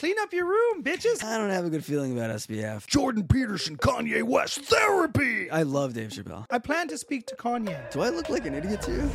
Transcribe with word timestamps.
Clean 0.00 0.16
up 0.20 0.32
your 0.32 0.46
room, 0.46 0.82
bitches. 0.82 1.22
I 1.22 1.36
don't 1.36 1.50
have 1.50 1.66
a 1.66 1.68
good 1.68 1.84
feeling 1.84 2.16
about 2.16 2.30
SBF. 2.30 2.86
Jordan 2.86 3.28
Peterson, 3.28 3.76
Kanye 3.76 4.22
West, 4.22 4.60
therapy. 4.62 5.50
I 5.50 5.62
love 5.62 5.92
Dave 5.92 6.08
Chappelle. 6.08 6.46
I 6.48 6.58
plan 6.58 6.88
to 6.88 6.96
speak 6.96 7.26
to 7.26 7.36
Kanye. 7.36 7.90
Do 7.90 8.00
I 8.00 8.08
look 8.08 8.30
like 8.30 8.46
an 8.46 8.54
idiot 8.54 8.80
to 8.80 8.92
you? 8.92 9.10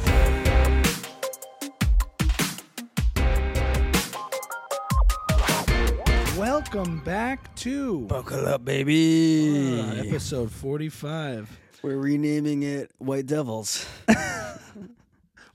Welcome 6.38 7.00
back 7.00 7.56
to 7.56 8.02
Buckle 8.02 8.48
up, 8.48 8.64
baby. 8.64 9.80
uh, 9.82 10.04
episode 10.04 10.52
45. 10.52 11.60
We're 11.82 11.98
renaming 11.98 12.62
it 12.62 12.92
White 13.00 13.26
Devils. 13.26 13.88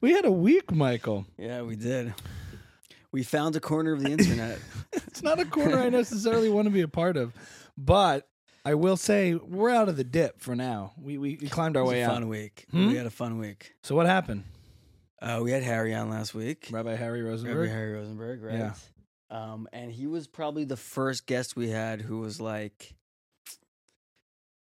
We 0.02 0.12
had 0.12 0.24
a 0.24 0.30
week, 0.32 0.72
Michael. 0.72 1.26
yeah, 1.36 1.60
we 1.60 1.76
did. 1.76 2.14
We 3.12 3.22
found 3.22 3.54
a 3.54 3.60
corner 3.60 3.92
of 3.92 4.02
the 4.02 4.10
internet. 4.10 4.58
It's 5.20 5.24
not 5.26 5.38
a 5.38 5.44
corner 5.44 5.76
I 5.78 5.90
necessarily 5.90 6.48
want 6.48 6.64
to 6.64 6.70
be 6.70 6.80
a 6.80 6.88
part 6.88 7.18
of, 7.18 7.34
but 7.76 8.26
I 8.64 8.72
will 8.72 8.96
say 8.96 9.34
we're 9.34 9.68
out 9.68 9.90
of 9.90 9.98
the 9.98 10.02
dip 10.04 10.40
for 10.40 10.56
now. 10.56 10.94
We 10.98 11.18
we, 11.18 11.36
we 11.42 11.46
climbed 11.50 11.76
our 11.76 11.84
way 11.84 12.00
a 12.00 12.06
out. 12.06 12.14
fun 12.14 12.28
week. 12.28 12.64
Hmm? 12.70 12.86
We 12.88 12.96
had 12.96 13.04
a 13.04 13.10
fun 13.10 13.36
week. 13.38 13.74
So 13.82 13.94
what 13.94 14.06
happened? 14.06 14.44
Uh, 15.20 15.40
we 15.42 15.50
had 15.50 15.62
Harry 15.62 15.94
on 15.94 16.08
last 16.08 16.32
week. 16.34 16.68
Rabbi 16.72 16.94
Harry 16.96 17.20
Rosenberg. 17.20 17.58
Rabbi 17.58 17.70
Harry 17.70 17.92
Rosenberg, 17.92 18.42
right? 18.42 18.54
Yeah. 18.54 18.72
Um, 19.28 19.68
and 19.74 19.92
he 19.92 20.06
was 20.06 20.26
probably 20.26 20.64
the 20.64 20.78
first 20.78 21.26
guest 21.26 21.54
we 21.54 21.68
had 21.68 22.00
who 22.00 22.20
was 22.20 22.40
like, 22.40 22.94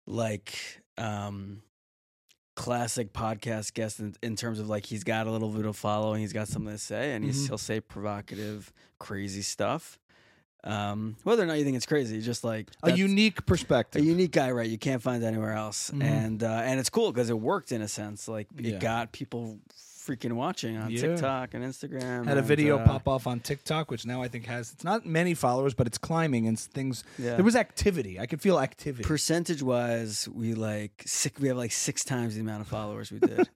like, 0.06 0.54
um, 0.98 1.62
classic 2.58 3.14
podcast 3.14 3.74
guest 3.74 4.02
in, 4.02 4.14
in 4.22 4.36
terms 4.36 4.60
of 4.60 4.68
like 4.70 4.86
he's 4.86 5.06
got 5.06 5.26
a 5.26 5.32
little 5.32 5.50
bit 5.50 5.66
of 5.66 5.78
following, 5.78 6.20
he's 6.20 6.34
got 6.34 6.50
something 6.50 6.74
to 6.74 6.78
say, 6.78 7.14
and 7.14 7.24
he's, 7.24 7.46
Mhm. 7.46 7.48
he'll 7.48 7.58
say 7.58 7.80
provocative, 7.80 8.74
crazy 9.00 9.42
stuff. 9.42 9.98
Um, 10.66 11.18
whether 11.24 11.44
or 11.44 11.46
not 11.46 11.58
you 11.58 11.66
think 11.66 11.76
it's 11.76 11.86
crazy, 11.86 12.22
just 12.22 12.44
like 12.44 12.70
A 12.84 12.92
unique 12.94 13.46
perspective, 13.46 14.02
a 14.02 14.06
unique 14.06 14.32
guy, 14.32 14.50
right? 14.52 14.70
You 14.70 14.78
can't 14.78 15.02
find 15.02 15.22
anywhere 15.24 15.52
else, 15.54 15.92
Mhm. 15.92 16.04
and 16.04 16.44
uh, 16.44 16.48
and 16.64 16.80
it's 16.80 16.90
cool 16.90 17.12
because 17.12 17.30
it 17.30 17.38
worked 17.40 17.72
in 17.74 17.82
a 17.82 17.88
sense. 17.88 18.28
Like 18.30 18.48
it 18.58 18.66
Yeah. 18.66 18.80
got 18.80 19.12
people 19.12 19.60
freaking 19.76 20.34
watching 20.34 20.76
on 20.78 20.90
Yeah. 20.92 21.02
TikTok 21.02 21.54
and 21.54 21.64
Instagram. 21.64 22.26
had 22.26 22.36
a 22.36 22.40
and, 22.40 22.48
video 22.48 22.78
uh, 22.78 22.86
pop 22.86 23.08
off 23.08 23.26
on 23.28 23.40
TikTok, 23.42 23.90
which 23.92 24.06
now 24.06 24.22
I 24.22 24.28
think 24.28 24.46
has 24.48 24.72
it's 24.74 24.84
not 24.84 25.06
many 25.06 25.34
followers, 25.34 25.74
but 25.74 25.86
it's 25.88 25.98
climbing 25.98 26.48
and 26.48 26.58
things. 26.60 27.04
Yeah. 27.18 27.36
There 27.36 27.44
was 27.46 27.56
activity. 27.56 28.20
I 28.20 28.26
could 28.26 28.42
feel 28.42 28.60
activity. 28.60 29.04
percentage 29.06 29.62
wise, 29.64 30.28
we 30.30 30.54
like 30.56 31.04
six, 31.06 31.40
we 31.42 31.48
have 31.50 31.58
like 31.58 31.72
six 31.74 32.04
times 32.06 32.36
the 32.36 32.42
amount 32.42 32.62
of 32.62 32.68
followers 32.68 33.12
we 33.12 33.20
did 33.20 33.48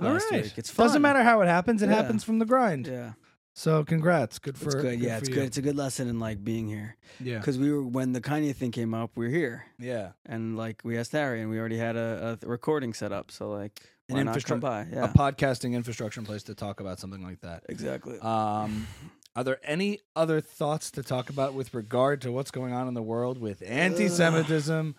All 0.00 0.08
last 0.12 0.30
right. 0.30 0.42
week. 0.44 0.54
It's 0.56 0.70
fun. 0.70 0.86
Doesn't 0.86 1.02
matter 1.02 1.22
how 1.22 1.40
it 1.42 1.46
happens. 1.46 1.82
It 1.82 1.88
Yeah. 1.90 1.96
happens 1.96 2.24
from 2.24 2.38
the 2.38 2.46
grind. 2.46 2.86
Yeah, 2.86 3.12
So 3.56 3.84
congrats. 3.84 4.38
Good 4.40 4.58
for 4.58 4.66
it's 4.66 4.74
good. 4.74 4.98
Yeah, 5.00 5.18
it's 5.18 5.28
you. 5.28 5.34
good. 5.36 5.44
It's 5.44 5.56
a 5.58 5.62
good 5.62 5.76
lesson 5.76 6.08
in 6.08 6.18
like 6.18 6.42
being 6.44 6.68
here 6.68 6.96
Yeah. 7.20 7.38
because 7.38 7.56
we 7.56 7.70
were 7.72 7.82
when 7.82 8.12
the 8.12 8.20
Kanye 8.20 8.54
thing 8.54 8.72
came 8.72 8.92
up, 8.94 9.12
we 9.14 9.26
are 9.26 9.30
here 9.30 9.64
Yeah. 9.78 10.10
and 10.26 10.56
like 10.56 10.80
we 10.84 10.98
asked 10.98 11.12
Harry 11.12 11.40
and 11.40 11.48
we 11.50 11.58
already 11.58 11.78
had 11.78 11.96
a, 11.96 12.36
a 12.42 12.46
recording 12.48 12.92
set 12.94 13.12
up. 13.12 13.30
So 13.30 13.50
like, 13.50 13.80
An 14.08 14.16
why 14.16 14.22
not 14.24 14.44
come 14.44 14.58
by? 14.60 14.86
Yeah, 14.92 15.04
A 15.04 15.08
podcasting 15.08 15.72
infrastructure 15.74 16.20
in 16.20 16.26
place 16.26 16.42
to 16.44 16.54
talk 16.56 16.80
about 16.80 16.98
something 16.98 17.22
like 17.22 17.40
that. 17.42 17.62
exactly. 17.68 18.18
Um, 18.18 18.88
are 19.36 19.44
there 19.44 19.58
any 19.64 20.00
other 20.16 20.40
thoughts 20.40 20.90
to 20.92 21.02
talk 21.04 21.30
about 21.30 21.54
with 21.54 21.74
regard 21.74 22.20
to 22.22 22.32
what's 22.32 22.50
going 22.50 22.72
on 22.72 22.88
in 22.88 22.94
the 22.94 23.02
world 23.02 23.38
with 23.38 23.62
anti-Semitism? 23.66 24.94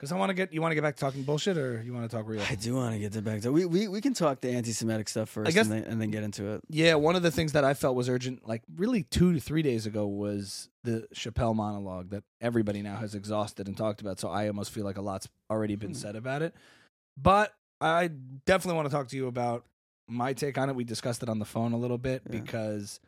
Because 0.00 0.12
I 0.12 0.16
want 0.16 0.30
to 0.30 0.34
get 0.34 0.50
you 0.50 0.62
want 0.62 0.70
to 0.70 0.74
get 0.74 0.80
back 0.82 0.96
to 0.96 1.00
talking 1.00 1.24
bullshit, 1.24 1.58
or 1.58 1.82
you 1.82 1.92
want 1.92 2.10
to 2.10 2.16
talk 2.16 2.26
real? 2.26 2.40
I 2.48 2.54
do 2.54 2.74
want 2.74 2.94
to 2.94 2.98
get 2.98 3.12
to 3.12 3.20
back 3.20 3.42
to 3.42 3.52
we, 3.52 3.66
we 3.66 3.86
we 3.86 4.00
can 4.00 4.14
talk 4.14 4.40
the 4.40 4.48
anti-Semitic 4.48 5.10
stuff 5.10 5.28
first, 5.28 5.52
guess- 5.54 5.66
and, 5.66 5.84
then, 5.84 5.84
and 5.92 6.00
then 6.00 6.10
get 6.10 6.22
into 6.22 6.46
it. 6.54 6.62
Yeah, 6.70 6.94
one 6.94 7.16
of 7.16 7.22
the 7.22 7.30
things 7.30 7.52
that 7.52 7.64
I 7.64 7.74
felt 7.74 7.96
was 7.96 8.08
urgent, 8.08 8.48
like 8.48 8.62
really 8.76 9.02
two 9.02 9.34
to 9.34 9.40
three 9.40 9.60
days 9.60 9.84
ago, 9.84 10.06
was 10.06 10.70
the 10.84 11.06
Chappelle 11.14 11.54
monologue 11.54 12.08
that 12.10 12.24
everybody 12.40 12.80
now 12.80 12.96
has 12.96 13.14
exhausted 13.14 13.68
and 13.68 13.76
talked 13.76 14.00
about. 14.00 14.18
So 14.18 14.30
I 14.30 14.46
almost 14.48 14.70
feel 14.70 14.86
like 14.86 14.96
a 14.96 15.02
lot's 15.02 15.28
already 15.50 15.76
been 15.76 15.90
Hmm. 15.90 15.94
said 15.96 16.16
about 16.16 16.40
it. 16.40 16.54
But 17.20 17.52
I 17.82 18.08
definitely 18.46 18.76
want 18.76 18.88
to 18.88 18.94
talk 18.96 19.08
to 19.08 19.16
you 19.16 19.26
about 19.26 19.66
my 20.08 20.32
take 20.32 20.56
on 20.56 20.70
it. 20.70 20.76
We 20.76 20.84
discussed 20.84 21.22
it 21.22 21.28
on 21.28 21.38
the 21.40 21.44
phone 21.44 21.72
a 21.74 21.76
little 21.78 21.98
bit 21.98 22.22
Yeah. 22.24 22.40
because, 22.40 23.00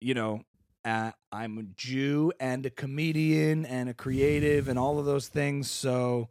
you 0.00 0.14
know, 0.14 0.40
uh, 0.84 1.12
I'm 1.32 1.58
a 1.58 1.62
Jew 1.62 2.32
and 2.38 2.66
a 2.66 2.70
comedian 2.70 3.64
and 3.66 3.88
a 3.88 3.94
creative 3.94 4.68
and 4.68 4.78
all 4.78 4.98
of 4.98 5.06
those 5.06 5.28
things. 5.28 5.70
So, 5.70 6.28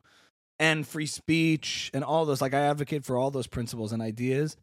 and 0.59 0.87
free 0.87 1.07
speech 1.07 1.89
and 1.93 2.03
all 2.03 2.25
those. 2.25 2.41
Like 2.41 2.53
I 2.53 2.61
advocate 2.61 3.03
for 3.03 3.17
all 3.17 3.31
those 3.31 3.47
principles 3.47 3.91
and 3.91 4.01
ideas 4.01 4.57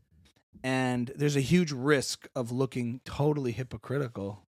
and 0.62 1.12
there's 1.16 1.36
a 1.36 1.40
huge 1.40 1.72
risk 1.72 2.28
of 2.34 2.52
looking 2.52 3.00
totally 3.04 3.52
hypocritical 3.52 4.46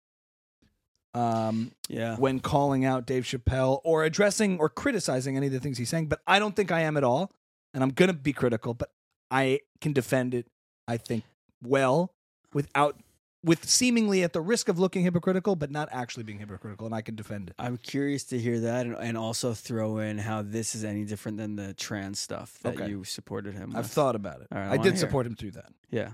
um, 1.14 1.72
Yeah, 1.90 2.16
when 2.18 2.40
calling 2.40 2.86
out 2.86 3.06
Dave 3.06 3.24
Chappelle 3.24 3.82
or 3.84 4.04
addressing 4.04 4.60
or 4.60 4.70
criticizing 4.70 5.36
any 5.36 5.48
of 5.48 5.54
the 5.54 5.60
things 5.60 5.78
he's 5.78 5.90
saying. 5.90 6.08
But 6.08 6.22
I 6.28 6.40
don't 6.40 6.56
think 6.56 6.72
I 6.72 6.82
am 6.82 6.96
at 6.96 7.04
all, 7.04 7.32
and 7.74 7.84
I'm 7.84 7.90
gonna 7.90 8.14
be 8.14 8.34
critical, 8.34 8.74
but 8.74 8.92
I 9.32 9.62
can 9.82 9.94
defend 9.94 10.34
it. 10.34 10.48
I 10.88 10.98
think 10.98 11.24
well 11.64 12.14
without 12.54 12.98
with 13.48 13.68
seemingly 13.68 14.22
at 14.24 14.34
the 14.34 14.42
risk 14.42 14.70
of 14.70 14.78
looking 14.78 15.04
hypocritical, 15.04 15.56
but 15.56 15.72
not 15.72 15.90
actually 15.92 16.24
being 16.24 16.38
hypocritical, 16.38 16.86
and 16.86 16.94
I 16.94 17.02
can 17.02 17.16
defend 17.16 17.50
it. 17.50 17.56
I'm 17.58 17.78
curious 17.78 18.24
to 18.26 18.38
hear 18.38 18.60
that, 18.60 18.86
and, 18.86 18.96
and 18.96 19.18
also 19.18 19.54
throw 19.56 19.98
in 19.98 20.20
how 20.20 20.44
this 20.44 20.76
is 20.76 20.84
any 20.84 21.06
different 21.06 21.38
than 21.38 21.56
the 21.56 21.74
trans 21.74 22.20
stuff 22.20 22.60
that 22.62 22.76
Okay. 22.76 22.90
you 22.90 23.04
supported 23.04 23.56
him. 23.56 23.72
I've 23.76 23.86
with. 23.86 23.92
thought 23.92 24.16
about 24.16 24.42
it. 24.42 24.48
Right, 24.52 24.68
I 24.68 24.74
I 24.74 24.78
did 24.78 24.94
hear. 24.94 24.98
support 24.98 25.26
him 25.26 25.36
through 25.36 25.52
that. 25.52 25.72
Yeah, 25.90 26.12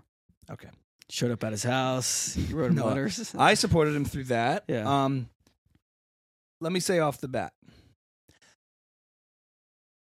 Okay. 0.50 0.70
showed 1.10 1.32
up 1.32 1.44
at 1.44 1.52
his 1.52 1.64
house. 1.64 2.38
You 2.50 2.56
wrote 2.56 2.70
him 2.72 2.76
No, 2.84 2.86
letters. 2.88 3.34
I 3.38 3.56
supported 3.56 3.96
him 3.96 4.06
through 4.06 4.26
that. 4.26 4.64
Yeah. 4.70 5.04
Um, 5.04 5.28
let 6.62 6.72
me 6.72 6.80
say 6.80 7.00
off 7.00 7.20
the 7.20 7.28
bat, 7.28 7.52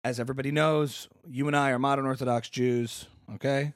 as 0.04 0.20
everybody 0.20 0.52
knows, 0.52 1.08
you 1.28 1.48
and 1.48 1.56
I 1.56 1.72
are 1.72 1.80
modern 1.80 2.06
Orthodox 2.06 2.50
Jews. 2.50 3.08
Okay. 3.36 3.74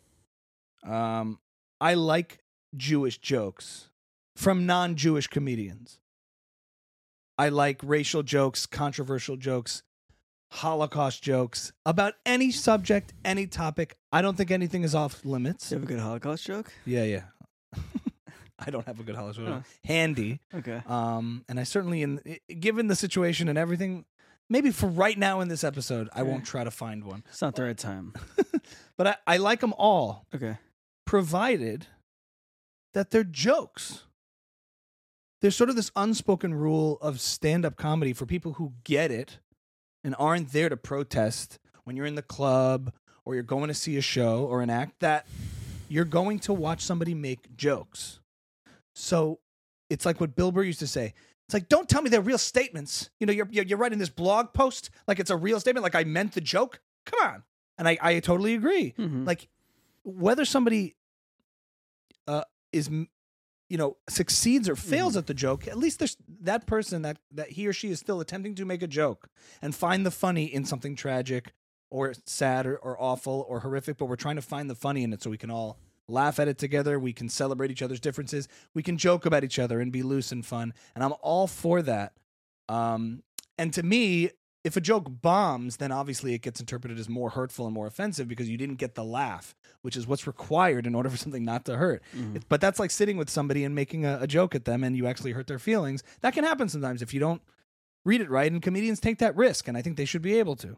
Um, 0.84 1.40
I 1.80 1.94
like 1.94 2.40
Jewish 2.76 3.18
jokes 3.20 3.90
from 4.36 4.66
non-Jewish 4.66 5.28
comedians. 5.28 6.00
I 7.38 7.50
like 7.50 7.80
racial 7.84 8.24
jokes, 8.24 8.66
controversial 8.66 9.38
jokes, 9.38 9.84
Holocaust 10.52 11.22
jokes 11.24 11.72
about 11.86 12.14
any 12.26 12.52
subject, 12.52 13.14
any 13.26 13.48
topic. 13.48 13.98
I 14.12 14.22
don't 14.22 14.36
think 14.38 14.50
anything 14.50 14.84
is 14.84 14.96
off 14.96 15.24
limits. 15.26 15.72
You 15.72 15.76
have 15.78 15.84
a 15.84 15.88
good 15.88 16.00
Holocaust 16.00 16.46
joke? 16.46 16.72
Yeah, 16.86 17.04
yeah. 17.04 17.24
I 18.60 18.72
don't 18.72 18.86
have 18.88 19.00
a 19.00 19.04
good 19.04 19.16
Holocaust 19.16 19.48
Huh. 19.48 19.62
handy. 19.84 20.40
Okay. 20.54 20.82
Um, 20.88 21.44
and 21.48 21.60
I 21.60 21.64
certainly, 21.64 22.02
in 22.02 22.22
given 22.60 22.88
the 22.88 22.96
situation 22.96 23.50
and 23.50 23.58
everything, 23.58 24.06
maybe 24.50 24.72
for 24.72 24.88
right 24.88 25.18
now 25.18 25.42
in 25.42 25.48
this 25.48 25.64
episode, 25.64 26.10
I 26.14 26.22
Okay. 26.22 26.30
won't 26.32 26.46
try 26.46 26.64
to 26.64 26.72
find 26.72 27.04
one. 27.04 27.24
It's 27.30 27.42
not 27.42 27.56
the 27.56 27.64
right 27.64 27.78
time. 27.78 28.14
But 28.98 29.08
I, 29.08 29.16
I 29.28 29.38
like 29.38 29.60
them 29.60 29.74
all, 29.78 30.26
Okay. 30.34 30.58
provided 31.06 31.86
that 32.98 33.12
they're 33.12 33.24
jokes. 33.24 34.06
There's 35.40 35.56
sort 35.56 35.70
of 35.70 35.76
this 35.76 35.92
unspoken 35.96 36.56
rule 36.56 36.98
of 37.00 37.22
stand 37.22 37.64
up 37.64 37.76
comedy 37.76 38.12
for 38.12 38.26
people 38.26 38.54
who 38.54 38.74
get 38.84 39.12
it 39.12 39.38
and 40.04 40.16
aren't 40.18 40.52
there 40.52 40.68
to 40.68 40.76
protest 40.76 41.60
when 41.84 41.96
you're 41.96 42.08
in 42.08 42.16
the 42.16 42.24
club 42.24 42.92
or 43.24 43.36
you're 43.36 43.44
going 43.44 43.68
to 43.68 43.76
see 43.76 43.98
a 43.98 44.02
show 44.02 44.46
or 44.46 44.64
an 44.64 44.72
act 44.72 45.00
that 45.02 45.28
you're 45.88 46.06
going 46.06 46.40
to 46.40 46.54
watch 46.54 46.82
somebody 46.82 47.14
make 47.14 47.56
jokes. 47.56 48.20
So 48.96 49.42
it's 49.92 50.04
like 50.04 50.20
what 50.20 50.36
Bill 50.36 50.52
Burr 50.52 50.64
used 50.64 50.80
to 50.80 50.88
say. 50.88 51.14
It's 51.46 51.54
like, 51.54 51.70
don't 51.70 51.88
tell 51.88 52.02
me 52.02 52.10
they're 52.10 52.20
real 52.20 52.40
statements. 52.40 53.12
You 53.20 53.28
know, 53.28 53.34
you're, 53.34 53.48
you're, 53.52 53.78
writing 53.78 54.00
this 54.00 54.10
blog 54.10 54.54
post 54.54 54.90
like 55.08 55.20
it's 55.20 55.30
a 55.30 55.38
real 55.38 55.60
statement, 55.60 55.84
like 55.84 55.94
I 55.94 56.04
meant 56.04 56.34
the 56.34 56.42
joke. 56.42 56.82
Come 57.06 57.28
on. 57.30 57.44
And 57.78 57.88
I, 57.88 58.00
I 58.02 58.20
totally 58.22 58.56
agree 58.56 58.96
Mhm. 58.98 59.28
like 59.28 59.50
whether 60.04 60.46
somebody 60.46 60.96
is 62.74 62.90
you 63.70 63.78
know 63.78 63.98
succeeds 64.10 64.70
or 64.70 64.76
fails 64.76 65.14
Mm-hmm. 65.14 65.20
at 65.20 65.28
the 65.28 65.34
joke 65.34 65.68
at 65.68 65.78
least 65.78 66.00
there's 66.00 66.18
that 66.42 66.66
person 66.68 67.02
that 67.02 67.18
that 67.32 67.50
he 67.52 67.68
or 67.68 67.74
she 67.74 67.90
is 67.90 68.00
still 68.00 68.20
attempting 68.22 68.56
to 68.56 68.66
make 68.66 68.82
a 68.82 68.88
joke 68.88 69.30
and 69.62 69.76
find 69.76 70.06
the 70.06 70.12
funny 70.12 70.46
in 70.46 70.64
something 70.66 70.96
tragic 70.96 71.54
or 71.90 72.14
sad 72.26 72.66
or, 72.66 72.78
or 72.78 73.02
awful 73.02 73.46
or 73.50 73.60
horrific 73.62 73.98
but 73.98 74.06
we're 74.06 74.16
trying 74.16 74.36
to 74.38 74.42
find 74.42 74.70
the 74.70 74.76
funny 74.76 75.04
in 75.04 75.12
it 75.14 75.22
so 75.22 75.30
we 75.30 75.38
can 75.38 75.52
all 75.52 75.78
laugh 76.10 76.40
at 76.40 76.48
it 76.48 76.58
together. 76.58 76.98
We 76.98 77.12
can 77.12 77.28
celebrate 77.28 77.70
each 77.70 77.82
other's 77.82 78.00
differences. 78.00 78.48
We 78.74 78.82
can 78.82 78.98
joke 78.98 79.26
about 79.26 79.44
each 79.44 79.60
other 79.60 79.82
and 79.82 79.92
be 79.92 80.04
loose 80.04 80.32
and 80.32 80.46
fun 80.46 80.74
and 80.96 81.04
i'm 81.04 81.14
all 81.22 81.48
for 81.48 81.82
that. 81.82 82.14
Um 82.70 83.24
and 83.58 83.74
to 83.74 83.84
me 83.84 84.30
if 84.68 84.78
a 84.78 84.82
joke 84.82 85.08
bombs, 85.22 85.78
then 85.78 85.92
obviously 85.92 86.34
it 86.34 86.42
gets 86.42 86.60
interpreted 86.60 87.00
as 87.00 87.10
more 87.10 87.32
hurtful 87.32 87.66
and 87.66 87.74
more 87.74 87.88
offensive 87.88 88.28
because 88.28 88.48
you 88.50 88.58
didn't 88.58 88.76
get 88.76 88.96
the 88.96 89.04
laugh, 89.04 89.56
which 89.82 89.96
is 89.98 90.06
what's 90.06 90.28
required 90.28 90.86
in 90.86 90.94
order 90.94 91.10
for 91.10 91.18
something 91.18 91.44
not 91.46 91.66
to 91.66 91.78
hurt. 91.78 92.04
Mhm. 92.16 92.36
It- 92.36 92.50
But 92.50 92.62
that's 92.62 92.80
like 92.80 92.92
sitting 92.92 93.18
with 93.18 93.30
somebody 93.30 93.64
and 93.64 93.74
making 93.74 94.06
a, 94.06 94.20
a 94.22 94.28
joke 94.28 94.54
at 94.56 94.66
them 94.66 94.84
and 94.84 94.96
you 94.96 95.08
actually 95.08 95.32
hurt 95.32 95.48
their 95.48 95.60
feelings. 95.60 96.04
That 96.22 96.34
can 96.34 96.44
happen 96.44 96.70
sometimes 96.70 97.02
if 97.02 97.14
you 97.14 97.20
don't 97.20 97.42
read 98.06 98.22
it 98.22 98.30
right, 98.30 98.52
and 98.52 98.62
comedians 98.62 99.00
take 99.00 99.18
that 99.20 99.36
risk, 99.36 99.68
and 99.68 99.76
I 99.78 99.82
think 99.82 99.98
they 99.98 100.06
should 100.06 100.22
be 100.22 100.38
able 100.40 100.56
to. 100.58 100.78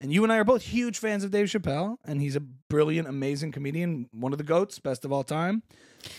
And 0.00 0.12
you 0.12 0.24
and 0.24 0.32
I 0.32 0.38
are 0.38 0.44
both 0.44 0.62
huge 0.62 0.98
fans 0.98 1.22
of 1.24 1.30
Dave 1.30 1.46
Chappelle, 1.46 1.96
and 2.04 2.20
he's 2.20 2.34
a 2.36 2.40
brilliant, 2.40 3.06
amazing 3.08 3.52
comedian, 3.52 4.08
one 4.12 4.32
of 4.32 4.38
the 4.38 4.44
goats, 4.44 4.78
best 4.80 5.04
of 5.04 5.12
all 5.12 5.22
time. 5.24 5.62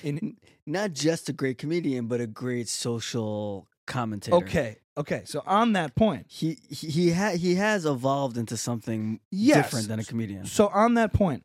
In 0.04 0.38
Not 0.66 0.94
just 0.94 1.28
a 1.28 1.34
great 1.34 1.58
comedian, 1.58 2.08
but 2.08 2.22
a 2.22 2.28
great 2.28 2.70
social 2.70 3.68
commentator. 3.86 4.38
okay, 4.38 4.78
okay. 4.98 5.24
So 5.26 5.42
on 5.46 5.74
that 5.74 5.96
point, 5.96 6.26
He 6.30 6.58
he 6.70 6.88
he, 6.90 7.12
ha- 7.12 7.36
he 7.38 7.56
has 7.56 7.86
evolved 7.86 8.38
into 8.38 8.58
something 8.58 9.20
Yes. 9.32 9.58
different 9.66 9.88
than 9.88 10.00
a 10.00 10.04
comedian. 10.04 10.46
So 10.46 10.68
on 10.70 10.94
that 10.96 11.14
point, 11.14 11.44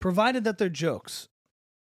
provided 0.00 0.44
that 0.44 0.58
they're 0.58 0.68
jokes. 0.68 1.28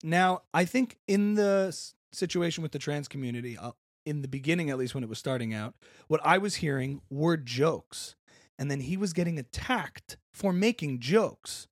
Now, 0.02 0.42
I 0.54 0.64
think 0.64 0.96
in 1.06 1.34
the 1.34 1.66
s- 1.68 1.94
situation 2.12 2.62
with 2.62 2.72
the 2.72 2.78
trans 2.78 3.06
community, 3.08 3.58
uh, 3.58 3.72
in 4.06 4.22
the 4.22 4.28
beginning, 4.28 4.70
at 4.70 4.78
least 4.78 4.94
when 4.94 5.04
it 5.04 5.10
was 5.10 5.18
starting 5.18 5.52
out, 5.52 5.74
what 6.08 6.20
I 6.24 6.38
was 6.38 6.56
hearing 6.56 7.02
were 7.10 7.36
jokes, 7.36 8.16
and 8.58 8.70
then 8.70 8.80
he 8.80 8.96
was 8.96 9.12
getting 9.12 9.38
attacked 9.38 10.16
for 10.32 10.52
making 10.52 11.00
jokes, 11.00 11.68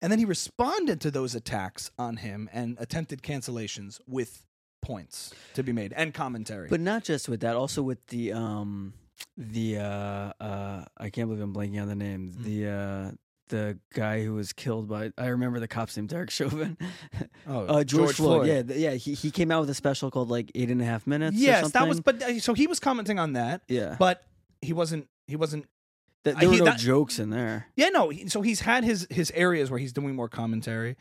and 0.00 0.12
then 0.12 0.20
he 0.20 0.24
responded 0.24 1.00
to 1.00 1.10
those 1.10 1.34
attacks 1.34 1.90
on 1.98 2.18
him 2.18 2.48
and 2.52 2.76
attempted 2.78 3.22
cancellations 3.22 4.00
with 4.06 4.46
points 4.86 5.34
to 5.54 5.62
be 5.62 5.72
made 5.72 5.92
and 5.94 6.14
commentary. 6.14 6.68
But 6.68 6.80
not 6.80 7.04
just 7.04 7.28
with 7.28 7.40
that, 7.40 7.56
also 7.56 7.82
with 7.82 8.06
the 8.06 8.32
um 8.32 8.94
the 9.36 9.78
uh 9.78 10.32
uh 10.42 10.84
I 10.96 11.10
can't 11.10 11.28
believe 11.28 11.42
I'm 11.42 11.54
blanking 11.54 11.80
on 11.82 11.88
the 11.88 11.94
name. 11.96 12.32
Hmm. 12.32 12.42
The 12.44 12.68
uh 12.70 13.10
the 13.48 13.78
guy 13.94 14.24
who 14.24 14.34
was 14.34 14.52
killed 14.52 14.88
by 14.88 15.12
I 15.16 15.26
remember 15.28 15.60
the 15.60 15.68
cop's 15.68 15.96
name 15.96 16.06
Derek 16.06 16.30
Chauvin. 16.38 16.76
oh, 17.46 17.60
uh, 17.66 17.84
George, 17.84 18.16
Floyd. 18.16 18.46
Yeah, 18.48 18.62
th- 18.62 18.78
yeah. 18.78 18.94
He 18.94 19.14
he 19.14 19.30
came 19.30 19.50
out 19.50 19.60
with 19.60 19.70
a 19.70 19.74
special 19.74 20.10
called 20.10 20.28
like 20.30 20.50
eight 20.54 20.70
and 20.70 20.80
a 20.82 20.84
half 20.84 21.06
minutes. 21.06 21.36
or 21.36 21.40
Yes, 21.40 21.70
that 21.72 21.86
was. 21.88 22.00
But 22.00 22.22
uh, 22.22 22.38
so 22.40 22.54
he 22.54 22.66
was 22.66 22.80
commenting 22.80 23.18
on 23.18 23.34
that, 23.34 23.62
yeah. 23.68 23.96
but 23.98 24.22
he 24.60 24.72
wasn't. 24.72 25.08
He 25.28 25.36
wasn't 25.36 25.66
Th- 26.24 26.36
there 26.36 26.48
were 26.48 26.54
he- 26.54 26.58
no 26.60 26.64
that- 26.66 26.78
jokes 26.78 27.18
in 27.20 27.30
there. 27.30 27.66
Yeah, 27.76 27.88
no. 27.90 28.08
he- 28.10 28.28
So 28.28 28.42
he's 28.42 28.60
had 28.60 28.82
his 28.84 29.06
his 29.10 29.30
areas 29.32 29.70
where 29.70 29.78
he's 29.78 29.92
doing 29.92 30.14
more 30.16 30.28
commentary. 30.28 30.96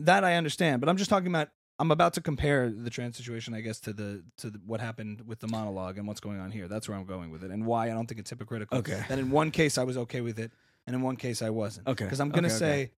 That 0.00 0.24
I 0.24 0.34
understand, 0.36 0.80
but 0.80 0.88
I'm 0.90 0.96
just 0.98 1.08
talking 1.10 1.28
about. 1.28 1.48
I'm 1.80 1.90
about 1.92 2.14
to 2.14 2.20
compare 2.20 2.70
the 2.70 2.90
trans 2.90 3.16
situation, 3.16 3.54
I 3.54 3.60
guess, 3.60 3.78
to 3.80 3.92
the 3.92 4.24
to 4.38 4.50
the, 4.50 4.58
what 4.66 4.80
happened 4.80 5.22
with 5.26 5.38
the 5.40 5.46
monologue 5.48 5.96
and 5.98 6.08
what's 6.08 6.20
going 6.20 6.40
on 6.40 6.50
here. 6.50 6.66
That's 6.66 6.88
where 6.88 6.98
I'm 6.98 7.04
going 7.04 7.30
with 7.30 7.44
it, 7.44 7.50
and 7.50 7.64
why 7.66 7.84
I 7.86 7.90
don't 7.90 8.06
think 8.06 8.18
it's 8.20 8.30
hypocritical. 8.30 8.78
Okay. 8.78 9.02
That 9.08 9.18
in 9.18 9.30
one 9.30 9.50
case 9.50 9.78
I 9.78 9.84
was 9.84 9.96
okay 9.96 10.20
with 10.20 10.38
it, 10.38 10.50
and 10.86 10.96
in 10.96 11.02
one 11.02 11.16
case 11.16 11.40
I 11.42 11.50
wasn't. 11.50 11.86
Okay. 11.86 12.04
Because 12.04 12.20
I'm 12.20 12.30
gonna 12.30 12.48
Okay, 12.48 12.56
say, 12.56 12.72
okay. 12.82 12.90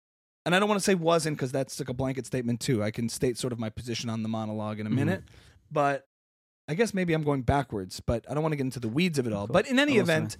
and 0.46 0.56
I 0.56 0.60
don't 0.60 0.70
want 0.70 0.80
to 0.80 0.84
say 0.86 0.96
wasn't 0.96 1.36
because 1.38 1.52
that's 1.52 1.80
like 1.80 1.90
a 1.90 1.94
blanket 1.94 2.26
statement 2.26 2.62
too. 2.62 2.82
I 2.82 2.92
can 2.92 3.10
state 3.10 3.38
sort 3.38 3.52
of 3.52 3.60
my 3.60 3.70
position 3.70 4.10
on 4.10 4.24
the 4.24 4.30
monologue 4.30 4.80
in 4.80 4.88
a 4.88 4.90
Mhm. 4.90 4.94
minute, 4.96 5.24
but 5.72 6.08
I 6.70 6.76
guess 6.76 6.94
maybe 6.94 7.14
I'm 7.14 7.24
going 7.24 7.42
backwards. 7.42 8.00
But 8.00 8.26
I 8.30 8.34
don't 8.34 8.44
want 8.44 8.54
to 8.54 8.58
get 8.58 8.64
into 8.66 8.80
the 8.80 8.88
weeds 8.90 9.20
of 9.20 9.28
it 9.28 9.34
all. 9.34 9.48
Cool. 9.48 9.54
But 9.54 9.68
in 9.68 9.78
any 9.80 9.98
event. 9.98 10.38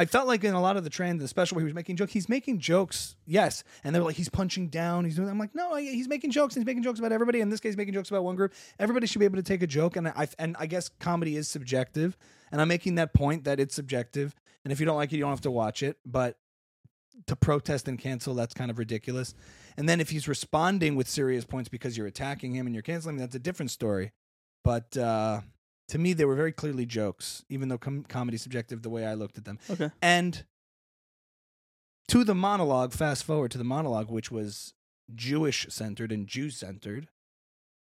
I 0.00 0.06
felt 0.06 0.26
like 0.26 0.44
in 0.44 0.54
a 0.54 0.60
lot 0.62 0.78
of 0.78 0.84
the 0.84 0.88
trends, 0.88 1.22
especially 1.22 1.56
where 1.56 1.60
he 1.60 1.66
was 1.66 1.74
making 1.74 1.96
jokes, 1.96 2.14
he's 2.14 2.26
making 2.26 2.58
jokes, 2.58 3.16
yes. 3.26 3.64
And 3.84 3.94
they're 3.94 4.02
like, 4.02 4.16
he's 4.16 4.30
punching 4.30 4.68
down. 4.68 5.04
He's 5.04 5.16
doing. 5.16 5.28
I'm 5.28 5.38
like, 5.38 5.54
no, 5.54 5.74
he's 5.74 6.08
making 6.08 6.30
jokes. 6.30 6.54
He's 6.54 6.64
making 6.64 6.82
jokes 6.82 6.98
about 6.98 7.12
everybody. 7.12 7.42
In 7.42 7.50
this 7.50 7.60
case, 7.60 7.76
making 7.76 7.92
jokes 7.92 8.08
about 8.08 8.24
one 8.24 8.34
group. 8.34 8.54
Everybody 8.78 9.06
should 9.06 9.18
be 9.18 9.26
able 9.26 9.36
to 9.36 9.42
take 9.42 9.62
a 9.62 9.66
joke. 9.66 9.96
And 9.96 10.08
I 10.08 10.26
and 10.38 10.56
I 10.58 10.64
guess 10.64 10.88
comedy 10.88 11.36
is 11.36 11.48
subjective. 11.48 12.16
And 12.50 12.62
I'm 12.62 12.68
making 12.68 12.94
that 12.94 13.12
point 13.12 13.44
that 13.44 13.60
it's 13.60 13.74
subjective. 13.74 14.34
And 14.64 14.72
if 14.72 14.80
you 14.80 14.86
don't 14.86 14.96
like 14.96 15.12
it, 15.12 15.16
you 15.16 15.22
don't 15.22 15.32
have 15.32 15.42
to 15.42 15.50
watch 15.50 15.82
it. 15.82 15.98
But 16.06 16.38
to 17.26 17.36
protest 17.36 17.86
and 17.86 17.98
cancel, 17.98 18.32
that's 18.32 18.54
kind 18.54 18.70
of 18.70 18.78
ridiculous. 18.78 19.34
And 19.76 19.86
then 19.86 20.00
if 20.00 20.08
he's 20.08 20.26
responding 20.26 20.96
with 20.96 21.08
serious 21.08 21.44
points 21.44 21.68
because 21.68 21.98
you're 21.98 22.06
attacking 22.06 22.54
him 22.54 22.64
and 22.64 22.74
you're 22.74 22.82
canceling, 22.82 23.18
that's 23.18 23.34
a 23.34 23.38
different 23.38 23.70
story. 23.70 24.12
But 24.64 24.96
uh, 24.96 25.42
to 25.90 25.98
me, 25.98 26.12
they 26.12 26.24
were 26.24 26.34
very 26.34 26.52
clearly 26.52 26.86
jokes, 26.86 27.44
even 27.48 27.68
though 27.68 27.78
com- 27.78 28.04
comedy 28.04 28.36
subjective 28.36 28.82
the 28.82 28.90
way 28.90 29.06
I 29.06 29.14
looked 29.14 29.38
at 29.38 29.44
them. 29.44 29.58
Okay. 29.68 29.90
And 30.02 30.44
to 32.08 32.24
the 32.24 32.34
monologue, 32.34 32.92
fast 32.92 33.24
forward 33.24 33.50
to 33.52 33.58
the 33.58 33.64
monologue, 33.64 34.10
which 34.10 34.30
was 34.30 34.74
Jewish 35.14 35.66
centered 35.68 36.10
and 36.12 36.26
Jew 36.26 36.50
centered. 36.50 37.08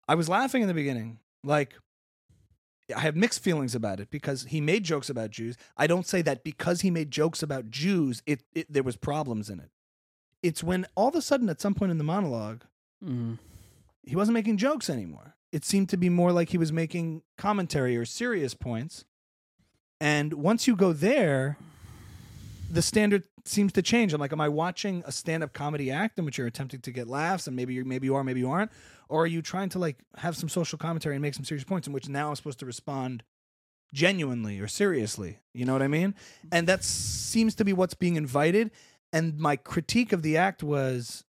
I 0.07 0.15
was 0.15 0.29
laughing 0.29 0.61
in 0.61 0.67
the 0.67 0.73
beginning. 0.73 1.19
Like, 1.43 1.75
I 2.95 3.01
have 3.01 3.15
mixed 3.15 3.43
feelings 3.43 3.75
about 3.75 3.99
it 3.99 4.09
because 4.09 4.43
he 4.43 4.61
made 4.61 4.83
jokes 4.83 5.09
about 5.09 5.29
Jews. 5.31 5.57
I 5.75 5.87
don't 5.87 6.07
say 6.07 6.21
that 6.21 6.43
because 6.43 6.81
he 6.81 6.89
made 6.89 7.11
jokes 7.11 7.43
about 7.43 7.69
Jews, 7.69 8.23
it, 8.25 8.43
it 8.53 8.71
there 8.71 8.83
was 8.83 8.95
problems 8.95 9.49
in 9.49 9.59
it. 9.59 9.69
It's 10.41 10.63
when 10.63 10.85
all 10.95 11.09
of 11.09 11.15
a 11.15 11.21
sudden, 11.21 11.49
at 11.49 11.59
some 11.59 11.73
point 11.73 11.91
in 11.91 11.97
the 11.97 12.03
monologue, 12.03 12.63
Mhm. 13.03 13.37
he 14.03 14.15
wasn't 14.15 14.33
making 14.35 14.57
jokes 14.57 14.89
anymore. 14.89 15.35
It 15.51 15.63
seemed 15.63 15.89
to 15.89 15.97
be 15.97 16.09
more 16.09 16.31
like 16.31 16.49
he 16.49 16.57
was 16.57 16.71
making 16.71 17.21
commentary 17.37 17.95
or 17.95 18.05
serious 18.05 18.53
points. 18.53 19.05
And 19.99 20.33
once 20.33 20.67
you 20.67 20.75
go 20.75 20.93
there, 20.93 21.57
the 22.69 22.81
standard 22.81 23.23
seems 23.45 23.71
to 23.73 23.81
change. 23.81 24.13
I'm 24.13 24.19
like, 24.19 24.33
am 24.33 24.41
I 24.41 24.49
watching 24.49 25.03
a 25.05 25.11
stand-up 25.11 25.53
comedy 25.53 25.89
act 25.89 26.19
in 26.19 26.25
which 26.25 26.37
you're 26.37 26.47
attempting 26.47 26.81
to 26.81 26.91
get 26.91 27.07
laughs 27.07 27.47
and 27.47 27.55
maybe 27.55 27.73
you 27.73 27.85
maybe 27.85 28.07
you 28.07 28.15
are, 28.15 28.23
maybe 28.23 28.41
you 28.41 28.51
aren't, 28.51 28.71
or 29.09 29.23
are 29.23 29.27
you 29.27 29.41
trying 29.41 29.69
to 29.69 29.79
like 29.79 29.97
have 30.17 30.35
some 30.35 30.49
social 30.49 30.77
commentary 30.77 31.15
and 31.15 31.21
make 31.21 31.33
some 31.33 31.45
serious 31.45 31.63
points 31.63 31.87
in 31.87 31.93
which 31.93 32.09
now 32.09 32.29
I'm 32.29 32.35
supposed 32.35 32.59
to 32.59 32.65
respond 32.65 33.23
genuinely 33.93 34.59
or 34.59 34.67
seriously? 34.67 35.39
You 35.53 35.65
know 35.65 35.73
what 35.73 35.81
I 35.81 35.87
mean? 35.87 36.13
And 36.51 36.67
that 36.67 36.83
seems 36.83 37.55
to 37.55 37.65
be 37.65 37.73
what's 37.73 37.93
being 37.93 38.15
invited. 38.15 38.71
And 39.13 39.39
my 39.39 39.55
critique 39.55 40.11
of 40.11 40.21
the 40.21 40.35
act 40.35 40.61
was 40.61 41.23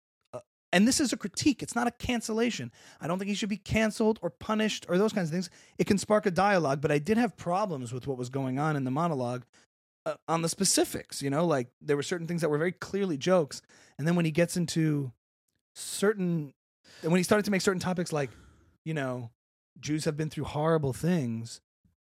and 0.77 0.87
this 0.87 1.01
is 1.01 1.11
a 1.11 1.17
critique. 1.17 1.63
It's 1.63 1.75
not 1.75 1.87
a 1.87 1.91
cancellation. 1.91 2.71
I 3.01 3.07
don't 3.07 3.19
think 3.19 3.31
he 3.31 3.35
should 3.35 3.49
be 3.49 3.57
canceled 3.57 4.19
or 4.21 4.29
punished 4.29 4.85
or 4.91 4.99
those 4.99 5.11
kinds 5.11 5.31
of 5.31 5.33
things. 5.33 5.49
It 5.79 5.87
can 5.87 5.97
spark 5.97 6.27
a 6.27 6.31
dialogue, 6.31 6.83
but 6.83 6.93
I 6.93 6.99
did 6.99 7.17
have 7.17 7.35
problems 7.35 7.95
with 7.95 8.07
what 8.07 8.19
was 8.19 8.29
going 8.29 8.59
on 8.59 8.77
in 8.77 8.85
the 8.85 8.91
monologue 8.91 9.47
uh, 10.05 10.17
on 10.29 10.43
the 10.43 10.51
specifics. 10.51 11.23
You 11.23 11.31
know, 11.31 11.47
like 11.47 11.69
there 11.81 11.97
were 11.97 12.03
certain 12.03 12.27
things 12.27 12.43
that 12.43 12.51
were 12.51 12.59
very 12.59 12.73
clearly 12.73 13.17
jokes, 13.17 13.63
and 13.99 14.07
then 14.07 14.17
when 14.17 14.27
he 14.27 14.31
gets 14.31 14.55
into 14.55 15.13
certain, 15.75 16.53
and 17.03 17.11
when 17.11 17.21
he 17.21 17.25
started 17.25 17.47
to 17.47 17.51
make 17.51 17.63
certain 17.63 17.81
topics 17.81 18.13
like, 18.13 18.29
you 18.85 18.93
know, 18.93 19.31
Jews 19.81 20.05
have 20.05 20.19
been 20.19 20.29
through 20.29 20.45
horrible 20.45 20.93
things, 20.93 21.63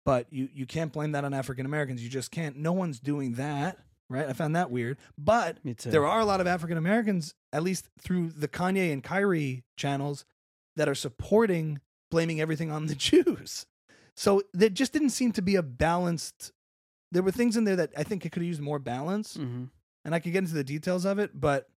but 0.04 0.26
you 0.30 0.50
you 0.52 0.66
can't 0.66 0.92
blame 0.92 1.12
that 1.12 1.24
on 1.24 1.32
African 1.32 1.64
Americans. 1.64 2.04
You 2.04 2.10
just 2.10 2.30
can't. 2.30 2.56
No 2.56 2.72
one's 2.72 3.00
doing 3.00 3.36
that. 3.36 3.78
Right, 4.10 4.28
I 4.28 4.32
found 4.32 4.56
that 4.56 4.72
weird, 4.72 4.98
but 5.16 5.58
there 5.92 6.04
are 6.04 6.18
a 6.18 6.24
lot 6.24 6.40
of 6.40 6.46
African 6.48 6.76
Americans, 6.76 7.32
at 7.52 7.62
least 7.62 7.88
through 8.00 8.30
the 8.30 8.48
Kanye 8.48 8.92
and 8.92 9.04
Kyrie 9.04 9.62
channels, 9.76 10.24
that 10.74 10.88
are 10.88 10.96
supporting 10.96 11.80
blaming 12.10 12.40
everything 12.40 12.72
on 12.72 12.86
the 12.86 12.94
Jews. 13.08 13.66
So 14.16 14.42
there 14.52 14.68
just 14.68 14.92
didn't 14.92 15.10
seem 15.10 15.30
to 15.32 15.42
be 15.42 15.54
a 15.54 15.62
balanced. 15.62 16.50
There 17.12 17.22
were 17.22 17.30
things 17.30 17.56
in 17.56 17.62
there 17.64 17.76
that 17.76 17.92
I 17.96 18.02
think 18.02 18.26
it 18.26 18.32
could 18.32 18.42
have 18.42 18.48
used 18.48 18.60
more 18.60 18.80
balance, 18.80 19.36
Mhm. 19.36 19.70
and 20.04 20.12
I 20.14 20.18
could 20.18 20.32
get 20.32 20.38
into 20.42 20.54
the 20.54 20.64
details 20.64 21.04
of 21.04 21.20
it, 21.20 21.30
but 21.40 21.68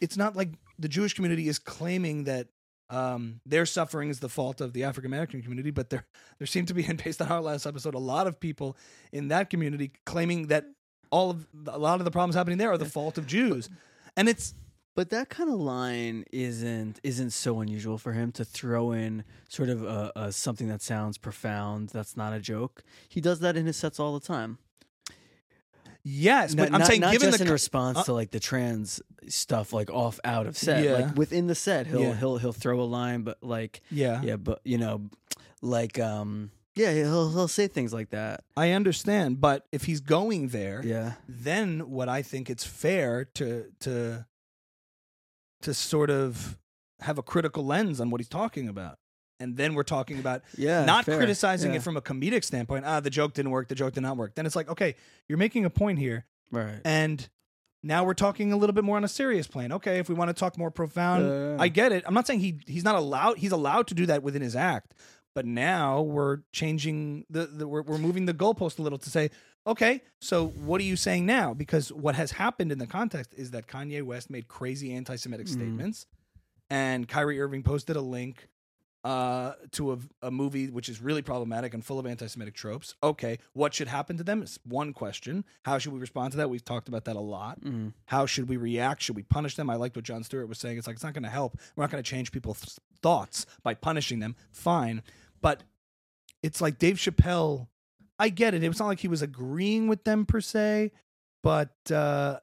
it's 0.00 0.16
not 0.16 0.34
like 0.34 0.50
the 0.80 0.88
Jewish 0.88 1.14
community 1.14 1.46
is 1.46 1.60
claiming 1.60 2.24
that 2.24 2.48
um, 2.90 3.40
their 3.46 3.64
suffering 3.64 4.10
is 4.10 4.18
the 4.20 4.28
fault 4.28 4.60
of 4.60 4.74
the 4.74 4.84
African 4.84 5.08
American 5.10 5.40
community, 5.42 5.70
but 5.70 5.88
there 5.90 6.04
there 6.38 6.46
seemed 6.46 6.68
to 6.68 6.74
be, 6.74 6.84
and 6.88 7.02
based 7.02 7.22
on 7.22 7.28
our 7.28 7.40
last 7.40 7.66
episode, 7.66 7.94
a 7.94 7.98
lot 7.98 8.26
of 8.26 8.38
people 8.40 8.76
in 9.12 9.28
that 9.28 9.48
community 9.48 9.92
claiming 10.04 10.48
that 10.48 10.66
all 11.12 11.30
of 11.30 11.46
a 11.68 11.78
lot 11.78 12.00
of 12.00 12.04
the 12.04 12.10
problems 12.10 12.34
happening 12.34 12.58
there 12.58 12.72
are 12.72 12.78
the 12.78 12.84
fault 12.96 13.16
of 13.18 13.26
Jews, 13.28 13.68
and 14.16 14.28
it's 14.28 14.54
But 14.94 15.08
that 15.10 15.28
kind 15.30 15.48
of 15.48 15.58
line 15.60 16.24
isn't 16.32 16.98
isn't 17.02 17.30
so 17.30 17.60
unusual 17.60 17.96
for 17.98 18.12
him 18.12 18.32
to 18.32 18.44
throw 18.44 18.92
in 18.92 19.24
sort 19.48 19.68
of 19.70 19.82
a, 19.84 20.12
a 20.16 20.32
something 20.32 20.68
that 20.68 20.82
sounds 20.82 21.16
profound. 21.18 21.90
That's 21.90 22.14
not 22.16 22.32
a 22.34 22.40
joke. 22.40 22.82
He 23.08 23.20
does 23.20 23.38
that 23.40 23.56
in 23.56 23.64
his 23.66 23.76
sets 23.76 23.98
all 24.00 24.12
the 24.18 24.26
time. 24.26 24.58
yes, 26.04 26.54
but 26.54 26.64
Not- 26.64 26.74
I'm 26.74 26.78
not- 26.80 26.88
saying 26.88 27.00
not 27.00 27.12
given 27.12 27.28
just 27.28 27.38
the 27.38 27.44
in 27.46 27.50
response 27.52 27.98
uh, 27.98 28.04
to 28.04 28.12
like 28.12 28.30
the 28.32 28.40
trans 28.40 29.00
stuff, 29.28 29.72
like 29.72 29.90
off 29.90 30.18
out 30.24 30.46
of 30.46 30.56
set, 30.56 30.84
Yeah. 30.84 30.92
like 30.92 31.16
within 31.16 31.46
the 31.46 31.54
set, 31.54 31.86
he'll 31.86 32.00
Yeah. 32.00 32.14
he'll 32.16 32.38
he'll 32.38 32.52
throw 32.52 32.80
a 32.80 32.84
line, 33.00 33.22
but 33.22 33.38
like 33.42 33.80
yeah, 33.90 34.20
yeah, 34.22 34.36
but 34.36 34.60
you 34.64 34.78
know, 34.78 35.08
like 35.60 35.98
um 35.98 36.50
yeah, 36.74 36.92
he'll 36.92 37.30
he'll 37.32 37.48
say 37.48 37.66
things 37.68 37.92
like 37.92 38.10
that. 38.10 38.44
I 38.56 38.70
understand, 38.72 39.40
but 39.40 39.66
if 39.72 39.84
he's 39.84 40.00
going 40.00 40.48
there, 40.48 40.80
Yeah, 40.84 41.12
then 41.28 41.90
what 41.90 42.08
I 42.08 42.22
think 42.22 42.48
it's 42.50 42.64
fair 42.64 43.24
to 43.34 43.66
to 43.80 44.26
to 45.62 45.74
sort 45.74 46.10
of 46.10 46.58
have 47.00 47.18
a 47.18 47.22
critical 47.22 47.64
lens 47.64 48.00
on 48.00 48.10
what 48.10 48.20
he's 48.20 48.28
talking 48.28 48.68
about. 48.68 48.98
And 49.40 49.56
then 49.56 49.74
we're 49.74 49.82
talking 49.82 50.18
about 50.20 50.42
yeah, 50.56 50.84
not 50.84 51.04
fair. 51.04 51.16
criticizing 51.16 51.72
Yeah. 51.72 51.78
it 51.78 51.82
from 51.82 51.96
a 51.96 52.00
comedic 52.00 52.44
standpoint. 52.44 52.84
Ah, 52.86 53.00
the 53.00 53.10
joke 53.10 53.34
didn't 53.34 53.50
work, 53.50 53.68
the 53.68 53.74
joke 53.74 53.94
did 53.94 54.02
not 54.02 54.16
work. 54.16 54.34
Then 54.34 54.46
it's 54.46 54.54
like, 54.56 54.68
okay, 54.68 54.94
you're 55.28 55.38
making 55.38 55.64
a 55.64 55.70
point 55.70 55.98
here. 55.98 56.26
right. 56.50 56.80
And 56.84 57.28
now 57.82 58.04
we're 58.04 58.14
talking 58.14 58.52
a 58.52 58.56
little 58.56 58.72
bit 58.74 58.84
more 58.84 58.96
on 58.96 59.02
a 59.02 59.08
serious 59.08 59.48
plane. 59.48 59.72
Okay, 59.72 59.98
if 59.98 60.08
we 60.08 60.14
want 60.14 60.28
to 60.28 60.34
talk 60.34 60.56
more 60.56 60.70
profound, 60.70 61.26
Yeah. 61.26 61.56
I 61.58 61.66
get 61.68 61.90
it. 61.90 62.04
I'm 62.06 62.14
not 62.14 62.26
saying 62.28 62.38
he 62.40 62.60
he's 62.66 62.84
not 62.84 62.94
allowed 62.94 63.38
he's 63.38 63.50
allowed 63.52 63.88
to 63.88 63.94
do 63.94 64.06
that 64.06 64.22
within 64.22 64.42
his 64.42 64.54
act. 64.54 64.94
But 65.34 65.46
now 65.46 66.02
we're 66.02 66.38
changing 66.52 67.24
the, 67.30 67.46
the 67.46 67.66
we're, 67.66 67.82
we're 67.82 67.98
moving 67.98 68.26
the 68.26 68.34
goalpost 68.34 68.78
a 68.78 68.82
little 68.82 68.98
to 68.98 69.10
say, 69.10 69.30
okay, 69.66 70.02
so 70.20 70.48
what 70.48 70.80
are 70.80 70.84
you 70.84 70.96
saying 70.96 71.24
now? 71.24 71.54
Because 71.54 71.90
what 71.92 72.14
has 72.16 72.32
happened 72.32 72.70
in 72.72 72.78
the 72.78 72.86
context 72.86 73.32
is 73.36 73.52
that 73.52 73.66
Kanye 73.66 74.02
West 74.02 74.28
made 74.28 74.48
crazy 74.48 74.92
anti-Semitic 74.92 75.46
Mhm. 75.46 75.50
statements, 75.52 76.06
and 76.68 77.08
Kyrie 77.08 77.40
Irving 77.40 77.62
posted 77.62 77.96
a 77.96 78.00
link 78.00 78.48
uh, 79.04 79.54
to 79.72 79.92
a, 79.94 79.98
a 80.22 80.30
movie 80.30 80.68
which 80.70 80.88
is 80.88 81.00
really 81.02 81.22
problematic 81.22 81.74
and 81.74 81.84
full 81.84 81.98
of 81.98 82.06
anti-Semitic 82.06 82.54
tropes. 82.54 82.94
Okay, 83.02 83.38
what 83.52 83.74
should 83.74 83.88
happen 83.88 84.16
to 84.16 84.22
them 84.22 84.44
is 84.44 84.60
one 84.64 84.92
question. 84.92 85.44
How 85.64 85.78
should 85.78 85.92
we 85.92 85.98
respond 85.98 86.30
to 86.32 86.36
that? 86.36 86.48
We've 86.48 86.64
talked 86.64 86.86
about 86.86 87.04
that 87.06 87.16
a 87.16 87.20
lot. 87.20 87.60
Mhm. 87.62 87.94
How 88.06 88.26
should 88.26 88.48
we 88.48 88.56
react? 88.56 89.02
Should 89.02 89.16
we 89.16 89.24
punish 89.24 89.56
them? 89.56 89.68
I 89.68 89.74
liked 89.74 89.96
what 89.96 90.04
Jon 90.04 90.22
Stewart 90.22 90.48
was 90.48 90.58
saying. 90.60 90.78
It's 90.78 90.86
like 90.86 90.94
it's 90.94 91.02
not 91.02 91.14
going 91.14 91.24
to 91.24 91.30
help. 91.30 91.58
We're 91.74 91.82
not 91.82 91.90
going 91.90 92.02
to 92.04 92.08
change 92.08 92.30
people's 92.30 92.78
thoughts 93.02 93.44
by 93.64 93.74
punishing 93.74 94.20
them. 94.20 94.36
Fine, 94.52 95.02
but 95.42 95.62
it's 96.42 96.60
like 96.60 96.78
Dave 96.78 96.96
Chappelle. 96.96 97.68
I 98.18 98.28
get 98.30 98.54
it. 98.54 98.62
It 98.62 98.68
was 98.68 98.78
not 98.78 98.86
like 98.86 99.00
he 99.00 99.08
was 99.08 99.20
agreeing 99.22 99.88
with 99.88 100.04
them 100.04 100.24
per 100.24 100.40
se, 100.40 100.92
but 101.42 101.74
uh, 101.92 102.38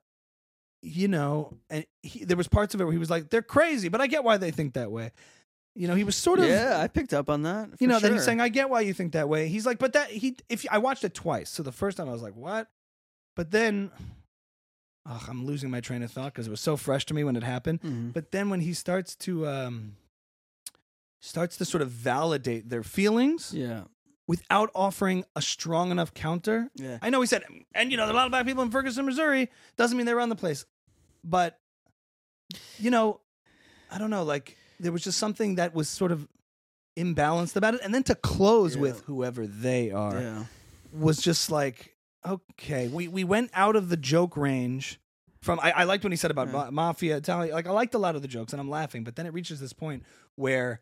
you 0.82 1.08
know, 1.08 1.58
and 1.70 1.86
he, 2.04 2.24
there 2.26 2.38
was 2.38 2.48
parts 2.48 2.74
of 2.76 2.82
it 2.82 2.84
where 2.84 2.94
he 2.94 3.00
was 3.00 3.10
like, 3.10 3.30
"They're 3.30 3.42
crazy," 3.42 3.90
but 3.90 4.02
I 4.02 4.08
get 4.08 4.24
why 4.24 4.38
they 4.38 4.52
think 4.52 4.74
that 4.74 4.92
way. 4.92 5.12
You 5.76 5.88
know, 5.88 5.96
he 5.96 6.04
was 6.04 6.16
sort 6.18 6.40
of 6.40 6.46
yeah, 6.46 6.78
I 6.80 6.88
picked 6.88 7.14
up 7.14 7.30
on 7.30 7.44
that. 7.44 7.70
you 7.80 7.88
know 7.88 8.00
that 8.00 8.12
he's 8.12 8.26
saying 8.26 8.42
i 8.42 8.50
get 8.50 8.70
why 8.70 8.82
you 8.82 8.94
think 8.94 9.14
that 9.14 9.30
way 9.30 9.48
he's 9.48 9.66
like 9.66 9.78
but 9.80 9.94
that 9.94 10.10
he 10.10 10.36
if 10.50 10.66
i 10.72 10.78
watched 10.78 11.04
it 11.06 11.14
twice 11.14 11.50
so 11.50 11.64
the 11.64 11.72
first 11.72 11.96
time 11.96 12.10
i 12.10 12.12
was 12.12 12.22
like 12.24 12.36
what 12.36 12.68
but 13.38 13.52
then 13.52 13.92
ugh, 15.06 15.22
i'm 15.30 15.46
losing 15.46 15.70
my 15.70 15.80
train 15.80 16.02
of 16.04 16.12
thought 16.12 16.34
because 16.34 16.48
it 16.48 16.50
was 16.52 16.60
so 16.60 16.76
fresh 16.76 17.06
to 17.06 17.14
me 17.14 17.24
when 17.24 17.36
it 17.38 17.44
happened 17.44 17.82
Mhm. 17.82 18.12
but 18.14 18.32
then 18.32 18.50
when 18.50 18.60
he 18.62 18.74
starts 18.74 19.16
to 19.18 19.48
um 19.48 19.96
starts 21.20 21.58
to 21.58 21.66
sort 21.66 21.82
of 21.82 21.90
validate 21.90 22.70
their 22.70 22.84
feelings 22.84 23.54
Yeah, 23.54 23.84
without 24.28 24.70
offering 24.74 25.26
a 25.36 25.42
strong 25.42 25.92
enough 25.92 26.14
counter 26.14 26.70
yeah. 26.76 26.98
I 27.02 27.10
know 27.10 27.20
he 27.22 27.28
said, 27.28 27.44
and 27.76 27.92
you 27.92 27.98
know, 27.98 28.04
there 28.06 28.12
are 28.14 28.18
a 28.18 28.20
lot 28.20 28.26
of 28.26 28.32
black 28.32 28.46
people 28.46 28.64
in 28.64 28.72
Ferguson, 28.72 29.06
Missouri. 29.06 29.50
Doesn't 29.78 29.98
mean 29.98 30.06
they 30.06 30.14
run 30.14 30.30
the 30.30 30.36
place, 30.36 30.66
but 31.24 31.60
you 32.78 32.90
know, 32.92 33.20
I 33.92 33.98
don't 33.98 34.10
know. 34.10 34.24
Like 34.24 34.58
there 34.80 34.92
was 34.92 35.04
just 35.04 35.18
something 35.18 35.56
that 35.56 35.74
was 35.74 35.90
sort 35.90 36.12
of 36.12 36.28
imbalanced 36.98 37.56
about 37.56 37.76
it, 37.76 37.82
and 37.84 37.94
then 37.94 38.04
to 38.04 38.16
close 38.16 38.76
Yeah. 38.76 38.82
with 38.82 39.02
whoever 39.06 39.46
they 39.48 39.92
are 39.92 40.20
Yeah. 40.20 40.46
was 40.92 41.22
just 41.22 41.52
like, 41.52 41.96
okay, 42.26 42.88
we 42.88 43.08
we 43.08 43.24
went 43.24 43.52
out 43.54 43.76
of 43.76 43.90
the 43.90 43.98
joke 43.98 44.36
range. 44.38 45.00
From 45.42 45.60
I, 45.62 45.72
I 45.72 45.84
liked 45.86 46.04
when 46.04 46.12
he 46.12 46.18
said 46.18 46.32
about 46.32 46.48
Yeah. 46.48 46.54
ma- 46.54 46.72
mafia 46.72 47.18
Italian. 47.18 47.54
Like 47.54 47.68
I 47.68 47.72
liked 47.72 47.94
a 47.94 47.98
lot 48.00 48.16
of 48.16 48.22
the 48.22 48.28
jokes, 48.28 48.52
and 48.54 48.60
I'm 48.60 48.70
laughing. 48.70 49.04
But 49.04 49.16
then 49.16 49.26
it 49.26 49.34
reaches 49.34 49.60
this 49.60 49.74
point 49.74 50.04
where, 50.36 50.82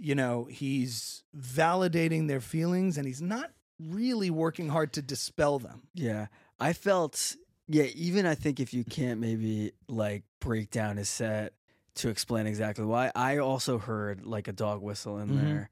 you 0.00 0.14
know, 0.14 0.46
he's 0.50 1.22
validating 1.36 2.26
their 2.28 2.40
feelings, 2.40 2.96
and 2.96 3.06
he's 3.06 3.20
not 3.22 3.50
really 3.78 4.30
working 4.30 4.68
hard 4.70 4.92
to 4.94 5.02
dispel 5.02 5.58
them. 5.58 5.82
Yeah. 5.94 6.26
I 6.58 6.72
felt 6.72 7.36
yeah, 7.68 7.84
even 7.94 8.26
I 8.26 8.34
think 8.34 8.58
if 8.58 8.74
you 8.74 8.82
can't 8.84 9.20
maybe 9.20 9.72
like 9.88 10.24
break 10.40 10.70
down 10.70 10.96
his 10.96 11.08
set 11.08 11.52
to 11.96 12.08
explain 12.08 12.46
exactly 12.46 12.84
why, 12.84 13.12
I 13.14 13.38
also 13.38 13.78
heard 13.78 14.26
like 14.26 14.48
a 14.48 14.52
dog 14.52 14.82
whistle 14.82 15.18
in 15.18 15.28
Mhm. 15.28 15.34
there. 15.36 15.70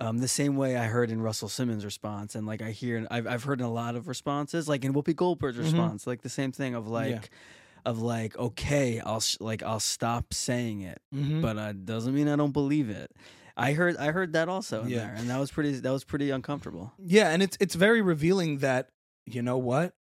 Um, 0.00 0.18
the 0.18 0.28
same 0.28 0.56
way 0.56 0.76
I 0.76 0.84
heard 0.86 1.10
in 1.10 1.20
Russell 1.22 1.48
Simmons' 1.48 1.84
response, 1.84 2.34
and 2.34 2.46
like 2.46 2.60
I 2.62 2.70
hear, 2.72 3.06
I've 3.10 3.26
I've 3.26 3.44
heard 3.44 3.60
in 3.60 3.66
a 3.66 3.72
lot 3.72 3.96
of 3.96 4.06
responses, 4.08 4.68
like 4.68 4.84
in 4.84 4.92
Whoopi 4.92 5.14
Goldberg's 5.16 5.58
Mhm. 5.58 5.62
response, 5.64 6.06
like 6.06 6.22
the 6.22 6.28
same 6.28 6.52
thing 6.52 6.74
of 6.74 6.88
like, 6.88 7.10
Yeah. 7.10 7.20
of 7.90 8.00
like, 8.02 8.36
okay, 8.36 9.00
I'll 9.00 9.20
sh- 9.20 9.38
like 9.40 9.62
I'll 9.62 9.80
stop 9.80 10.32
saying 10.34 10.82
it, 10.82 11.00
Mm-hmm. 11.14 11.40
but 11.40 11.56
uh, 11.58 11.72
doesn't 11.72 12.14
mean 12.14 12.28
I 12.28 12.36
don't 12.36 12.52
believe 12.52 12.88
it. 12.90 13.10
I 13.60 13.72
heard 13.74 13.96
I 13.96 14.10
heard 14.10 14.32
that 14.32 14.48
also 14.48 14.82
in 14.82 14.88
Yeah. 14.90 14.98
there, 14.98 15.14
and 15.16 15.28
that 15.30 15.38
was 15.38 15.50
pretty 15.50 15.72
that 15.72 15.90
was 15.92 16.04
pretty 16.04 16.30
uncomfortable. 16.30 16.92
Yeah, 16.98 17.30
and 17.30 17.42
it's 17.42 17.56
it's 17.60 17.74
very 17.74 18.00
revealing 18.02 18.58
that 18.58 18.88
you 19.26 19.42
know 19.42 19.58
what 19.58 19.94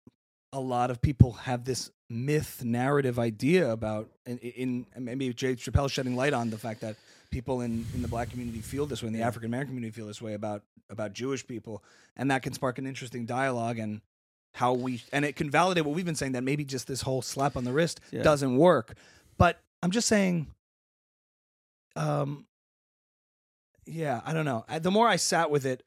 a 0.53 0.61
lot 0.61 0.91
of 0.91 1.01
people 1.03 1.33
have 1.33 1.65
this 1.65 1.91
myth 2.09 2.63
narrative 2.65 3.19
idea 3.19 3.71
about 3.73 4.09
in, 4.27 4.39
in 4.39 4.87
maybe 4.99 5.33
Jay 5.35 5.55
Chappelle 5.57 5.91
shedding 5.91 6.15
light 6.17 6.33
on 6.33 6.51
the 6.51 6.59
fact 6.59 6.81
that 6.83 6.97
people 7.31 7.61
in, 7.63 7.85
in 7.95 8.01
the 8.03 8.09
black 8.09 8.31
community 8.31 8.61
feel 8.61 8.87
this 8.87 9.03
way, 9.03 9.09
in 9.09 9.13
the 9.13 9.23
African 9.23 9.49
American 9.51 9.71
community 9.75 9.91
feel 9.93 10.07
this 10.07 10.23
way 10.23 10.35
about 10.35 10.63
about 10.89 11.13
Jewish 11.15 11.45
people, 11.47 11.83
and 12.17 12.31
that 12.31 12.43
can 12.43 12.53
spark 12.53 12.79
an 12.79 12.87
interesting 12.87 13.27
dialogue 13.27 13.79
and 13.79 14.01
how 14.55 14.73
we 14.73 15.03
and 15.13 15.25
it 15.25 15.35
can 15.37 15.51
validate 15.51 15.85
what 15.85 15.95
we've 15.95 16.05
been 16.07 16.15
saying 16.15 16.33
that 16.33 16.45
maybe 16.45 16.65
just 16.65 16.87
this 16.87 17.03
whole 17.03 17.23
slap 17.23 17.57
on 17.57 17.65
the 17.65 17.73
wrist 17.73 18.01
Yeah. 18.13 18.23
doesn't 18.23 18.57
work. 18.57 18.95
But 19.37 19.61
I'm 19.83 19.91
just 19.91 20.09
saying, 20.09 20.47
um, 21.97 22.47
yeah, 23.87 24.21
I 24.25 24.33
don't 24.33 24.45
know. 24.45 24.65
The 24.81 24.91
more 24.91 25.09
I 25.09 25.17
sat 25.17 25.51
with 25.51 25.65
it, 25.65 25.83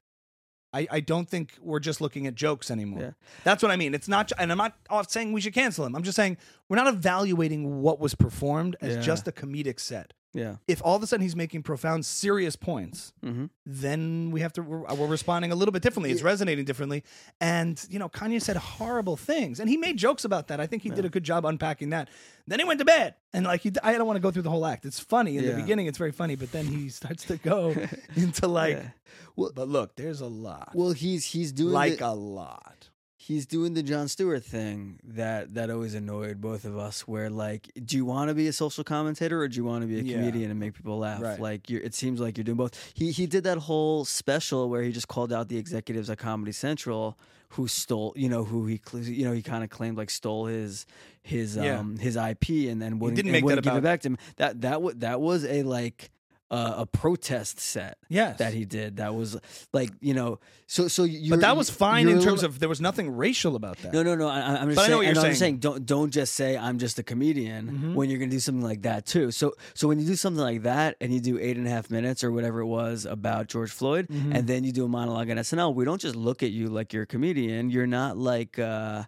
I, 0.72 0.86
I 0.90 1.00
don't 1.00 1.28
think 1.28 1.54
we're 1.60 1.80
just 1.80 2.00
looking 2.00 2.26
at 2.28 2.34
jokes 2.36 2.70
anymore. 2.70 3.00
Yeah. 3.02 3.10
That's 3.44 3.62
what 3.62 3.72
I 3.72 3.76
mean. 3.76 3.92
It's 3.94 4.06
not, 4.08 4.30
and 4.38 4.52
I'm 4.52 4.58
not 4.58 4.74
off 4.88 5.10
saying 5.10 5.32
we 5.32 5.40
should 5.40 5.52
cancel 5.54 5.84
him. 5.84 5.96
I'm 5.96 6.04
just 6.04 6.14
saying 6.16 6.36
we're 6.68 6.76
not 6.76 6.86
evaluating 6.86 7.82
what 7.82 7.98
was 7.98 8.14
performed 8.14 8.76
as 8.80 8.96
Yeah. 8.96 9.02
just 9.02 9.26
a 9.26 9.32
comedic 9.32 9.80
set. 9.80 10.12
Yeah. 10.32 10.56
If 10.68 10.80
all 10.84 10.94
of 10.94 11.02
a 11.02 11.06
sudden 11.08 11.22
he's 11.22 11.34
making 11.34 11.64
profound, 11.64 12.06
serious 12.06 12.54
points, 12.54 13.12
Mm-hmm. 13.24 13.46
then 13.66 14.30
we 14.30 14.40
have 14.42 14.52
to 14.54 14.62
we're, 14.62 14.82
we're 14.94 15.06
responding 15.08 15.50
a 15.50 15.54
little 15.56 15.72
bit 15.72 15.82
differently. 15.82 16.12
It's 16.12 16.22
resonating 16.22 16.64
differently, 16.64 17.02
and 17.40 17.84
you 17.90 17.98
know, 17.98 18.08
Kanye 18.08 18.40
said 18.40 18.56
horrible 18.56 19.16
things, 19.16 19.58
and 19.58 19.68
he 19.68 19.76
made 19.76 19.96
jokes 19.96 20.24
about 20.24 20.46
that. 20.48 20.60
I 20.60 20.66
think 20.66 20.82
he 20.84 20.90
did 20.90 21.04
a 21.04 21.08
good 21.08 21.24
job 21.24 21.44
unpacking 21.44 21.90
that. 21.90 22.08
Then 22.46 22.58
he 22.60 22.64
went 22.64 22.78
to 22.78 22.84
bed, 22.84 23.14
and 23.32 23.44
like 23.44 23.62
he, 23.62 23.72
I 23.82 23.92
don't 23.98 24.06
want 24.06 24.18
to 24.18 24.20
go 24.20 24.30
through 24.30 24.42
the 24.42 24.50
whole 24.50 24.66
act. 24.66 24.84
It's 24.84 25.00
funny 25.00 25.36
in 25.36 25.42
Yeah. 25.44 25.50
the 25.52 25.56
beginning. 25.62 25.86
It's 25.86 25.98
very 25.98 26.12
funny, 26.12 26.36
but 26.36 26.52
then 26.52 26.66
he 26.66 26.88
starts 27.00 27.24
to 27.24 27.36
go 27.36 27.74
into 28.14 28.46
like, 28.46 28.76
Yeah. 28.76 28.88
well, 29.34 29.50
but 29.54 29.68
look, 29.68 29.96
there's 29.96 30.20
a 30.20 30.26
lot, 30.26 30.70
Well, 30.74 30.92
he's 30.92 31.24
he's 31.24 31.50
doing 31.50 31.72
like 31.72 31.98
the, 31.98 32.08
a 32.08 32.14
lot. 32.14 32.89
He's 33.30 33.46
doing 33.46 33.74
the 33.74 33.82
Jon 33.84 34.08
Stewart 34.08 34.42
thing 34.42 34.98
that 35.04 35.54
that 35.54 35.70
always 35.70 35.94
annoyed 35.94 36.40
both 36.40 36.64
of 36.64 36.76
us. 36.76 37.06
Where 37.06 37.30
like, 37.30 37.70
do 37.84 37.96
you 37.96 38.04
want 38.04 38.28
to 38.28 38.34
be 38.34 38.48
a 38.48 38.52
social 38.52 38.82
commentator 38.82 39.40
or 39.40 39.46
do 39.46 39.56
you 39.56 39.62
want 39.64 39.82
to 39.82 39.86
be 39.86 40.00
a 40.00 40.02
Yeah. 40.02 40.16
comedian 40.18 40.50
and 40.50 40.58
make 40.58 40.74
people 40.74 40.98
laugh? 40.98 41.22
Right. 41.22 41.38
Like, 41.38 41.70
you're, 41.70 41.80
it 41.80 41.94
seems 41.94 42.18
like 42.18 42.36
you're 42.36 42.44
doing 42.44 42.56
both. 42.56 42.74
He 42.94 43.12
he 43.12 43.26
did 43.28 43.44
that 43.44 43.58
whole 43.58 44.04
special 44.04 44.68
where 44.68 44.82
he 44.82 44.90
just 44.90 45.06
called 45.06 45.32
out 45.32 45.48
the 45.48 45.58
executives 45.58 46.10
at 46.10 46.18
Comedy 46.18 46.50
Central 46.50 47.16
who 47.50 47.68
stole, 47.68 48.12
you 48.16 48.28
know, 48.28 48.42
who 48.44 48.66
he 48.66 48.80
you 48.94 49.24
know 49.24 49.32
he 49.32 49.42
kind 49.42 49.62
of 49.62 49.70
claimed 49.70 49.96
like 49.96 50.10
stole 50.10 50.46
his 50.46 50.84
his 51.22 51.54
Yeah. 51.56 51.78
um 51.78 51.98
his 51.98 52.16
IP 52.16 52.68
and 52.68 52.82
then 52.82 52.98
wouldn't, 52.98 53.14
didn't 53.16 53.30
make 53.30 53.42
that 53.42 53.46
wouldn't 53.46 53.64
give 53.64 53.76
it 53.76 53.82
back 53.82 54.00
to 54.00 54.08
him. 54.08 54.18
That 54.38 54.60
that 54.62 54.82
wa- 54.82 54.92
that 54.96 55.20
was 55.20 55.44
a 55.44 55.62
like. 55.62 56.10
Uh, 56.52 56.74
a 56.78 56.86
protest 56.86 57.60
set 57.60 57.96
Yes, 58.08 58.38
that 58.38 58.52
he 58.52 58.64
did 58.64 58.96
that 58.96 59.14
was 59.14 59.36
like 59.72 59.90
you 60.00 60.14
know 60.14 60.40
so 60.66 60.88
so 60.88 61.04
you 61.04 61.30
but 61.30 61.42
that 61.42 61.56
was 61.56 61.70
fine 61.70 62.08
in 62.08 62.20
terms 62.20 62.42
of. 62.42 62.58
there 62.58 62.68
was 62.68 62.80
nothing 62.80 63.08
racial 63.16 63.54
about 63.54 63.78
that. 63.78 63.92
No, 63.92 64.02
no, 64.02 64.16
no. 64.16 64.26
I, 64.28 64.40
I'm 64.60 64.66
just 64.68 64.74
But 64.76 64.82
I 64.82 64.86
saying. 64.86 64.90
know 64.90 64.96
what 64.96 65.02
you're 65.02 65.10
and 65.10 65.18
I'm 65.18 65.24
just 65.26 65.38
saying. 65.38 65.52
saying. 65.52 65.56
Don't 65.58 65.86
don't 65.86 66.10
just 66.10 66.32
say 66.34 66.56
I'm 66.58 66.78
just 66.78 66.98
a 66.98 67.04
comedian 67.04 67.68
Mhm. 67.70 67.94
when 67.94 68.10
you're 68.10 68.18
gonna 68.18 68.32
do 68.32 68.40
something 68.40 68.64
like 68.64 68.82
that 68.82 69.06
too. 69.06 69.30
So 69.30 69.52
so 69.74 69.86
when 69.86 70.00
you 70.00 70.06
do 70.06 70.16
something 70.16 70.42
like 70.42 70.62
that 70.64 70.96
and 71.00 71.14
you 71.14 71.20
do 71.20 71.38
eight 71.38 71.56
and 71.56 71.68
a 71.68 71.70
half 71.70 71.88
minutes 71.88 72.24
or 72.24 72.32
whatever 72.32 72.58
it 72.60 72.66
was 72.66 73.06
about 73.06 73.46
George 73.46 73.70
Floyd, 73.70 74.08
Mhm. 74.08 74.34
and 74.34 74.48
then 74.48 74.64
you 74.64 74.72
do 74.72 74.84
a 74.84 74.88
monologue 74.88 75.30
on 75.30 75.36
SNL, 75.38 75.72
we 75.72 75.84
don't 75.84 76.00
just 76.00 76.16
look 76.16 76.42
at 76.42 76.50
you 76.50 76.66
like 76.68 76.92
you're 76.92 77.04
a 77.04 77.06
comedian. 77.06 77.70
You're 77.70 77.86
not 77.86 78.16
like. 78.18 78.58
uh 78.58 79.04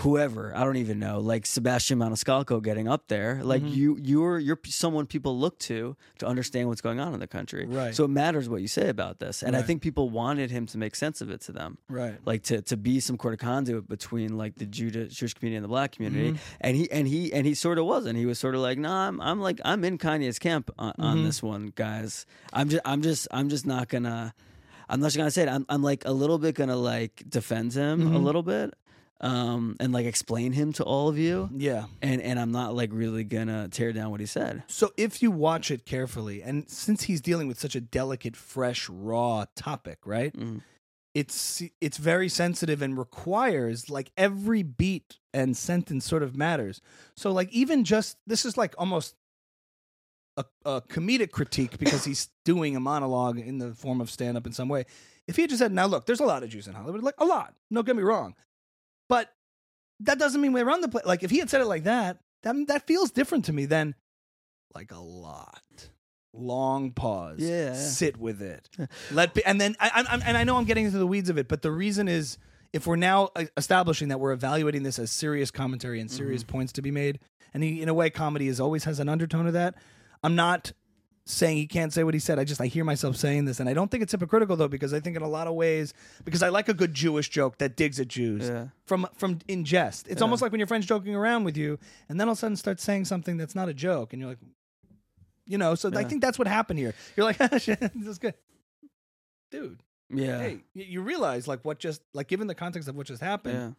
Whoever 0.00 0.54
I 0.54 0.62
don't 0.64 0.76
even 0.76 0.98
know, 0.98 1.20
like 1.20 1.46
Sebastian 1.46 1.98
Maniscalco 1.98 2.62
getting 2.62 2.86
up 2.86 3.08
there, 3.08 3.40
like 3.42 3.62
Mhm. 3.62 3.74
you, 3.74 3.98
you're 4.02 4.38
you're 4.38 4.60
someone 4.66 5.06
people 5.06 5.38
look 5.38 5.58
to 5.60 5.96
to 6.18 6.26
understand 6.26 6.68
what's 6.68 6.82
going 6.82 7.00
on 7.00 7.14
in 7.14 7.20
the 7.20 7.26
country. 7.26 7.64
Right. 7.66 7.94
So 7.94 8.04
it 8.04 8.08
matters 8.10 8.46
what 8.46 8.60
you 8.60 8.68
say 8.68 8.90
about 8.90 9.20
this, 9.20 9.42
and 9.42 9.56
I 9.56 9.62
think 9.62 9.80
people 9.80 10.10
wanted 10.10 10.50
him 10.50 10.66
to 10.66 10.76
make 10.78 10.94
sense 10.96 11.22
of 11.22 11.30
it 11.30 11.40
to 11.42 11.52
them 11.52 11.78
right. 11.88 12.16
like 12.26 12.42
to 12.44 12.60
to 12.60 12.76
be 12.76 13.00
some 13.00 13.16
kind 13.16 13.32
of 13.32 13.40
conduit 13.40 13.88
between 13.88 14.36
like 14.36 14.56
the 14.56 14.66
Judah, 14.66 15.06
Jewish 15.06 15.32
community 15.32 15.56
and 15.56 15.64
the 15.64 15.68
black 15.68 15.92
community. 15.92 16.32
Mhm. 16.32 16.38
And 16.60 16.76
he 16.76 16.90
and 16.90 17.08
he 17.08 17.32
and 17.32 17.46
he 17.46 17.54
sort 17.54 17.78
of 17.78 17.86
wasn't. 17.86 18.18
He 18.18 18.26
was 18.26 18.38
sort 18.38 18.54
of 18.54 18.60
like, 18.60 18.76
no, 18.78 18.90
I'm 18.92 19.18
I'm 19.22 19.40
like 19.40 19.60
I'm 19.64 19.82
in 19.82 19.96
Kanye's 19.96 20.38
camp 20.38 20.70
on, 20.78 20.92
on 20.98 21.18
Mhm. 21.18 21.24
this 21.24 21.42
one, 21.42 21.72
guys. 21.74 22.26
I'm 22.52 22.68
just 22.68 22.82
I'm 22.84 23.00
just 23.00 23.28
I'm 23.30 23.48
just 23.48 23.64
not 23.66 23.88
gonna. 23.88 24.34
I'm 24.90 25.00
not 25.00 25.06
just 25.06 25.16
gonna 25.16 25.30
say 25.30 25.44
it. 25.44 25.48
I'm 25.48 25.64
I'm 25.70 25.82
like 25.82 26.04
a 26.04 26.12
little 26.12 26.36
bit 26.38 26.54
gonna 26.54 26.76
like 26.76 27.24
defend 27.28 27.72
him 27.72 28.14
a 28.14 28.18
Mhm. 28.20 28.22
little 28.22 28.42
bit, 28.42 28.74
um, 29.20 29.76
and 29.80 29.92
like 29.92 30.06
explain 30.06 30.52
him 30.52 30.72
to 30.74 30.84
all 30.84 31.08
of 31.08 31.18
you. 31.18 31.48
Yeah. 31.54 31.86
And 32.02 32.20
and 32.20 32.38
I'm 32.38 32.52
not 32.52 32.74
like 32.74 32.90
really 32.92 33.24
gonna 33.24 33.68
tear 33.68 33.92
down 33.92 34.10
what 34.10 34.20
he 34.20 34.26
said. 34.26 34.62
So 34.66 34.92
if 34.96 35.22
you 35.22 35.30
watch 35.30 35.70
it 35.70 35.84
carefully, 35.86 36.42
and 36.42 36.68
since 36.68 37.04
he's 37.04 37.20
dealing 37.20 37.48
with 37.48 37.58
such 37.58 37.74
a 37.74 37.80
delicate, 37.80 38.36
fresh, 38.36 38.88
raw 38.88 39.46
topic, 39.54 39.98
right? 40.04 40.32
Mhm. 40.36 40.62
It's 41.14 41.62
it's 41.80 41.96
very 41.96 42.28
sensitive 42.28 42.82
and 42.82 42.98
requires 42.98 43.88
like 43.88 44.12
every 44.18 44.62
beat 44.62 45.16
and 45.32 45.56
sentence 45.56 46.04
sort 46.04 46.22
of 46.22 46.36
matters. 46.36 46.82
So 47.16 47.32
like 47.32 47.50
even 47.52 47.84
just 47.84 48.18
this 48.26 48.44
is 48.44 48.58
like 48.58 48.74
almost 48.76 49.14
a, 50.36 50.44
a 50.66 50.82
comedic 50.82 51.30
critique 51.30 51.78
because 51.78 52.04
he's 52.04 52.28
doing 52.44 52.76
a 52.76 52.80
monologue 52.80 53.38
in 53.38 53.56
the 53.56 53.72
form 53.72 54.02
of 54.02 54.10
stand 54.10 54.36
up 54.36 54.46
in 54.46 54.52
some 54.52 54.68
way. 54.68 54.84
If 55.26 55.36
he 55.36 55.42
had 55.42 55.48
just 55.50 55.60
said, 55.60 55.72
"Now 55.72 55.86
look, 55.86 56.04
there's 56.04 56.20
a 56.20 56.26
lot 56.26 56.42
of 56.42 56.50
Jews 56.50 56.68
in 56.68 56.74
Hollywood, 56.74 57.02
like 57.02 57.14
a 57.18 57.24
lot. 57.24 57.54
No, 57.70 57.82
get 57.82 57.96
me 57.96 58.02
wrong, 58.02 58.34
but 59.08 59.32
that 60.00 60.18
doesn't 60.18 60.40
mean 60.40 60.52
we 60.52 60.62
run 60.62 60.80
the 60.80 60.88
play. 60.88 61.02
Like 61.04 61.22
if 61.22 61.30
he 61.30 61.38
had 61.38 61.50
said 61.50 61.60
it 61.60 61.66
like 61.66 61.84
that, 61.84 62.18
that 62.42 62.54
that 62.68 62.86
feels 62.86 63.10
different 63.10 63.46
to 63.46 63.52
me 63.52 63.64
than 63.66 63.94
like 64.74 64.92
a 64.92 64.98
lot. 65.00 65.62
Long 66.34 66.90
pause. 66.90 67.38
Yeah. 67.40 67.72
Sit 67.72 68.18
with 68.18 68.42
it. 68.42 68.68
Let 69.10 69.32
be, 69.32 69.42
and 69.44 69.58
then 69.58 69.74
I, 69.80 70.04
I'm, 70.06 70.20
and 70.22 70.36
I 70.36 70.44
know 70.44 70.56
I'm 70.58 70.64
getting 70.66 70.84
into 70.84 70.98
the 70.98 71.06
weeds 71.06 71.30
of 71.30 71.38
it, 71.38 71.48
but 71.48 71.62
the 71.62 71.70
reason 71.72 72.08
is 72.08 72.36
if 72.74 72.86
we're 72.86 72.96
now 72.96 73.30
uh, 73.34 73.44
establishing 73.56 74.08
that 74.08 74.20
we're 74.20 74.32
evaluating 74.32 74.82
this 74.82 74.98
as 74.98 75.10
serious 75.10 75.50
commentary 75.50 75.98
and 75.98 76.10
serious 76.10 76.42
Mm-hmm. 76.42 76.52
points 76.52 76.72
to 76.74 76.82
be 76.82 76.90
made, 76.90 77.20
and 77.54 77.62
he, 77.62 77.80
in 77.80 77.88
a 77.88 77.94
way, 77.94 78.10
comedy 78.10 78.48
is 78.48 78.60
always 78.60 78.84
has 78.84 79.00
an 79.00 79.08
undertone 79.08 79.46
of 79.46 79.54
that. 79.54 79.76
I'm 80.22 80.34
not 80.34 80.72
saying 81.28 81.56
he 81.56 81.66
can't 81.66 81.92
say 81.92 82.04
what 82.04 82.14
he 82.14 82.20
said. 82.20 82.38
I 82.38 82.44
just 82.44 82.60
I 82.60 82.66
hear 82.66 82.84
myself 82.84 83.16
saying 83.16 83.44
this, 83.46 83.58
and 83.60 83.68
I 83.68 83.74
don't 83.74 83.90
think 83.90 84.02
it's 84.02 84.12
hypocritical 84.12 84.56
though, 84.56 84.68
because 84.68 84.94
I 84.94 85.00
think 85.00 85.16
in 85.16 85.22
a 85.22 85.28
lot 85.28 85.46
of 85.48 85.54
ways, 85.54 85.92
because 86.24 86.42
I 86.42 86.48
like 86.48 86.68
a 86.68 86.74
good 86.74 86.94
Jewish 86.94 87.28
joke 87.28 87.58
that 87.58 87.76
digs 87.76 87.98
at 88.00 88.08
Jews 88.08 88.48
Yeah. 88.48 88.68
from 88.86 89.06
from 89.14 89.40
in 89.48 89.64
jest. 89.64 90.06
It's 90.08 90.22
almost 90.22 90.40
like 90.40 90.52
when 90.52 90.60
your 90.60 90.68
friend's 90.68 90.86
joking 90.86 91.14
around 91.14 91.44
with 91.44 91.56
you, 91.56 91.78
and 92.08 92.18
then 92.18 92.28
all 92.28 92.32
of 92.32 92.38
a 92.38 92.40
sudden 92.40 92.56
starts 92.56 92.82
saying 92.82 93.04
something 93.06 93.36
that's 93.36 93.54
not 93.54 93.68
a 93.68 93.74
joke, 93.74 94.12
and 94.12 94.20
you're 94.20 94.30
like, 94.30 94.38
you 95.46 95.58
know. 95.58 95.74
So 95.74 95.90
I 95.94 96.04
think 96.04 96.22
that's 96.22 96.38
what 96.38 96.46
happened 96.48 96.78
here. 96.78 96.94
You're 97.16 97.26
like, 97.26 97.36
"Ah, 97.40 97.48
this 97.48 97.68
is 97.68 98.18
good, 98.18 98.34
dude. 99.50 99.80
Yeah. 100.08 100.38
Hey, 100.38 100.58
you 100.74 101.02
realize 101.02 101.48
like 101.48 101.64
what 101.64 101.80
just 101.80 102.02
like 102.14 102.28
given 102.28 102.46
the 102.46 102.54
context 102.54 102.88
of 102.88 102.94
what 102.94 103.08
just 103.08 103.20
happened, 103.20 103.54
yeah. 103.58 103.70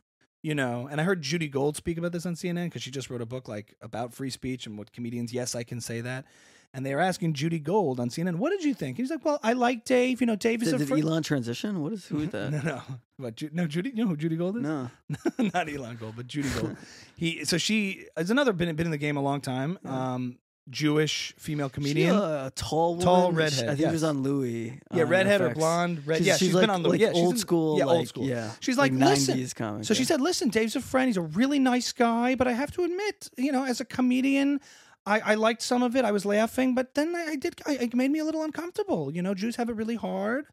you 0.50 0.54
know. 0.56 0.88
And 0.92 1.00
I 1.00 1.06
heard 1.06 1.22
Judy 1.22 1.48
Gold 1.48 1.78
speak 1.78 1.98
about 1.98 2.12
this 2.12 2.26
on 2.26 2.36
CNN 2.36 2.66
because 2.66 2.84
she 2.84 2.92
just 2.92 3.10
wrote 3.10 3.22
a 3.22 3.26
book 3.26 3.48
like 3.48 3.76
about 3.82 4.14
free 4.14 4.30
speech 4.30 4.68
and 4.68 4.78
what 4.78 4.92
comedians. 4.92 5.32
Yes, 5.32 5.56
I 5.56 5.64
can 5.64 5.80
say 5.80 6.02
that. 6.02 6.26
And 6.74 6.86
they 6.86 6.94
were 6.94 7.02
asking 7.02 7.34
Judy 7.34 7.60
Gold 7.60 8.00
on 8.00 8.10
CNN, 8.10 8.36
"What 8.36 8.52
did 8.52 8.64
you 8.64 8.74
think?" 8.76 8.98
He's 8.98 9.10
like, 9.10 9.24
"Well, 9.26 9.40
I 9.42 9.54
like 9.54 9.84
Dave. 9.86 10.22
You 10.22 10.28
know, 10.28 10.36
Dave 10.36 10.62
is 10.62 10.72
Did, 10.72 10.82
a 10.82 10.86
did 10.86 11.04
Elon 11.04 11.24
transition? 11.24 11.82
What 11.82 11.94
is 11.94 12.06
who 12.06 12.20
is 12.20 12.30
that? 12.32 12.52
No, 12.52 12.60
no, 12.62 12.82
but 13.18 13.36
Ju- 13.36 13.50
no, 13.54 13.66
Judy. 13.66 13.90
You 13.96 14.04
know 14.04 14.10
who 14.10 14.18
Judy 14.18 14.36
Gold 14.36 14.58
is? 14.58 14.64
No. 14.64 14.92
not 15.40 15.70
Elon 15.74 15.96
Gold, 16.00 16.14
but 16.18 16.28
Judy 16.28 16.50
Gold. 16.50 16.76
he 17.16 17.46
so 17.46 17.58
she 17.58 18.06
is 18.18 18.30
another 18.30 18.54
been 18.54 18.76
been 18.76 18.86
in 18.86 18.92
the 18.92 18.98
game 18.98 19.18
a 19.18 19.22
long 19.22 19.42
time. 19.42 19.80
Um, 19.86 20.38
Jewish 20.70 21.34
female 21.40 21.70
She, 21.70 21.74
comedian. 21.76 22.14
uh, 22.16 22.50
tall 22.54 22.92
woman. 22.92 23.06
Tall 23.06 23.30
She- 23.32 23.36
redhead, 23.38 23.64
I 23.64 23.68
think 23.70 23.80
yes. 23.80 23.90
she 23.90 23.94
was 23.94 24.04
on 24.04 24.22
Louie. 24.22 24.80
yeah, 24.94 25.04
on 25.04 25.10
redhead 25.10 25.42
or 25.42 25.50
blonde. 25.56 26.06
Red. 26.06 26.18
She's, 26.18 26.28
yeah, 26.28 26.34
she's 26.34 26.48
she's 26.48 26.54
like, 26.56 26.64
been 26.64 26.70
on 26.70 26.84
the 26.84 26.90
like 26.90 27.00
yeah, 27.00 27.14
she's 27.14 27.18
old 27.24 27.34
in- 27.36 27.40
school. 27.40 27.80
Yeah, 27.80 27.86
like, 27.86 27.98
old 28.00 28.08
school. 28.10 28.26
Yeah, 28.26 28.52
She's 28.60 28.78
like, 28.78 28.92
listen. 28.92 29.38
90s 29.40 29.56
comic. 29.56 29.86
So 29.86 29.94
she 29.94 30.04
said, 30.04 30.20
"Listen, 30.20 30.50
Dave's 30.50 30.76
a 30.76 30.82
friend. 30.82 31.08
He's 31.08 31.16
a 31.18 31.22
really 31.22 31.58
nice 31.58 31.94
guy, 31.94 32.36
but 32.36 32.48
I 32.48 32.52
have 32.52 32.72
to 32.74 32.84
admit, 32.84 33.30
you 33.38 33.52
know, 33.54 33.64
as 33.64 33.80
a 33.80 33.86
comedian." 33.86 34.60
I, 35.08 35.20
I 35.32 35.36
liked 35.36 35.62
some 35.62 35.84
of 35.84 35.96
it. 35.96 36.04
I 36.06 36.12
was 36.12 36.26
laughing, 36.26 36.76
but 36.76 36.94
then 36.94 37.16
I, 37.16 37.32
I 37.32 37.36
did. 37.36 37.62
I, 37.66 37.74
it 37.74 37.96
made 37.96 38.12
me 38.12 38.20
a 38.20 38.26
little 38.26 38.44
uncomfortable. 38.44 39.12
You 39.12 39.22
know, 39.22 39.34
Jews 39.34 39.56
have 39.56 39.70
it 39.70 39.76
really 39.76 39.96
hard, 39.96 40.46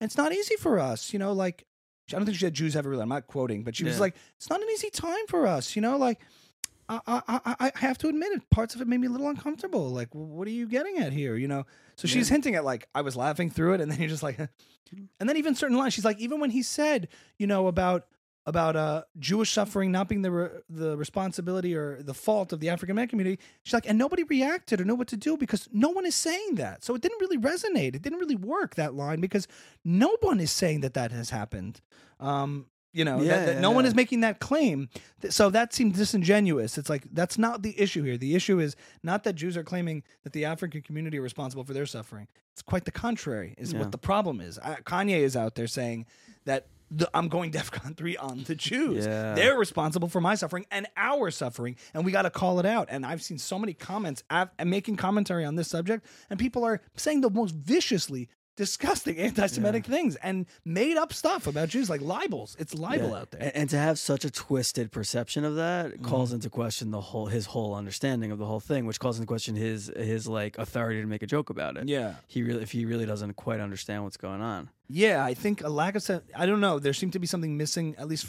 and 0.00 0.08
it's 0.08 0.16
not 0.16 0.32
easy 0.32 0.56
for 0.56 0.78
us. 0.78 1.12
You 1.12 1.18
know, 1.18 1.32
like 1.32 1.66
I 2.10 2.16
don't 2.16 2.26
think 2.26 2.36
she 2.36 2.44
said 2.44 2.54
Jews 2.54 2.74
have 2.74 2.84
it 2.84 2.88
really. 2.90 3.02
I'm 3.02 3.08
not 3.08 3.26
quoting, 3.26 3.64
but 3.64 3.74
she 3.74 3.84
was 3.84 3.98
like, 3.98 4.14
"It's 4.36 4.50
not 4.50 4.60
an 4.60 4.68
easy 4.70 4.90
time 4.90 5.26
for 5.28 5.46
us." 5.46 5.74
You 5.74 5.82
know, 5.82 5.96
like 5.96 6.20
I, 6.88 7.00
I, 7.06 7.22
I, 7.44 7.72
I 7.74 7.78
have 7.78 7.98
to 7.98 8.08
admit 8.08 8.32
it. 8.32 8.50
Parts 8.50 8.74
of 8.74 8.80
it 8.80 8.88
made 8.88 9.00
me 9.00 9.06
a 9.06 9.10
little 9.10 9.28
uncomfortable. 9.28 9.88
Like, 9.88 10.08
what 10.12 10.46
are 10.46 10.50
you 10.52 10.68
getting 10.68 10.98
at 10.98 11.12
here? 11.12 11.36
You 11.36 11.48
know. 11.48 11.64
So 11.96 12.08
she's 12.08 12.28
hinting 12.28 12.54
at 12.54 12.64
like 12.64 12.88
I 12.94 13.00
was 13.02 13.16
laughing 13.16 13.50
through 13.50 13.74
it, 13.74 13.80
and 13.80 13.90
then 13.90 13.98
you're 13.98 14.08
just 14.08 14.22
like, 14.22 14.38
and 15.20 15.28
then 15.28 15.36
even 15.36 15.54
certain 15.54 15.76
lines, 15.76 15.94
she's 15.94 16.04
like, 16.04 16.18
even 16.18 16.40
when 16.40 16.50
he 16.50 16.62
said, 16.62 17.08
you 17.38 17.46
know, 17.46 17.66
about 17.66 18.06
about 18.44 18.74
uh 18.74 19.02
Jewish 19.18 19.50
suffering 19.52 19.92
not 19.92 20.08
being 20.08 20.22
the 20.22 20.30
re- 20.30 20.48
the 20.68 20.96
responsibility 20.96 21.74
or 21.76 22.02
the 22.02 22.14
fault 22.14 22.52
of 22.52 22.58
the 22.60 22.68
African 22.70 22.92
American 22.92 23.18
community, 23.18 23.42
she's 23.62 23.72
like, 23.74 23.88
and 23.88 23.96
nobody 23.98 24.24
reacted 24.24 24.80
or 24.80 24.84
knew 24.84 24.94
what 24.96 25.08
to 25.08 25.16
do 25.16 25.36
because 25.36 25.68
no 25.72 25.90
one 25.90 26.04
is 26.06 26.14
saying 26.14 26.56
that. 26.56 26.82
So 26.84 26.94
it 26.94 27.02
didn't 27.02 27.20
really 27.20 27.38
resonate. 27.38 27.94
It 27.94 28.02
didn't 28.02 28.18
really 28.18 28.36
work 28.36 28.74
that 28.74 28.94
line 28.94 29.20
because 29.20 29.46
no 29.84 30.16
one 30.22 30.40
is 30.40 30.50
saying 30.50 30.80
that 30.80 30.94
that 30.94 31.12
has 31.12 31.30
happened. 31.30 31.80
Um, 32.18 32.66
you 32.94 33.04
know, 33.06 33.20
Yeah, 33.22 33.36
that, 33.36 33.46
that 33.46 33.54
yeah, 33.54 33.60
no 33.60 33.70
one 33.70 33.86
is 33.86 33.94
making 33.94 34.20
that 34.20 34.38
claim. 34.38 34.88
So 35.30 35.48
that 35.50 35.72
seemed 35.72 35.94
disingenuous. 35.94 36.76
It's 36.76 36.90
like 36.90 37.04
that's 37.12 37.38
not 37.38 37.62
the 37.62 37.80
issue 37.80 38.02
here. 38.02 38.18
The 38.18 38.34
issue 38.34 38.58
is 38.58 38.76
not 39.02 39.24
that 39.24 39.32
Jews 39.34 39.56
are 39.56 39.64
claiming 39.64 40.02
that 40.24 40.32
the 40.34 40.44
African 40.44 40.82
community 40.82 41.18
are 41.18 41.22
responsible 41.22 41.64
for 41.64 41.72
their 41.72 41.86
suffering. 41.86 42.28
It's 42.52 42.60
quite 42.60 42.84
the 42.84 42.90
contrary. 42.90 43.54
Is 43.56 43.72
Yeah. 43.72 43.78
what 43.78 43.92
the 43.92 43.98
problem 43.98 44.40
is. 44.42 44.58
Kanye 44.58 45.20
is 45.20 45.36
out 45.36 45.54
there 45.54 45.66
saying 45.68 46.04
that 46.44 46.66
the, 46.96 47.10
I'm 47.14 47.28
going 47.28 47.50
DefCon 47.52 47.96
three 47.96 48.16
on 48.16 48.44
the 48.44 48.54
Jews. 48.54 49.06
Yeah. 49.06 49.34
They're 49.34 49.58
responsible 49.58 50.08
for 50.08 50.20
my 50.20 50.34
suffering 50.34 50.66
and 50.70 50.86
our 50.96 51.30
suffering, 51.30 51.76
and 51.94 52.04
we 52.04 52.12
got 52.12 52.22
to 52.22 52.30
call 52.30 52.58
it 52.60 52.66
out. 52.66 52.88
And 52.90 53.04
I've 53.04 53.22
seen 53.22 53.38
so 53.38 53.58
many 53.58 53.74
comments 53.74 54.22
and 54.30 54.48
making 54.70 54.96
commentary 54.96 55.44
on 55.44 55.56
this 55.56 55.68
subject, 55.68 56.06
and 56.30 56.38
people 56.38 56.64
are 56.64 56.80
saying 56.96 57.22
the 57.22 57.30
most 57.30 57.54
viciously 57.54 58.28
disgusting 58.66 59.16
anti-Semitic 59.18 59.84
things 59.86 60.16
and 60.16 60.46
made 60.64 60.96
up 60.96 61.12
stuff 61.12 61.46
about 61.46 61.68
Jews, 61.68 61.90
like 61.90 62.00
libels. 62.00 62.56
It's 62.58 62.74
libel 62.74 63.10
Yeah. 63.10 63.20
out 63.20 63.30
there. 63.32 63.42
And, 63.42 63.56
and 63.56 63.70
to 63.70 63.78
have 63.78 63.98
such 63.98 64.24
a 64.24 64.30
twisted 64.30 64.90
perception 64.92 65.44
of 65.44 65.54
that 65.56 65.86
Mm-hmm. 65.92 66.04
calls 66.04 66.32
into 66.32 66.48
question 66.48 66.90
the 66.90 67.00
whole 67.00 67.26
his 67.26 67.46
whole 67.46 67.74
understanding 67.74 68.30
of 68.30 68.38
the 68.38 68.46
whole 68.46 68.60
thing, 68.60 68.86
which 68.86 69.00
calls 69.00 69.16
into 69.18 69.26
question 69.26 69.56
his 69.56 69.90
his 69.96 70.26
like 70.28 70.56
authority 70.58 71.00
to 71.00 71.06
make 71.06 71.22
a 71.22 71.26
joke 71.26 71.50
about 71.50 71.76
it. 71.76 71.88
yeah. 71.88 72.14
He 72.28 72.42
really 72.42 72.62
if 72.62 72.70
he 72.72 72.84
really 72.84 73.06
doesn't 73.06 73.34
quite 73.34 73.60
understand 73.60 74.04
what's 74.04 74.16
going 74.16 74.40
on. 74.42 74.70
Yeah, 74.88 75.24
I 75.24 75.34
think 75.34 75.62
a 75.62 75.68
lack 75.68 75.94
of 75.96 76.02
sen- 76.02 76.22
I 76.36 76.44
don't 76.46 76.60
know. 76.60 76.78
There 76.78 76.92
seemed 76.92 77.14
to 77.14 77.18
be 77.18 77.26
something 77.26 77.56
missing, 77.56 77.94
at 77.98 78.06
least 78.08 78.26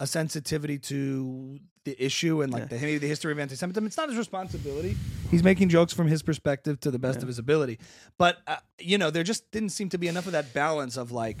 a 0.00 0.06
sensitivity 0.06 0.78
to 0.90 1.58
the 1.86 1.96
issue 2.04 2.42
and 2.42 2.52
like 2.52 2.64
Yeah. 2.64 2.66
the 2.68 2.74
maybe 2.76 2.98
the 2.98 3.06
history 3.08 3.32
of 3.32 3.38
anti-Semitism. 3.38 3.86
It's 3.86 3.96
not 3.96 4.10
his 4.10 4.18
responsibility. 4.18 4.94
He's 5.30 5.42
making 5.42 5.70
jokes 5.70 5.94
from 5.94 6.06
his 6.08 6.20
perspective 6.22 6.78
to 6.80 6.90
the 6.90 6.98
best 6.98 7.22
of 7.22 7.28
his 7.28 7.38
ability. 7.38 7.78
But 8.18 8.38
uh, 8.46 8.56
you 8.78 8.98
know, 8.98 9.10
there 9.10 9.22
just 9.22 9.50
didn't 9.52 9.70
seem 9.70 9.88
to 9.90 9.98
be 9.98 10.08
enough 10.08 10.26
of 10.26 10.32
that 10.32 10.52
balance 10.52 10.98
of 10.98 11.10
like 11.12 11.38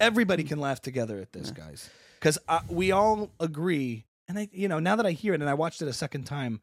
everybody 0.00 0.42
can 0.42 0.58
laugh 0.58 0.80
together 0.82 1.18
at 1.20 1.32
this, 1.32 1.52
guys, 1.52 1.88
because 2.18 2.38
uh, 2.48 2.60
we 2.68 2.90
all 2.90 3.30
agree. 3.38 4.04
And 4.28 4.38
I, 4.38 4.48
you 4.52 4.66
know, 4.68 4.80
now 4.80 4.96
that 4.96 5.06
I 5.06 5.12
hear 5.12 5.34
it 5.34 5.40
and 5.40 5.48
I 5.48 5.54
watched 5.54 5.82
it 5.82 5.88
a 5.88 5.92
second 5.92 6.24
time, 6.24 6.60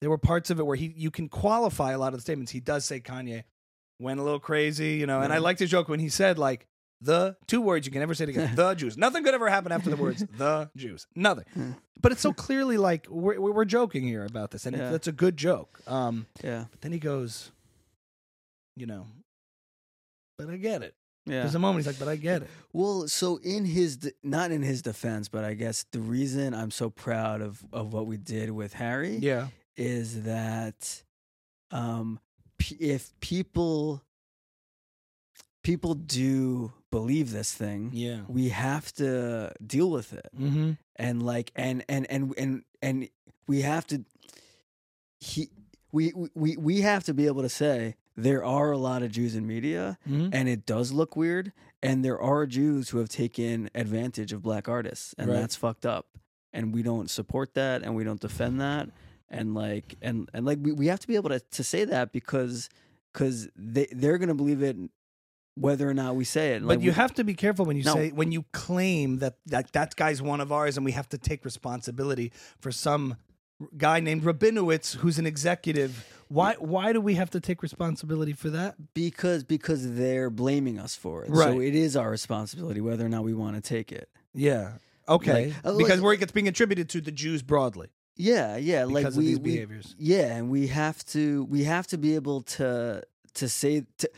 there 0.00 0.08
were 0.10 0.18
parts 0.18 0.50
of 0.50 0.58
it 0.60 0.66
where 0.66 0.76
he 0.76 0.94
you 0.96 1.10
can 1.10 1.28
qualify 1.28 1.92
a 1.92 1.98
lot 1.98 2.08
of 2.14 2.18
the 2.18 2.22
statements. 2.22 2.52
He 2.52 2.60
does 2.60 2.84
say 2.84 3.00
Kanye 3.00 3.42
went 3.98 4.20
a 4.20 4.22
little 4.22 4.38
crazy, 4.40 4.92
you 4.94 5.06
know. 5.06 5.20
And 5.20 5.32
I 5.32 5.38
liked 5.38 5.58
his 5.60 5.70
joke 5.70 5.88
when 5.88 6.00
he 6.00 6.08
said 6.08 6.38
like 6.38 6.66
the 7.00 7.36
two 7.46 7.60
words 7.60 7.86
you 7.86 7.92
can 7.92 8.00
never 8.00 8.14
say 8.14 8.26
together, 8.26 8.50
the 8.54 8.74
Jews. 8.74 8.96
Nothing 8.98 9.24
could 9.24 9.34
ever 9.34 9.48
happen 9.48 9.72
after 9.72 9.90
the 9.90 9.96
words 9.96 10.24
the 10.36 10.70
Jews. 10.76 11.06
Nothing. 11.14 11.44
But 12.00 12.12
it's 12.12 12.20
so 12.20 12.32
clearly 12.32 12.76
like 12.76 13.06
we're 13.08 13.40
we're 13.40 13.64
joking 13.64 14.02
here 14.04 14.24
about 14.24 14.50
this, 14.50 14.66
and 14.66 14.76
Yeah. 14.76 14.94
it's 14.94 15.06
a 15.08 15.12
good 15.12 15.36
joke. 15.36 15.80
Um, 15.86 16.26
Yeah. 16.42 16.64
but 16.70 16.80
then 16.80 16.92
he 16.92 16.98
goes, 16.98 17.50
you 18.76 18.86
know, 18.86 19.06
but 20.38 20.48
I 20.50 20.56
get 20.56 20.82
it. 20.82 20.94
Yeah. 21.26 21.40
There's 21.42 21.54
a 21.54 21.58
moment 21.58 21.84
he's 21.84 21.86
like, 21.92 21.98
but 21.98 22.08
I 22.08 22.16
get 22.16 22.42
it. 22.42 22.48
Well, 22.72 23.06
so 23.06 23.36
in 23.42 23.64
his 23.66 23.98
de- 23.98 24.12
not 24.22 24.50
in 24.50 24.62
his 24.62 24.80
defense, 24.82 25.28
but 25.28 25.44
I 25.44 25.52
guess 25.54 25.84
the 25.92 26.00
reason 26.00 26.54
I'm 26.54 26.70
so 26.70 26.88
proud 26.90 27.42
of 27.42 27.62
of 27.72 27.92
what 27.92 28.06
we 28.06 28.16
did 28.16 28.50
with 28.50 28.72
Harry 28.74 29.16
Yeah. 29.16 29.48
is 29.76 30.22
that 30.22 31.02
um 31.70 32.18
p- 32.58 32.76
if 32.76 33.12
people 33.20 34.02
people 35.62 35.94
do 35.94 36.72
believe 36.90 37.32
this 37.32 37.52
thing, 37.52 37.90
Yeah. 37.92 38.20
we 38.28 38.48
have 38.50 38.92
to 38.94 39.52
deal 39.64 39.90
with 39.90 40.12
it. 40.12 40.28
Mm-hmm. 40.38 40.72
And 40.96 41.22
like 41.22 41.52
and 41.56 41.84
and 41.88 42.06
and 42.10 42.34
and 42.38 42.62
and 42.82 43.08
we 43.46 43.62
have 43.62 43.86
to 43.88 44.04
he 45.20 45.50
we 45.92 46.12
we 46.34 46.56
we 46.56 46.80
have 46.82 47.04
to 47.04 47.14
be 47.14 47.26
able 47.26 47.42
to 47.42 47.48
say 47.48 47.94
there 48.16 48.44
are 48.44 48.72
a 48.72 48.78
lot 48.78 49.02
of 49.02 49.12
Jews 49.12 49.34
in 49.34 49.46
media 49.46 49.98
Mm-hmm. 50.08 50.30
and 50.32 50.48
it 50.48 50.66
does 50.66 50.92
look 50.92 51.16
weird 51.16 51.52
and 51.82 52.04
there 52.04 52.20
are 52.20 52.46
Jews 52.46 52.88
who 52.90 52.98
have 52.98 53.08
taken 53.08 53.70
advantage 53.74 54.32
of 54.32 54.42
black 54.42 54.68
artists 54.68 55.14
and 55.18 55.28
Right. 55.28 55.36
that's 55.40 55.56
fucked 55.56 55.86
up 55.86 56.06
and 56.52 56.74
we 56.74 56.82
don't 56.82 57.08
support 57.10 57.54
that 57.54 57.82
and 57.82 57.94
we 57.94 58.04
don't 58.04 58.20
defend 58.20 58.60
that 58.60 58.88
and 59.28 59.54
like 59.54 59.96
and 60.02 60.28
and 60.34 60.44
like 60.46 60.58
we, 60.60 60.72
we 60.72 60.86
have 60.88 61.00
to 61.00 61.06
be 61.06 61.14
able 61.14 61.30
to 61.30 61.40
to 61.40 61.62
say 61.64 61.84
that 61.84 62.12
because 62.12 62.68
because 63.12 63.48
they 63.56 63.86
they're 63.92 64.18
gonna 64.18 64.34
believe 64.34 64.62
it 64.62 64.76
whether 65.60 65.88
or 65.88 65.94
not 65.94 66.14
we 66.16 66.24
say 66.24 66.52
it 66.54 66.66
But 66.66 66.80
you 66.80 66.90
we- 66.90 66.94
have 66.94 67.14
to 67.14 67.24
be 67.24 67.34
careful 67.34 67.64
when 67.66 67.76
you 67.76 67.84
No. 67.84 67.94
say 67.94 68.10
when 68.10 68.32
you 68.32 68.44
claim 68.52 69.18
that, 69.18 69.36
that 69.46 69.72
that 69.72 69.96
guy's 69.96 70.20
one 70.22 70.40
of 70.40 70.50
ours, 70.52 70.76
and 70.76 70.84
we 70.84 70.92
have 70.92 71.08
to 71.10 71.18
take 71.18 71.44
responsibility 71.44 72.32
for 72.60 72.70
some 72.72 73.16
guy 73.76 73.98
named 74.00 74.22
Rabinowitz 74.22 74.96
who's 74.96 75.18
an 75.18 75.26
executive. 75.26 76.06
Why 76.28 76.54
why 76.58 76.92
do 76.92 77.00
we 77.00 77.14
have 77.14 77.30
to 77.30 77.40
take 77.40 77.62
responsibility 77.62 78.32
for 78.32 78.50
that? 78.50 78.74
because 78.94 79.44
because 79.44 79.94
they're 79.94 80.30
blaming 80.30 80.78
us 80.78 80.94
for 80.94 81.24
it 81.24 81.34
so 81.34 81.60
it 81.60 81.74
is 81.74 81.96
our 81.96 82.10
responsibility 82.10 82.80
whether 82.80 83.04
or 83.04 83.08
not 83.08 83.24
we 83.24 83.34
want 83.34 83.56
to 83.56 83.62
take 83.62 83.90
it 83.92 84.08
Yeah. 84.34 84.72
Okay. 85.08 85.46
Like- 85.46 85.54
uh, 85.64 85.76
because 85.78 85.96
like- 85.98 86.02
where 86.04 86.12
it 86.12 86.18
gets 86.20 86.32
being 86.32 86.48
attributed 86.48 86.88
to 86.90 87.00
the 87.00 87.10
Jews 87.10 87.42
broadly 87.42 87.88
yeah 88.16 88.56
yeah 88.56 88.84
like 88.84 89.04
because 89.04 89.16
we, 89.16 89.24
of 89.24 89.28
these 89.28 89.38
we- 89.40 89.52
behaviors. 89.52 89.94
Yeah, 89.98 90.36
and 90.36 90.50
we 90.50 90.66
have 90.68 91.02
to 91.06 91.44
we 91.44 91.64
have 91.64 91.86
to 91.88 91.98
be 91.98 92.14
able 92.14 92.42
to 92.58 93.02
to 93.34 93.48
say 93.48 93.84
to, 93.98 94.10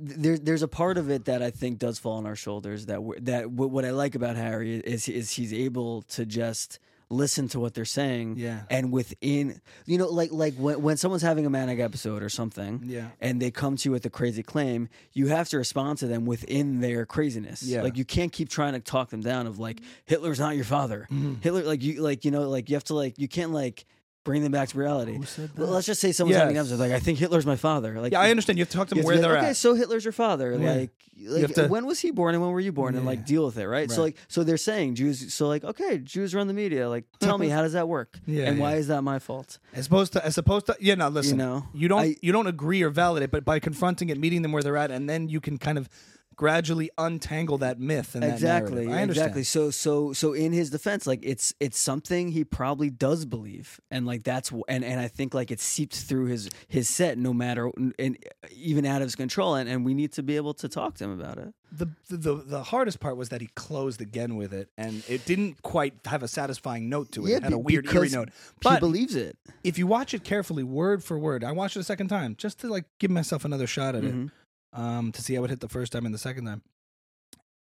there 0.00 0.38
there's 0.38 0.62
a 0.62 0.68
part 0.68 0.98
of 0.98 1.10
it 1.10 1.26
that 1.26 1.42
I 1.42 1.50
think 1.50 1.78
does 1.78 1.98
fall 1.98 2.16
on 2.18 2.26
our 2.26 2.36
shoulders 2.36 2.86
that 2.86 3.00
that 3.22 3.50
what, 3.50 3.70
what 3.70 3.84
I 3.84 3.90
like 3.90 4.14
about 4.14 4.36
Harry 4.36 4.76
is 4.78 5.08
is 5.08 5.30
he's 5.32 5.52
able 5.52 6.02
to 6.02 6.26
just 6.26 6.78
listen 7.08 7.46
to 7.46 7.60
what 7.60 7.74
they're 7.74 7.84
saying 7.84 8.36
Yeah. 8.38 8.62
and 8.70 8.90
within 8.90 9.60
you 9.84 9.98
know 9.98 10.08
like 10.08 10.32
like 10.32 10.54
when 10.54 10.80
when 10.80 10.96
someone's 10.96 11.20
having 11.22 11.44
a 11.44 11.50
manic 11.50 11.78
episode 11.78 12.22
or 12.22 12.30
something 12.30 12.80
Yeah. 12.86 13.08
and 13.20 13.40
they 13.40 13.50
come 13.50 13.76
to 13.76 13.88
you 13.88 13.92
with 13.92 14.06
a 14.06 14.10
crazy 14.10 14.42
claim, 14.42 14.88
you 15.12 15.26
have 15.28 15.48
to 15.50 15.58
respond 15.58 15.98
to 15.98 16.06
them 16.06 16.24
within 16.24 16.80
their 16.80 17.04
craziness. 17.04 17.62
Yeah. 17.62 17.82
Like 17.82 17.98
you 17.98 18.06
can't 18.06 18.32
keep 18.32 18.48
trying 18.48 18.72
to 18.72 18.80
talk 18.80 19.10
them 19.10 19.20
down 19.20 19.46
of 19.46 19.58
like 19.58 19.80
Hitler's 20.06 20.40
not 20.40 20.56
your 20.56 20.64
father. 20.64 21.06
Mhm. 21.12 21.42
Hitler 21.42 21.64
like 21.64 21.82
you 21.82 22.00
like 22.02 22.24
you 22.24 22.30
know 22.30 22.48
like 22.48 22.70
you 22.70 22.76
have 22.76 22.84
to 22.84 22.94
like 22.94 23.18
you 23.18 23.28
can't 23.28 23.52
like 23.52 23.84
bring 24.24 24.42
them 24.42 24.52
back 24.52 24.68
to 24.68 24.78
reality. 24.78 25.18
Well. 25.56 25.68
Let's 25.68 25.86
just 25.86 26.00
say 26.00 26.12
someone's 26.12 26.36
having 26.38 26.54
Yes. 26.56 26.66
episode 26.66 26.80
like 26.80 26.92
I 26.92 27.00
think 27.00 27.18
Hitler's 27.18 27.44
my 27.46 27.56
father. 27.56 28.00
Like 28.00 28.12
Yeah, 28.12 28.20
I 28.20 28.30
understand. 28.30 28.58
You 28.58 28.62
have 28.62 28.70
to 28.70 28.76
talk 28.76 28.88
to 28.88 28.94
you 28.94 29.02
them 29.02 29.02
to 29.02 29.06
where 29.06 29.16
be 29.16 29.22
like, 29.22 29.28
they're 29.30 29.38
okay, 29.38 29.48
at. 29.50 29.56
so 29.56 29.74
Hitler's 29.74 30.04
your 30.04 30.12
father. 30.12 30.56
Yeah. 30.58 30.74
Like, 30.74 30.90
like 31.24 31.42
have 31.42 31.54
to- 31.54 31.66
when 31.68 31.86
was 31.86 32.00
he 32.00 32.10
born 32.10 32.34
and 32.34 32.42
when 32.42 32.52
were 32.52 32.60
you 32.60 32.72
born? 32.72 32.94
And 32.94 33.04
like 33.04 33.26
deal 33.26 33.44
with 33.44 33.56
it, 33.58 33.66
right? 33.66 33.90
So 33.90 33.98
Right. 33.98 34.02
like, 34.04 34.16
so 34.28 34.44
they're 34.44 34.56
saying 34.56 34.94
Jews. 34.94 35.32
So 35.34 35.48
like, 35.48 35.64
okay, 35.64 35.98
Jews 35.98 36.34
run 36.34 36.46
the 36.46 36.54
media. 36.54 36.88
Like, 36.88 37.04
tell 37.20 37.36
me 37.38 37.48
how 37.48 37.62
does 37.62 37.72
that 37.72 37.88
work? 37.88 38.18
Yeah, 38.26 38.44
and 38.44 38.58
why 38.58 38.72
yeah. 38.72 38.76
is 38.78 38.86
that 38.88 39.02
my 39.02 39.18
fault? 39.18 39.58
As 39.74 39.86
opposed 39.86 40.12
to, 40.14 40.24
as 40.24 40.38
opposed 40.38 40.66
to, 40.66 40.76
yeah. 40.80 40.94
Now 40.94 41.08
listen. 41.08 41.36
know, 41.38 41.66
you 41.74 41.88
don't, 41.88 42.00
I- 42.00 42.16
you 42.22 42.32
don't 42.32 42.46
agree 42.46 42.82
or 42.82 42.90
validate, 42.90 43.30
but 43.30 43.44
by 43.44 43.58
confronting 43.58 44.08
it, 44.08 44.18
meeting 44.18 44.42
them 44.42 44.52
where 44.52 44.62
they're 44.62 44.76
at, 44.76 44.90
and 44.90 45.08
then 45.08 45.28
you 45.28 45.40
can 45.40 45.58
kind 45.58 45.78
of 45.78 45.88
gradually 46.36 46.90
untangle 46.98 47.58
that 47.58 47.78
myth 47.78 48.14
and 48.14 48.24
exactly 48.24 48.86
narrative. 48.86 48.92
I 48.94 49.02
understand. 49.02 49.26
exactly 49.26 49.42
so 49.44 49.70
so 49.70 50.12
so 50.12 50.32
in 50.32 50.52
his 50.52 50.70
defense 50.70 51.06
like 51.06 51.20
it's 51.22 51.54
it's 51.60 51.78
something 51.78 52.32
he 52.32 52.44
probably 52.44 52.90
does 52.90 53.24
believe 53.24 53.80
and 53.90 54.06
like 54.06 54.22
that's 54.24 54.52
and 54.68 54.84
and 54.84 55.00
i 55.00 55.08
think 55.08 55.34
like 55.34 55.50
it 55.50 55.60
seeped 55.60 55.94
through 55.94 56.26
his 56.26 56.50
his 56.68 56.88
set 56.88 57.18
no 57.18 57.32
matter 57.32 57.70
and 57.98 58.16
even 58.50 58.84
out 58.86 59.02
of 59.02 59.06
his 59.06 59.14
control 59.16 59.54
and 59.54 59.68
and 59.68 59.84
we 59.84 59.94
need 59.94 60.12
to 60.12 60.22
be 60.22 60.36
able 60.36 60.54
to 60.54 60.68
talk 60.68 60.94
to 60.96 61.04
him 61.04 61.18
about 61.20 61.38
it 61.38 61.52
The, 61.72 61.88
the 62.10 62.34
the 62.34 62.62
hardest 62.64 63.00
part 63.00 63.16
was 63.16 63.28
that 63.30 63.40
he 63.40 63.48
closed 63.54 64.00
again 64.02 64.36
with 64.36 64.52
it, 64.52 64.68
and 64.76 65.02
it 65.08 65.24
didn't 65.24 65.62
quite 65.62 65.94
have 66.04 66.22
a 66.22 66.28
satisfying 66.28 66.90
note 66.90 67.12
to 67.12 67.26
it. 67.26 67.30
it 67.36 67.42
had 67.44 67.52
a 67.54 67.58
weird 67.58 67.86
eerie 67.92 68.10
note. 68.10 68.28
he 68.62 68.76
believes 68.78 69.14
it 69.16 69.38
if 69.64 69.78
you 69.78 69.86
watch 69.86 70.12
it 70.12 70.22
carefully, 70.22 70.62
word 70.64 71.02
for 71.02 71.18
word, 71.18 71.42
I 71.44 71.52
watched 71.52 71.76
it 71.76 71.80
a 71.80 71.84
second 71.84 72.08
time 72.08 72.34
just 72.36 72.60
to 72.60 72.68
like 72.68 72.84
give 72.98 73.10
myself 73.10 73.44
another 73.46 73.66
shot 73.66 73.94
at 73.94 74.02
Mhm. 74.02 74.26
it, 74.26 74.30
um, 74.72 75.12
to 75.12 75.22
see 75.22 75.34
how 75.34 75.44
it 75.44 75.50
hit 75.50 75.60
the 75.60 75.68
first 75.68 75.92
time 75.92 76.06
and 76.06 76.14
the 76.14 76.18
second 76.18 76.44
time. 76.46 76.62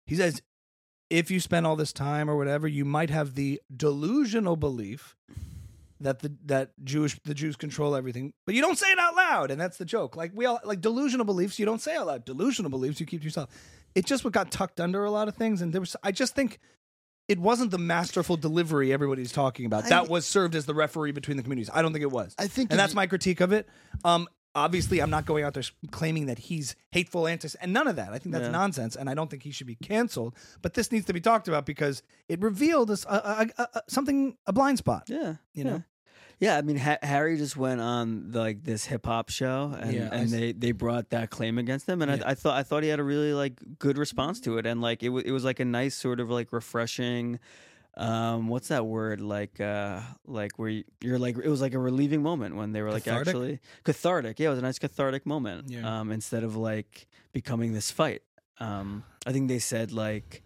He 0.05 0.15
says, 0.15 0.41
if 1.09 1.29
you 1.31 1.39
spend 1.39 1.65
all 1.67 1.75
this 1.75 1.93
time 1.93 2.29
or 2.29 2.37
whatever, 2.37 2.67
you 2.67 2.85
might 2.85 3.09
have 3.09 3.35
the 3.35 3.61
delusional 3.75 4.55
belief 4.55 5.15
that 6.01 6.19
the 6.19 6.33
that 6.45 6.71
Jewish 6.83 7.17
the 7.23 7.33
Jews 7.33 7.55
control 7.55 7.95
everything, 7.95 8.33
but 8.45 8.53
you 8.53 8.61
don't 8.61 8.77
say 8.77 8.87
it 8.87 8.99
out 8.99 9.15
loud, 9.15 9.49
and 9.51 9.59
that's 9.59 9.77
the 9.77 9.85
joke. 9.85 10.15
Like 10.15 10.31
we 10.35 10.45
all 10.45 10.59
like 10.65 10.81
delusional 10.81 11.25
beliefs, 11.25 11.57
you 11.57 11.65
don't 11.65 11.81
say 11.81 11.95
out 11.95 12.07
loud. 12.07 12.25
Delusional 12.25 12.69
beliefs, 12.69 12.99
you 12.99 13.05
keep 13.05 13.21
to 13.21 13.25
yourself. 13.25 13.49
It 13.95 14.05
just 14.05 14.23
what 14.23 14.33
got 14.33 14.51
tucked 14.51 14.79
under 14.81 15.05
a 15.05 15.11
lot 15.11 15.27
of 15.27 15.35
things, 15.35 15.61
and 15.61 15.71
there 15.71 15.79
was. 15.79 15.95
I 16.03 16.11
just 16.11 16.35
think 16.35 16.59
it 17.27 17.39
wasn't 17.39 17.71
the 17.71 17.77
masterful 17.77 18.35
delivery 18.35 18.91
everybody's 18.91 19.31
talking 19.31 19.65
about. 19.65 19.85
I- 19.85 19.89
that 19.89 20.09
was 20.09 20.25
served 20.25 20.53
as 20.53 20.65
the 20.65 20.75
referee 20.75 21.11
between 21.13 21.37
the 21.37 21.43
communities. 21.43 21.69
I 21.73 21.81
don't 21.81 21.93
think 21.93 22.03
it 22.03 22.11
was. 22.11 22.35
i 22.37 22.47
think 22.47 22.71
and 22.71 22.79
that's 22.79 22.93
my 22.93 23.07
critique 23.07 23.39
of 23.41 23.53
it. 23.53 23.67
Um, 24.03 24.27
obviously, 24.55 25.01
I'm 25.01 25.09
not 25.09 25.25
going 25.25 25.43
out 25.43 25.53
there 25.53 25.63
claiming 25.91 26.25
that 26.27 26.39
he's 26.39 26.75
hateful, 26.91 27.27
anti, 27.27 27.49
and 27.61 27.73
none 27.73 27.87
of 27.87 27.97
that. 27.97 28.13
I 28.13 28.17
think 28.19 28.33
that's 28.33 28.45
Yeah. 28.45 28.51
nonsense, 28.51 28.95
and 28.95 29.09
I 29.09 29.13
don't 29.13 29.29
think 29.29 29.43
he 29.43 29.51
should 29.51 29.67
be 29.67 29.75
canceled. 29.75 30.33
But 30.61 30.73
this 30.73 30.91
needs 30.91 31.05
to 31.07 31.13
be 31.13 31.21
talked 31.21 31.47
about 31.47 31.65
because 31.65 32.01
it 32.29 32.41
revealed 32.41 32.89
us, 32.89 33.05
uh, 33.05 33.45
uh, 33.57 33.63
uh, 33.75 33.81
something, 33.87 34.37
a 34.47 34.53
blind 34.53 34.77
spot. 34.79 35.03
yeah 35.07 35.35
You 35.53 35.63
yeah. 35.63 35.63
know? 35.63 35.83
yeah, 36.39 36.57
I 36.57 36.61
mean, 36.61 36.77
ha- 36.77 36.97
Harry 37.03 37.37
just 37.37 37.55
went 37.57 37.79
on 37.81 38.31
the, 38.31 38.39
like 38.39 38.63
this 38.63 38.85
hip 38.85 39.05
hop 39.05 39.29
show, 39.29 39.75
and, 39.79 39.93
Yeah, 39.93 40.09
and 40.11 40.29
they, 40.29 40.51
they 40.51 40.71
brought 40.71 41.09
that 41.11 41.29
claim 41.29 41.57
against 41.57 41.87
him, 41.87 42.01
and. 42.01 42.11
I, 42.23 42.31
I 42.31 42.33
thought 42.35 42.57
I 42.57 42.63
thought 42.63 42.83
he 42.83 42.89
had 42.89 42.99
a 42.99 43.03
really 43.03 43.33
like 43.33 43.53
good 43.79 43.97
response 43.97 44.39
to 44.41 44.57
it, 44.57 44.65
and 44.65 44.81
like 44.81 45.03
it 45.03 45.09
was 45.09 45.23
it 45.25 45.31
was 45.31 45.43
like 45.43 45.59
a 45.59 45.65
nice 45.65 45.95
sort 45.95 46.19
of 46.19 46.29
like 46.29 46.51
refreshing, 46.51 47.39
um, 47.97 48.47
what's 48.47 48.67
that 48.69 48.85
word 48.85 49.21
like 49.21 49.59
uh 49.61 50.01
like 50.25 50.57
where 50.59 50.69
you, 50.69 50.83
you're 51.01 51.19
like 51.19 51.37
it 51.37 51.47
was 51.49 51.61
like 51.61 51.73
a 51.73 51.79
relieving 51.79 52.21
moment 52.21 52.55
when 52.55 52.71
they 52.73 52.81
were 52.81 52.91
like 52.91 53.03
Cathartic? 53.05 53.27
actually 53.27 53.59
cathartic, 53.83 54.39
yeah, 54.39 54.47
it 54.47 54.49
was 54.51 54.59
a 54.59 54.63
nice 54.63 54.79
cathartic 54.79 55.25
moment, 55.25 55.69
Yeah. 55.69 55.99
um, 56.01 56.11
instead 56.11 56.43
of 56.43 56.55
like 56.57 57.07
becoming 57.31 57.73
this 57.73 57.91
fight. 57.91 58.21
Um, 58.59 59.03
I 59.25 59.31
think 59.31 59.47
they 59.47 59.59
said 59.59 59.91
like 59.91 60.43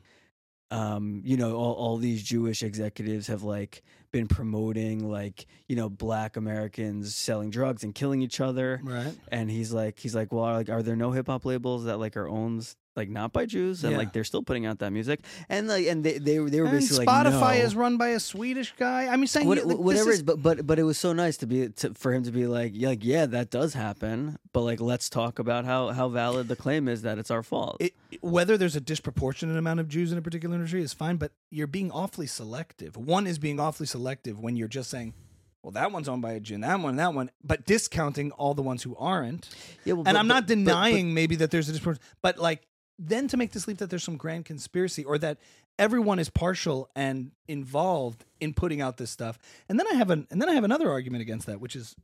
um, 0.71 1.21
you 1.25 1.35
know, 1.35 1.55
all, 1.55 1.73
all 1.73 1.97
these 1.97 2.21
Jewish 2.21 2.62
executives 2.62 3.25
have 3.25 3.41
like 3.41 3.81
been 4.12 4.27
promoting 4.27 5.09
like, 5.09 5.47
you 5.67 5.75
know, 5.75 5.89
black 5.89 6.38
Americans 6.38 7.15
selling 7.15 7.49
drugs 7.49 7.83
and 7.83 7.95
killing 7.95 8.21
each 8.21 8.39
other. 8.39 8.79
Right. 8.83 9.15
And 9.31 9.49
he's 9.49 9.71
like, 9.73 9.97
he's 9.97 10.13
like, 10.13 10.31
well, 10.31 10.43
are, 10.43 10.53
like, 10.53 10.69
are 10.69 10.83
there 10.83 10.95
no 10.95 11.12
hip 11.12 11.25
hop 11.25 11.43
labels 11.45 11.85
that 11.85 11.97
like 11.97 12.15
are 12.15 12.29
owned 12.29 12.71
like 12.95 13.08
not 13.10 13.32
by 13.32 13.45
Jews 13.45 13.84
and 13.84 13.91
Yeah. 13.91 13.97
like 13.97 14.13
they're 14.13 14.23
still 14.23 14.43
putting 14.43 14.65
out 14.65 14.80
that 14.80 14.91
music? 14.91 15.21
And 15.47 15.67
like, 15.67 15.86
and 15.88 16.04
they 16.04 16.17
they, 16.17 16.39
were- 16.39 16.49
they 16.49 16.60
were 16.60 16.67
And 16.67 16.80
basically 16.80 17.06
Spotify 17.06 17.39
like, 17.41 17.60
no. 17.60 17.65
is 17.65 17.75
run 17.75 17.97
by 17.97 18.10
a 18.10 18.19
Swedish 18.19 18.73
guy. 18.78 19.08
I 19.08 19.15
mean, 19.15 19.28
saying 19.28 19.47
What, 19.47 19.63
like, 19.65 19.78
whatever 19.78 20.10
it 20.10 20.15
is, 20.15 20.23
but 20.23 20.41
but 20.41 20.65
but 20.67 20.80
it 20.80 20.84
was 20.84 20.97
so 20.97 21.13
nice 21.13 21.38
to 21.38 21.47
be 21.47 21.69
to, 21.69 21.93
for 21.93 22.13
him 22.13 22.23
to 22.23 22.32
be 22.32 22.45
like, 22.47 22.71
yeah, 22.75 22.89
like 22.89 23.04
yeah, 23.06 23.25
that 23.28 23.49
does 23.52 23.73
happen, 23.73 24.38
but 24.54 24.62
like 24.62 24.82
let's 24.82 25.10
talk 25.10 25.39
about 25.39 25.65
how 25.65 25.89
how 25.89 26.10
valid 26.10 26.47
the 26.47 26.56
claim 26.56 26.88
is 26.88 27.04
that 27.04 27.17
it's 27.17 27.32
our 27.32 27.43
fault. 27.43 27.78
it, 27.80 27.93
whether 28.21 28.58
there's 28.58 28.75
a 28.75 28.82
disproportionate 28.82 29.58
amount 29.58 29.80
of 29.80 29.88
Jews 29.88 30.12
in 30.12 30.17
a 30.17 30.21
particular 30.21 30.56
industry 30.56 30.82
is 30.82 30.93
fine, 30.93 31.17
but 31.17 31.32
you're 31.52 31.67
being 31.67 31.91
awfully 31.91 32.28
selective. 32.28 32.97
One 32.97 33.28
is 33.28 33.38
being 33.39 33.60
awfully 33.60 33.88
selective 33.88 34.39
when 34.39 34.56
you're 34.56 34.67
just 34.67 34.89
saying, 34.89 35.13
well, 35.62 35.71
that 35.71 35.91
one's 35.91 36.08
owned 36.10 36.21
by 36.21 36.32
a 36.32 36.39
Jew, 36.39 36.56
and 36.56 36.63
that 36.63 36.80
one, 36.80 36.91
and 36.91 36.99
that 36.99 37.13
one, 37.13 37.30
but 37.43 37.65
discounting 37.65 38.32
all 38.32 38.54
the 38.54 38.62
ones 38.62 38.82
who 38.84 38.95
aren't. 38.95 39.49
yeah, 39.86 39.93
well, 39.93 40.04
and 40.08 40.15
but- 40.15 40.19
I'm 40.19 40.28
not 40.28 40.43
but- 40.47 40.56
but- 40.56 40.56
denying 40.56 41.13
maybe 41.13 41.36
that 41.38 41.52
there's 41.52 41.69
a 41.69 41.73
disproportion, 41.73 42.02
but 42.21 42.38
like 42.39 42.62
then 42.99 43.27
to 43.29 43.38
make 43.38 43.53
this 43.53 43.67
leap 43.67 43.77
that 43.77 43.89
there's 43.89 44.03
some 44.03 44.17
grand 44.17 44.45
conspiracy 44.45 45.05
or 45.05 45.17
that 45.17 45.38
everyone 45.79 46.19
is 46.19 46.29
partial 46.29 46.89
and 46.95 47.31
involved 47.47 48.25
in 48.41 48.53
putting 48.53 48.81
out 48.81 48.97
this 48.97 49.09
stuff. 49.09 49.39
And 49.69 49.79
then 49.79 49.88
I 49.91 49.95
have 49.95 50.12
an 50.12 50.27
and 50.29 50.41
then 50.41 50.49
I 50.49 50.53
have 50.53 50.65
another 50.65 50.91
argument 50.91 51.21
against 51.21 51.47
that, 51.47 51.62
which 51.62 51.75
is 51.75 51.95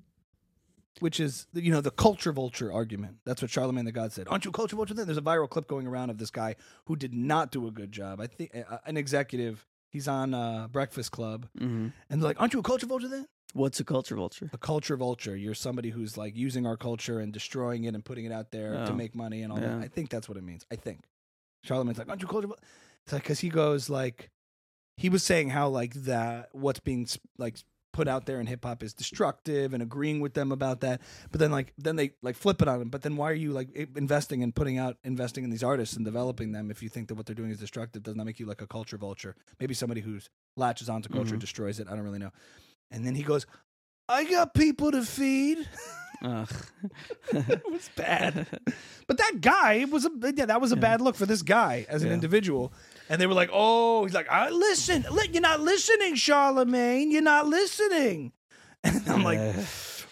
which 0.99 1.19
is 1.19 1.45
you 1.53 1.71
know 1.71 1.81
the 1.81 1.91
culture 1.91 2.31
vulture 2.31 2.71
argument. 2.71 3.17
That's 3.25 3.41
what 3.41 3.51
Charlemagne 3.51 3.85
the 3.85 3.91
God 3.91 4.13
said. 4.13 4.27
Aren't 4.29 4.45
you 4.45 4.49
a 4.49 4.53
culture 4.53 4.77
vulture? 4.77 4.93
Then 4.93 5.05
there's 5.05 5.17
a 5.17 5.21
viral 5.21 5.49
clip 5.49 5.67
going 5.67 5.85
around 5.85 6.09
of 6.09 6.17
this 6.17 6.31
guy 6.31 6.55
who 6.85 6.95
did 6.95 7.13
not 7.13 7.51
do 7.51 7.67
a 7.67 7.71
good 7.71 7.91
job. 7.91 8.21
I 8.21 8.27
think 8.27 8.55
uh, 8.55 8.77
an 8.85 8.97
executive. 8.97 9.65
He's 9.95 10.09
on 10.09 10.33
uh, 10.33 10.67
Breakfast 10.67 11.11
Club, 11.13 11.47
Mhm. 11.57 11.93
and 12.09 12.21
they're 12.21 12.27
like, 12.27 12.41
"Aren't 12.41 12.51
you 12.53 12.59
a 12.59 12.63
culture 12.63 12.85
vulture?" 12.85 13.07
Then 13.07 13.25
What's 13.53 13.79
a 13.79 13.85
culture 13.85 14.15
vulture? 14.17 14.49
a 14.51 14.57
culture 14.57 14.97
vulture. 14.97 15.37
You're 15.37 15.55
somebody 15.55 15.89
who's 15.91 16.17
like 16.17 16.35
using 16.35 16.67
our 16.67 16.75
culture 16.75 17.21
and 17.21 17.31
destroying 17.31 17.85
it 17.85 17.95
and 17.95 18.03
putting 18.03 18.25
it 18.25 18.33
out 18.33 18.51
there 18.51 18.73
to 18.87 18.91
Oh. 18.91 18.93
make 18.93 19.15
money 19.15 19.41
and 19.43 19.53
all 19.53 19.59
Yeah. 19.61 19.69
that. 19.77 19.83
I 19.85 19.87
think 19.87 20.09
that's 20.09 20.27
what 20.27 20.37
it 20.37 20.43
means. 20.43 20.65
I 20.69 20.75
think 20.75 21.05
Charlemagne's 21.63 21.97
like, 21.97 22.09
aren't 22.09 22.21
you 22.21 22.27
culture? 22.27 22.47
vul-" 22.47 22.59
It's 23.05 23.13
like 23.13 23.23
because 23.23 23.39
he 23.39 23.47
goes 23.47 23.89
like 23.89 24.31
he 24.97 25.07
was 25.07 25.23
saying 25.23 25.51
how 25.51 25.69
like 25.69 25.93
that 25.93 26.49
what's 26.53 26.81
being 26.81 27.07
like 27.37 27.55
put 27.95 28.07
out 28.09 28.25
there 28.25 28.41
in 28.41 28.45
hip 28.45 28.65
hop 28.65 28.83
is 28.83 28.93
destructive 28.93 29.73
and 29.73 29.81
agreeing 29.81 30.19
with 30.19 30.33
them 30.33 30.51
about 30.51 30.81
that. 30.81 30.99
But 31.31 31.39
then 31.39 31.49
like 31.49 31.73
then 31.77 31.95
they 31.95 32.11
like 32.21 32.35
flip 32.35 32.61
it 32.61 32.67
on 32.67 32.81
him. 32.81 32.89
But 32.89 33.03
then 33.03 33.15
why 33.15 33.31
are 33.31 33.39
you 33.45 33.51
like 33.53 33.69
investing 33.95 34.43
and 34.43 34.53
putting 34.53 34.77
out 34.77 34.97
investing 35.05 35.45
in 35.45 35.49
these 35.49 35.63
artists 35.63 35.95
and 35.95 36.03
developing 36.03 36.51
them 36.51 36.69
if 36.69 36.83
you 36.83 36.89
think 36.89 37.07
that 37.07 37.15
what 37.15 37.25
they're 37.25 37.35
doing 37.41 37.51
is 37.51 37.59
destructive? 37.59 38.03
Does 38.03 38.15
not 38.17 38.25
make 38.25 38.39
you 38.39 38.45
like 38.45 38.61
a 38.61 38.67
culture 38.67 38.97
vulture. 38.97 39.33
Maybe 39.61 39.73
somebody 39.73 40.01
who 40.01 40.19
latches 40.57 40.89
onto 40.89 41.07
culture 41.09 41.35
Mhm. 41.37 41.39
destroys 41.39 41.79
it. 41.79 41.87
I 41.87 41.91
don't 41.95 42.03
really 42.03 42.19
know. 42.19 42.31
And 42.91 43.05
then 43.07 43.15
he 43.15 43.23
goes, 43.23 43.45
I 44.09 44.25
got 44.25 44.53
people 44.53 44.91
to 44.91 45.01
feed. 45.03 45.57
Ugh. 46.23 46.49
it 47.31 47.63
was 47.71 47.89
bad. 47.95 48.45
But 49.07 49.17
that 49.19 49.39
guy 49.39 49.85
was 49.85 50.05
a 50.05 50.09
yeah, 50.35 50.47
that 50.47 50.59
was 50.59 50.71
a 50.71 50.75
Yeah. 50.75 50.81
bad 50.81 50.99
look 51.01 51.15
for 51.15 51.25
this 51.27 51.43
guy 51.43 51.85
as 51.87 52.03
an 52.03 52.11
individual. 52.11 52.73
And 53.09 53.21
they 53.21 53.27
were 53.27 53.33
like, 53.33 53.49
"Oh, 53.53 54.03
he's 54.05 54.13
like, 54.13 54.29
I 54.29 54.49
listen, 54.49 55.05
you're 55.31 55.41
not 55.41 55.59
listening, 55.61 56.15
Charlemagne. 56.15 57.11
You're 57.11 57.21
not 57.21 57.47
listening." 57.47 58.31
And 58.83 59.01
I'm 59.09 59.23
like, 59.23 59.39
Yeah. 59.39 59.63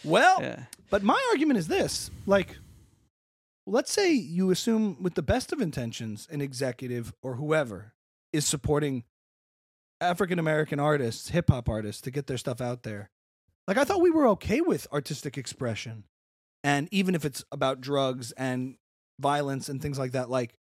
"Well, 0.03 0.41
yeah. 0.41 0.63
but 0.89 1.03
my 1.03 1.19
argument 1.31 1.59
is 1.59 1.67
this: 1.67 2.09
like, 2.25 2.57
let's 3.67 3.91
say 3.93 4.11
you 4.13 4.49
assume, 4.51 4.97
with 4.99 5.13
the 5.13 5.21
best 5.21 5.53
of 5.53 5.61
intentions, 5.61 6.27
an 6.31 6.41
executive 6.41 7.13
or 7.21 7.35
whoever 7.35 7.93
is 8.31 8.45
supporting 8.47 9.03
African 10.01 10.39
American 10.39 10.79
artists, 10.79 11.29
hip 11.29 11.49
hop 11.49 11.69
artists, 11.69 12.01
to 12.01 12.11
get 12.11 12.25
their 12.27 12.37
stuff 12.37 12.61
out 12.61 12.81
there. 12.83 13.09
Like, 13.67 13.77
I 13.77 13.83
thought 13.83 14.01
we 14.01 14.09
were 14.11 14.27
okay 14.29 14.59
with 14.59 14.87
artistic 14.91 15.37
expression, 15.37 16.03
and 16.63 16.89
even 16.91 17.13
if 17.15 17.25
it's 17.25 17.43
about 17.51 17.79
drugs 17.79 18.31
and 18.33 18.75
violence 19.19 19.69
and 19.69 19.81
things 19.81 19.97
like 19.99 20.11
that, 20.13 20.29
like. 20.29 20.55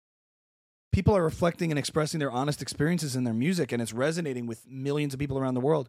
People 0.93 1.17
are 1.17 1.25
reflecting 1.25 1.73
and 1.73 1.79
expressing 1.79 2.21
their 2.21 2.31
honest 2.31 2.61
experiences 2.61 3.17
in 3.17 3.25
their 3.25 3.35
music, 3.35 3.73
and 3.73 3.81
it's 3.81 3.95
resonating 3.95 4.47
with 4.47 4.69
millions 4.69 5.15
of 5.15 5.21
people 5.21 5.39
around 5.39 5.55
the 5.55 5.61
world. 5.61 5.89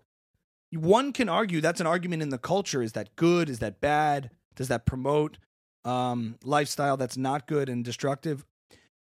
One 0.71 1.11
can 1.11 1.29
argue 1.29 1.61
that's 1.61 1.81
an 1.81 1.87
argument 1.87 2.23
in 2.23 2.29
the 2.29 2.37
culture 2.37 2.81
is 2.81 2.93
that 2.93 3.15
good 3.15 3.49
is 3.49 3.59
that 3.59 3.79
bad 3.79 4.31
does 4.55 4.69
that 4.69 4.85
promote 4.85 5.37
um, 5.85 6.37
lifestyle 6.43 6.97
that's 6.97 7.17
not 7.17 7.47
good 7.47 7.69
and 7.69 7.83
destructive? 7.83 8.45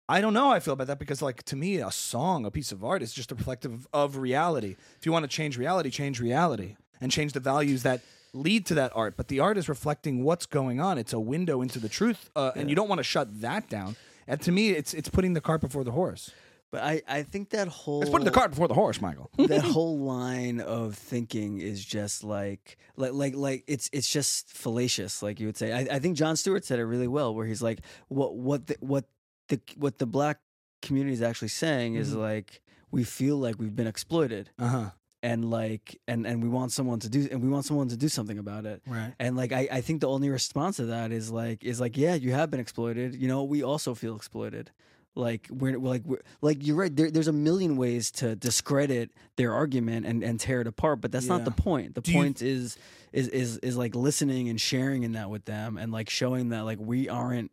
I 0.08 0.20
don't 0.20 0.34
know 0.34 0.46
how 0.46 0.52
i 0.52 0.60
feel 0.60 0.74
about 0.74 0.88
that 0.88 0.98
because 0.98 1.22
like 1.22 1.44
to 1.44 1.54
me 1.54 1.76
a 1.76 1.92
song 1.92 2.44
a 2.44 2.50
piece 2.50 2.72
of 2.72 2.84
art 2.84 3.00
is 3.00 3.12
just 3.12 3.30
a 3.30 3.34
reflective 3.34 3.86
of 3.92 4.16
reality. 4.16 4.76
If 4.98 5.06
you 5.06 5.12
want 5.12 5.24
to 5.24 5.28
change 5.28 5.56
reality 5.58 5.90
change 5.90 6.20
reality 6.20 6.76
and 7.00 7.12
change 7.12 7.32
the 7.32 7.40
values 7.40 7.82
that 7.84 8.00
lead 8.32 8.66
to 8.66 8.74
that 8.74 8.92
art. 8.94 9.16
But 9.16 9.28
the 9.28 9.40
art 9.40 9.56
is 9.56 9.68
reflecting 9.68 10.24
what's 10.24 10.46
going 10.46 10.80
on. 10.80 10.98
It's 10.98 11.12
a 11.12 11.20
window 11.20 11.62
into 11.62 11.78
the 11.78 11.88
truth 11.88 12.30
uh, 12.34 12.52
and 12.56 12.68
you 12.68 12.74
don't 12.74 12.88
want 12.88 13.00
to 13.00 13.04
shut 13.04 13.40
that 13.40 13.68
down 13.68 13.96
and 14.30 14.40
to 14.42 14.52
me 14.52 14.70
it's 14.70 14.94
it's 14.94 15.08
putting 15.10 15.34
the 15.34 15.40
cart 15.40 15.60
before 15.60 15.84
the 15.84 15.92
horse. 15.92 16.30
But 16.72 16.84
I, 16.84 17.02
I 17.08 17.22
think 17.24 17.50
that 17.50 17.66
whole 17.66 18.00
it's 18.00 18.10
putting 18.10 18.24
the 18.24 18.30
cart 18.30 18.50
before 18.50 18.68
the 18.68 18.74
horse 18.74 19.00
michael. 19.00 19.28
that 19.38 19.62
whole 19.74 19.98
line 19.98 20.60
of 20.60 20.94
thinking 20.94 21.60
is 21.60 21.84
just 21.84 22.22
like 22.22 22.78
like 22.96 23.12
like 23.12 23.34
like 23.34 23.64
it's 23.66 23.90
it's 23.92 24.08
just 24.08 24.48
fallacious 24.52 25.22
like 25.22 25.40
you 25.40 25.46
would 25.46 25.56
say. 25.56 25.72
I, 25.72 25.96
I 25.96 25.98
think 25.98 26.16
Jon 26.16 26.36
Stewart 26.36 26.64
said 26.64 26.78
it 26.78 26.84
really 26.84 27.08
well 27.08 27.34
where 27.34 27.44
he's 27.46 27.60
like 27.62 27.80
what 28.08 28.36
what 28.36 28.68
the, 28.68 28.76
what 28.80 29.04
the 29.48 29.60
what 29.76 29.98
the 29.98 30.06
black 30.06 30.38
community 30.80 31.12
is 31.12 31.22
actually 31.22 31.48
saying 31.48 31.96
is 31.96 32.14
Mhm. 32.14 32.18
like 32.20 32.62
we 32.92 33.02
feel 33.04 33.36
like 33.36 33.56
we've 33.58 33.74
been 33.76 33.86
exploited. 33.88 34.50
Uh-huh 34.58 34.90
and 35.22 35.50
like 35.50 36.00
and 36.08 36.26
and 36.26 36.42
we 36.42 36.48
want 36.48 36.72
someone 36.72 36.98
to 37.00 37.08
do 37.08 37.28
and 37.30 37.42
we 37.42 37.48
want 37.48 37.64
someone 37.66 37.88
to 37.88 37.96
do 37.96 38.08
something 38.08 38.38
about 38.38 38.64
it. 38.66 38.82
Right. 38.86 39.12
and 39.18 39.36
like 39.36 39.52
I, 39.52 39.68
I 39.70 39.80
think 39.82 40.00
the 40.00 40.08
only 40.08 40.30
response 40.30 40.76
to 40.76 40.86
that 40.86 41.12
is 41.12 41.30
like 41.30 41.64
is 41.64 41.80
like 41.80 41.96
yeah 41.96 42.14
you 42.14 42.32
have 42.32 42.50
been 42.50 42.60
exploited. 42.60 43.14
You 43.14 43.28
know 43.28 43.42
we 43.44 43.62
also 43.62 43.94
feel 43.94 44.16
exploited. 44.16 44.70
Like 45.16 45.48
we're, 45.50 45.78
we're 45.78 45.88
like 45.90 46.02
we're, 46.06 46.20
like 46.40 46.64
you're 46.64 46.76
right 46.76 46.94
there, 46.94 47.10
there's 47.10 47.28
a 47.28 47.32
million 47.32 47.76
ways 47.76 48.10
to 48.12 48.36
discredit 48.36 49.10
their 49.36 49.52
argument 49.52 50.06
and, 50.06 50.22
and 50.22 50.38
tear 50.38 50.60
it 50.60 50.66
apart 50.68 51.00
but 51.00 51.10
that's 51.12 51.26
not 51.26 51.44
the 51.44 51.50
point. 51.50 51.94
The 51.96 52.00
Do 52.00 52.12
you- 52.12 52.16
point 52.18 52.40
is 52.42 52.78
is 53.12 53.28
is 53.28 53.56
is 53.58 53.76
like 53.76 53.94
listening 53.96 54.48
and 54.48 54.60
sharing 54.60 55.02
in 55.02 55.12
that 55.12 55.28
with 55.28 55.44
them 55.44 55.76
and 55.76 55.90
like 55.92 56.08
showing 56.08 56.50
that 56.50 56.60
like 56.64 56.78
we 56.80 57.08
aren't 57.08 57.50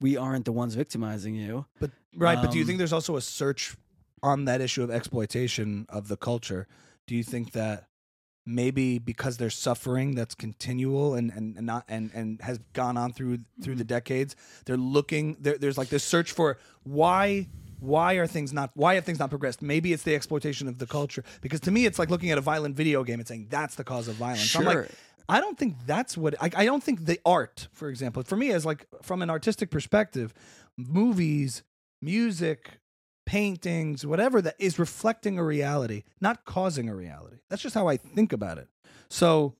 we 0.00 0.16
aren't 0.16 0.44
the 0.44 0.52
ones 0.52 0.74
victimizing 0.76 1.34
you. 1.34 1.64
But 1.80 1.90
right, 2.14 2.38
but 2.40 2.52
do 2.52 2.58
you 2.58 2.62
Um, 2.62 2.66
think 2.68 2.78
there's 2.78 2.92
also 2.92 3.16
a 3.16 3.20
search 3.22 3.74
on 4.22 4.44
that 4.44 4.60
issue 4.60 4.82
of 4.84 4.90
exploitation 4.90 5.86
of 5.88 6.08
the 6.08 6.16
culture? 6.16 6.68
Do 7.08 7.16
you 7.16 7.24
think 7.24 7.52
that 7.52 7.88
maybe 8.44 8.98
because 8.98 9.38
there's 9.38 9.54
suffering 9.54 10.14
that's 10.14 10.34
continual 10.34 11.14
and 11.14 11.32
and, 11.32 11.56
and 11.56 11.66
not 11.66 11.84
and 11.88 12.10
and 12.14 12.40
has 12.42 12.58
gone 12.74 12.96
on 12.96 13.12
through 13.12 13.38
through 13.62 13.74
the 13.74 13.82
mm-hmm. 13.82 13.88
decades, 13.88 14.36
they're 14.66 14.76
looking 14.76 15.36
there, 15.40 15.56
there's 15.58 15.78
like 15.78 15.88
this 15.88 16.04
search 16.04 16.32
for 16.32 16.58
why 16.84 17.48
why 17.80 18.14
are 18.14 18.26
things 18.26 18.52
not 18.52 18.70
why 18.74 18.94
have 18.94 19.04
things 19.04 19.18
not 19.18 19.30
progressed? 19.30 19.62
Maybe 19.62 19.92
it's 19.92 20.02
the 20.02 20.14
exploitation 20.14 20.68
of 20.68 20.78
the 20.78 20.86
culture. 20.86 21.24
Because 21.40 21.60
to 21.60 21.70
me 21.70 21.86
it's 21.86 21.98
like 21.98 22.10
looking 22.10 22.30
at 22.30 22.36
a 22.36 22.42
violent 22.42 22.76
video 22.76 23.02
game 23.04 23.20
and 23.20 23.26
saying 23.26 23.46
that's 23.48 23.74
the 23.74 23.84
cause 23.84 24.06
of 24.06 24.16
violence. 24.16 24.54
I'm 24.54 24.62
Sure. 24.62 24.82
like 24.82 24.90
I 25.30 25.40
don't 25.40 25.58
think 25.58 25.76
that's 25.86 26.16
what 26.16 26.34
I, 26.42 26.50
I 26.54 26.64
don't 26.66 26.82
think 26.82 27.06
the 27.06 27.18
art, 27.24 27.68
for 27.72 27.88
example, 27.88 28.22
for 28.22 28.36
me 28.36 28.50
as 28.50 28.66
like 28.66 28.86
from 29.02 29.22
an 29.22 29.30
artistic 29.30 29.70
perspective, 29.70 30.34
movies, 30.76 31.62
music, 32.02 32.80
paintings, 33.28 34.06
whatever 34.06 34.40
that 34.40 34.54
is 34.58 34.78
reflecting 34.78 35.38
a 35.38 35.44
reality, 35.44 36.04
not 36.18 36.46
causing 36.46 36.88
a 36.88 36.94
reality. 36.94 37.36
That's 37.50 37.60
just 37.60 37.74
how 37.74 37.86
I 37.86 37.98
think 37.98 38.32
about 38.32 38.56
it. 38.56 38.68
So 39.10 39.54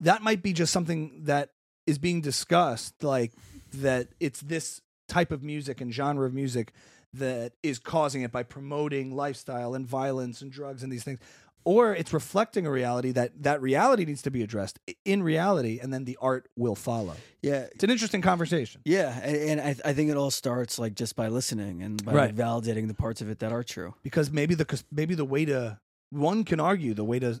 that 0.00 0.20
might 0.20 0.42
be 0.42 0.52
just 0.52 0.72
something 0.72 1.22
that 1.26 1.50
is 1.86 1.98
being 1.98 2.20
discussed, 2.20 3.04
like 3.04 3.30
that 3.72 4.08
it's 4.18 4.40
this 4.40 4.80
type 5.06 5.30
of 5.30 5.44
music 5.44 5.80
and 5.80 5.94
genre 5.94 6.26
of 6.26 6.34
music 6.34 6.72
that 7.14 7.52
is 7.62 7.78
causing 7.78 8.22
it 8.22 8.32
by 8.32 8.42
promoting 8.42 9.14
lifestyle 9.14 9.74
and 9.74 9.86
violence 9.86 10.42
and 10.42 10.50
drugs 10.50 10.82
and 10.82 10.90
these 10.90 11.04
things 11.04 11.20
or 11.64 11.94
it's 11.94 12.12
reflecting 12.12 12.66
a 12.66 12.70
reality 12.70 13.12
that 13.12 13.42
that 13.42 13.60
reality 13.62 14.04
needs 14.04 14.22
to 14.22 14.30
be 14.30 14.42
addressed 14.42 14.78
in 15.04 15.22
reality 15.22 15.78
and 15.82 15.92
then 15.92 16.04
the 16.04 16.18
art 16.20 16.48
will 16.56 16.74
follow. 16.74 17.14
Yeah. 17.42 17.66
It's 17.72 17.84
an 17.84 17.90
interesting 17.90 18.22
conversation. 18.22 18.80
Yeah 18.84 19.18
and, 19.22 19.36
and 19.36 19.60
I, 19.60 19.90
I 19.90 19.92
think 19.92 20.10
it 20.10 20.16
all 20.16 20.30
starts 20.30 20.78
like 20.78 20.94
just 20.94 21.16
by 21.16 21.28
listening 21.28 21.82
and 21.82 22.04
by 22.04 22.12
Right. 22.12 22.34
validating 22.36 22.88
the 22.88 22.94
parts 22.94 23.20
of 23.20 23.28
it 23.28 23.38
that 23.40 23.52
are 23.52 23.62
true. 23.62 23.94
Because 24.02 24.30
maybe 24.30 24.54
the 24.54 24.82
maybe 24.90 25.14
the 25.14 25.24
way 25.24 25.44
to 25.44 25.78
one 26.10 26.44
can 26.44 26.60
argue 26.60 26.94
the 26.94 27.04
way 27.04 27.18
to 27.18 27.40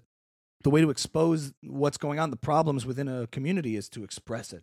the 0.64 0.70
way 0.70 0.80
to 0.80 0.90
expose 0.90 1.52
what's 1.62 1.98
going 1.98 2.18
on 2.20 2.30
the 2.30 2.36
problems 2.36 2.86
within 2.86 3.08
a 3.08 3.26
community 3.28 3.76
is 3.76 3.88
to 3.90 4.04
express 4.04 4.52
it. 4.52 4.62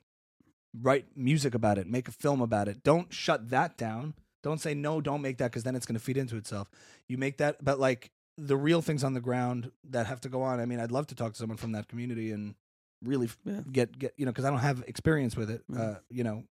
Write 0.80 1.08
music 1.16 1.54
about 1.56 1.78
it 1.78 1.88
make 1.88 2.08
a 2.08 2.12
film 2.12 2.42
about 2.42 2.68
it. 2.68 2.84
Don't 2.84 3.12
shut 3.14 3.50
that 3.50 3.78
down. 3.78 4.14
Don't 4.44 4.62
say 4.62 4.74
no 4.74 5.02
don't 5.02 5.22
make 5.22 5.38
that 5.40 5.52
because 5.52 5.64
then 5.64 5.76
it's 5.76 5.86
going 5.86 5.98
to 6.00 6.04
feed 6.04 6.16
into 6.18 6.38
itself. 6.38 6.70
You 7.08 7.18
make 7.18 7.38
that 7.38 7.64
but 7.64 7.80
like 7.80 8.12
the 8.48 8.56
real 8.58 8.82
things 8.82 9.04
on 9.04 9.14
the 9.14 9.20
ground 9.22 9.72
that 9.90 10.06
have 10.08 10.22
to 10.22 10.30
go 10.30 10.42
on 10.42 10.60
i 10.60 10.66
mean 10.66 10.80
i'd 10.80 10.92
love 10.92 11.06
to 11.08 11.16
talk 11.16 11.34
to 11.34 11.38
someone 11.38 11.58
from 11.58 11.72
that 11.74 11.88
community 11.88 12.32
and 12.32 12.56
really 13.04 13.26
f- 13.28 13.38
Yeah. 13.46 13.62
get 13.72 13.98
get 14.00 14.14
you 14.18 14.26
know 14.26 14.32
because 14.32 14.46
i 14.46 14.50
don't 14.50 14.60
have 14.60 14.84
experience 14.88 15.36
with 15.36 15.50
it 15.50 15.64
Yeah. 15.70 15.82
uh 15.82 15.96
you 16.10 16.24
know 16.24 16.44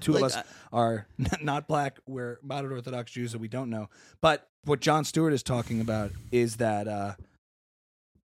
two 0.00 0.12
Like, 0.12 0.20
of 0.22 0.26
us 0.26 0.36
I- 0.36 0.44
are 0.72 1.06
not 1.40 1.66
black. 1.66 1.98
We're 2.06 2.38
moderate 2.42 2.74
Orthodox 2.76 3.10
Jews 3.12 3.32
that 3.32 3.38
we 3.38 3.48
don't 3.48 3.70
know. 3.70 3.88
But 4.20 4.46
what 4.64 4.80
Jon 4.80 5.02
Stewart 5.04 5.32
is 5.32 5.42
talking 5.42 5.80
about 5.80 6.10
is 6.30 6.56
that 6.56 6.86
uh, 6.86 7.14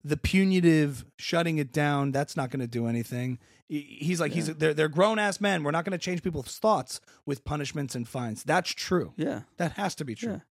the 0.03 0.17
punitive 0.17 1.05
shutting 1.17 1.57
it 1.57 1.71
down 1.71 2.11
that's 2.11 2.35
not 2.35 2.49
going 2.49 2.59
to 2.59 2.67
do 2.67 2.85
anything. 2.87 3.39
He's 3.69 4.19
like 4.19 4.31
he's 4.33 4.47
they're 4.55 4.73
they're 4.73 4.89
grown 4.89 5.19
ass 5.19 5.41
men. 5.41 5.63
We're 5.63 5.71
not 5.71 5.83
going 5.85 5.97
to 5.97 6.03
change 6.03 6.21
people's 6.23 6.57
thoughts 6.59 6.99
with 7.25 7.43
punishments 7.45 7.95
and 7.95 8.07
fines. 8.07 8.43
That's 8.43 8.69
true. 8.71 9.13
yeah 9.17 9.41
That 9.57 9.73
has 9.73 9.95
to 9.95 10.05
be 10.05 10.15
true. 10.15 10.41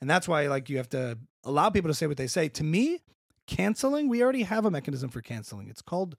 And 0.00 0.08
that's 0.10 0.26
why 0.28 0.46
like 0.48 0.68
you 0.68 0.76
have 0.78 0.88
to 0.90 1.18
allow 1.44 1.70
people 1.70 1.90
to 1.90 1.94
say 1.94 2.06
what 2.06 2.16
they 2.16 2.26
say. 2.26 2.48
To 2.50 2.64
me, 2.64 3.00
canceling, 3.46 4.08
we 4.08 4.22
already 4.22 4.42
have 4.42 4.64
a 4.64 4.70
mechanism 4.70 5.10
for 5.10 5.20
canceling. 5.20 5.68
It's 5.68 5.82
called 5.82 6.16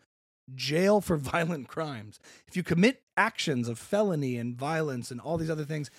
jail 0.54 1.02
for 1.02 1.18
violent 1.34 1.68
crimes. 1.68 2.20
If 2.48 2.56
you 2.56 2.64
commit 2.64 3.02
actions 3.18 3.68
of 3.68 3.80
felony 3.80 4.38
and 4.38 4.56
violence 4.56 5.12
and 5.12 5.20
all 5.20 5.38
these 5.38 5.50
other 5.50 5.66
things, 5.66 5.90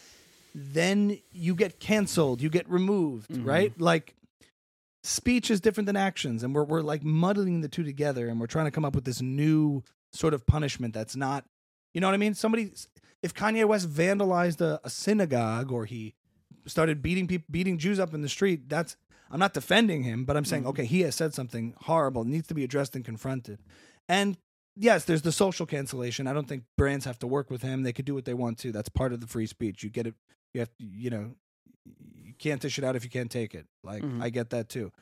then 0.54 1.18
you 1.32 1.54
get 1.54 1.80
canceled, 1.80 2.40
you 2.40 2.48
get 2.48 2.68
removed, 2.70 3.30
Mhm. 3.30 3.44
right? 3.46 3.80
Like 3.80 4.14
speech 5.02 5.50
is 5.50 5.60
different 5.60 5.86
than 5.86 5.96
actions 5.96 6.42
and 6.42 6.52
we're 6.54 6.64
we're 6.64 6.80
like 6.80 7.04
muddling 7.04 7.60
the 7.60 7.68
two 7.68 7.84
together 7.84 8.28
and 8.28 8.40
we're 8.40 8.46
trying 8.48 8.64
to 8.64 8.72
come 8.72 8.84
up 8.84 8.94
with 8.94 9.04
this 9.04 9.22
new 9.22 9.82
sort 10.12 10.34
of 10.34 10.44
punishment 10.46 10.92
that's 10.92 11.14
not 11.14 11.44
you 11.94 12.00
know 12.00 12.08
what 12.08 12.14
I 12.14 12.16
mean? 12.18 12.34
Somebody 12.34 12.72
if 13.22 13.32
Kanye 13.32 13.64
West 13.66 13.88
vandalized 13.88 14.60
a, 14.60 14.80
a 14.84 14.90
synagogue 14.90 15.70
or 15.70 15.84
he 15.84 16.14
started 16.66 17.02
beating 17.02 17.26
people 17.26 17.46
beating 17.50 17.78
Jews 17.78 17.98
up 17.98 18.14
in 18.14 18.22
the 18.22 18.28
street, 18.28 18.68
that's 18.68 18.96
I'm 19.30 19.40
not 19.40 19.54
defending 19.54 20.04
him, 20.04 20.24
but 20.24 20.36
I'm 20.36 20.44
saying 20.44 20.62
Mhm. 20.64 20.68
okay, 20.68 20.84
he 20.84 21.00
has 21.00 21.14
said 21.16 21.34
something 21.34 21.74
horrible, 21.82 22.24
needs 22.24 22.46
to 22.48 22.54
be 22.54 22.62
addressed 22.64 22.94
and 22.94 23.04
confronted. 23.04 23.58
And 24.08 24.38
yes, 24.76 25.04
there's 25.04 25.22
the 25.22 25.32
social 25.32 25.66
cancellation. 25.66 26.26
I 26.28 26.32
don't 26.32 26.48
think 26.48 26.64
brands 26.76 27.04
have 27.06 27.18
to 27.20 27.26
work 27.26 27.50
with 27.50 27.62
him. 27.62 27.82
They 27.82 27.92
could 27.92 28.04
do 28.04 28.14
what 28.14 28.24
they 28.24 28.34
want 28.34 28.58
to. 28.58 28.70
That's 28.72 28.88
part 28.88 29.12
of 29.12 29.20
the 29.20 29.26
free 29.26 29.46
speech. 29.46 29.82
You 29.82 29.90
get 29.90 30.06
it. 30.06 30.14
You 30.54 30.60
have 30.60 30.68
to, 30.78 30.84
you 30.84 31.10
know, 31.10 31.34
you 32.14 32.34
can't 32.38 32.60
dish 32.60 32.78
it 32.78 32.84
out 32.84 32.94
if 32.96 33.02
you 33.04 33.10
can't 33.10 33.30
take 33.30 33.54
it. 33.54 33.66
Like 33.82 34.02
Mhm. 34.02 34.22
I 34.22 34.30
get 34.30 34.50
that 34.50 34.68
too. 34.68 34.92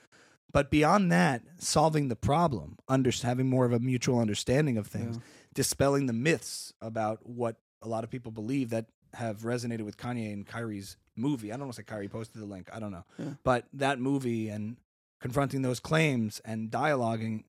But 0.52 0.70
beyond 0.70 1.10
that, 1.12 1.42
solving 1.58 2.08
the 2.08 2.16
problem, 2.16 2.78
under, 2.88 3.10
having 3.10 3.48
more 3.48 3.64
of 3.66 3.72
a 3.72 3.78
mutual 3.80 4.20
understanding 4.20 4.76
of 4.78 4.86
things, 4.86 5.16
Yeah. 5.16 5.22
dispelling 5.52 6.06
the 6.06 6.12
myths 6.12 6.72
about 6.80 7.28
what 7.28 7.56
a 7.82 7.88
lot 7.88 8.04
of 8.04 8.10
people 8.10 8.32
believe 8.32 8.70
that 8.70 8.86
have 9.14 9.40
resonated 9.42 9.82
with 9.82 9.96
Kanye 9.96 10.32
and 10.32 10.46
Kyrie's 10.46 10.96
movie. 11.16 11.52
I 11.52 11.56
don't 11.56 11.72
say 11.74 11.82
Kyrie 11.82 12.08
posted 12.08 12.40
the 12.40 12.46
link. 12.46 12.68
I 12.72 12.80
don't 12.80 12.92
know. 12.92 13.04
Yeah. 13.18 13.34
But 13.44 13.66
that 13.74 13.98
movie 13.98 14.48
and 14.48 14.76
confronting 15.20 15.62
those 15.62 15.80
claims 15.80 16.40
and 16.44 16.70
dialoguing, 16.70 17.44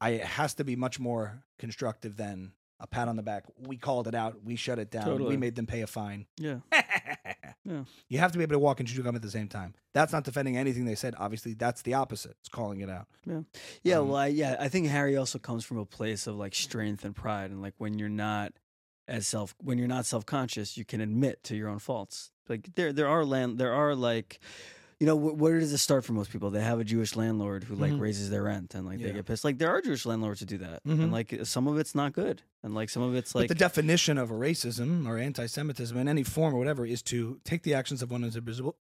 I 0.00 0.10
it 0.10 0.24
has 0.24 0.54
to 0.54 0.64
be 0.64 0.76
much 0.76 0.98
more 1.00 1.42
constructive 1.58 2.16
than 2.16 2.52
a 2.78 2.86
pat 2.86 3.08
on 3.08 3.16
the 3.16 3.22
back. 3.22 3.44
We 3.58 3.76
called 3.76 4.08
it 4.08 4.14
out. 4.14 4.42
We 4.44 4.56
shut 4.56 4.78
it 4.78 4.90
down. 4.90 5.04
Totally. 5.04 5.30
We 5.30 5.36
made 5.36 5.54
them 5.54 5.66
pay 5.66 5.82
a 5.82 5.86
fine. 5.86 6.26
yeah 6.38 6.60
Yeah. 7.62 7.84
You 8.08 8.18
have 8.18 8.32
to 8.32 8.38
be 8.38 8.42
able 8.42 8.54
to 8.54 8.58
walk 8.58 8.80
and 8.80 8.88
chew 8.88 9.02
gum 9.02 9.14
at 9.14 9.20
the 9.22 9.30
same 9.30 9.46
time. 9.46 9.74
That's 9.92 10.12
not 10.12 10.24
defending 10.24 10.56
anything 10.56 10.86
they 10.86 10.94
said. 10.94 11.14
Obviously, 11.18 11.52
that's 11.52 11.82
the 11.82 11.94
opposite. 11.94 12.36
It's 12.40 12.48
calling 12.48 12.80
it 12.80 12.88
out. 12.88 13.06
Yeah, 13.84 13.98
Um, 13.98 14.08
well, 14.08 14.16
I, 14.16 14.26
yeah, 14.28 14.56
I 14.58 14.68
think 14.68 14.88
Harry 14.88 15.16
also 15.16 15.38
comes 15.38 15.64
from 15.64 15.76
a 15.76 15.84
place 15.84 16.26
of 16.26 16.36
like 16.36 16.54
strength 16.54 17.04
and 17.04 17.14
pride, 17.14 17.50
and 17.50 17.60
like 17.60 17.74
when 17.76 17.98
you're 17.98 18.08
not 18.08 18.54
as 19.06 19.26
self, 19.26 19.54
when 19.62 19.76
you're 19.76 19.88
not 19.88 20.06
self 20.06 20.24
conscious, 20.24 20.76
you 20.78 20.84
can 20.86 21.00
admit 21.02 21.44
to 21.44 21.54
your 21.56 21.68
own 21.68 21.78
faults. 21.80 22.32
Like 22.50 22.74
there, 22.74 22.92
there 22.92 23.08
are 23.08 23.24
land, 23.24 23.56
there 23.58 23.72
are 23.72 23.94
like, 23.94 24.40
you 24.98 25.06
know, 25.06 25.16
wh- 25.16 25.38
where 25.40 25.58
does 25.60 25.72
it 25.72 25.78
start 25.78 26.04
for 26.04 26.12
most 26.12 26.30
people? 26.30 26.50
They 26.50 26.60
have 26.60 26.78
a 26.80 26.84
Jewish 26.84 27.16
landlord 27.16 27.64
who 27.64 27.74
like 27.76 27.92
Mhm. 27.92 28.00
raises 28.00 28.28
their 28.28 28.42
rent, 28.42 28.74
and 28.74 28.84
like 28.84 28.98
they 29.00 29.12
get 29.12 29.24
pissed. 29.24 29.44
Like 29.44 29.56
there 29.58 29.70
are 29.70 29.80
Jewish 29.80 30.04
landlords 30.04 30.40
who 30.40 30.46
do 30.46 30.58
that, 30.58 30.84
Mhm. 30.84 31.00
and 31.04 31.12
like 31.12 31.40
some 31.44 31.66
of 31.68 31.78
it's 31.78 31.94
not 31.94 32.12
good, 32.12 32.42
and 32.62 32.74
like 32.74 32.90
some 32.90 33.02
of 33.02 33.14
it's 33.14 33.34
like 33.34 33.48
but 33.48 33.56
the 33.56 33.64
definition 33.64 34.18
of 34.18 34.30
a 34.30 34.34
racism 34.34 35.06
or 35.06 35.16
anti-Semitism 35.16 35.96
in 35.96 36.06
any 36.08 36.22
form 36.24 36.52
or 36.54 36.58
whatever 36.58 36.84
is 36.84 37.00
to 37.04 37.40
take 37.44 37.62
the 37.62 37.72
actions 37.72 38.02
of 38.02 38.10
one 38.10 38.24
individual. 38.24 38.76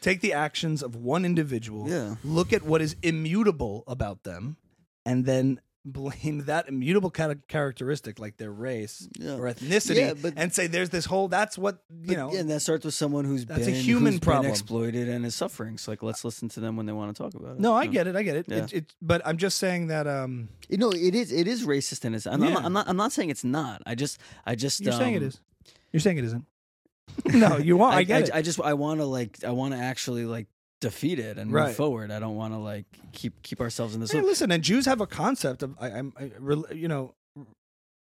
Take 0.00 0.22
the 0.22 0.32
actions 0.32 0.82
of 0.82 0.96
one 0.96 1.26
individual. 1.26 1.86
yeah, 1.86 2.14
Look 2.24 2.54
at 2.54 2.62
what 2.62 2.80
is 2.80 2.96
immutable 3.02 3.84
about 3.86 4.22
them, 4.22 4.56
and 5.04 5.26
then 5.26 5.60
blame 5.84 6.44
that 6.46 6.68
immutable 6.68 7.10
kind 7.10 7.32
of 7.32 7.46
characteristic, 7.48 8.18
like 8.18 8.36
their 8.36 8.50
race 8.52 9.08
yeah. 9.18 9.34
or 9.34 9.42
ethnicity, 9.52 9.96
Yeah, 9.96 10.14
but- 10.14 10.34
and 10.36 10.52
say 10.52 10.66
there's 10.66 10.90
this 10.90 11.04
whole. 11.06 11.28
That's 11.28 11.56
what 11.58 11.82
you 11.90 12.08
But, 12.08 12.16
know. 12.16 12.32
yeah, 12.32 12.40
and 12.40 12.50
that 12.50 12.60
starts 12.60 12.84
with 12.84 12.94
someone 12.94 13.24
who's 13.24 13.46
That's 13.46 13.62
a 13.62 13.66
been 13.66 13.74
human 13.74 14.12
who's 14.14 14.20
problem. 14.20 14.50
exploited 14.50 15.08
and 15.08 15.24
is 15.24 15.34
suffering. 15.34 15.78
So 15.78 15.92
like, 15.92 16.02
let's 16.02 16.24
listen 16.24 16.48
to 16.50 16.60
them 16.60 16.76
when 16.76 16.86
they 16.86 16.92
want 16.92 17.16
to 17.16 17.22
talk 17.22 17.34
about 17.34 17.54
it. 17.56 17.60
no, 17.60 17.74
I 17.74 17.84
Yeah. 17.84 17.90
get 17.90 18.06
it. 18.08 18.16
I 18.16 18.22
get 18.22 18.36
it. 18.36 18.48
It, 18.52 18.72
it. 18.72 18.94
But 19.00 19.22
I'm 19.24 19.36
just 19.36 19.58
saying 19.58 19.86
that. 19.88 20.06
Um, 20.06 20.48
You 20.68 20.76
know, 20.78 20.90
it 20.90 21.14
is 21.14 21.32
it 21.32 21.46
is 21.48 21.66
racist 21.66 22.04
and 22.04 22.14
it's. 22.14 22.26
I'm, 22.26 22.42
I'm, 22.42 22.52
not, 22.52 22.64
I'm 22.64 22.72
not. 22.72 22.88
I'm 22.88 22.96
not 22.96 23.12
saying 23.12 23.30
it's 23.30 23.44
not. 23.44 23.82
I 23.86 23.94
just. 23.94 24.18
I 24.46 24.54
just. 24.54 24.80
you're 24.80 24.92
saying 24.92 25.14
it 25.14 25.22
um. 25.22 25.32
You're 25.92 26.00
saying 26.00 26.18
it 26.18 26.24
isn't. 26.24 26.44
no, 27.26 27.56
you 27.56 27.76
want. 27.82 27.94
I, 27.96 28.02
get 28.04 28.16
I, 28.16 28.24
it. 28.24 28.30
I 28.34 28.42
just. 28.42 28.60
I 28.60 28.74
want 28.74 29.00
to 29.00 29.06
like. 29.06 29.42
I 29.44 29.50
want 29.50 29.74
to 29.74 29.80
actually 29.80 30.24
like 30.26 30.46
defeat 30.80 31.18
it 31.18 31.38
and 31.38 31.52
Right. 31.52 31.66
move 31.68 31.76
forward. 31.76 32.10
I 32.10 32.18
don't 32.18 32.36
want 32.36 32.54
to 32.54 32.58
like 32.58 32.86
keep 33.12 33.42
keep 33.42 33.60
ourselves 33.60 33.94
in 33.94 34.00
this. 34.00 34.10
Hey, 34.12 34.18
loop. 34.18 34.26
listen, 34.28 34.50
and 34.50 34.62
Jews 34.62 34.86
have 34.86 35.00
a 35.00 35.06
concept 35.06 35.62
of, 35.62 35.76
I, 35.80 35.90
I'm, 35.90 36.12
I, 36.18 36.32
rel- 36.38 36.66
you 36.72 36.88
know, 36.88 37.14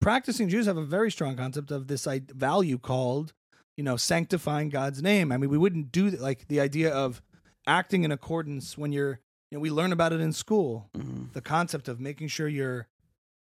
practicing 0.01 0.49
Jews 0.49 0.65
have 0.65 0.77
a 0.77 0.84
very 0.86 1.12
strong 1.12 1.36
concept 1.36 1.71
of 1.71 1.88
this 1.88 2.08
I, 2.08 2.19
value 2.19 2.77
called, 2.77 3.34
you 3.77 3.84
know, 3.84 3.97
sanctifying 3.97 4.69
God's 4.69 5.01
name. 5.01 5.32
I 5.32 5.38
mean, 5.38 5.49
we 5.49 5.58
wouldn't 5.58 5.91
do 5.91 6.10
that, 6.10 6.21
like 6.21 6.47
the 6.47 6.60
idea 6.60 6.91
of 6.93 7.21
acting 7.65 8.03
in 8.03 8.12
accordance 8.12 8.77
when 8.77 8.91
you're, 8.91 9.19
you 9.51 9.58
know, 9.58 9.60
we 9.60 9.69
learn 9.71 9.91
about 9.91 10.13
it 10.13 10.19
in 10.21 10.34
school. 10.34 10.89
Mhm. 10.95 11.34
The 11.34 11.41
concept 11.41 11.88
of 11.88 11.99
making 11.99 12.27
sure 12.30 12.47
you're 12.47 12.88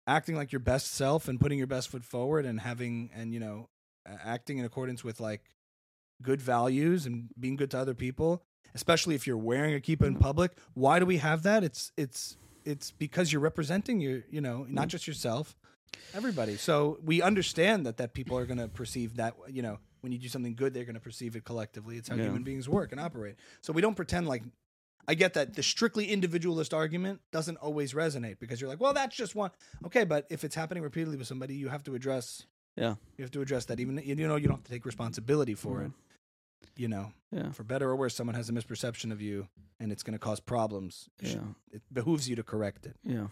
acting 0.06 0.36
like 0.36 0.52
your 0.52 0.60
best 0.60 0.92
self 0.92 1.26
and 1.28 1.40
putting 1.40 1.58
your 1.58 1.66
best 1.66 1.88
foot 1.88 2.04
forward 2.04 2.46
and 2.46 2.60
having, 2.60 3.10
and, 3.14 3.34
you 3.34 3.40
know, 3.40 3.68
a- 4.06 4.10
acting 4.26 4.58
in 4.58 4.64
accordance 4.64 5.02
with 5.02 5.20
like 5.20 5.42
good 6.22 6.40
values 6.40 7.06
and 7.06 7.28
being 7.38 7.56
good 7.56 7.70
to 7.72 7.78
other 7.78 7.94
people 7.94 8.42
especially 8.76 9.14
if 9.14 9.26
you're 9.26 9.36
wearing 9.36 9.74
a 9.74 9.80
kippah 9.80 10.02
in 10.02 10.14
mm-hmm. 10.14 10.22
public. 10.22 10.52
Why 10.74 11.00
do 11.00 11.06
we 11.06 11.16
have 11.16 11.42
that? 11.42 11.64
It's 11.64 11.90
it's 11.96 12.36
it's 12.64 12.92
because 12.92 13.32
you're 13.32 13.40
representing 13.40 14.00
your 14.00 14.22
you 14.30 14.40
know 14.40 14.66
not 14.68 14.82
mm-hmm. 14.82 14.88
just 14.88 15.08
yourself, 15.08 15.56
everybody. 16.14 16.56
So 16.56 16.98
we 17.02 17.22
understand 17.22 17.86
that 17.86 17.96
that 17.96 18.12
people 18.12 18.38
are 18.38 18.46
going 18.46 18.58
to 18.58 18.68
perceive 18.68 19.16
that 19.16 19.34
you 19.48 19.62
know 19.62 19.78
when 20.02 20.12
you 20.12 20.18
do 20.18 20.28
something 20.28 20.54
good, 20.54 20.74
they're 20.74 20.84
going 20.84 20.94
to 20.94 21.00
perceive 21.00 21.34
it 21.34 21.44
collectively. 21.44 21.96
It's 21.96 22.08
how 22.08 22.14
Yeah. 22.14 22.24
human 22.24 22.44
beings 22.44 22.68
work 22.68 22.92
and 22.92 23.00
operate. 23.00 23.36
So 23.62 23.72
we 23.72 23.82
don't 23.82 23.96
pretend 23.96 24.28
like. 24.28 24.44
I 25.08 25.14
get 25.14 25.34
that 25.34 25.54
the 25.54 25.62
strictly 25.62 26.06
individualist 26.10 26.74
argument 26.74 27.20
doesn't 27.30 27.58
always 27.58 27.92
resonate 27.92 28.40
because 28.40 28.60
you're 28.60 28.68
like, 28.68 28.80
well, 28.80 28.92
that's 28.92 29.14
just 29.16 29.36
one. 29.36 29.52
Okay, 29.84 30.02
but 30.02 30.26
if 30.30 30.42
it's 30.42 30.56
happening 30.56 30.82
repeatedly 30.82 31.16
with 31.16 31.28
somebody, 31.28 31.54
you 31.54 31.68
have 31.68 31.84
to 31.84 31.94
address. 31.94 32.42
Yeah. 32.74 32.96
You 33.16 33.22
have 33.22 33.30
to 33.30 33.40
address 33.40 33.66
that. 33.66 33.78
Even 33.78 33.98
you 34.04 34.16
know 34.16 34.34
you 34.34 34.48
don't 34.48 34.56
have 34.56 34.64
to 34.64 34.70
take 34.70 34.84
responsibility 34.84 35.54
for 35.54 35.82
it. 35.82 35.88
Mm-hmm. 35.90 36.05
You 36.76 36.88
know, 36.88 37.12
Yeah. 37.32 37.52
for 37.52 37.64
better 37.64 37.88
or 37.90 37.96
worse, 37.96 38.14
someone 38.14 38.34
has 38.36 38.48
a 38.48 38.52
misperception 38.52 39.10
of 39.12 39.20
you, 39.22 39.48
and 39.80 39.90
it's 39.92 40.02
going 40.02 40.12
to 40.12 40.18
cause 40.18 40.40
problems. 40.40 41.08
You 41.20 41.28
should- 41.28 41.40
Yeah. 41.40 41.76
It 41.76 41.82
behooves 41.92 42.28
you 42.28 42.36
to 42.36 42.42
correct 42.42 42.84
it. 42.86 42.96
Yeah. 43.02 43.28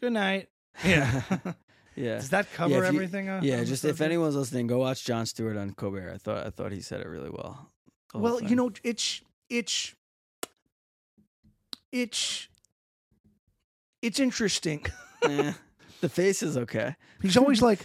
Good 0.00 0.12
night. 0.12 0.48
Yeah. 0.84 1.22
Yeah. 1.94 2.16
Does 2.16 2.30
that 2.30 2.50
cover 2.54 2.72
Yeah, 2.72 2.78
if 2.78 2.92
you- 2.92 2.98
everything? 2.98 3.28
uh, 3.28 3.40
Yeah, 3.44 3.62
just 3.64 3.84
if 3.84 4.00
anyone's 4.00 4.34
listening, 4.34 4.66
go 4.66 4.78
watch 4.78 5.04
Jon 5.04 5.26
Stewart 5.26 5.58
on 5.58 5.74
Colbert. 5.74 6.10
I 6.14 6.16
thought 6.16 6.46
I 6.46 6.50
thought 6.50 6.72
he 6.72 6.80
said 6.80 7.02
it 7.02 7.06
really 7.06 7.28
well. 7.28 7.70
Well, 8.14 8.42
you 8.42 8.56
know, 8.56 8.72
it's 8.82 9.20
it's 9.50 9.94
it's 11.92 12.48
it's 14.00 14.18
interesting. 14.20 14.84
Eh, 15.24 15.52
the 16.00 16.08
face 16.08 16.42
is 16.42 16.56
okay. 16.56 16.96
He's 17.20 17.36
always 17.36 17.62
like, 17.62 17.78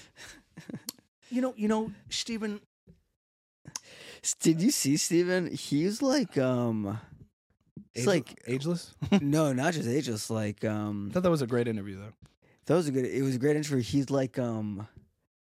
you 1.30 1.40
know, 1.42 1.54
you 1.56 1.68
know, 1.68 1.92
Stephen. 2.10 2.62
Did 4.36 4.62
you 4.62 4.72
see 4.72 4.98
Steven? 4.98 5.48
He's 5.52 6.02
like 6.02 6.38
um 6.38 7.00
It's 7.94 8.06
Agel- 8.06 8.08
like 8.14 8.40
ageless. 8.48 8.94
no, 9.22 9.54
not 9.54 9.74
just 9.74 9.88
ageless, 9.88 10.30
like 10.30 10.64
um 10.66 11.08
I 11.10 11.14
thought 11.14 11.24
that 11.24 11.32
was 11.32 11.42
a 11.42 11.48
great 11.48 11.68
interview, 11.68 11.98
though. 11.98 12.14
that 12.66 12.76
was 12.76 12.88
a 12.88 12.92
good 12.92 13.06
it 13.06 13.22
was 13.24 13.36
a 13.36 13.40
great 13.40 13.56
interview. 13.56 13.82
He's 13.84 14.10
like 14.10 14.38
um 14.40 14.88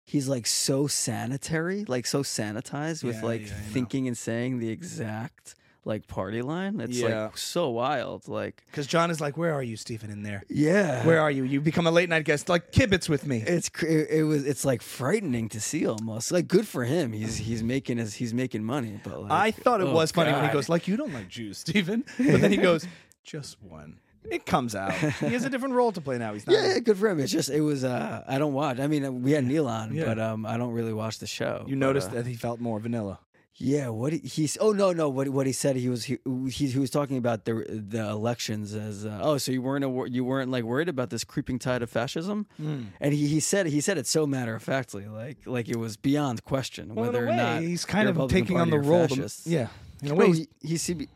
he's 0.05 0.27
like 0.27 0.47
so 0.47 0.87
sanitary, 0.87 1.85
like 1.87 2.05
so 2.05 2.23
sanitized 2.23 3.03
with 3.03 3.17
Yeah, 3.17 3.25
like 3.25 3.41
yeah, 3.47 3.53
I 3.53 3.59
know. 3.59 3.73
thinking 3.73 4.07
and 4.07 4.17
saying 4.17 4.59
the 4.59 4.69
exact 4.69 5.55
like 5.87 6.05
party 6.07 6.41
line. 6.41 6.79
It's 6.79 6.97
Yeah. 6.97 7.23
like 7.25 7.37
so 7.37 7.69
wild. 7.69 8.27
Like 8.27 8.63
Because 8.67 8.85
Jon 8.85 9.09
is 9.09 9.19
like, 9.19 9.37
"Where 9.37 9.53
are 9.53 9.63
you, 9.63 9.77
Stephen? 9.77 10.11
In 10.11 10.21
there? 10.23 10.43
yeah. 10.49 11.05
Where 11.05 11.21
are 11.21 11.31
you? 11.31 11.43
You 11.43 11.61
become 11.61 11.87
a 11.87 11.91
late 11.91 12.09
night 12.09 12.25
guest, 12.25 12.49
like 12.49 12.71
kibitz 12.71 13.07
with 13.09 13.25
me." 13.25 13.43
It's 13.47 13.69
cr- 13.69 13.87
it 13.87 14.09
it 14.19 14.23
was 14.23 14.45
it's 14.45 14.65
like 14.65 14.81
frightening 14.81 15.49
to 15.49 15.59
see 15.61 15.87
almost 15.87 16.31
like 16.31 16.47
good 16.47 16.67
for 16.67 16.83
him 16.83 17.13
he's 17.13 17.37
he's 17.37 17.63
making 17.63 17.97
his 17.97 18.15
he's 18.15 18.33
making 18.33 18.63
money 18.63 18.99
but 19.03 19.21
like, 19.21 19.31
I 19.31 19.51
thought 19.51 19.81
it 19.81 19.87
oh, 19.87 19.93
was 19.93 20.11
funny 20.11 20.31
when 20.31 20.41
he 20.41 20.47
God. 20.47 20.53
goes, 20.53 20.69
"Like 20.69 20.87
you 20.87 20.97
don't 20.97 21.13
like 21.13 21.29
Jews, 21.29 21.57
Stephen," 21.57 22.03
but 22.17 22.41
then 22.41 22.51
he 22.51 22.57
goes, 22.57 22.85
"Just 23.23 23.61
one." 23.63 23.99
It 24.29 24.45
comes 24.45 24.75
out. 24.75 24.91
He 24.93 25.31
has 25.37 25.45
a 25.45 25.49
different 25.49 25.75
role 25.75 25.93
to 25.93 26.01
play 26.01 26.17
now. 26.17 26.33
He's 26.33 26.45
not. 26.45 26.53
yeah, 26.53 26.73
yeah, 26.73 26.79
good 26.79 26.97
for 26.97 27.07
him. 27.07 27.17
It's 27.21 27.31
just 27.31 27.49
it 27.49 27.61
was 27.61 27.85
uh 27.85 28.25
I 28.27 28.37
don't 28.39 28.51
watch. 28.51 28.77
I 28.77 28.87
mean, 28.87 29.21
we 29.21 29.31
had 29.31 29.45
Neil 29.45 29.67
on, 29.67 29.93
Yeah. 29.95 30.03
but 30.03 30.19
um 30.19 30.45
I 30.45 30.57
don't 30.57 30.73
really 30.73 30.91
watch 30.91 31.19
the 31.19 31.27
show. 31.27 31.63
You 31.65 31.75
but, 31.77 31.85
noticed 31.87 32.09
uh, 32.09 32.15
that 32.15 32.25
he 32.27 32.35
felt 32.35 32.59
more 32.59 32.77
vanilla. 32.77 33.19
Yeah, 33.59 33.89
what 33.89 34.13
he, 34.13 34.19
he's 34.19 34.55
oh 34.61 34.71
no 34.71 34.93
no 34.93 35.09
what 35.09 35.29
what 35.29 35.47
he 35.47 35.51
said 35.53 35.75
he 35.77 35.89
was 35.89 36.03
he 36.05 36.19
he, 36.25 36.67
he 36.67 36.77
was 36.77 36.91
talking 36.91 37.17
about 37.17 37.45
the 37.45 37.65
the 37.67 38.07
elections 38.07 38.75
as 38.75 39.03
uh, 39.03 39.19
oh 39.21 39.39
so 39.39 39.51
you 39.51 39.63
weren't 39.63 39.83
a, 39.83 40.05
you 40.11 40.23
weren't 40.23 40.51
like 40.51 40.63
worried 40.63 40.89
about 40.89 41.09
this 41.09 41.23
creeping 41.23 41.57
tide 41.57 41.81
of 41.81 41.89
fascism 41.89 42.45
and 42.59 43.13
he, 43.13 43.25
he 43.27 43.39
said 43.39 43.65
he 43.65 43.81
said 43.81 43.97
it 43.97 44.05
so 44.05 44.27
matter 44.27 44.53
of 44.53 44.61
factly 44.61 45.07
like 45.07 45.37
like 45.47 45.67
it 45.69 45.77
was 45.77 45.97
beyond 45.97 46.43
question 46.43 46.93
Well, 46.93 47.05
whether 47.05 47.25
way, 47.25 47.33
or 47.33 47.35
not 47.35 47.61
he's 47.63 47.83
kind 47.83 48.07
of 48.07 48.29
taking 48.29 48.59
on 48.59 48.69
the 48.69 48.77
role. 48.79 49.07
Fascists. 49.07 49.47
yeah, 49.47 49.69
in 50.03 50.11
a 50.11 50.15
way, 50.15 50.31
he, 50.33 50.47
he's 50.61 50.83
CB, 50.83 51.07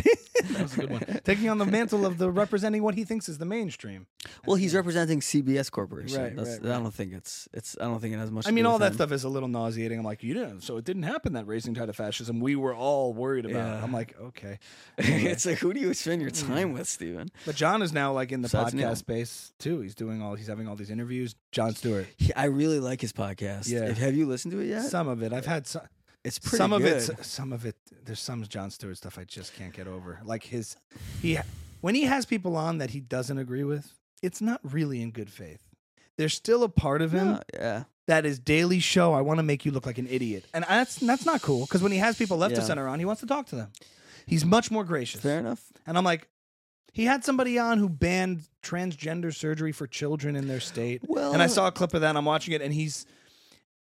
that 0.50 0.62
was 0.62 0.74
a 0.74 0.80
good 0.80 0.90
one. 0.90 1.20
taking 1.24 1.48
on 1.48 1.58
the 1.58 1.66
mantle 1.66 2.06
of 2.06 2.18
the 2.18 2.30
representing 2.30 2.82
what 2.82 2.94
he 2.94 3.04
thinks 3.04 3.28
is 3.28 3.38
the 3.38 3.44
mainstream. 3.44 4.06
well 4.46 4.56
he's 4.56 4.74
representing 4.74 5.20
CBS 5.20 5.70
Corporation. 5.70 6.20
Right, 6.20 6.36
That's, 6.36 6.58
right, 6.60 6.72
I 6.72 6.78
don't 6.78 6.92
think 6.92 7.12
it's 7.12 7.48
it's 7.52 7.76
I 7.80 7.84
don't 7.84 8.00
think 8.00 8.14
it 8.14 8.18
has 8.18 8.30
much. 8.30 8.46
I 8.46 8.50
mean, 8.50 8.66
all 8.66 8.78
that 8.78 8.88
him. 8.88 8.94
stuff 8.94 9.12
is 9.12 9.24
a 9.24 9.28
little 9.28 9.48
nauseating. 9.48 9.98
I'm 9.98 10.04
like, 10.04 10.22
you 10.22 10.34
didn't, 10.34 10.62
so 10.62 10.76
it 10.76 10.84
didn't 10.84 11.04
happen 11.04 11.34
that 11.34 11.46
raising 11.46 11.74
tide 11.74 11.88
of 11.88 11.96
fascism 11.96 12.40
we 12.40 12.56
were 12.56 12.74
all 12.74 13.12
worried 13.12 13.44
about. 13.44 13.76
Yeah. 13.76 13.82
I'm 13.82 13.92
like, 13.92 14.16
okay. 14.20 14.58
it's 14.98 15.46
like 15.46 15.58
who 15.58 15.72
do 15.72 15.80
you 15.80 15.92
spend 15.94 16.22
your 16.22 16.30
time 16.30 16.72
with, 16.72 16.88
Stephen? 16.88 17.28
But 17.46 17.56
Jon 17.56 17.82
is 17.82 17.92
now 17.92 18.12
like 18.12 18.32
in 18.32 18.42
the 18.42 18.46
Besides 18.48 18.74
podcast 18.74 18.76
Neil. 18.76 18.96
space 18.96 19.52
too. 19.58 19.80
He's 19.80 19.94
doing 19.94 20.22
all, 20.22 20.34
he's 20.34 20.46
having 20.48 20.68
all 20.68 20.76
these 20.76 20.90
interviews. 20.90 21.34
Jon 21.52 21.74
Stewart. 21.74 22.06
He, 22.16 22.32
I 22.34 22.44
really 22.46 22.80
like 22.80 23.00
his 23.00 23.12
podcast. 23.12 23.68
Yeah. 23.68 23.92
Have 23.92 24.14
you 24.14 24.26
listened 24.26 24.52
to 24.52 24.60
it 24.60 24.66
yet? 24.66 24.82
Some 24.82 25.08
of 25.08 25.22
it 25.22 25.32
I've 25.32 25.46
had. 25.46 25.66
Some, 25.66 25.82
it's 26.24 26.38
pretty 26.38 26.56
some 26.58 26.72
of 26.72 26.84
it. 26.84 27.00
Some 27.24 27.52
of 27.52 27.64
it. 27.66 27.76
There's 28.04 28.20
some 28.20 28.42
Jon 28.46 28.70
Stewart 28.70 28.96
stuff 28.96 29.18
I 29.18 29.24
just 29.24 29.54
can't 29.54 29.72
get 29.72 29.86
over. 29.86 30.20
Like 30.24 30.44
his, 30.44 30.76
he 31.22 31.38
when 31.80 31.94
he 31.94 32.02
has 32.02 32.26
people 32.26 32.56
on 32.56 32.78
that 32.78 32.90
he 32.90 33.00
doesn't 33.00 33.38
agree 33.38 33.64
with, 33.64 33.92
it's 34.22 34.40
not 34.40 34.60
really 34.62 35.00
in 35.02 35.10
good 35.10 35.30
faith. 35.30 35.62
There's 36.18 36.34
still 36.34 36.62
a 36.62 36.68
part 36.68 37.00
of 37.00 37.12
him 37.12 37.26
No, 37.32 37.42
yeah. 37.54 37.84
that 38.06 38.26
is 38.26 38.38
daily 38.38 38.80
show. 38.80 39.14
I 39.14 39.22
want 39.22 39.38
to 39.38 39.42
make 39.42 39.64
you 39.64 39.70
look 39.72 39.86
like 39.86 39.96
an 39.98 40.06
idiot, 40.08 40.44
and 40.52 40.64
that's 40.68 40.96
that's 40.96 41.24
not 41.24 41.40
cool. 41.40 41.60
Because 41.66 41.82
when 41.82 41.92
he 41.92 41.98
has 41.98 42.16
people 42.18 42.36
left 42.36 42.54
to 42.56 42.60
Yeah. 42.60 42.66
center 42.66 42.86
on, 42.86 42.98
he 42.98 43.04
wants 43.06 43.20
to 43.20 43.26
talk 43.26 43.46
to 43.46 43.56
them. 43.56 43.72
He's 44.26 44.44
much 44.44 44.70
more 44.70 44.84
gracious. 44.84 45.22
Fair 45.22 45.38
enough. 45.38 45.64
And 45.86 45.96
I'm 45.96 46.04
like, 46.04 46.28
he 46.92 47.04
had 47.06 47.24
somebody 47.24 47.58
on 47.58 47.78
who 47.78 47.88
banned 47.88 48.42
transgender 48.62 49.34
surgery 49.34 49.72
for 49.72 49.86
children 49.86 50.36
in 50.36 50.46
their 50.48 50.60
state. 50.60 51.00
Well, 51.06 51.32
and 51.32 51.42
I 51.42 51.46
saw 51.46 51.66
a 51.68 51.72
clip 51.72 51.94
of 51.94 52.02
that. 52.02 52.10
and 52.10 52.18
I'm 52.18 52.26
watching 52.26 52.52
it, 52.52 52.60
and 52.60 52.74
he's 52.74 53.06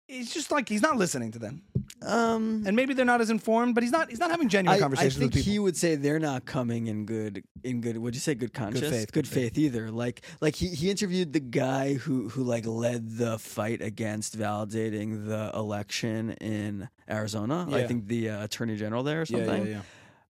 he's 0.06 0.32
just 0.32 0.50
like 0.52 0.68
he's 0.68 0.82
not 0.82 0.96
listening 0.96 1.32
to 1.32 1.38
them. 1.38 1.62
Um, 2.00 2.62
And 2.66 2.76
maybe 2.76 2.94
they're 2.94 3.04
not 3.04 3.20
as 3.20 3.28
informed, 3.30 3.74
but 3.74 3.82
he's 3.82 3.90
not 3.92 4.08
he's 4.08 4.20
not 4.20 4.30
having 4.30 4.48
genuine 4.48 4.80
I, 4.82 4.86
I 4.86 5.08
think 5.08 5.32
with 5.34 5.34
people. 5.34 5.52
he 5.52 5.58
would 5.58 5.76
say 5.76 5.96
they're 5.96 6.20
not 6.20 6.44
coming 6.44 6.86
in 6.86 7.06
good 7.06 7.42
in 7.64 7.80
good. 7.80 7.96
Would 7.98 8.14
you 8.14 8.20
say 8.20 8.34
good 8.34 8.52
conscience? 8.54 8.88
faith, 8.88 9.12
Good 9.12 9.24
good 9.24 9.28
faith. 9.28 9.54
faith 9.54 9.58
either. 9.58 9.90
Like 9.90 10.22
like 10.40 10.54
he, 10.54 10.68
he 10.68 10.90
interviewed 10.90 11.32
the 11.32 11.40
guy 11.40 11.94
who 11.94 12.28
who 12.28 12.44
like 12.44 12.66
led 12.66 13.16
the 13.18 13.38
fight 13.38 13.82
against 13.82 14.38
validating 14.38 15.26
the 15.26 15.50
election 15.54 16.30
in 16.40 16.88
Arizona. 17.10 17.66
I 17.70 17.86
think 17.86 18.06
the 18.06 18.30
uh, 18.30 18.44
attorney 18.44 18.76
general 18.76 19.02
there 19.02 19.22
or 19.22 19.24
yeah, 19.28 19.44
something. 19.44 19.66
yeah, 19.66 19.80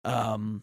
yeah. 0.06 0.32
um 0.34 0.62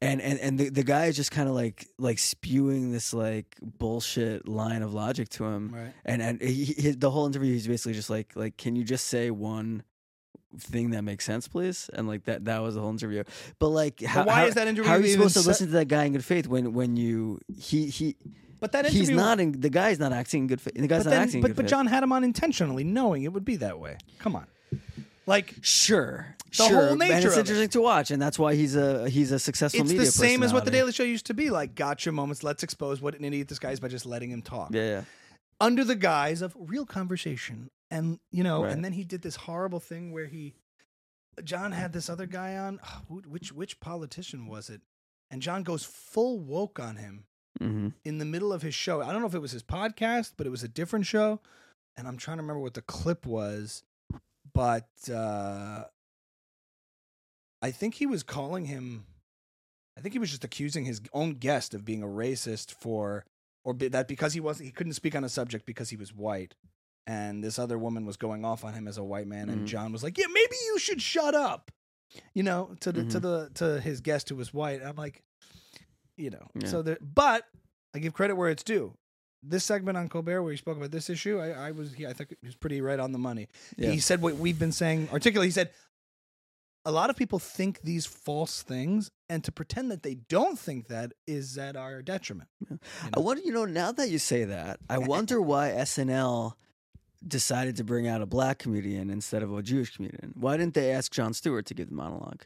and 0.00 0.20
and 0.20 0.38
and 0.40 0.58
the, 0.58 0.68
the 0.68 0.82
guy 0.82 1.06
is 1.06 1.16
just 1.16 1.30
kind 1.30 1.48
of 1.48 1.54
like 1.54 1.86
like 1.98 2.18
spewing 2.18 2.90
this 2.92 3.14
like 3.14 3.56
bullshit 3.60 4.46
line 4.48 4.82
of 4.82 4.92
logic 4.94 5.28
to 5.30 5.44
him 5.44 5.70
Right. 5.72 5.92
and 6.04 6.20
and 6.22 6.40
he, 6.42 6.64
he, 6.64 6.90
the 6.90 7.10
whole 7.10 7.26
interview 7.26 7.52
he's 7.52 7.66
basically 7.68 7.92
just 7.94 8.10
like 8.10 8.34
like 8.36 8.56
can 8.56 8.74
you 8.76 8.84
just 8.84 9.06
say 9.06 9.30
one 9.30 9.82
thing 10.58 10.90
that 10.90 11.02
makes 11.02 11.24
sense 11.24 11.48
please 11.48 11.88
and 11.94 12.06
like 12.06 12.24
that 12.24 12.44
that 12.44 12.60
was 12.62 12.74
the 12.74 12.80
whole 12.80 12.90
interview 12.90 13.24
but 13.58 13.68
like 13.68 14.00
how, 14.02 14.24
why 14.24 14.34
how- 14.40 14.44
is 14.46 14.54
that 14.54 14.68
interview 14.68 14.88
how 14.88 14.96
are 14.96 15.00
you 15.00 15.08
supposed 15.12 15.34
to 15.34 15.40
se- 15.40 15.48
listen 15.48 15.66
to 15.68 15.72
that 15.72 15.86
guy 15.88 16.04
in 16.04 16.12
good 16.12 16.24
faith 16.24 16.46
when 16.46 16.72
when 16.74 16.96
you 16.96 17.38
he 17.56 17.86
he 17.88 18.16
But 18.60 18.72
that 18.72 18.84
interview, 18.84 19.00
he's 19.00 19.10
not 19.10 19.40
in 19.40 19.60
the 19.60 19.70
guy's 19.70 19.98
not 19.98 20.12
acting 20.12 20.42
in 20.42 20.46
good 20.48 20.60
faith 20.60 20.74
the 20.74 20.86
guy's 20.86 21.04
But, 21.04 21.10
not 21.10 21.16
then, 21.16 21.22
acting 21.22 21.40
but, 21.42 21.56
but 21.56 21.64
faith 21.64 21.70
Jon 21.70 21.86
had 21.86 22.02
him 22.02 22.12
on 22.12 22.22
intentionally, 22.24 22.84
knowing 22.84 23.22
it 23.24 23.32
would 23.32 23.44
be 23.44 23.56
that 23.56 23.78
way. 23.80 23.96
Come 24.18 24.36
on, 24.36 24.46
like 25.26 25.54
sure 25.62 26.36
The 26.50 26.64
sure 26.68 26.86
whole 26.88 26.96
nature 26.96 27.14
and 27.14 27.24
it's 27.24 27.36
it. 27.36 27.40
interesting 27.40 27.68
to 27.70 27.80
watch 27.80 28.10
and 28.10 28.20
that's 28.20 28.38
why 28.38 28.54
he's 28.54 28.76
a 28.76 29.08
he's 29.08 29.32
a 29.32 29.38
successful 29.38 29.80
it's 29.82 29.92
the 29.92 30.06
same 30.06 30.42
as 30.42 30.52
what 30.52 30.64
the. 30.64 30.70
Daily 30.70 30.92
Show 30.92 31.04
used 31.04 31.26
to 31.26 31.34
be. 31.34 31.50
Like 31.50 31.74
gotcha 31.74 32.12
moments. 32.12 32.42
Let's 32.42 32.62
expose 32.62 33.00
what 33.00 33.14
an 33.18 33.24
idiot 33.24 33.48
this 33.48 33.58
guy 33.58 33.70
is 33.72 33.80
by 33.80 33.88
just 33.88 34.04
letting 34.06 34.30
him 34.30 34.42
talk. 34.42 34.68
yeah 34.72 34.82
yeah 34.82 35.02
under 35.60 35.84
the 35.84 35.94
guise 35.94 36.42
of 36.42 36.56
real 36.58 36.84
conversation. 36.84 37.70
And 37.92 38.18
you 38.30 38.42
know, 38.42 38.64
Right. 38.64 38.72
and 38.72 38.82
then 38.82 38.94
he 38.94 39.04
did 39.04 39.20
this 39.20 39.36
horrible 39.36 39.78
thing 39.78 40.12
where 40.12 40.26
he 40.26 40.54
Jon 41.44 41.72
had 41.72 41.92
this 41.92 42.08
other 42.08 42.26
guy 42.26 42.56
on. 42.56 42.78
Which 43.08 43.52
which 43.52 43.80
politician 43.80 44.46
was 44.46 44.70
it? 44.70 44.80
And 45.30 45.42
Jon 45.42 45.62
goes 45.62 45.84
full 45.84 46.38
woke 46.40 46.80
on 46.80 46.96
him 46.96 47.24
mm-hmm. 47.60 47.88
in 48.04 48.18
the 48.18 48.24
middle 48.24 48.52
of 48.52 48.62
his 48.62 48.74
show. 48.74 49.02
I 49.02 49.12
don't 49.12 49.20
know 49.20 49.28
if 49.28 49.34
it 49.34 49.40
was 49.40 49.52
his 49.52 49.62
podcast, 49.62 50.32
but 50.36 50.46
it 50.46 50.50
was 50.50 50.62
a 50.62 50.68
different 50.68 51.06
show. 51.06 51.40
And 51.96 52.08
I'm 52.08 52.16
trying 52.16 52.38
to 52.38 52.42
remember 52.42 52.60
what 52.60 52.74
the 52.74 52.82
clip 52.82 53.26
was, 53.26 53.82
but 54.54 54.88
uh, 55.12 55.84
I 57.60 57.70
think 57.70 57.94
he 57.94 58.06
was 58.06 58.22
calling 58.22 58.64
him. 58.64 59.04
I 59.96 60.00
think 60.00 60.14
he 60.14 60.18
was 60.18 60.30
just 60.30 60.44
accusing 60.44 60.86
his 60.86 61.02
own 61.12 61.34
guest 61.34 61.74
of 61.74 61.84
being 61.84 62.02
a 62.02 62.06
racist 62.06 62.72
for, 62.72 63.26
or 63.64 63.74
be, 63.74 63.88
that 63.88 64.08
because 64.08 64.32
he 64.32 64.40
wasn't, 64.40 64.66
he 64.66 64.72
couldn't 64.72 64.94
speak 64.94 65.14
on 65.14 65.22
a 65.22 65.28
subject 65.28 65.66
because 65.66 65.90
he 65.90 65.96
was 65.96 66.14
white, 66.14 66.54
and 67.06 67.42
this 67.42 67.58
other 67.58 67.78
woman 67.78 68.06
was 68.06 68.16
going 68.16 68.44
off 68.44 68.64
on 68.64 68.74
him 68.74 68.86
as 68.88 68.98
a 68.98 69.04
white 69.04 69.26
man, 69.26 69.48
and 69.48 69.62
Mhm. 69.62 69.66
Jon 69.66 69.92
was 69.92 70.02
like, 70.02 70.16
"Yeah, 70.18 70.26
maybe 70.28 70.56
you 70.66 70.78
should 70.78 71.02
shut 71.02 71.34
up," 71.34 71.70
you 72.34 72.42
know, 72.42 72.74
to 72.80 72.92
the 72.92 73.04
to 73.04 73.18
Mhm. 73.18 73.22
the 73.22 73.50
to 73.54 73.80
his 73.80 74.00
guest 74.00 74.28
who 74.28 74.36
was 74.36 74.52
white. 74.54 74.82
I'm 74.82 74.96
like, 74.96 75.22
you 76.16 76.30
know, 76.30 76.46
Yeah. 76.54 76.68
so 76.68 76.82
there, 76.82 76.98
but 77.00 77.46
I 77.94 77.98
give 77.98 78.12
credit 78.14 78.34
where 78.36 78.50
it's 78.50 78.62
due. 78.62 78.96
This 79.42 79.64
segment 79.64 79.98
on 79.98 80.08
Colbert, 80.08 80.42
where 80.42 80.52
he 80.52 80.56
spoke 80.56 80.76
about 80.76 80.92
this 80.92 81.10
issue, 81.10 81.40
I, 81.40 81.50
I 81.50 81.70
was, 81.72 81.94
he, 81.94 82.06
I 82.06 82.12
think 82.12 82.30
he 82.40 82.46
was 82.46 82.54
pretty 82.54 82.80
right 82.80 83.00
on 83.00 83.10
the 83.10 83.18
money. 83.18 83.48
Yeah. 83.76 83.90
He 83.90 83.98
said 83.98 84.22
what 84.22 84.36
we've 84.36 84.58
been 84.58 84.70
saying 84.70 85.08
articulately. 85.10 85.48
He 85.48 85.52
said, 85.52 85.72
a 86.84 86.92
lot 86.92 87.10
of 87.10 87.16
people 87.16 87.38
think 87.38 87.80
these 87.82 88.06
false 88.06 88.62
things, 88.62 89.10
and 89.28 89.42
to 89.44 89.50
pretend 89.52 89.90
that 89.90 90.02
they 90.04 90.14
don't 90.14 90.58
think 90.58 90.88
that 90.88 91.12
is 91.26 91.56
at 91.58 91.76
our 91.76 92.02
detriment. 92.02 92.48
You 92.70 92.78
I 93.04 93.16
know? 93.18 93.22
wonder, 93.22 93.42
you 93.42 93.52
know, 93.52 93.64
now 93.64 93.90
that 93.92 94.10
you 94.10 94.18
say 94.18 94.44
that, 94.44 94.78
I 94.88 94.98
wonder 94.98 95.40
why 95.40 95.70
SNL 95.70 96.54
decided 97.26 97.76
to 97.76 97.84
bring 97.84 98.06
out 98.06 98.22
a 98.22 98.26
black 98.26 98.58
comedian 98.58 99.10
instead 99.10 99.42
of 99.42 99.52
a 99.52 99.62
Jewish 99.62 99.96
comedian? 99.96 100.32
Why 100.34 100.56
didn't 100.56 100.74
they 100.74 100.92
ask 100.92 101.12
Jon 101.12 101.34
Stewart 101.34 101.66
to 101.66 101.74
give 101.74 101.88
the 101.88 101.94
monologue? 101.94 102.42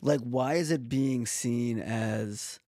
Like, 0.00 0.20
why 0.20 0.54
is 0.54 0.70
it 0.70 0.88
being 0.88 1.26
seen 1.26 1.78
as 1.78 2.60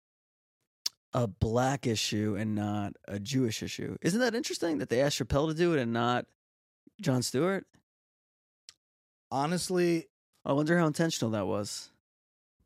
a 1.13 1.27
black 1.27 1.87
issue 1.87 2.37
and 2.39 2.55
not 2.55 2.95
a 3.07 3.19
Jewish 3.19 3.63
issue? 3.63 3.97
Isn't 4.03 4.21
that 4.21 4.35
interesting 4.35 4.79
that 4.79 4.89
they 4.89 5.01
asked 5.01 5.19
Chappelle 5.19 5.49
to 5.49 5.55
do 5.55 5.75
it 5.75 5.81
and 5.81 5.93
not 5.93 6.27
Jon 7.01 7.23
Stewart? 7.23 7.67
Honestly, 9.31 10.09
I 10.45 10.53
wonder 10.53 10.79
how 10.79 10.87
intentional 10.87 11.33
that 11.33 11.47
was. 11.47 11.91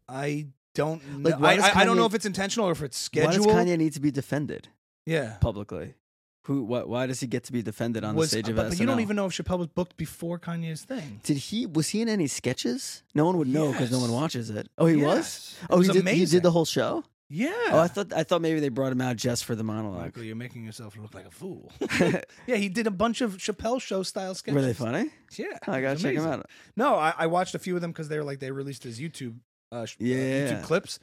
I 0.09 0.49
don't 0.75 1.07
know. 1.19 1.31
Like, 1.31 1.41
why 1.41 1.53
I, 1.53 1.57
does 1.57 1.65
I, 1.65 1.81
I 1.81 1.85
don't 1.85 1.97
know 1.97 2.07
if 2.07 2.15
it's 2.15 2.27
intentional 2.27 2.69
or 2.69 2.73
if 2.73 2.83
it's 2.83 3.09
Why 3.13 3.27
does. 3.27 3.47
Kanye 3.47 3.77
need 3.79 3.95
to 3.95 4.01
be 4.01 4.11
defended 4.11 4.69
yeah. 5.07 5.37
publicly? 5.41 5.95
Who? 6.43 6.63
What? 6.63 6.89
Why 6.89 7.07
does 7.07 7.21
he 7.21 7.27
get 7.27 7.45
to 7.45 7.53
be 7.53 7.63
defended 7.63 8.05
on 8.05 8.15
Was- 8.17 8.31
the 8.31 8.37
stage 8.39 8.49
of 8.49 8.57
but, 8.57 8.67
SNL? 8.67 8.69
but 8.71 8.81
you 8.81 8.87
don't 8.87 9.01
even 9.01 9.17
know 9.17 9.27
if 9.27 9.33
Chappelle 9.33 9.59
was 9.59 9.67
booked 9.69 9.97
before 9.97 10.39
Kanye's 10.39 10.83
thing. 10.83 11.21
Did 11.23 11.37
he? 11.37 11.67
Was 11.67 11.91
he 11.91 12.01
in 12.01 12.09
any 12.09 12.27
sketches? 12.27 13.03
No 13.15 13.27
one 13.27 13.37
would 13.39 13.49
know 13.49 13.71
because 13.73 13.91
no 13.91 13.99
one 13.99 14.13
watches 14.13 14.49
it. 14.51 14.69
Oh, 14.79 14.87
he 14.87 14.97
was. 14.97 15.17
Yes. 15.17 15.57
It 15.63 15.67
Oh, 15.71 15.79
was 15.79 15.87
he 15.89 15.93
did. 15.93 16.09
He 16.09 16.25
did 16.25 16.43
the 16.43 16.51
whole 16.51 16.65
show. 16.65 17.05
Yeah. 17.31 17.51
Oh, 17.73 17.79
I 17.81 17.89
thought 17.89 18.11
I 18.15 18.23
thought 18.23 18.41
maybe 18.41 18.59
they 18.61 18.71
brought 18.71 18.91
him 18.91 19.03
out 19.03 19.17
just 19.17 19.45
for 19.45 19.55
the 19.55 19.63
monologue. 19.63 20.01
Michael, 20.01 20.23
you're 20.23 20.35
making 20.37 20.65
yourself 20.65 20.97
look 20.97 21.13
like 21.13 21.27
a 21.27 21.31
fool. 21.31 21.71
yeah, 22.47 22.57
he 22.57 22.71
did 22.71 22.87
a 22.87 22.91
bunch 22.91 23.21
of 23.21 23.37
Chappelle 23.37 23.79
show 23.83 24.03
style 24.03 24.35
sketches. 24.35 24.55
Were 24.55 24.63
they 24.63 24.73
funny? 24.73 25.11
Yeah, 25.37 25.49
Oh, 25.67 25.73
I 25.73 25.83
gotta 25.83 26.01
check 26.01 26.15
him 26.15 26.25
out. 26.25 26.47
No, 26.75 26.95
I, 26.95 27.13
I 27.19 27.27
watched 27.27 27.55
a 27.55 27.59
few 27.59 27.75
of 27.75 27.83
them 27.83 27.91
because 27.93 28.09
they 28.09 28.17
were 28.17 28.25
like 28.25 28.41
they 28.41 28.51
released 28.51 28.83
his 28.85 28.99
YouTube, 28.99 29.37
uh, 29.71 29.75
uh, 29.83 29.87
Yeah. 29.99 30.17
YouTube 30.17 30.63
clips. 30.63 30.99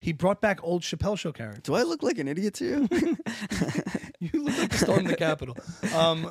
He 0.00 0.12
brought 0.12 0.40
back 0.40 0.60
old 0.62 0.82
Chappelle 0.82 1.18
show 1.18 1.30
characters. 1.32 1.62
Do 1.62 1.74
I 1.74 1.82
look 1.82 2.02
like 2.02 2.18
an 2.18 2.26
idiot 2.28 2.54
to 2.54 2.64
you? 2.64 2.88
You 4.20 4.42
look 4.44 4.58
like 4.58 4.72
Storm 4.74 5.04
the 5.04 5.16
Capitol. 5.16 5.56
Um, 5.94 6.30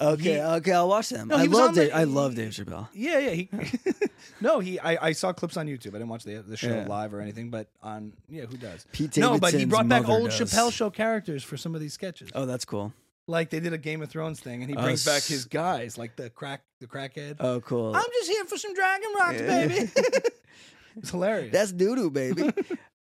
okay, 0.00 0.34
He- 0.34 0.40
okay, 0.40 0.72
I'll 0.72 0.88
watch 0.88 1.10
them. 1.10 1.28
No, 1.28 1.36
I 1.36 1.42
he 1.42 1.48
was 1.48 1.58
love 1.58 1.68
on 1.68 1.74
the- 1.74 1.80
Dave. 1.86 1.94
I 1.94 2.04
love 2.04 2.34
Dave 2.34 2.52
Chappelle. 2.52 2.88
yeah, 2.94 3.18
yeah. 3.18 3.30
He, 3.32 3.50
no, 4.40 4.60
he. 4.60 4.80
I, 4.80 5.08
I 5.08 5.12
saw 5.12 5.34
clips 5.34 5.58
on 5.58 5.66
YouTube. 5.66 5.88
I 5.88 5.98
didn't 5.98 6.08
watch 6.08 6.24
the 6.24 6.36
the 6.36 6.56
show 6.56 6.68
Yeah. 6.74 6.86
live 6.86 7.12
or 7.12 7.20
anything, 7.20 7.50
but 7.50 7.68
on 7.82 8.14
yeah, 8.30 8.46
who 8.46 8.56
does? 8.56 8.86
Pete 8.92 9.16
no, 9.18 9.38
but 9.38 9.52
he 9.52 9.58
Davidson's 9.58 9.70
brought 9.70 9.88
back 9.88 10.02
mother 10.02 10.14
old 10.14 10.30
does. 10.30 10.40
Chappelle 10.40 10.72
show 10.72 10.88
characters 10.88 11.44
for 11.44 11.58
some 11.58 11.74
of 11.74 11.82
these 11.82 11.92
sketches. 11.92 12.30
Oh, 12.34 12.46
that's 12.46 12.64
cool. 12.64 12.94
Like 13.26 13.50
they 13.50 13.60
did 13.60 13.74
a 13.74 13.78
Game 13.78 14.00
of 14.00 14.08
Thrones 14.08 14.40
thing, 14.40 14.62
and 14.62 14.70
he 14.70 14.76
Oh, 14.76 14.82
brings 14.82 15.04
back 15.04 15.16
s- 15.18 15.28
his 15.28 15.44
guys, 15.44 15.98
like 15.98 16.16
the 16.16 16.30
crack, 16.30 16.62
the 16.80 16.86
crackhead. 16.86 17.36
Oh, 17.40 17.60
cool. 17.60 17.94
I'm 17.94 18.02
just 18.20 18.30
here 18.30 18.44
for 18.46 18.56
some 18.56 18.72
Dragon 18.72 19.08
Rocks, 19.20 19.40
Yeah. 19.40 19.66
baby. 19.66 19.90
it's 20.96 21.10
hilarious. 21.10 21.52
That's 21.52 21.72
doo 21.72 21.94
doo, 21.94 22.10
baby. 22.10 22.50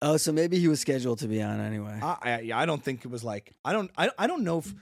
Oh, 0.05 0.17
so 0.17 0.33
maybe 0.33 0.59
he 0.59 0.69
was 0.69 0.81
scheduled 0.81 1.19
to 1.21 1.29
be 1.29 1.43
on 1.43 1.61
anyway. 1.61 1.99
I, 2.03 2.17
I, 2.23 2.41
yeah, 2.41 2.59
I 2.59 2.67
don't 2.67 2.83
think 2.83 3.05
it 3.05 3.09
was 3.09 3.25
like 3.25 3.53
I 3.65 3.73
don't 3.73 3.91
I, 3.99 4.11
I 4.19 4.27
don't 4.27 4.45
know 4.45 4.59
if 4.59 4.73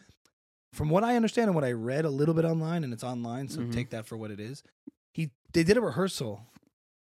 from 0.73 0.89
what 0.91 1.05
I 1.05 1.17
understand 1.17 1.49
and 1.49 1.55
what 1.55 1.65
I 1.65 1.73
read 1.73 2.05
a 2.05 2.11
little 2.11 2.35
bit 2.35 2.45
online 2.45 2.83
and 2.85 2.93
it's 2.93 3.05
online 3.05 3.49
so 3.49 3.61
Mhm. 3.61 3.73
take 3.73 3.91
that 3.91 4.07
for 4.07 4.17
what 4.17 4.31
it 4.31 4.41
is. 4.41 4.63
He 5.13 5.31
they 5.53 5.63
did 5.65 5.77
a 5.77 5.81
rehearsal. 5.81 6.47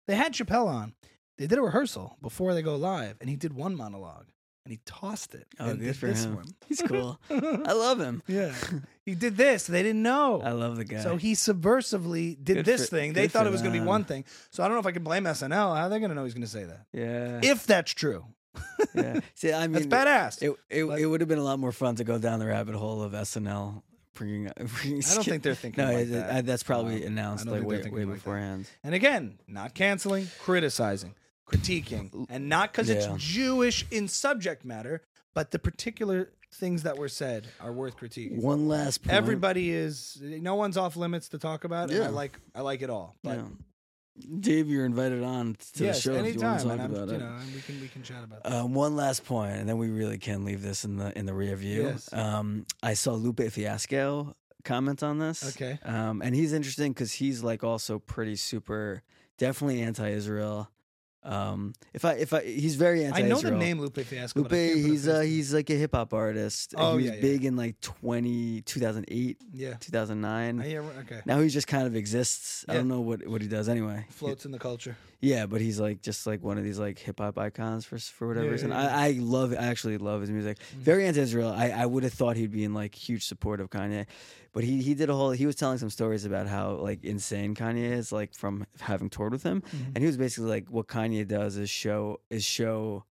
They 0.07 0.15
had 0.15 0.33
Chappelle 0.33 0.67
on. 0.67 0.93
They 1.37 1.47
did 1.47 1.57
a 1.57 1.61
rehearsal 1.61 2.17
before 2.21 2.53
they 2.53 2.61
go 2.61 2.75
live 2.75 3.17
and 3.21 3.29
he 3.29 3.35
did 3.35 3.53
one 3.53 3.75
monologue 3.75 4.27
and 4.65 4.71
he 4.71 4.79
tossed 4.85 5.33
it. 5.35 5.47
Oh, 5.59 5.69
and 5.69 5.79
good 5.79 5.95
for 5.95 6.07
this 6.07 6.23
him. 6.25 6.35
one. 6.35 6.45
He's 6.67 6.81
cool. 6.81 7.19
I 7.29 7.73
love 7.73 7.99
him. 7.99 8.21
yeah. 8.27 8.53
He 9.03 9.15
did 9.15 9.35
this. 9.35 9.65
They 9.65 9.81
didn't 9.81 10.03
know. 10.03 10.41
I 10.43 10.51
love 10.51 10.77
the 10.77 10.85
guy. 10.85 11.01
So 11.01 11.17
he 11.17 11.33
subversively 11.33 12.37
did 12.41 12.57
Good 12.57 12.65
this 12.65 12.87
for- 12.87 12.95
thing. 12.97 13.13
They 13.13 13.27
thought 13.27 13.47
it 13.47 13.51
was 13.51 13.61
going 13.63 13.73
to 13.73 13.79
be 13.79 13.83
one 13.85 14.03
thing. 14.03 14.25
So 14.51 14.63
I 14.63 14.67
don't 14.67 14.75
know 14.75 14.79
if 14.79 14.85
I 14.85 14.91
can 14.91 15.03
blame 15.03 15.23
SNL. 15.23 15.49
How 15.75 15.85
are 15.85 15.89
they 15.89 15.97
going 15.97 16.09
to 16.09 16.15
know 16.15 16.23
he's 16.23 16.35
going 16.35 16.43
to 16.43 16.47
say 16.47 16.65
that? 16.65 16.85
yeah. 16.93 17.39
If 17.41 17.65
that's 17.65 17.91
true. 17.93 18.25
yeah. 18.95 19.19
See, 19.33 19.51
I 19.53 19.65
mean, 19.67 19.73
That's 19.73 19.85
badass. 19.87 20.41
It 20.43 20.55
it, 20.69 20.83
it 20.85 21.05
would 21.07 21.19
have 21.21 21.27
been 21.27 21.39
a 21.39 21.43
lot 21.43 21.57
more 21.57 21.71
fun 21.71 21.95
to 21.95 22.03
go 22.03 22.19
down 22.19 22.39
the 22.39 22.45
rabbit 22.45 22.75
hole 22.75 23.01
of 23.01 23.13
SNL 23.13 23.81
bringing. 24.13 24.51
bringing 24.55 25.01
I 25.09 25.15
don't 25.15 25.23
think 25.23 25.41
they're 25.41 25.55
thinking 25.55 25.83
No, 25.83 25.91
like 25.93 26.07
it- 26.07 26.11
that. 26.11 26.31
I- 26.33 26.41
that's 26.41 26.61
probably 26.63 27.03
announced 27.03 27.47
like 27.47 27.63
way 27.63 27.77
way 27.77 27.81
like 27.83 27.93
that. 27.93 28.05
beforehand. 28.07 28.69
And 28.83 28.93
again, 28.93 29.39
not 29.47 29.73
canceling, 29.73 30.27
criticizing, 30.39 31.15
critiquing, 31.51 32.25
and 32.29 32.49
not 32.49 32.71
because 32.71 32.89
Yeah. 32.89 32.95
it's 33.13 33.23
Jewish 33.23 33.85
in 33.91 34.07
subject 34.07 34.63
matter, 34.65 35.01
but 35.33 35.51
the 35.51 35.59
particular 35.59 36.31
things 36.53 36.83
that 36.83 36.97
were 36.97 37.07
said 37.09 37.47
are 37.59 37.71
worth 37.71 37.95
critiquing. 37.97 38.41
One 38.41 38.67
last 38.67 39.03
point. 39.03 39.13
Everybody 39.15 39.71
is 39.71 40.17
no 40.21 40.55
one's 40.55 40.77
off 40.77 40.95
limits 40.97 41.29
to 41.29 41.37
talk 41.37 41.63
about. 41.63 41.89
And 41.91 42.01
I 42.01 42.05
Yeah. 42.05 42.09
like 42.09 42.39
I 42.55 42.61
like 42.61 42.81
it 42.81 42.89
all. 42.89 43.15
But 43.23 43.37
Yeah. 43.37 43.45
Dave, 44.41 44.69
you're 44.69 44.85
invited 44.85 45.23
on 45.23 45.55
to 45.75 45.85
yes, 45.85 45.95
the 45.95 46.01
show 46.01 46.11
if 46.11 46.35
you 46.35 46.41
want 46.41 46.43
anytime, 46.43 46.57
to 46.57 46.63
talk 46.63 46.71
and 46.73 46.81
I'm, 46.81 46.91
about 46.93 47.07
you 47.07 47.13
it. 47.15 47.19
know, 47.19 47.35
and 47.37 47.55
we 47.55 47.61
can 47.61 47.81
we 47.81 47.87
can 47.87 48.03
chat 48.03 48.23
about 48.25 48.43
that. 48.43 48.51
Um, 48.53 48.73
one 48.73 48.95
last 48.97 49.23
point, 49.25 49.55
and 49.55 49.69
then 49.69 49.77
we 49.77 49.89
really 49.89 50.17
can 50.17 50.43
leave 50.43 50.61
this 50.61 50.83
in 50.83 50.97
the 50.97 51.17
in 51.17 51.25
the 51.25 51.33
rear 51.33 51.55
view. 51.55 51.83
Yes. 51.83 52.11
Um, 52.13 52.65
I 52.83 52.93
saw 52.93 53.13
Lupe 53.13 53.49
Fiasco 53.49 54.35
comment 54.65 55.01
on 55.01 55.17
this. 55.19 55.55
Okay. 55.55 55.79
Um, 55.83 56.21
and 56.21 56.35
he's 56.35 56.51
interesting 56.51 56.91
because 56.91 57.13
he's 57.13 57.41
like 57.41 57.63
also 57.63 57.97
pretty 57.99 58.35
super, 58.35 59.01
definitely 59.37 59.81
anti-Israel. 59.81 60.69
Um, 61.23 61.73
if 61.93 62.03
I 62.03 62.13
if 62.13 62.33
I 62.33 62.41
he's 62.43 62.75
very 62.75 63.03
I 63.05 63.09
anti-Israel. 63.09 63.41
know 63.43 63.49
the 63.59 63.63
name 63.65 63.79
Lupe 63.79 63.99
Fiasco. 63.99 64.39
Lupe, 64.39 64.49
but 64.49 64.55
I 64.55 64.59
can't 64.67 64.73
put 64.73 64.85
a 64.85 64.89
he's 64.89 65.07
uh, 65.07 65.19
he's 65.19 65.53
like 65.53 65.69
a 65.69 65.73
hip 65.75 65.93
hop 65.93 66.13
artist. 66.13 66.73
Oh, 66.77 66.91
he 66.91 66.95
was 66.97 67.05
yeah, 67.05 67.13
yeah. 67.15 67.21
big 67.21 67.45
in 67.45 67.55
like 67.55 67.79
20, 67.81 68.61
2008, 68.61 69.37
yeah. 69.53 69.73
2009. 69.79 70.59
I 70.61 70.65
hear, 70.67 70.81
okay. 71.01 71.21
Now 71.25 71.39
he 71.39 71.49
just 71.49 71.67
kind 71.67 71.85
of 71.85 71.95
exists. 71.95 72.65
I 72.67 72.71
Yeah. 72.73 72.77
don't 72.79 72.87
know 72.87 73.01
what 73.01 73.27
what 73.27 73.41
he 73.41 73.47
does 73.47 73.69
anyway. 73.69 74.05
Floats 74.09 74.45
in 74.45 74.51
the 74.51 74.59
culture. 74.59 74.97
Yeah, 75.21 75.45
but 75.45 75.61
he's 75.61 75.79
like 75.79 76.01
just 76.01 76.25
like 76.25 76.41
one 76.43 76.57
of 76.57 76.63
these 76.63 76.79
like 76.79 76.97
hip 76.97 77.19
hop 77.19 77.37
icons 77.37 77.85
for 77.85 77.97
for 77.99 78.27
whatever 78.27 78.47
Yeah, 78.47 78.51
reason. 78.53 78.69
yeah, 78.71 78.81
yeah. 78.83 78.97
I, 78.97 79.07
I 79.07 79.11
love 79.19 79.53
I 79.53 79.57
actually 79.73 79.97
love 79.99 80.21
his 80.21 80.31
music. 80.31 80.57
Mhm. 80.57 80.79
Very 80.79 81.05
anti-Israel. 81.05 81.49
I, 81.55 81.69
I 81.69 81.85
would 81.85 82.03
have 82.03 82.13
thought 82.13 82.37
he'd 82.37 82.51
be 82.51 82.63
in 82.63 82.73
like 82.73 82.95
huge 82.95 83.23
support 83.25 83.61
of 83.61 83.69
Kanye, 83.69 84.07
but 84.51 84.63
he 84.63 84.81
he 84.81 84.93
did 84.95 85.09
a 85.11 85.15
whole. 85.15 85.29
He 85.31 85.45
was 85.45 85.55
telling 85.55 85.77
some 85.77 85.91
stories 85.91 86.25
about 86.25 86.47
how 86.47 86.71
like 86.71 87.03
insane 87.03 87.53
Kanye 87.55 87.91
is, 87.91 88.11
like 88.11 88.33
from 88.33 88.65
having 88.79 89.09
toured 89.11 89.31
with 89.33 89.43
him, 89.43 89.61
Mhm. 89.61 89.85
and 89.93 89.97
he 89.99 90.07
was 90.07 90.17
basically 90.17 90.49
like, 90.49 90.69
what 90.69 90.87
Kanye 90.87 91.27
does 91.27 91.55
is 91.55 91.69
show 91.69 92.19
is 92.31 92.43
show 92.43 93.05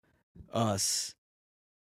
us 0.53 1.15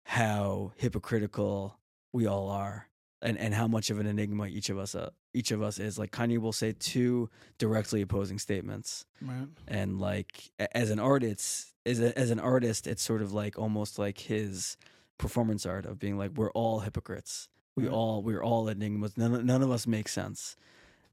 how 0.04 0.72
hypocritical 0.78 1.78
we 2.14 2.26
all 2.26 2.50
are. 2.50 2.88
And, 3.22 3.40
and 3.40 3.56
how 3.56 3.68
much 3.68 3.90
of 3.90 3.98
an 4.00 4.06
enigma 4.06 4.46
each 4.48 4.70
of 4.70 4.78
us 4.78 4.94
uh, 4.94 5.10
each 5.36 5.52
of 5.52 5.62
us 5.62 5.78
is 5.80 6.00
like 6.00 6.12
Kanye 6.12 6.38
will 6.40 6.54
say 6.54 6.74
two 6.80 7.30
directly 7.58 8.02
opposing 8.02 8.40
statements 8.40 9.06
Right. 9.22 9.48
and 9.68 10.00
like 10.00 10.50
as 10.74 10.90
an 10.90 11.00
artist 11.00 11.74
as, 11.86 12.00
a, 12.00 12.18
as 12.18 12.32
an 12.32 12.40
artist 12.40 12.88
it's 12.88 13.04
sort 13.04 13.22
of 13.22 13.34
like 13.34 13.60
almost 13.60 14.00
like 14.00 14.18
his 14.20 14.78
performance 15.18 15.66
art 15.66 15.86
of 15.86 16.00
being 16.00 16.18
like 16.18 16.32
we're 16.36 16.52
all 16.52 16.80
hypocrites 16.80 17.48
we 17.76 17.84
Right. 17.84 17.94
all 17.94 18.22
we're 18.24 18.44
all 18.44 18.68
enigmas 18.70 19.18
none, 19.18 19.34
of- 19.36 19.44
none 19.46 19.62
of 19.62 19.70
us 19.72 19.86
make 19.86 20.08
sense 20.08 20.56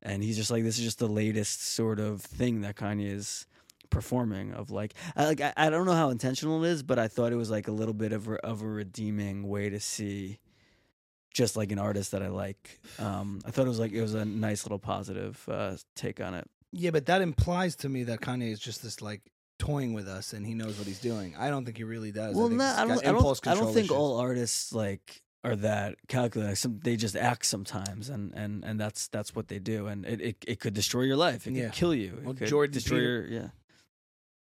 and 0.02 0.22
he's 0.22 0.36
just 0.36 0.50
like 0.50 0.62
this 0.64 0.78
is 0.78 0.84
just 0.84 0.98
the 0.98 1.08
latest 1.08 1.62
sort 1.64 1.98
of 2.00 2.20
thing 2.22 2.62
that 2.62 2.76
kanye 2.76 3.12
is 3.12 3.46
performing 3.90 4.52
of 4.54 4.70
like 4.70 4.94
I, 5.16 5.26
like 5.26 5.40
I, 5.40 5.52
I 5.56 5.70
don't 5.70 5.84
know 5.86 5.92
how 5.94 6.10
intentional 6.10 6.64
it 6.64 6.68
is 6.70 6.82
but 6.82 6.98
i 6.98 7.08
thought 7.08 7.32
it 7.32 7.36
was 7.36 7.50
like 7.50 7.68
a 7.68 7.72
little 7.72 7.94
bit 7.94 8.12
of 8.12 8.26
a, 8.28 8.34
of 8.44 8.62
a 8.62 8.66
redeeming 8.66 9.46
way 9.48 9.68
to 9.68 9.78
see 9.80 10.38
just 11.32 11.56
like 11.56 11.72
an 11.72 11.78
artist 11.78 12.10
that 12.12 12.22
i 12.22 12.28
like 12.28 12.78
um 12.98 13.40
i 13.46 13.50
thought 13.50 13.64
it 13.66 13.68
was 13.68 13.78
like 13.78 13.92
it 13.92 14.02
was 14.02 14.14
a 14.14 14.24
nice 14.24 14.64
little 14.64 14.78
positive 14.78 15.42
uh 15.48 15.74
take 15.96 16.20
on 16.20 16.34
it 16.34 16.48
Yeah, 16.72 16.90
but 16.90 17.06
that 17.06 17.20
implies 17.22 17.76
to 17.76 17.88
me 17.88 18.04
that 18.04 18.20
Kanye 18.20 18.50
is 18.50 18.58
just 18.60 18.82
this 18.82 19.00
like 19.02 19.20
toying 19.58 19.92
with 19.94 20.08
us 20.08 20.32
and 20.32 20.44
he 20.46 20.54
knows 20.54 20.78
what 20.78 20.86
he's 20.86 20.98
doing. 21.00 21.36
I 21.38 21.50
don't 21.50 21.64
think 21.66 21.76
he 21.76 21.84
really 21.84 22.10
does. 22.12 22.34
Well, 22.34 22.46
I 22.46 22.56
no, 22.56 22.64
I 22.64 22.84
don't. 22.86 23.06
I 23.06 23.12
don't, 23.12 23.46
I 23.48 23.54
don't 23.54 23.74
think 23.74 23.90
all 23.92 24.18
artists 24.18 24.72
like 24.72 25.22
are 25.44 25.54
that 25.56 25.96
calculated. 26.08 26.56
Some 26.56 26.80
they 26.82 26.96
just 26.96 27.14
act 27.14 27.44
sometimes, 27.46 28.08
and 28.08 28.32
and 28.34 28.64
and 28.64 28.80
that's 28.80 29.08
that's 29.08 29.34
what 29.36 29.48
they 29.48 29.58
do, 29.60 29.86
and 29.86 30.06
it 30.06 30.20
it, 30.20 30.36
it 30.48 30.60
could 30.60 30.72
destroy 30.74 31.02
your 31.02 31.16
life. 31.18 31.46
It 31.46 31.52
Yeah. 31.52 31.64
could 31.64 31.72
kill 31.74 31.94
you. 31.94 32.14
It 32.18 32.24
Well, 32.24 32.34
could 32.34 32.48
Jordan 32.48 32.72
destroy 32.74 32.96
Peter- 32.98 33.26
your 33.28 33.40
yeah. 33.42 33.48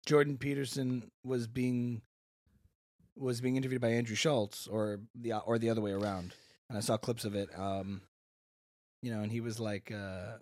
Jordan 0.06 0.38
Peterson 0.38 1.10
was 1.24 1.46
being 1.46 2.02
was 3.16 3.40
being 3.40 3.56
interviewed 3.56 3.80
by 3.82 3.88
Andrew 3.90 4.16
Schulz 4.16 4.66
or 4.70 5.00
the 5.14 5.34
or 5.38 5.58
the 5.58 5.70
other 5.70 5.80
way 5.80 5.92
around. 5.92 6.34
And 6.72 6.78
I 6.78 6.80
saw 6.80 6.96
clips 6.96 7.26
of 7.26 7.34
it. 7.34 7.50
Um 7.58 8.00
you 9.02 9.12
know, 9.12 9.20
and 9.20 9.30
he 9.30 9.40
was 9.42 9.60
like 9.60 9.92
uh 9.92 10.38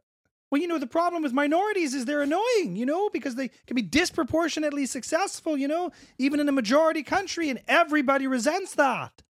well, 0.51 0.61
you 0.61 0.69
know, 0.69 0.79
the 0.79 0.87
problem 0.87 1.23
with 1.23 1.33
minorities 1.33 1.95
is 1.95 2.05
they're 2.05 2.23
annoying, 2.23 2.75
you 2.77 2.85
know, 2.85 3.09
because 3.11 3.37
they 3.37 3.49
can 3.67 3.75
be 3.75 3.83
disproportionately 3.83 4.85
successful, 4.87 5.57
you 5.57 5.69
know, 5.69 5.93
even 6.19 6.41
in 6.41 6.49
a 6.49 6.53
majority 6.53 7.03
country, 7.03 7.51
and 7.51 7.61
everybody 7.69 8.27
resents 8.27 8.75
that. 8.75 9.23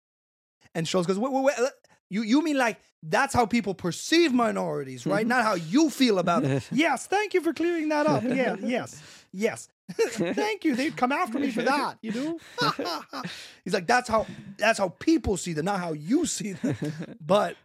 And 0.75 0.87
Schulz 0.87 1.07
goes, 1.07 1.19
wait, 1.19 1.33
wait, 1.33 1.45
wait, 1.45 1.59
uh, 1.59 1.71
you, 2.09 2.23
you 2.23 2.43
mean 2.43 2.57
like 2.57 2.79
that's 3.03 3.35
how 3.35 3.47
people 3.47 3.75
perceive 3.75 4.33
minorities, 4.33 5.07
right? 5.07 5.27
Not 5.27 5.43
how 5.43 5.55
you 5.55 5.91
feel 5.91 6.19
about 6.19 6.45
it. 6.55 6.69
yes, 6.71 7.07
thank 7.07 7.35
you 7.35 7.41
for 7.41 7.53
clearing 7.53 7.89
that 7.89 8.07
up. 8.07 8.23
Yeah, 8.23 8.57
yes, 8.61 9.03
yes. 9.33 9.69
Thank 9.99 10.65
you. 10.65 10.77
They'd 10.77 10.97
come 10.97 11.13
after 11.13 11.39
me 11.39 11.51
for 11.51 11.63
that, 11.63 11.99
you 12.03 12.13
know? 12.13 12.39
He's 13.65 13.73
like, 13.75 13.87
that's 13.87 14.09
how 14.09 14.27
that's 14.59 14.79
how 14.79 14.91
people 14.91 15.37
see 15.37 15.53
them, 15.55 15.65
not 15.65 15.81
how 15.81 15.93
you 15.93 16.27
see 16.27 16.53
them. 16.53 16.77
But 17.25 17.57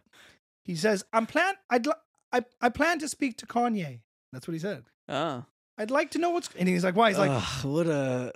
he 0.64 0.74
says, 0.76 1.04
I'm 1.12 1.26
plan 1.26 1.54
I'd 1.70 1.86
li- 1.86 1.92
I, 2.32 2.44
I 2.60 2.68
plan 2.70 2.98
to 3.00 3.08
speak 3.08 3.36
to 3.38 3.46
Kanye. 3.46 4.00
That's 4.32 4.48
what 4.48 4.52
he 4.54 4.58
said. 4.58 4.84
Oh, 5.08 5.44
I'd 5.78 5.90
like 5.90 6.10
to 6.12 6.18
know 6.18 6.30
what's 6.30 6.48
and 6.58 6.68
he's 6.68 6.82
like, 6.84 6.96
why? 6.96 7.10
He's 7.10 7.18
like, 7.18 7.30
Ugh, 7.30 7.64
what 7.64 7.86
a 7.86 8.32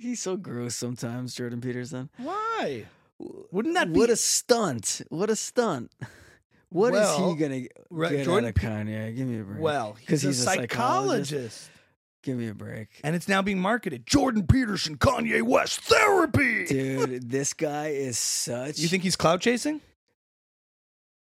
he's 0.00 0.22
so 0.22 0.36
gross 0.36 0.76
sometimes, 0.76 1.34
Jordan 1.34 1.60
Peterson. 1.60 2.08
why? 2.18 2.84
Wouldn't 3.50 3.74
that 3.74 3.92
be 3.92 3.98
what 3.98 4.10
a 4.10 4.16
stunt? 4.16 5.00
What 5.08 5.30
a 5.30 5.36
stunt! 5.36 5.90
What 6.68 6.92
is 6.94 7.00
Well, 7.00 7.34
he 7.34 7.36
gonna 7.40 7.62
right, 7.90 8.10
get 8.10 8.24
Jordan 8.26 8.44
out 8.44 8.48
of 8.50 8.54
Pe- 8.56 8.68
Kanye? 8.68 9.16
Give 9.16 9.26
me 9.26 9.40
a 9.40 9.42
break. 9.42 9.60
Well, 9.60 9.96
'Cause 10.06 10.20
he's, 10.22 10.40
a 10.40 10.44
psychologist. 10.44 11.70
Give 12.26 12.36
me 12.36 12.48
a 12.48 12.54
break. 12.54 12.88
and 13.04 13.14
it's 13.14 13.28
now 13.28 13.40
being 13.40 13.58
marketed. 13.60 14.06
Jordan 14.06 14.46
Peterson, 14.46 14.96
Kanye 14.98 15.42
West 15.42 15.80
therapy. 15.80 16.66
Dude, 16.66 17.30
this 17.30 17.52
guy 17.54 17.88
is 17.88 18.18
such. 18.18 18.78
You 18.78 18.88
think 18.88 19.02
he's 19.04 19.16
cloud 19.16 19.40
chasing? 19.40 19.80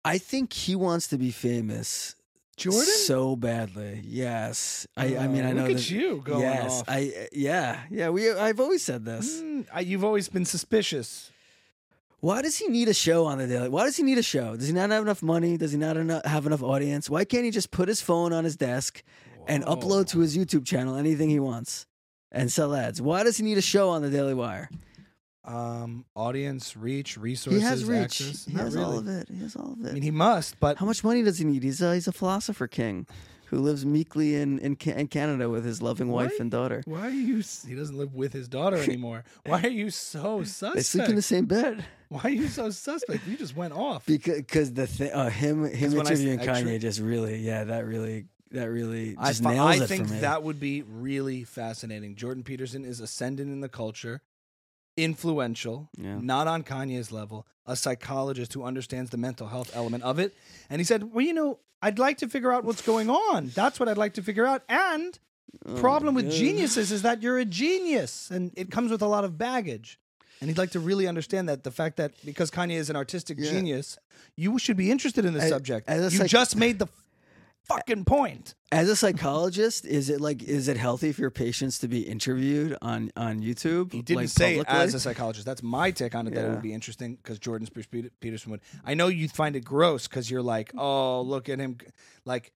I 0.04 0.18
think 0.18 0.52
he 0.52 0.76
wants 0.76 1.08
to 1.08 1.18
be 1.18 1.30
famous. 1.30 2.14
Jordan? 2.56 2.84
so 2.84 3.36
badly. 3.36 4.00
Yes, 4.04 4.86
I. 4.96 5.16
I 5.18 5.26
mean, 5.28 5.44
Oh, 5.44 5.48
I 5.48 5.52
know. 5.52 5.62
Look 5.62 5.70
at 5.72 5.76
that- 5.76 5.90
you 5.90 6.22
going 6.24 6.40
yes, 6.40 6.80
off. 6.80 6.84
I. 6.88 7.28
Yeah, 7.32 7.80
yeah. 7.90 8.08
We. 8.08 8.30
I've 8.32 8.60
always 8.60 8.82
said 8.82 9.04
this. 9.04 9.42
Mm, 9.42 9.66
I- 9.74 9.80
you've 9.80 10.04
always 10.04 10.28
been 10.30 10.46
suspicious. 10.46 11.30
Why 12.20 12.40
does 12.40 12.56
he 12.56 12.68
need 12.68 12.88
a 12.88 12.94
show 12.94 13.26
on 13.26 13.36
the 13.38 13.46
daily? 13.46 13.68
Why 13.68 13.84
does 13.84 13.96
he 13.98 14.02
need 14.02 14.16
a 14.16 14.22
show? 14.22 14.56
Does 14.56 14.68
he 14.68 14.72
not 14.72 14.88
have 14.90 15.02
enough 15.02 15.22
money? 15.22 15.58
Does 15.58 15.72
he 15.72 15.78
not 15.78 15.98
eno- 15.98 16.22
have 16.24 16.46
enough 16.46 16.62
audience? 16.62 17.10
Why 17.10 17.26
can't 17.26 17.44
he 17.44 17.50
just 17.50 17.70
put 17.70 17.88
his 17.88 18.00
phone 18.00 18.32
on 18.32 18.44
his 18.44 18.56
desk 18.56 19.02
and 19.46 19.64
upload 19.64 20.08
to 20.08 20.20
his 20.20 20.36
YouTube 20.36 20.64
channel 20.66 20.96
anything 20.96 21.28
he 21.30 21.40
wants 21.40 21.86
and 22.32 22.50
sell 22.50 22.74
ads? 22.74 23.00
Why 23.00 23.22
does 23.22 23.36
he 23.36 23.42
need 23.44 23.58
a 23.58 23.62
show 23.62 23.90
on 23.90 24.02
the 24.02 24.10
Daily 24.10 24.34
Wire? 24.34 24.68
um, 25.44 26.04
audience, 26.16 26.76
reach, 26.76 27.16
resources, 27.16 27.62
he 27.62 27.66
has 27.68 27.84
reach. 27.84 28.00
access. 28.20 28.44
He 28.46 28.52
Not 28.54 28.64
has 28.64 28.74
really. 28.74 28.86
all 28.86 28.98
of 28.98 29.06
it. 29.08 29.28
He 29.32 29.40
has 29.42 29.54
all 29.54 29.74
of 29.74 29.84
it. 29.84 29.90
I 29.90 29.92
mean, 29.92 30.02
he 30.02 30.10
must, 30.10 30.58
but 30.58 30.76
How 30.78 30.86
much 30.86 31.04
money 31.04 31.22
does 31.22 31.38
he 31.38 31.44
need? 31.44 31.62
He's 31.62 31.80
a, 31.80 31.94
he's 31.94 32.08
a 32.08 32.12
philosopher 32.12 32.66
king 32.66 33.06
who 33.46 33.60
lives 33.60 33.86
meekly 33.86 34.34
in, 34.34 34.58
in, 34.58 34.76
in 34.84 35.06
Canada 35.06 35.48
with 35.48 35.64
his 35.64 35.80
loving 35.80 36.08
wife 36.08 36.32
Why- 36.32 36.36
and 36.40 36.50
daughter. 36.50 36.82
why 36.84 37.02
are 37.06 37.10
you? 37.10 37.44
He 37.64 37.76
doesn't 37.76 37.96
live 37.96 38.12
with 38.12 38.32
his 38.32 38.48
daughter 38.48 38.76
anymore. 38.82 39.22
Why 39.44 39.62
are 39.62 39.68
you 39.68 39.90
so 39.90 40.42
suspect? 40.42 40.74
They 40.74 40.82
sleep 40.82 41.08
in 41.10 41.14
the 41.14 41.22
same 41.22 41.44
bed. 41.46 41.84
Why 42.08 42.22
are 42.24 42.30
you 42.30 42.48
so 42.48 42.70
suspect? 42.70 43.24
You 43.28 43.36
just 43.36 43.54
went 43.56 43.72
off. 43.72 44.04
Because 44.04 44.42
cause 44.48 44.72
the 44.72 44.88
thing, 44.88 45.12
uh, 45.12 45.30
him 45.30 45.64
him 45.64 45.90
'Cause 45.90 45.94
when 45.96 46.06
I 46.08 46.10
s- 46.10 46.18
interviewing 46.20 46.40
I 46.40 46.46
Kanye 46.60 46.74
tr- 46.74 46.82
just 46.82 46.98
really, 47.00 47.38
yeah, 47.38 47.62
that 47.64 47.84
really, 47.86 48.26
that 48.52 48.70
really 48.70 49.16
I, 49.18 49.28
just 49.28 49.42
fi- 49.42 49.54
nails 49.54 49.80
I 49.80 49.86
think 49.86 50.08
that 50.20 50.42
would 50.42 50.60
be 50.60 50.82
really 50.82 51.44
fascinating. 51.44 52.14
Jordan 52.14 52.42
Peterson 52.44 52.84
is 52.84 53.00
ascendant 53.00 53.50
in 53.50 53.60
the 53.60 53.68
culture, 53.68 54.22
influential, 54.96 55.88
Yeah. 55.96 56.18
not 56.20 56.46
on 56.46 56.62
Kanye's 56.62 57.12
level, 57.12 57.46
a 57.66 57.76
psychologist 57.76 58.52
who 58.54 58.62
understands 58.64 59.10
the 59.10 59.16
mental 59.16 59.48
health 59.48 59.70
element 59.74 60.04
of 60.04 60.18
it. 60.18 60.34
And 60.70 60.80
he 60.80 60.84
said, 60.84 61.12
Well, 61.12 61.24
you 61.24 61.34
know, 61.34 61.58
I'd 61.82 61.98
like 61.98 62.18
to 62.18 62.28
figure 62.28 62.52
out 62.52 62.64
what's 62.64 62.82
going 62.82 63.10
on. 63.10 63.48
That's 63.54 63.78
what 63.78 63.88
I'd 63.88 63.98
like 63.98 64.14
to 64.14 64.22
figure 64.22 64.46
out. 64.46 64.62
And 64.68 65.18
Oh, 65.64 65.74
problem 65.80 66.14
with 66.14 66.30
geniuses 66.30 66.92
is 66.92 67.02
that 67.02 67.22
you're 67.22 67.38
a 67.38 67.44
genius 67.44 68.30
and 68.30 68.52
it 68.56 68.70
comes 68.70 68.90
with 68.90 69.00
a 69.00 69.06
lot 69.06 69.24
of 69.24 69.38
baggage. 69.38 69.98
And 70.40 70.50
he'd 70.50 70.58
like 70.58 70.72
to 70.72 70.80
really 70.80 71.06
understand 71.06 71.48
that 71.48 71.64
the 71.64 71.70
fact 71.70 71.96
that 71.96 72.12
because 72.26 72.50
Kanye 72.50 72.74
is 72.76 72.90
an 72.90 72.96
artistic 72.96 73.38
Yeah. 73.38 73.50
genius, 73.52 73.96
you 74.36 74.58
should 74.58 74.76
be 74.76 74.90
interested 74.90 75.24
in 75.24 75.32
the 75.32 75.48
subject. 75.48 75.88
you 75.88 76.10
psych- 76.10 76.28
just 76.28 76.56
made 76.56 76.78
the 76.78 76.88
fucking 77.68 78.04
point. 78.04 78.54
As 78.72 78.88
a 78.88 78.96
psychologist, 78.96 79.84
is 79.84 80.10
it 80.10 80.20
like 80.20 80.42
is 80.42 80.68
it 80.68 80.76
healthy 80.76 81.12
for 81.12 81.20
your 81.20 81.30
patients 81.30 81.78
to 81.80 81.88
be 81.88 82.00
interviewed 82.00 82.76
on 82.82 83.10
on 83.16 83.40
YouTube? 83.40 83.92
He 83.92 84.02
didn't 84.02 84.22
like, 84.22 84.28
say 84.28 84.56
publicly? 84.56 84.84
as 84.84 84.94
a 84.94 85.00
psychologist. 85.00 85.46
That's 85.46 85.62
my 85.62 85.90
take 85.90 86.14
on 86.14 86.26
it. 86.26 86.34
That 86.34 86.44
it 86.44 86.50
would 86.50 86.62
be 86.62 86.72
interesting 86.72 87.16
because 87.16 87.38
Jordan 87.38 87.66
Spears 87.66 87.86
Peterson 88.20 88.50
would. 88.50 88.60
I 88.84 88.94
know 88.94 89.08
you 89.08 89.28
find 89.28 89.56
it 89.56 89.64
gross 89.64 90.08
because 90.08 90.30
you're 90.30 90.42
like, 90.42 90.72
oh, 90.76 91.22
look 91.22 91.48
at 91.48 91.58
him. 91.58 91.78
Like, 92.24 92.52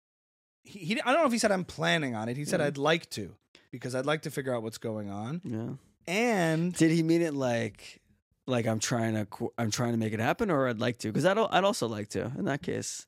he, 0.65 0.81
he. 0.81 1.01
I 1.03 1.13
don't 1.13 1.23
know 1.23 1.27
if 1.27 1.33
he 1.33 1.39
said 1.39 1.53
I'm 1.53 1.65
planning 1.65 2.15
on 2.15 2.29
it. 2.29 2.37
He 2.37 2.45
said 2.45 2.61
Yeah. 2.61 2.67
I'd 2.67 2.79
like 2.79 3.09
to 3.11 3.35
because 3.71 3.95
I'd 3.95 4.07
like 4.07 4.23
to 4.23 4.31
figure 4.31 4.55
out 4.55 4.63
what's 4.63 4.79
going 4.79 5.11
on. 5.11 5.41
Yeah. 5.45 6.13
And 6.13 6.75
Did 6.75 6.91
he 6.91 7.03
mean 7.03 7.23
it 7.23 7.35
like 7.35 8.01
like 8.47 8.67
I'm 8.67 8.81
trying 8.81 9.15
to 9.15 9.53
I'm 9.57 9.71
trying 9.71 9.93
to 9.93 9.99
make 9.99 10.13
it 10.13 10.21
happen, 10.21 10.51
or 10.51 10.69
I'd 10.69 10.81
like 10.81 10.99
to? 10.99 11.09
Because 11.09 11.25
I'd 11.25 11.39
I'd 11.39 11.65
also 11.65 11.87
like 11.87 12.09
to. 12.11 12.33
In 12.37 12.45
that 12.47 12.63
case, 12.63 13.07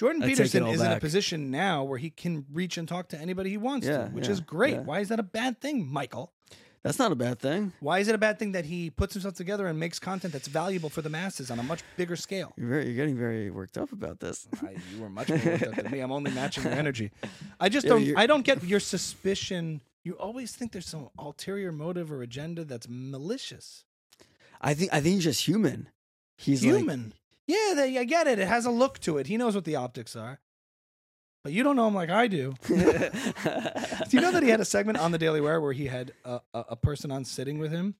Jordan 0.00 0.22
I 0.22 0.28
Peterson 0.28 0.66
is 0.66 0.80
in 0.80 0.92
a 0.92 0.98
position 0.98 1.50
now 1.50 1.84
where 1.84 1.98
he 1.98 2.08
can 2.08 2.46
reach 2.50 2.78
and 2.78 2.88
talk 2.88 3.08
to 3.10 3.18
anybody 3.18 3.50
he 3.50 3.58
wants 3.58 3.86
Yeah, 3.86 4.04
to, 4.06 4.10
which 4.12 4.24
yeah, 4.24 4.30
is 4.32 4.40
great. 4.40 4.72
yeah. 4.76 4.80
Why 4.80 5.00
is 5.00 5.08
that 5.10 5.20
a 5.20 5.22
bad 5.22 5.60
thing, 5.60 5.86
Michael? 5.86 6.32
that's 6.82 6.98
not 6.98 7.12
a 7.12 7.14
bad 7.14 7.38
thing. 7.38 7.74
Why 7.80 7.98
is 7.98 8.08
it 8.08 8.14
a 8.14 8.18
bad 8.18 8.38
thing 8.38 8.52
that 8.52 8.64
he 8.64 8.88
puts 8.88 9.12
himself 9.12 9.34
together 9.34 9.66
and 9.66 9.78
makes 9.78 9.98
content 9.98 10.32
that's 10.32 10.48
valuable 10.48 10.88
for 10.88 11.02
the 11.02 11.10
masses 11.10 11.50
on 11.50 11.58
a 11.58 11.62
much 11.62 11.82
bigger 11.98 12.16
scale? 12.16 12.54
You're 12.56 12.68
very, 12.70 12.86
you're 12.86 12.94
getting 12.96 13.18
very 13.18 13.50
worked 13.50 13.76
up 13.76 13.92
about 13.92 14.20
this. 14.20 14.48
I, 14.62 14.76
you 14.94 15.02
were 15.02 15.10
much 15.10 15.28
more 15.28 15.38
worked 15.44 15.64
up 15.64 15.74
than 15.74 15.90
me. 15.92 16.00
I'm 16.00 16.10
only 16.12 16.30
matching 16.30 16.64
your 16.64 16.72
energy. 16.72 17.10
I 17.60 17.68
just 17.68 17.84
Yeah, 17.86 17.90
don't. 17.92 18.16
I 18.16 18.26
don't 18.26 18.46
get 18.46 18.64
your 18.64 18.80
suspicion. 18.80 19.82
You 20.04 20.14
always 20.14 20.52
think 20.56 20.72
there's 20.72 20.88
some 20.88 21.10
ulterior 21.18 21.70
motive 21.72 22.10
or 22.10 22.22
agenda 22.22 22.64
that's 22.64 22.86
malicious. 22.88 23.84
I 24.62 24.72
think 24.72 24.90
I 24.94 25.02
think 25.02 25.16
he's 25.16 25.24
just 25.24 25.46
human. 25.46 25.90
He's 26.38 26.64
like- 26.64 26.76
Human. 26.78 27.12
Yeah, 27.50 27.74
they, 27.74 27.98
I 27.98 28.04
get 28.04 28.26
it. 28.26 28.38
It 28.38 28.48
has 28.48 28.66
a 28.66 28.70
look 28.70 28.98
to 29.00 29.18
it. 29.18 29.26
He 29.26 29.36
knows 29.36 29.54
what 29.54 29.64
the 29.64 29.76
optics 29.76 30.14
are. 30.16 30.40
But 31.42 31.52
you 31.54 31.62
don't 31.62 31.76
know 31.76 31.88
him 31.88 31.94
like 31.94 32.10
I 32.10 32.26
do. 32.26 32.52
do 32.68 32.74
you 34.10 34.20
know 34.20 34.30
that 34.32 34.42
he 34.42 34.50
had 34.50 34.60
a 34.60 34.64
segment 34.64 34.98
on 34.98 35.10
the 35.12 35.18
Daily 35.18 35.40
Wire 35.40 35.60
where 35.60 35.72
he 35.72 35.86
had 35.86 36.12
a, 36.24 36.40
a, 36.52 36.64
a 36.70 36.76
person 36.76 37.10
on 37.10 37.24
sitting 37.24 37.58
with 37.58 37.72
him 37.72 37.94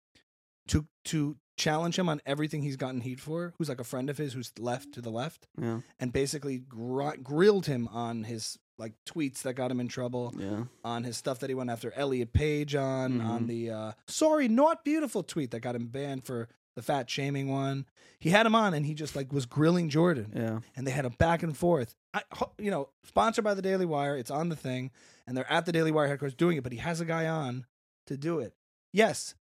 to 0.69 0.87
to 1.07 1.37
challenge 1.57 1.99
him 1.99 2.09
on 2.09 2.21
everything 2.27 2.63
he's 2.63 2.77
gotten 2.77 3.01
heat 3.01 3.19
for? 3.19 3.55
Who's 3.57 3.69
like 3.71 3.81
a 3.81 3.85
friend 3.85 4.11
of 4.11 4.19
his 4.19 4.35
who's 4.35 4.53
left 4.59 4.93
to 4.93 5.01
the 5.01 5.11
left, 5.11 5.47
yeah, 5.59 5.81
and 5.99 6.13
basically 6.13 6.59
gr- 6.59 7.17
grilled 7.23 7.65
him 7.67 7.89
on 7.89 8.25
his 8.25 8.59
like 8.77 8.93
tweets 9.07 9.43
that 9.43 9.55
got 9.55 9.71
him 9.71 9.81
in 9.81 9.89
trouble, 9.89 10.35
yeah. 10.39 10.65
on 10.85 11.05
his 11.05 11.17
stuff 11.17 11.39
that 11.41 11.49
he 11.51 11.55
went 11.55 11.71
after 11.71 11.93
Elliot 11.97 12.33
Page 12.35 12.75
on, 12.75 13.21
Mhm. 13.21 13.27
on 13.27 13.47
the 13.47 13.71
uh, 13.71 13.93
sorry 14.07 14.49
not 14.49 14.85
beautiful 14.85 15.23
tweet 15.23 15.51
that 15.53 15.61
got 15.61 15.75
him 15.75 15.87
banned 15.87 16.25
for 16.25 16.49
the 16.77 16.83
fat 16.83 17.09
shaming 17.11 17.49
one. 17.49 17.87
He 18.19 18.31
had 18.31 18.47
him 18.47 18.55
on, 18.55 18.75
and 18.75 18.85
he 18.87 18.95
just 18.95 19.17
like 19.17 19.33
was 19.33 19.47
grilling 19.47 19.89
Jordan 19.89 20.33
Yeah. 20.37 20.61
and 20.77 20.87
they 20.87 20.91
had 20.91 21.05
a 21.07 21.11
back 21.11 21.43
and 21.43 21.57
forth. 21.57 21.95
I, 22.13 22.23
you 22.59 22.71
know, 22.71 22.91
sponsored 23.05 23.45
by 23.45 23.55
the 23.55 23.63
Daily 23.63 23.87
Wire. 23.87 24.17
It's 24.17 24.31
on 24.31 24.49
the 24.49 24.57
thing, 24.57 24.91
and 25.27 25.37
they're 25.37 25.51
at 25.51 25.65
the 25.67 25.73
Daily 25.73 25.91
Wire 25.91 26.09
headquarters 26.09 26.35
doing 26.35 26.57
it. 26.57 26.63
But 26.63 26.73
he 26.73 26.79
has 26.79 27.01
a 27.01 27.05
guy 27.05 27.27
on 27.27 27.67
to 28.07 28.17
do 28.17 28.39
it. 28.41 28.55
Yes, 28.93 29.35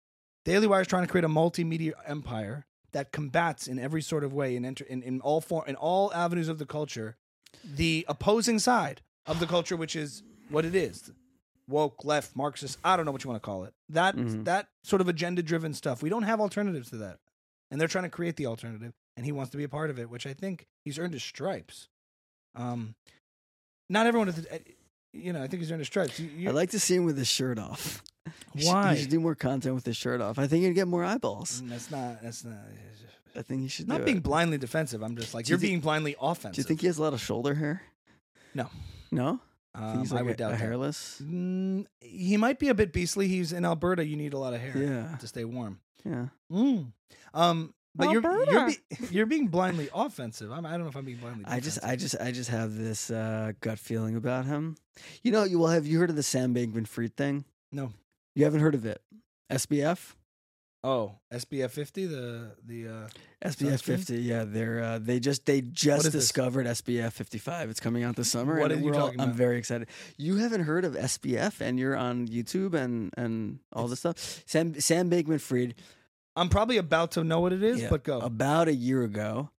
Daily 0.44 0.66
Wire 0.66 0.82
is 0.82 0.86
trying 0.86 1.04
to 1.04 1.10
create 1.10 1.24
a 1.24 1.28
multimedia 1.28 1.92
empire 2.06 2.66
that 2.92 3.12
combats 3.12 3.66
in 3.66 3.78
every 3.78 4.00
sort 4.02 4.24
of 4.24 4.32
way 4.32 4.54
in 4.56 4.64
enter, 4.64 4.84
in, 4.84 5.02
in 5.02 5.20
all 5.20 5.40
form 5.40 5.64
in 5.68 5.74
all 5.76 6.12
avenues 6.14 6.48
of 6.48 6.58
the 6.58 6.66
culture 6.66 7.16
the 7.64 8.04
opposing 8.08 8.58
side 8.58 9.00
of 9.26 9.40
the 9.40 9.46
culture, 9.46 9.76
which 9.76 9.96
is 9.96 10.22
what 10.50 10.64
it 10.64 10.74
is. 10.74 11.10
Woke, 11.68 12.04
left, 12.04 12.34
Marxist, 12.34 12.78
I 12.82 12.96
don't 12.96 13.04
know 13.06 13.12
what 13.12 13.22
you 13.24 13.30
want 13.30 13.42
to 13.42 13.44
call 13.46 13.64
it. 13.64 13.74
That 13.90 14.16
Mhm. 14.16 14.44
that 14.46 14.68
sort 14.82 15.00
of 15.02 15.08
agenda 15.08 15.42
driven 15.42 15.74
stuff. 15.74 16.02
We 16.02 16.08
don't 16.08 16.22
have 16.24 16.40
alternatives 16.40 16.90
to 16.90 16.96
that. 16.98 17.18
And 17.70 17.78
they're 17.80 17.88
trying 17.88 18.04
to 18.04 18.10
create 18.10 18.36
the 18.36 18.46
alternative 18.46 18.92
and 19.16 19.26
he 19.26 19.32
wants 19.32 19.50
to 19.50 19.56
be 19.58 19.64
a 19.64 19.68
part 19.68 19.90
of 19.90 19.98
it, 19.98 20.08
which 20.08 20.26
I 20.26 20.32
think 20.32 20.66
he's 20.84 20.98
earned 20.98 21.12
his 21.12 21.22
stripes. 21.22 21.88
Um, 22.54 22.94
not 23.90 24.06
everyone 24.06 24.28
is, 24.30 24.46
uh, 24.46 24.58
you 25.12 25.32
know. 25.32 25.42
I 25.42 25.46
think 25.46 25.60
he's 25.60 25.70
earned 25.70 25.80
his 25.80 25.88
stripes. 25.88 26.18
You, 26.18 26.28
you, 26.30 26.48
I'd 26.48 26.54
like 26.54 26.70
to 26.70 26.80
see 26.80 26.94
him 26.96 27.04
with 27.04 27.18
his 27.18 27.28
shirt 27.28 27.58
off. 27.58 28.02
Should- 28.56 28.66
Why? 28.66 28.94
He 28.94 29.00
should 29.02 29.10
do 29.10 29.20
more 29.20 29.34
content 29.34 29.74
with 29.74 29.84
his 29.86 29.96
shirt 29.96 30.20
off. 30.20 30.38
I 30.38 30.46
think 30.46 30.62
you'd 30.64 30.74
get 30.74 30.88
more 30.88 31.04
eyeballs. 31.04 31.60
Mm, 31.62 31.68
that's 31.70 31.90
not. 31.90 32.22
That's 32.22 32.44
not. 32.44 32.56
I 33.36 33.42
think 33.42 33.60
he 33.62 33.68
should 33.68 33.86
Not 33.88 34.04
being 34.04 34.16
it. 34.18 34.22
blindly 34.22 34.58
defensive. 34.58 35.02
I'm 35.02 35.14
just 35.16 35.32
like 35.34 35.44
Do 35.44 35.50
you 35.50 35.52
you're 35.54 35.60
think- 35.60 35.68
being 35.70 35.80
blindly 35.80 36.16
offensive. 36.20 36.54
Do 36.56 36.60
you 36.60 36.64
think 36.64 36.80
he 36.80 36.86
has 36.88 36.98
a 36.98 37.02
lot 37.02 37.12
of 37.12 37.20
shoulder 37.20 37.54
hair? 37.54 37.82
No. 38.54 38.68
No? 39.12 39.40
Um, 39.78 40.00
He's 40.00 40.12
I 40.12 40.22
would 40.22 40.34
a, 40.34 40.36
doubt 40.36 40.48
a 40.50 40.52
that. 40.52 40.60
hairless. 40.60 41.22
Mm, 41.24 41.86
he 42.00 42.36
might 42.36 42.58
be 42.58 42.68
a 42.68 42.74
bit 42.74 42.92
beastly. 42.92 43.28
He's 43.28 43.52
in 43.52 43.64
Alberta. 43.64 44.04
You 44.04 44.16
need 44.16 44.32
a 44.34 44.38
lot 44.38 44.54
of 44.54 44.60
hair 44.60 44.76
Yeah. 44.76 45.16
to 45.16 45.26
stay 45.26 45.44
warm. 45.44 45.80
Yeah. 46.04 46.26
Mm. 46.50 46.92
Um, 47.34 47.74
but 47.94 48.10
you're 48.10 48.22
you're, 48.50 48.66
be, 48.68 48.76
you're 49.10 49.26
being 49.26 49.48
blindly 49.48 49.88
offensive. 49.94 50.52
I'm, 50.52 50.64
I 50.66 50.72
don't 50.72 50.82
know 50.82 50.88
if 50.88 50.96
I'm 50.96 51.04
being 51.04 51.18
blindly. 51.18 51.44
I 51.46 51.60
just. 51.60 51.82
I 51.82 51.96
just 51.96 52.14
I 52.20 52.30
just 52.30 52.50
have 52.50 52.76
this 52.76 53.10
uh, 53.10 53.52
gut 53.60 53.78
feeling 53.78 54.14
about 54.16 54.44
him. 54.46 54.76
You 55.22 55.32
know, 55.32 55.44
you 55.44 55.58
well 55.58 55.68
have 55.72 55.86
you 55.86 55.98
heard 55.98 56.10
of 56.10 56.16
the 56.16 56.22
Sam 56.22 56.54
Bankman 56.54 56.86
Fried 56.86 57.16
thing? 57.16 57.44
no. 57.72 57.92
You 58.34 58.44
haven't 58.44 58.60
heard 58.60 58.76
of 58.76 58.86
it? 58.86 59.00
SBF? 59.50 60.14
Oh, 60.84 61.16
SBF 61.32 61.70
50. 61.70 62.06
The 62.06 62.50
the 62.64 62.88
uh, 62.88 63.08
SBF 63.44 63.82
50, 63.82 64.14
yeah, 64.18 64.44
they're 64.46 64.80
uh, 64.82 64.98
they 65.00 65.18
just 65.18 65.44
they 65.44 65.60
just 65.60 66.06
is 66.06 66.12
this? 66.12 66.24
discovered 66.24 66.66
SBF 66.66 67.12
55. 67.12 67.70
It's 67.70 67.80
coming 67.80 68.04
out 68.04 68.14
this 68.16 68.30
summer. 68.30 68.60
What 68.60 68.70
and 68.70 68.80
are 68.80 68.84
you 68.84 68.94
all- 68.94 69.06
talking 69.06 69.20
I'm 69.20 69.32
very 69.32 69.58
excited. 69.58 69.88
You 70.16 70.36
haven't 70.36 70.62
heard 70.62 70.84
of 70.84 70.94
SBF, 70.94 71.60
and 71.60 71.78
you're 71.78 71.96
on 71.96 72.28
YouTube 72.28 72.74
and 72.74 73.12
and 73.16 73.58
all 73.72 73.88
this 73.88 74.00
stuff. 74.00 74.42
Sam 74.46 74.78
Sam 74.80 75.10
Bankman 75.10 75.40
Fried. 75.40 75.74
I'm 76.36 76.48
probably 76.48 76.76
about 76.76 77.10
to 77.12 77.24
know 77.24 77.40
what 77.40 77.52
it 77.52 77.64
is, 77.64 77.82
yeah, 77.82 77.90
but 77.90 78.04
go. 78.04 78.20
about 78.20 78.68
a 78.68 78.74
year 78.74 79.02
ago. 79.02 79.50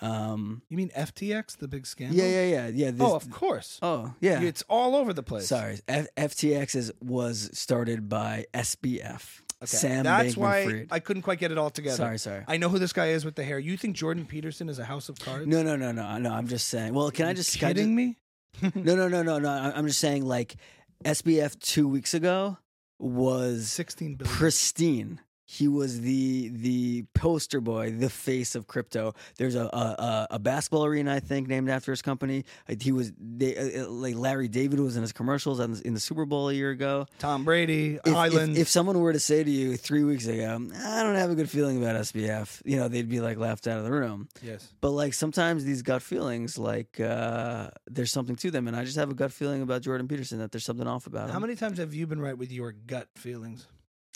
Um, 0.00 0.62
you 0.68 0.76
mean 0.78 0.90
FTX, 0.96 1.58
the 1.58 1.68
big 1.68 1.86
scandal? 1.86 2.16
yeah, 2.16 2.24
yeah, 2.24 2.44
yeah, 2.46 2.68
yeah. 2.68 2.90
This, 2.90 3.02
oh, 3.02 3.14
of 3.14 3.30
course. 3.30 3.78
oh, 3.82 4.14
yeah. 4.20 4.40
It's 4.40 4.64
all 4.68 4.96
over 4.96 5.12
the 5.12 5.22
place. 5.22 5.46
Sorry, 5.46 5.78
F- 5.86 6.08
FTX 6.16 6.74
is 6.74 6.92
was 7.00 7.50
started 7.52 8.08
by 8.08 8.46
SBF. 8.54 9.42
Okay. 9.62 9.76
Sam 9.76 10.04
That's 10.04 10.36
why 10.36 10.64
Fried. 10.64 10.88
I 10.90 10.98
couldn't 10.98 11.22
quite 11.22 11.38
get 11.38 11.52
it 11.52 11.58
all 11.58 11.70
together. 11.70 11.96
Sorry, 11.96 12.18
sorry. 12.18 12.44
I 12.48 12.56
know 12.56 12.68
who 12.68 12.78
this 12.78 12.92
guy 12.92 13.08
is 13.08 13.24
with 13.24 13.36
the 13.36 13.44
hair. 13.44 13.58
You 13.58 13.76
think 13.76 13.96
Jordan 13.96 14.26
Peterson 14.26 14.68
is 14.68 14.78
a 14.78 14.84
house 14.84 15.08
of 15.08 15.18
cards? 15.20 15.46
No, 15.46 15.62
no, 15.62 15.76
no, 15.76 15.92
no, 15.92 16.18
no. 16.18 16.30
I'm 16.32 16.48
just 16.48 16.68
saying. 16.68 16.94
Well, 16.94 17.10
can 17.10 17.26
I 17.28 17.32
just 17.34 17.58
can 17.58 17.68
I 17.68 17.70
kidding 17.72 17.94
me? 17.94 18.16
just- 18.60 18.74
No, 18.76 18.94
no, 18.96 19.08
no, 19.08 19.22
no, 19.22 19.38
no. 19.38 19.48
I- 19.50 19.72
I'm 19.76 19.86
just 19.86 20.00
saying. 20.00 20.24
Like 20.26 20.56
SBF 21.04 21.58
two 21.60 21.86
weeks 21.88 22.12
ago 22.14 22.58
was 22.98 23.68
16 23.70 24.14
billion. 24.16 24.36
pristine. 24.36 25.20
He 25.52 25.68
was 25.68 26.00
the 26.00 26.48
the 26.48 27.04
poster 27.14 27.60
boy, 27.60 27.90
the 27.90 28.08
face 28.08 28.54
of 28.54 28.66
crypto. 28.66 29.14
There's 29.36 29.54
a 29.54 29.64
a, 29.66 30.26
a 30.32 30.38
basketball 30.38 30.86
arena 30.86 31.12
I 31.14 31.20
think 31.20 31.46
named 31.48 31.68
after 31.68 31.92
his 31.92 32.00
company. 32.00 32.44
He 32.80 32.90
was 32.90 33.12
they, 33.18 33.56
uh, 33.56 33.84
uh, 33.84 33.90
like 33.90 34.14
Larry 34.16 34.48
David 34.48 34.80
was 34.80 34.96
in 34.96 35.02
his 35.02 35.12
commercials 35.12 35.60
in 35.60 35.92
the 35.94 36.00
Super 36.00 36.24
Bowl 36.24 36.48
a 36.48 36.54
year 36.54 36.70
ago. 36.70 37.06
Tom 37.18 37.44
Brady, 37.44 37.96
If, 37.96 38.06
if, 38.06 38.14
Island. 38.14 38.56
if 38.56 38.68
someone 38.68 38.98
were 38.98 39.12
to 39.12 39.20
say 39.20 39.44
to 39.44 39.50
you 39.50 39.76
three 39.76 40.04
weeks 40.04 40.26
ago, 40.26 40.68
I 40.74 41.02
don't 41.02 41.16
have 41.16 41.30
a 41.30 41.34
good 41.34 41.50
feeling 41.50 41.76
about 41.82 41.96
SBF, 41.96 42.62
you 42.64 42.76
know, 42.78 42.88
they'd 42.88 43.08
be 43.08 43.20
like 43.20 43.36
laughed 43.36 43.66
out 43.66 43.78
of 43.78 43.84
the 43.84 43.92
room. 43.92 44.28
yes. 44.42 44.72
But 44.80 44.90
like 44.90 45.12
sometimes 45.12 45.64
these 45.64 45.82
gut 45.82 46.00
feelings, 46.02 46.56
like 46.56 46.98
uh, 46.98 47.70
there's 47.90 48.10
something 48.10 48.36
to 48.36 48.50
them, 48.50 48.68
and 48.68 48.76
I 48.76 48.84
just 48.84 48.96
have 48.96 49.10
a 49.10 49.14
gut 49.14 49.32
feeling 49.32 49.60
about 49.60 49.82
Jordan 49.82 50.08
Peterson 50.08 50.38
that 50.38 50.50
there's 50.50 50.64
something 50.64 50.86
off 50.86 51.06
about 51.06 51.28
him. 51.28 51.34
How 51.34 51.40
many 51.40 51.56
times 51.56 51.76
have 51.78 51.92
you 51.92 52.06
been 52.06 52.20
right 52.20 52.36
with 52.38 52.50
your 52.50 52.72
gut 52.72 53.08
feelings? 53.16 53.66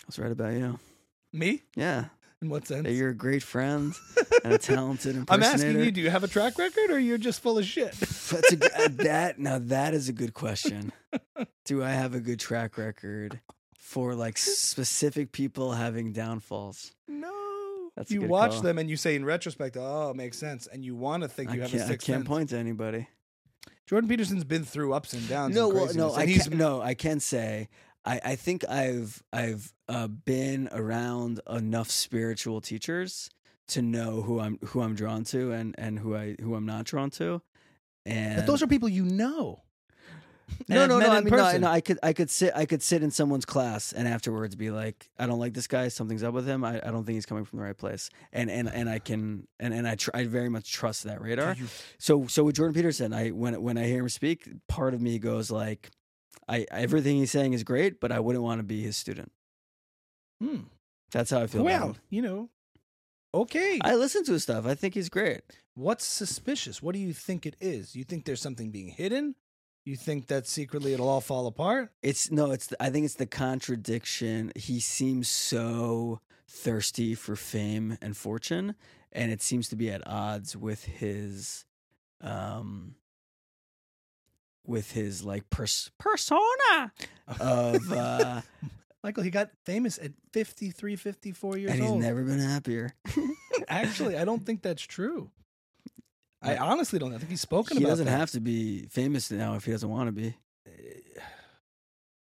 I 0.01 0.05
was 0.07 0.18
right 0.18 0.32
about 0.32 0.53
you. 0.55 0.78
Me? 1.37 1.62
Yeah, 1.74 2.07
In 2.41 2.49
what 2.49 2.66
sense? 2.66 2.84
that 2.84 2.93
you're 2.93 3.11
a 3.11 3.14
great 3.14 3.43
friend 3.43 3.93
and 4.45 4.53
a 4.55 4.59
talented 4.59 5.16
impersonator. 5.16 5.28
I'm 5.28 5.43
impersonator. 5.43 5.68
asking 5.78 5.84
you, 5.84 5.91
do 5.93 6.01
you 6.01 6.11
have 6.11 6.24
a 6.24 6.28
track 6.28 6.59
record 6.59 6.91
or 6.91 6.99
you're 6.99 7.18
just 7.18 7.41
full 7.41 7.59
of 7.59 7.64
shit? 7.66 7.93
That's 8.01 8.32
a, 8.53 8.84
uh, 8.84 8.89
that 9.05 9.39
now 9.39 9.59
that 9.59 9.95
is 9.95 10.09
a 10.09 10.12
good 10.12 10.34
question. 10.34 10.93
Do 11.64 11.82
I 11.82 11.91
have 11.91 12.14
a 12.14 12.20
good 12.20 12.41
track 12.41 12.78
record 12.78 13.41
for 13.78 14.14
like 14.14 14.39
specific 14.39 15.32
people 15.32 15.72
having 15.72 16.12
downfalls? 16.12 16.93
No. 17.09 17.32
That's 17.97 18.11
a 18.11 18.14
you 18.14 18.20
good 18.20 18.30
watch 18.30 18.53
call. 18.53 18.62
them 18.62 18.78
and 18.78 18.89
you 18.91 18.97
say 18.97 19.14
in 19.14 19.24
retrospect, 19.24 19.76
oh, 19.78 20.11
it 20.11 20.16
makes 20.16 20.39
sense. 20.39 20.66
And 20.66 20.84
you 20.84 20.95
want 20.95 21.22
to 21.22 21.28
think 21.28 21.51
I 21.51 21.55
you 21.55 21.61
have 21.62 21.70
can't, 21.70 21.82
a 21.82 21.84
I 21.87 21.89
sixth 21.89 22.07
can't 22.07 22.20
sense. 22.20 22.28
point 22.28 22.49
to 22.51 22.59
anybody. 22.59 23.09
Jordan 23.87 24.09
Peterson's 24.09 24.45
been 24.45 24.64
through 24.64 24.93
ups 24.95 25.12
and 25.12 25.26
downs. 25.28 25.55
No, 25.55 25.70
and 25.70 25.74
well, 25.78 25.95
no, 25.95 26.14
I 26.14 26.26
he's 26.26 26.49
can, 26.49 26.59
no, 26.59 26.80
I 26.82 26.95
can 26.95 27.20
say 27.20 27.68
I, 28.07 28.21
I 28.25 28.37
think 28.37 28.69
I've 28.69 29.23
I've 29.33 29.73
uh, 29.89 30.07
been 30.07 30.69
around 30.73 31.41
enough 31.51 31.91
spiritual 31.91 32.61
teachers 32.61 33.29
to 33.69 33.83
know 33.83 34.23
who 34.23 34.39
I'm 34.41 34.59
who 34.67 34.81
I'm 34.81 34.95
drawn 34.95 35.25
to 35.25 35.51
and 35.53 35.75
and 35.77 35.99
who 35.99 36.15
I 36.17 36.37
who 36.41 36.55
I'm 36.55 36.67
not 36.67 36.85
drawn 36.85 37.11
to. 37.11 37.43
And 38.05 38.37
But 38.37 38.47
those 38.47 38.63
are 38.63 38.67
people 38.69 38.89
you 38.89 39.05
know. 39.05 39.63
no, 40.69 40.87
no, 40.87 41.01
no. 41.01 41.07
I 41.11 41.21
mean, 41.23 41.31
no, 41.35 41.45
I- 41.45 41.59
no, 41.59 41.69
I 41.69 41.81
could, 41.81 41.99
I 42.05 42.13
could 42.13 42.31
sit, 42.31 42.53
I 42.55 42.67
could 42.67 42.81
sit 42.81 43.03
in 43.03 43.11
someone's 43.11 43.45
class 43.45 43.93
and 43.93 44.07
afterwards 44.07 44.55
be 44.55 44.71
like, 44.71 45.11
I 45.19 45.27
don't 45.27 45.41
like 45.41 45.55
this 45.55 45.67
guy. 45.67 45.89
Something's 45.89 46.23
up 46.23 46.35
with 46.35 46.47
him. 46.47 46.63
I, 46.63 46.77
I 46.77 46.93
don't 46.93 47.05
think 47.05 47.17
he's 47.17 47.27
coming 47.27 47.45
from 47.45 47.59
the 47.59 47.65
right 47.65 47.77
place. 47.77 48.11
And 48.33 48.49
and 48.49 48.69
and 48.69 48.89
I 48.89 49.01
can, 49.01 49.49
and 49.59 49.75
and 49.75 49.89
I, 49.89 49.97
tr- 49.97 50.11
I 50.15 50.25
very 50.27 50.49
much 50.49 50.73
trust 50.73 51.03
that 51.03 51.21
radar. 51.21 51.55
You- 51.59 51.67
So 51.99 52.29
so 52.29 52.45
with 52.45 52.55
Jordan 52.55 52.75
Peterson, 52.75 53.13
I 53.13 53.31
when 53.31 53.61
when 53.61 53.77
I 53.77 53.87
hear 53.87 54.03
him 54.03 54.09
speak, 54.09 54.49
part 54.69 54.95
of 54.95 55.01
me 55.01 55.19
goes 55.19 55.51
like, 55.51 55.91
I 56.49 56.66
everything 56.70 57.16
he's 57.16 57.30
saying 57.30 57.53
is 57.53 57.64
great, 57.64 58.01
but 58.01 58.12
I 58.12 58.20
wouldn't 58.20 58.45
want 58.45 58.61
to 58.61 58.64
be 58.64 58.82
his 58.82 58.97
student. 58.97 59.32
Hmm. 60.43 60.61
That's 61.12 61.30
how 61.30 61.41
I 61.41 61.47
feel. 61.47 61.62
about 61.62 61.80
Well, 61.80 61.97
you 62.11 62.22
know, 62.22 62.51
okay. 63.34 63.78
I 63.82 63.95
listen 63.95 64.24
to 64.24 64.32
his 64.32 64.43
stuff. 64.43 64.66
I 64.66 64.74
think 64.74 64.95
he's 64.95 65.09
great. 65.09 65.43
What's 65.74 66.05
suspicious? 66.05 66.82
What 66.82 66.95
do 66.95 67.01
you 67.01 67.12
think 67.12 67.47
it 67.47 67.57
is? 67.61 67.95
You 67.95 68.05
think 68.05 68.24
there's 68.24 68.41
something 68.41 68.70
being 68.70 68.89
hidden? 68.89 69.34
You 69.84 69.95
think 69.95 70.26
that 70.26 70.49
secretly 70.49 70.95
it'll 70.95 71.09
all 71.09 71.20
fall 71.20 71.47
apart? 71.47 71.93
It's 72.03 72.30
no, 72.30 72.51
it's 72.51 72.66
the, 72.66 72.82
I 72.82 72.91
think 72.91 73.05
it's 73.05 73.14
the 73.14 73.26
contradiction. 73.26 74.53
He 74.57 74.80
seems 74.80 75.28
so 75.28 76.20
thirsty 76.49 77.14
for 77.14 77.37
fame 77.37 77.97
and 78.03 78.16
fortune, 78.16 78.74
and 79.12 79.30
it 79.30 79.43
seems 79.43 79.68
to 79.68 79.76
be 79.76 79.91
at 79.91 80.05
odds 80.07 80.57
with 80.57 80.84
his, 80.84 81.64
um, 82.20 82.97
with 84.67 84.91
his 84.93 85.25
like 85.25 85.49
pers- 85.51 85.91
persona 85.99 86.93
of, 87.41 87.93
uh, 87.93 88.41
Michael, 89.03 89.23
he 89.23 89.31
got 89.31 89.51
famous 89.64 89.99
at 89.99 90.12
53, 90.33 90.97
54 90.97 91.57
years 91.59 91.71
old. 91.71 91.75
and 91.75 91.83
he's 91.83 91.91
old. 91.93 92.01
never 92.03 92.23
been 92.25 92.39
happier. 92.41 92.93
Actually, 93.69 94.17
I 94.17 94.25
don't 94.25 94.45
think 94.45 94.62
that's 94.62 94.83
true. 94.83 95.31
I 96.43 96.57
honestly 96.59 96.99
don't. 96.99 97.14
I 97.14 97.19
think 97.19 97.31
he's 97.31 97.41
spoken 97.41 97.77
he 97.77 97.83
about 97.83 97.89
He 97.89 97.93
doesn't 97.93 98.07
that. 98.07 98.19
have 98.19 98.31
to 98.33 98.41
be 98.41 98.87
famous 98.91 99.31
now 99.31 99.55
if 99.55 99.64
he 99.64 99.73
doesn't 99.73 99.89
want 99.89 100.09
to 100.09 100.12
be. 100.12 100.37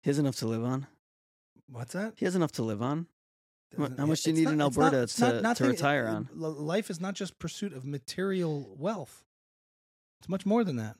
He 0.01 0.09
has 0.09 0.17
enough 0.19 0.37
to 0.37 0.47
live 0.47 0.63
on. 0.63 0.87
What's 1.67 1.93
that? 1.93 2.13
He 2.17 2.25
has 2.25 2.35
enough 2.35 2.53
to 2.53 2.63
live 2.63 2.81
on. 2.81 3.07
How 3.77 3.85
Doesn't- 3.87 4.07
much 4.07 4.23
do 4.23 4.31
you 4.31 4.35
need 4.37 4.45
not- 4.45 4.53
in 4.53 4.61
Alberta 4.61 4.97
not- 5.01 5.09
to- 5.09 5.41
not 5.41 5.57
to 5.57 5.65
retire 5.67 6.07
on? 6.07 6.29
Life 6.33 6.89
is 6.89 6.99
not 6.99 7.13
just 7.13 7.37
pursuit 7.37 7.73
of 7.73 7.85
material 7.85 8.73
wealth. 8.79 9.23
It's 10.21 10.29
much 10.29 10.45
more 10.45 10.63
than 10.63 10.77
that. 10.77 10.95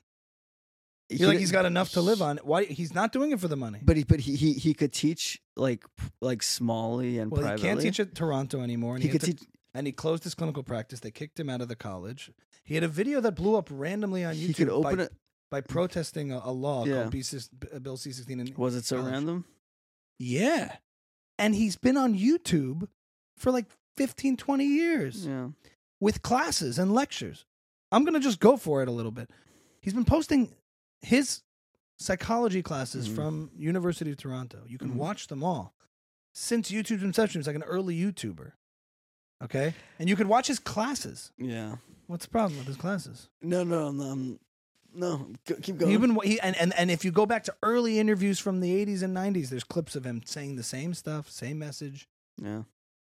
You're 1.10 1.28
like 1.28 1.38
he's 1.38 1.50
got 1.52 1.66
enough 1.66 1.90
to 1.92 2.00
live 2.00 2.22
on. 2.22 2.38
Why 2.44 2.64
he's 2.64 2.94
not 2.94 3.12
doing 3.12 3.32
it 3.32 3.40
for 3.40 3.48
the 3.48 3.56
money? 3.56 3.80
But 3.82 3.96
he, 3.96 4.04
but 4.04 4.20
he, 4.20 4.36
he, 4.36 4.52
he 4.52 4.74
could 4.74 4.92
teach 4.92 5.40
like 5.56 5.84
like 6.20 6.40
smallly 6.40 7.20
and 7.20 7.30
well, 7.30 7.40
privately. 7.42 7.62
he 7.62 7.68
can't 7.68 7.80
teach 7.80 8.00
at 8.00 8.14
Toronto 8.14 8.60
anymore. 8.62 8.94
And 8.94 9.02
He 9.02 9.08
he, 9.08 9.12
could 9.12 9.20
to- 9.22 9.26
teach. 9.34 9.42
and 9.74 9.86
he 9.86 9.92
closed 9.92 10.22
his 10.24 10.34
clinical 10.34 10.62
practice. 10.62 11.00
They 11.00 11.10
kicked 11.10 11.38
him 11.40 11.50
out 11.50 11.60
of 11.60 11.68
the 11.68 11.76
college. 11.76 12.30
He 12.62 12.74
had 12.74 12.84
a 12.84 12.88
video 12.88 13.20
that 13.22 13.32
blew 13.32 13.56
up 13.56 13.68
randomly 13.70 14.24
on 14.24 14.34
YouTube 14.34 14.46
He 14.46 14.54
could 14.54 14.68
open 14.68 14.96
by, 14.98 15.02
it. 15.04 15.12
by 15.50 15.60
protesting 15.60 16.30
a, 16.32 16.40
a 16.44 16.52
law 16.52 16.84
Yeah. 16.86 16.94
called 17.02 17.10
B, 17.10 17.24
uh, 17.74 17.78
Bill 17.80 17.96
C16. 17.96 18.30
And 18.40 18.56
Was 18.56 18.76
it 18.76 18.84
so 18.84 18.98
college. 18.98 19.12
random? 19.12 19.44
Yeah. 20.18 20.76
And 21.38 21.54
he's 21.54 21.76
been 21.76 21.96
on 21.96 22.14
YouTube 22.16 22.86
for 23.36 23.50
like 23.50 23.66
15, 23.96 24.36
20 24.36 24.64
years 24.64 25.26
Yeah. 25.26 25.48
with 25.98 26.22
classes 26.22 26.78
and 26.78 26.92
lectures. 26.94 27.44
I'm 27.90 28.04
going 28.04 28.14
to 28.14 28.20
just 28.20 28.38
go 28.38 28.56
for 28.56 28.82
it 28.82 28.88
a 28.88 28.92
little 28.92 29.10
bit. 29.10 29.30
He's 29.80 29.94
been 29.94 30.04
posting 30.04 30.52
his 31.02 31.42
psychology 31.98 32.62
classes 32.62 33.08
Mhm. 33.08 33.14
from 33.14 33.50
University 33.56 34.10
of 34.10 34.16
Toronto. 34.16 34.64
You 34.66 34.78
can 34.78 34.90
Mhm. 34.92 34.96
watch 34.96 35.26
them 35.28 35.42
all. 35.44 35.74
Since 36.32 36.70
YouTube's 36.70 37.02
inception, 37.02 37.40
he's 37.40 37.46
like 37.46 37.56
an 37.56 37.62
early 37.64 37.96
YouTuber. 37.98 38.52
Okay? 39.42 39.74
And 39.98 40.08
you 40.08 40.16
could 40.16 40.26
watch 40.26 40.46
his 40.46 40.58
classes. 40.58 41.32
Yeah. 41.38 41.76
What's 42.06 42.24
the 42.26 42.30
problem 42.30 42.58
with 42.58 42.66
his 42.66 42.76
classes? 42.76 43.28
No, 43.42 43.64
no, 43.64 43.90
no. 43.90 44.04
um, 44.10 44.40
no. 44.92 45.32
Keep 45.62 45.78
going. 45.78 45.92
You've 45.92 46.00
been 46.00 46.18
he, 46.22 46.40
and, 46.40 46.56
and 46.56 46.72
and 46.74 46.90
if 46.90 47.04
you 47.04 47.10
go 47.10 47.24
back 47.26 47.44
to 47.44 47.54
early 47.62 47.98
interviews 47.98 48.38
from 48.38 48.60
the 48.60 48.70
80s 48.74 49.02
and 49.02 49.14
90s, 49.14 49.48
there's 49.50 49.64
clips 49.64 49.94
of 49.96 50.04
him 50.04 50.22
saying 50.24 50.56
the 50.56 50.62
same 50.62 50.94
stuff, 50.94 51.30
same 51.30 51.58
message. 51.58 52.08
yeah. 52.40 52.62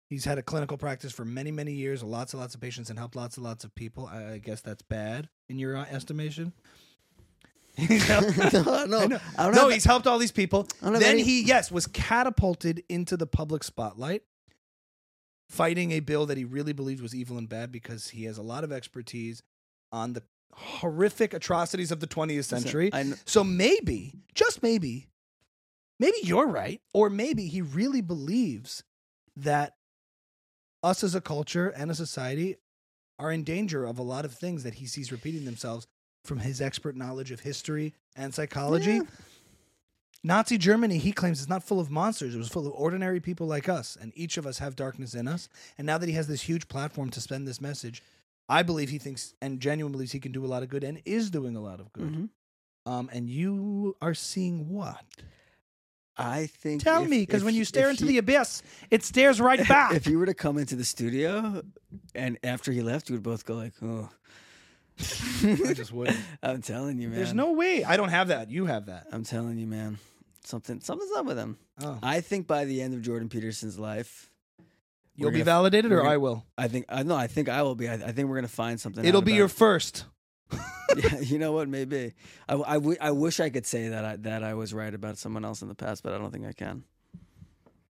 He's 0.09 0.23
had 0.23 0.37
a 0.37 0.41
clinical 0.41 0.77
practice 0.77 1.11
for 1.11 1.25
many, 1.25 1.51
many 1.51 1.73
years, 1.73 2.01
lots 2.01 2.31
and 2.33 2.39
lots 2.39 2.55
of 2.55 2.61
patients, 2.61 2.89
and 2.89 2.97
helped 2.97 3.17
lots 3.17 3.35
and 3.35 3.43
lots 3.43 3.65
of 3.65 3.75
people. 3.75 4.05
I, 4.07 4.33
I 4.33 4.37
guess 4.37 4.61
that's 4.61 4.81
bad 4.81 5.27
in 5.49 5.59
your 5.59 5.75
uh, 5.75 5.83
estimation. 5.89 6.53
No, 8.07 8.85
no, 8.85 8.99
I 8.99 9.05
know. 9.07 9.19
I 9.37 9.43
don't 9.45 9.55
no, 9.55 9.61
have- 9.63 9.71
he's 9.71 9.85
helped 9.85 10.07
all 10.07 10.17
these 10.17 10.31
people. 10.31 10.67
I 10.81 10.85
don't 10.85 10.93
have 10.95 11.01
Then 11.03 11.13
any- 11.15 11.23
he, 11.23 11.43
yes, 11.43 11.71
was 11.71 11.87
catapulted 11.87 12.83
into 12.89 13.17
the 13.17 13.27
public 13.27 13.63
spotlight, 13.63 14.23
fighting 15.49 15.91
a 15.91 15.99
bill 15.99 16.25
that 16.27 16.37
he 16.37 16.43
really 16.45 16.73
believed 16.73 17.01
was 17.01 17.15
evil 17.15 17.37
and 17.37 17.47
bad 17.47 17.71
because 17.71 18.09
he 18.09 18.25
has 18.25 18.37
a 18.37 18.41
lot 18.41 18.63
of 18.63 18.71
expertise 18.71 19.41
on 19.91 20.13
the 20.13 20.23
horrific 20.53 21.33
atrocities 21.33 21.91
of 21.91 21.99
the 21.99 22.07
20th 22.07 22.45
century. 22.45 22.89
Kn- 22.91 23.15
So 23.25 23.43
maybe, 23.43 24.13
just 24.33 24.63
maybe, 24.63 25.07
maybe 25.99 26.17
you're 26.23 26.47
right, 26.47 26.81
or 26.93 27.09
maybe 27.09 27.47
he 27.47 27.61
really 27.61 28.01
believes 28.01 28.83
that 29.35 29.75
us 30.83 31.03
as 31.03 31.13
a 31.15 31.21
culture 31.21 31.69
and 31.69 31.91
a 31.91 31.95
society 31.95 32.55
are 33.19 33.31
in 33.31 33.43
danger 33.43 33.83
of 33.85 33.97
a 33.97 34.03
lot 34.03 34.25
of 34.25 34.33
things 34.33 34.63
that 34.63 34.75
he 34.75 34.85
sees 34.87 35.11
repeating 35.11 35.45
themselves 35.45 35.87
from 36.23 36.39
his 36.39 36.61
expert 36.61 36.95
knowledge 36.95 37.31
of 37.31 37.39
history 37.41 37.93
and 38.15 38.33
psychology. 38.33 38.93
Yeah. 38.95 39.01
Nazi 40.23 40.57
Germany, 40.57 40.97
he 40.97 41.11
claims, 41.11 41.39
is 41.39 41.47
not 41.47 41.63
full 41.63 41.79
of 41.79 41.89
monsters. 41.89 42.35
It 42.35 42.37
was 42.37 42.49
full 42.49 42.67
of 42.67 42.73
ordinary 42.73 43.19
people 43.19 43.47
like 43.47 43.69
us, 43.69 43.97
and 43.99 44.11
each 44.15 44.35
of 44.37 44.45
us 44.45 44.57
have 44.57 44.75
darkness 44.75 45.13
in 45.13 45.27
us. 45.27 45.47
And 45.77 45.85
now 45.85 45.97
that 45.97 46.09
he 46.09 46.15
has 46.15 46.27
this 46.27 46.41
huge 46.41 46.67
platform 46.67 47.09
to 47.11 47.21
spend 47.21 47.47
this 47.47 47.61
message, 47.61 48.03
I 48.49 48.63
believe 48.63 48.89
he 48.89 48.97
thinks 48.97 49.35
and 49.41 49.59
genuinely 49.59 49.93
believes 49.97 50.11
he 50.11 50.19
can 50.19 50.31
do 50.31 50.43
a 50.43 50.47
lot 50.47 50.63
of 50.63 50.69
good 50.69 50.83
and 50.83 51.01
is 51.05 51.29
doing 51.29 51.55
a 51.55 51.61
lot 51.61 51.79
of 51.79 51.93
good. 51.93 52.11
Mhm. 52.11 52.29
Um, 52.85 53.09
and 53.13 53.29
you 53.29 53.95
are 54.01 54.13
seeing 54.13 54.69
what? 54.69 55.03
I 56.17 56.47
think. 56.47 56.81
Tell 56.81 57.03
if- 57.03 57.09
me, 57.09 57.19
because 57.21 57.43
when 57.43 57.53
you 57.53 57.63
stare 57.63 57.89
into 57.89 58.05
he- 58.05 58.13
the 58.13 58.17
abyss, 58.17 58.63
it 58.89 59.03
stares 59.03 59.39
right 59.39 59.59
back. 59.69 59.93
if 59.93 60.07
you 60.07 60.17
were 60.17 60.25
to 60.25 60.33
come 60.33 60.57
into 60.57 60.75
the 60.75 60.85
studio 60.85 61.61
and 62.15 62.37
after 62.43 62.71
he 62.71 62.81
left, 62.81 63.07
you 63.09 63.15
would 63.15 63.23
both 63.23 63.45
go 63.45 63.55
like, 63.55 63.73
"Oh." 63.83 64.09
I 64.99 65.73
just 65.73 65.91
wouldn't. 65.91 66.17
I'm 66.43 66.61
telling 66.61 66.99
you, 66.99 67.09
man. 67.09 67.17
There's 67.17 67.33
no 67.33 67.51
way. 67.53 67.83
I 67.83 67.97
don't 67.97 68.09
have 68.09 68.29
that. 68.29 68.49
You 68.49 68.65
have 68.65 68.87
that. 68.87 69.07
I'm 69.11 69.23
telling 69.23 69.57
you, 69.57 69.67
man. 69.67 69.97
Something, 70.43 70.79
something's 70.79 71.11
up 71.11 71.25
with 71.25 71.37
him. 71.37 71.57
Oh. 71.83 71.99
I 72.01 72.21
think 72.21 72.47
by 72.47 72.65
the 72.65 72.81
end 72.81 72.93
of 72.93 73.01
Jordan 73.01 73.29
Peterson's 73.29 73.77
life, 73.77 74.31
You'll 75.15 75.31
be 75.31 75.41
validated, 75.41 75.91
or 75.91 75.97
gonna- 75.97 76.09
I 76.09 76.17
will. 76.17 76.45
I 76.59 76.67
think 76.67 76.85
I 76.89 77.01
no, 77.01 77.15
I 77.15 77.25
think 77.25 77.49
I 77.49 77.63
will 77.63 77.73
be. 77.73 77.89
I, 77.89 77.95
I 77.95 78.11
think 78.11 78.29
we're 78.29 78.35
gonna 78.35 78.47
find 78.47 78.79
something. 78.79 79.03
It'll 79.03 79.23
be 79.23 79.33
your 79.33 79.47
first. 79.47 80.05
yeah, 80.95 81.19
you 81.19 81.39
know 81.39 81.51
what? 81.53 81.67
Maybe 81.67 82.13
I, 82.47 82.53
I, 82.53 82.73
w- 82.75 82.97
I 83.01 83.09
wish 83.11 83.39
I 83.39 83.49
could 83.49 83.65
say 83.65 83.89
that 83.89 84.05
I 84.05 84.15
that 84.17 84.43
I 84.43 84.53
was 84.53 84.75
right 84.75 84.93
about 84.93 85.17
someone 85.17 85.43
else 85.43 85.63
in 85.63 85.69
the 85.69 85.75
past, 85.75 86.03
but 86.03 86.13
I 86.13 86.19
don't 86.19 86.31
think 86.31 86.45
I 86.45 86.53
can. 86.53 86.83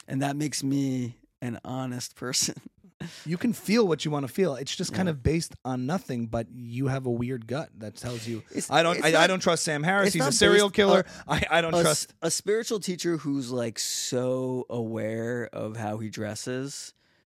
And 0.06 0.22
that 0.22 0.36
makes 0.36 0.62
me 0.62 1.16
an 1.42 1.58
honest 1.64 2.14
person. 2.14 2.54
you 3.24 3.36
can 3.36 3.52
feel 3.52 3.86
what 3.86 4.04
you 4.04 4.10
want 4.10 4.26
to 4.26 4.32
feel. 4.32 4.54
It's 4.56 4.74
just 4.74 4.92
kind 4.92 5.06
Yeah. 5.06 5.12
of 5.12 5.22
based 5.22 5.54
on 5.64 5.86
nothing, 5.86 6.26
but 6.26 6.46
you 6.52 6.88
have 6.88 7.06
a 7.06 7.10
weird 7.10 7.46
gut 7.46 7.70
that 7.78 7.96
tells 7.96 8.26
you. 8.26 8.38
It's- 8.50 8.70
I 8.70 8.82
don't. 8.82 9.02
I, 9.04 9.24
I 9.24 9.26
don't 9.26 9.40
trust 9.40 9.62
Sam 9.64 9.82
Harris. 9.82 10.12
He's 10.12 10.26
a 10.26 10.32
serial 10.32 10.70
killer. 10.70 11.04
on- 11.26 11.38
I, 11.38 11.58
I 11.58 11.60
don't 11.60 11.74
a, 11.74 11.82
trust. 11.82 12.14
a 12.22 12.30
spiritual 12.30 12.80
teacher 12.80 13.16
who's 13.16 13.50
like 13.50 13.78
so 13.78 14.66
aware 14.70 15.48
of 15.52 15.76
how 15.76 15.98
he 15.98 16.08
dresses 16.10 16.94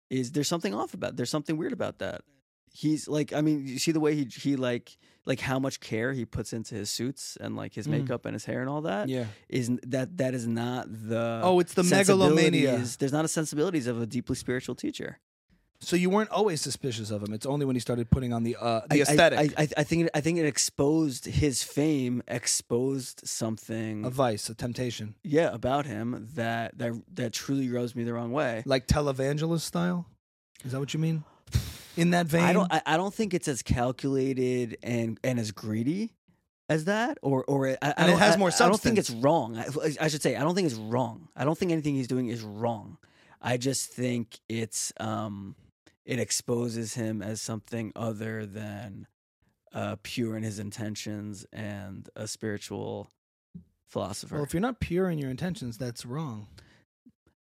is 0.10 0.32
there's 0.32 0.48
something 0.48 0.74
off 0.74 0.94
about 0.94 1.16
there's 1.18 1.30
something 1.30 1.58
weird 1.58 1.74
about 1.74 2.00
that 2.00 2.22
he's 2.72 3.08
like 3.08 3.34
i 3.34 3.42
mean 3.42 3.66
you 3.68 3.78
see 3.80 3.92
the 3.92 4.00
way 4.00 4.16
he 4.16 4.26
he 4.26 4.56
like 4.56 4.98
like 5.26 5.40
how 5.42 5.60
much 5.60 5.80
care 5.82 6.14
he 6.14 6.24
puts 6.24 6.54
into 6.54 6.76
his 6.76 6.90
suits 6.90 7.38
and 7.42 7.56
like 7.58 7.74
his 7.74 7.88
Mm. 7.88 7.92
makeup 7.92 8.26
and 8.26 8.34
his 8.34 8.46
hair 8.46 8.62
and 8.62 8.70
all 8.70 8.82
that 8.84 9.10
Yeah. 9.10 9.26
is 9.50 9.70
that 9.88 10.16
that 10.18 10.34
is 10.34 10.48
not 10.48 10.86
the 10.90 11.42
Oh, 11.44 11.60
it's 11.60 11.74
the 11.74 11.84
megalomania. 11.84 12.82
there's 13.00 13.12
not 13.12 13.26
a 13.26 13.28
sensibilities 13.28 13.88
of 13.88 14.02
a 14.02 14.06
deeply 14.06 14.36
spiritual 14.38 14.76
teacher 14.76 15.20
So 15.80 15.96
you 15.96 16.10
weren't 16.10 16.32
always 16.32 16.60
suspicious 16.60 17.12
of 17.12 17.22
him. 17.22 17.34
It's 17.34 17.46
only 17.46 17.66
when 17.66 17.76
he 17.76 17.80
started 17.80 18.10
putting 18.10 18.34
on 18.34 18.44
the 18.44 18.56
uh, 18.60 18.82
the 18.90 19.00
I- 19.00 19.02
aesthetic, 19.02 19.40
I, 19.58 19.64
I, 19.64 19.68
I 19.78 19.84
think 19.84 20.06
it, 20.06 20.12
I 20.14 20.22
think 20.22 20.40
it 20.40 20.46
exposed 20.46 21.26
his 21.26 21.64
fame 21.64 22.24
exposed 22.28 23.22
something 23.28 24.04
a 24.04 24.10
vice, 24.10 24.50
a 24.50 24.56
temptation, 24.56 25.16
yeah 25.24 25.54
about 25.54 25.86
him 25.86 26.30
that 26.34 26.78
that 26.80 26.94
that 27.14 27.34
truly 27.34 27.70
rubs 27.70 27.96
me 27.96 28.04
the 28.04 28.14
wrong 28.14 28.32
way 28.32 28.64
like 28.66 28.88
televangelist 28.88 29.62
style. 29.62 30.08
Is 30.66 30.72
that 30.72 30.80
what 30.80 30.94
you 30.94 31.00
mean? 31.00 31.24
In 31.96 32.12
that 32.12 32.26
vein, 32.28 32.44
I 32.44 32.54
don't. 32.54 32.72
I, 32.74 32.82
I 32.86 32.98
don't 32.98 33.14
think 33.14 33.34
it's 33.34 33.48
as 33.48 33.62
calculated 33.62 34.78
and 34.82 35.20
and 35.24 35.40
as 35.40 35.52
greedy 35.52 36.14
as 36.70 36.86
that, 36.86 37.18
or 37.22 37.44
or 37.46 37.68
I, 37.70 37.78
I 37.82 37.94
And 37.98 38.12
it 38.12 38.18
has 38.18 38.38
more 38.38 38.52
I 38.52 38.68
don't 38.68 38.80
think 38.80 38.98
it's 38.98 39.10
wrong. 39.12 39.58
I, 39.58 39.66
I 40.02 40.08
should 40.08 40.22
say 40.22 40.36
I 40.36 40.42
don't 40.42 40.56
think 40.56 40.66
it's 40.68 40.76
wrong. 40.76 41.30
I 41.36 41.46
don't 41.46 41.58
think 41.58 41.72
anything 41.72 41.96
he's 41.96 42.08
doing 42.08 42.28
is 42.28 42.42
wrong. 42.42 42.98
I 43.42 43.58
just 43.58 43.92
think 43.92 44.40
it's 44.50 44.92
um 45.00 45.56
it 46.08 46.20
exposes 46.20 46.96
him 46.96 47.22
as 47.22 47.40
something 47.42 47.92
other 47.96 48.46
than 48.48 49.06
uh 49.74 49.98
pure 50.02 50.36
in 50.38 50.42
his 50.44 50.58
intentions 50.58 51.46
and 51.54 52.10
a 52.16 52.28
spiritual 52.28 53.10
philosopher. 53.90 54.36
Well, 54.36 54.44
if 54.46 54.54
you're 54.54 54.62
not 54.62 54.80
pure 54.80 55.10
in 55.10 55.20
your 55.20 55.30
intentions, 55.30 55.78
that's 55.78 56.06
wrong. 56.06 56.48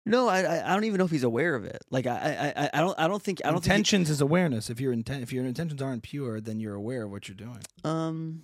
no, 0.06 0.28
I 0.30 0.40
I 0.66 0.74
don't 0.74 0.86
even 0.86 0.98
know 1.00 1.06
if 1.06 1.12
he's 1.12 1.24
aware 1.24 1.54
of 1.56 1.66
it. 1.66 1.82
Like 1.92 2.08
I 2.08 2.54
I 2.58 2.70
I- 2.74 2.80
don't 2.82 2.98
I 2.98 3.08
don't 3.08 3.22
think 3.22 3.42
I 3.44 3.52
don't 3.52 3.56
think 3.62 3.66
he- 3.66 3.76
intentions 3.76 4.10
is 4.10 4.22
awareness. 4.22 4.70
If 4.70 4.80
your 4.80 4.94
intent, 4.94 5.22
if 5.24 5.34
your 5.34 5.46
intentions 5.46 5.82
aren't 5.82 6.04
pure, 6.04 6.40
then 6.40 6.60
you're 6.60 6.76
aware 6.76 7.04
of 7.04 7.12
what 7.12 7.28
you're 7.28 7.36
doing. 7.36 7.60
um 7.84 8.44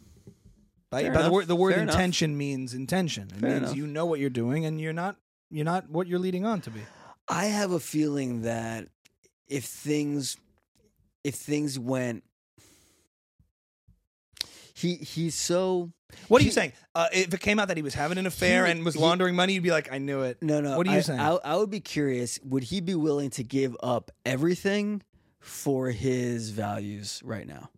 By, 0.92 1.10
by 1.10 1.24
the 1.24 1.32
word, 1.32 1.48
the 1.48 1.56
word 1.56 1.74
Fair 1.74 1.84
enough. 1.84 1.96
intention 1.96 2.38
means 2.38 2.74
intention. 2.74 3.30
It 3.34 3.40
Fair 3.40 3.50
means 3.50 3.64
enough. 3.64 3.76
you 3.78 3.88
know 3.88 4.06
what 4.06 4.20
you're 4.20 4.30
doing, 4.30 4.66
and 4.66 4.80
you're 4.80 4.94
not 4.94 5.16
you're 5.50 5.66
not 5.66 5.90
what 5.90 6.08
you're 6.08 6.20
leading 6.20 6.46
on 6.46 6.60
to 6.62 6.70
be. 6.70 6.82
I 7.30 7.46
have 7.46 7.72
a 7.72 7.80
feeling 7.80 8.42
that 8.42 8.90
if 9.54 9.64
things 9.66 10.38
if 11.24 11.36
things 11.36 11.78
went 11.80 12.24
he 14.74 14.96
he's 14.96 15.36
so 15.36 15.92
What 16.28 16.42
are 16.42 16.46
you 16.46 16.52
saying? 16.52 16.74
Uh, 16.96 17.08
if 17.14 17.34
it 17.34 17.40
came 17.40 17.60
out 17.60 17.68
that 17.70 17.78
he 17.78 17.84
was 17.84 17.94
having 17.94 18.18
an 18.18 18.26
affair 18.26 18.64
would- 18.64 18.72
and 18.72 18.86
was 18.86 18.96
he- 18.96 19.00
laundering 19.02 19.36
money, 19.36 19.54
you'd 19.54 19.64
be 19.64 19.72
like, 19.72 19.92
I 19.92 19.98
knew 20.00 20.22
it. 20.22 20.42
no 20.42 20.62
no 20.62 20.78
What 20.78 20.88
are 20.88 20.92
you 20.92 20.98
I, 20.98 21.02
saying? 21.02 21.20
I, 21.20 21.38
I 21.44 21.56
would 21.58 21.70
be 21.70 21.80
curious 21.80 22.40
would 22.44 22.64
he 22.64 22.82
be 22.82 22.96
willing 22.96 23.30
to 23.32 23.44
give 23.44 23.76
up 23.82 24.12
everything 24.26 25.02
for 25.40 25.90
his 25.90 26.50
values 26.50 27.22
right 27.24 27.46
now 27.48 27.70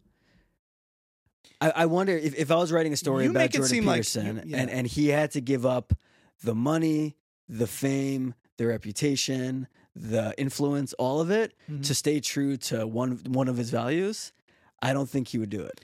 I, 1.61 1.71
I 1.71 1.86
wonder 1.88 2.15
if, 2.15 2.36
if 2.36 2.51
I 2.51 2.55
was 2.55 2.71
writing 2.71 2.93
a 2.93 2.97
story 2.97 3.23
You 3.26 3.32
about 3.32 3.49
Jordan 3.49 3.69
seem 3.69 3.86
like 3.86 3.97
Peterson 4.01 4.43
yeah. 4.45 4.57
and, 4.57 4.69
and 4.69 4.86
he 4.88 5.07
had 5.07 5.32
to 5.32 5.41
give 5.41 5.65
up 5.65 5.93
the 6.43 6.53
money, 6.53 7.15
the 7.47 7.65
fame, 7.67 8.34
the 8.57 8.67
reputation, 8.67 9.67
the 9.96 10.34
influence, 10.38 10.93
all 10.93 11.22
of 11.22 11.32
it 11.32 11.54
Mhm. 11.70 11.84
to 11.86 11.96
stay 11.96 12.20
true 12.20 12.58
to 12.58 12.86
one 12.86 13.18
one 13.28 13.48
of 13.48 13.58
his 13.58 13.70
values, 13.70 14.34
I 14.82 14.91
don't 14.93 15.10
think 15.10 15.30
he 15.30 15.38
would 15.38 15.50
do 15.50 15.62
it. 15.64 15.82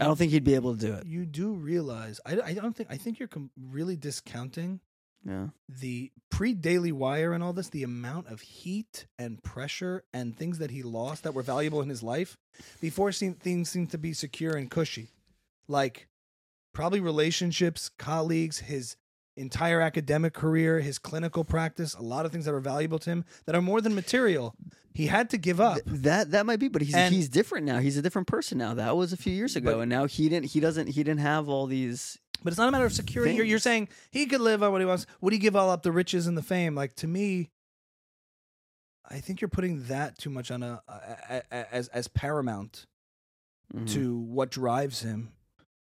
I 0.00 0.04
don't 0.04 0.16
think 0.16 0.32
he'd 0.32 0.44
be 0.44 0.54
able 0.54 0.74
to 0.76 0.80
do 0.86 0.92
it. 0.94 1.06
you 1.06 1.24
do 1.24 1.52
realize. 1.52 2.20
I, 2.26 2.40
I 2.40 2.54
don't 2.54 2.74
think. 2.74 2.90
I 2.90 2.96
think 2.96 3.18
you're 3.18 3.28
com- 3.28 3.50
really 3.56 3.96
discounting 3.96 4.80
Yeah. 5.24 5.48
the 5.68 6.10
pre 6.30 6.52
Daily 6.52 6.90
Wire 6.92 7.32
and 7.32 7.42
all 7.44 7.52
this. 7.52 7.68
The 7.68 7.84
amount 7.84 8.26
of 8.26 8.40
heat 8.40 9.06
and 9.18 9.42
pressure 9.42 10.04
and 10.12 10.36
things 10.36 10.58
that 10.58 10.70
he 10.72 10.82
lost 10.82 11.22
that 11.22 11.32
were 11.32 11.42
valuable 11.42 11.80
in 11.80 11.88
his 11.88 12.02
life 12.02 12.36
before 12.80 13.12
seem, 13.12 13.34
things 13.34 13.68
seemed 13.70 13.90
to 13.92 13.98
be 13.98 14.12
secure 14.12 14.56
and 14.56 14.70
cushy, 14.70 15.10
like 15.68 16.08
probably 16.72 16.98
relationships, 17.00 17.88
colleagues, 17.88 18.58
his 18.60 18.96
entire 19.36 19.80
academic 19.80 20.32
career, 20.32 20.80
his 20.80 20.98
clinical 20.98 21.44
practice, 21.44 21.94
a 21.94 22.02
lot 22.02 22.24
of 22.26 22.32
things 22.32 22.44
that 22.44 22.54
are 22.54 22.60
valuable 22.60 22.98
to 23.00 23.10
him 23.10 23.24
that 23.46 23.54
are 23.54 23.62
more 23.62 23.80
than 23.80 23.94
material. 23.94 24.54
He 24.92 25.06
had 25.08 25.28
to 25.30 25.38
give 25.38 25.60
up. 25.60 25.74
Th- 25.84 25.84
that 26.02 26.30
that 26.30 26.46
might 26.46 26.60
be, 26.60 26.68
but 26.68 26.82
he's 26.82 26.94
And- 26.94 27.12
he's 27.14 27.28
different 27.28 27.66
now. 27.66 27.80
He's 27.80 27.96
a 27.96 28.02
different 28.02 28.28
person 28.28 28.58
now. 28.58 28.74
That 28.74 28.96
was 28.96 29.12
a 29.12 29.16
few 29.16 29.32
years 29.32 29.56
ago, 29.56 29.74
But- 29.74 29.80
and 29.80 29.90
now 29.90 30.04
he 30.06 30.28
didn't 30.28 30.46
he 30.46 30.60
doesn't 30.60 30.86
he 30.88 31.02
didn't 31.02 31.20
have 31.20 31.48
all 31.48 31.66
these. 31.66 32.18
But 32.44 32.52
it's 32.52 32.58
not 32.58 32.68
a 32.68 32.72
matter 32.72 32.84
of 32.84 32.92
security. 32.92 33.34
You're, 33.34 33.46
you're 33.46 33.58
saying 33.58 33.88
he 34.10 34.26
could 34.26 34.40
live 34.42 34.62
on 34.62 34.70
what 34.70 34.80
he 34.80 34.86
wants. 34.86 35.06
Would 35.20 35.32
he 35.32 35.38
give 35.38 35.56
all 35.56 35.70
up 35.70 35.82
the 35.82 35.90
riches 35.92 36.26
and 36.26 36.36
the 36.36 36.42
fame? 36.42 36.74
Like 36.74 36.94
to 36.96 37.06
me, 37.08 37.50
I 39.08 39.18
think 39.20 39.40
you're 39.40 39.48
putting 39.48 39.84
that 39.84 40.18
too 40.18 40.30
much 40.30 40.50
on 40.50 40.62
a, 40.62 40.80
a, 40.88 41.42
a 41.50 41.74
as 41.74 41.88
as 41.88 42.08
paramount 42.08 42.86
Mhm. 43.74 43.90
to 43.94 44.16
what 44.18 44.50
drives 44.50 45.00
him. 45.02 45.32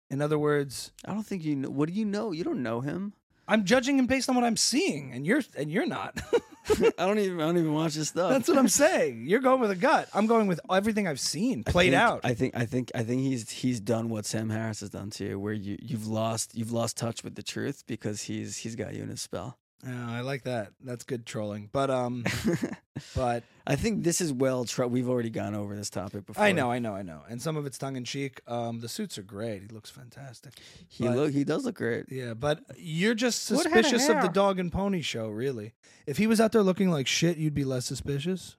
In 0.08 0.22
other 0.22 0.38
words, 0.38 0.92
I 1.04 1.12
don't 1.12 1.26
think 1.26 1.44
you 1.44 1.56
know. 1.56 1.68
What 1.70 1.88
do 1.88 1.94
you 1.94 2.04
know? 2.04 2.30
You 2.32 2.44
don't 2.44 2.62
know 2.62 2.80
him. 2.80 3.12
I'm 3.48 3.64
judging 3.64 3.98
him 3.98 4.06
based 4.06 4.28
on 4.28 4.34
what 4.34 4.44
I'm 4.44 4.56
seeing, 4.56 5.12
and 5.12 5.26
you're 5.26 5.42
and 5.56 5.70
you're 5.70 5.86
not. 5.86 6.18
I 6.68 7.06
don't 7.06 7.18
even 7.20 7.40
I 7.40 7.46
don't 7.46 7.58
even 7.58 7.74
watch 7.74 7.94
his 7.94 8.08
stuff. 8.08 8.30
That's 8.30 8.48
what 8.48 8.58
I'm 8.58 8.66
saying. 8.68 9.26
You're 9.28 9.38
going 9.40 9.60
with 9.60 9.70
a 9.70 9.76
gut. 9.76 10.08
I'm 10.12 10.26
going 10.26 10.48
with 10.48 10.58
everything 10.68 11.06
I've 11.06 11.20
seen 11.20 11.62
I 11.66 11.70
played 11.70 11.90
think- 11.92 12.02
out. 12.02 12.20
I 12.24 12.34
think 12.34 12.56
I 12.56 12.66
think 12.66 12.90
I 12.94 13.04
think 13.04 13.22
he's 13.22 13.48
he's 13.50 13.78
done 13.78 14.08
what 14.08 14.26
Sam 14.26 14.50
Harris 14.50 14.80
has 14.80 14.90
done 14.90 15.10
to 15.10 15.24
you, 15.24 15.38
where 15.38 15.52
you 15.52 15.76
you've 15.80 16.08
lost 16.08 16.56
you've 16.56 16.72
lost 16.72 16.96
touch 16.96 17.22
with 17.22 17.36
the 17.36 17.42
truth 17.42 17.84
because 17.86 18.22
he's 18.22 18.56
he's 18.56 18.74
got 18.74 18.94
you 18.94 19.02
in 19.04 19.08
his 19.10 19.20
spell. 19.22 19.58
Yeah, 19.84 20.10
I 20.10 20.20
like 20.20 20.44
that. 20.44 20.72
That's 20.82 21.04
good 21.04 21.26
trolling. 21.26 21.68
But 21.72 21.90
um, 21.90 22.24
but 23.16 23.44
I 23.66 23.76
think 23.76 24.04
this 24.04 24.20
is 24.20 24.32
well. 24.32 24.64
Tr- 24.64 24.84
we've 24.84 25.08
already 25.08 25.30
gone 25.30 25.54
over 25.54 25.76
this 25.76 25.90
topic 25.90 26.26
before. 26.26 26.42
I 26.42 26.52
know, 26.52 26.70
I 26.70 26.78
know, 26.78 26.94
I 26.94 27.02
know. 27.02 27.22
And 27.28 27.40
some 27.40 27.56
of 27.56 27.66
it's 27.66 27.78
tongue 27.78 27.96
in 27.96 28.04
cheek. 28.04 28.40
Um, 28.46 28.80
the 28.80 28.88
suits 28.88 29.18
are 29.18 29.22
great. 29.22 29.62
He 29.62 29.68
looks 29.68 29.90
fantastic. 29.90 30.54
he 30.88 31.04
but- 31.04 31.16
look 31.16 31.32
he 31.32 31.44
does 31.44 31.64
look 31.64 31.76
great. 31.76 32.06
Yeah, 32.10 32.34
but 32.34 32.60
you're 32.76 33.14
just 33.14 33.48
kind 33.48 33.58
of 33.58 33.62
suspicious 33.64 34.08
of 34.08 34.22
the 34.22 34.28
dog 34.28 34.58
and 34.58 34.72
pony 34.72 35.02
show, 35.02 35.28
really. 35.28 35.74
If 36.06 36.16
he 36.16 36.26
was 36.26 36.40
out 36.40 36.52
there 36.52 36.62
looking 36.62 36.90
like 36.90 37.06
shit, 37.06 37.36
you'd 37.36 37.54
be 37.54 37.64
less 37.64 37.84
suspicious. 37.86 38.56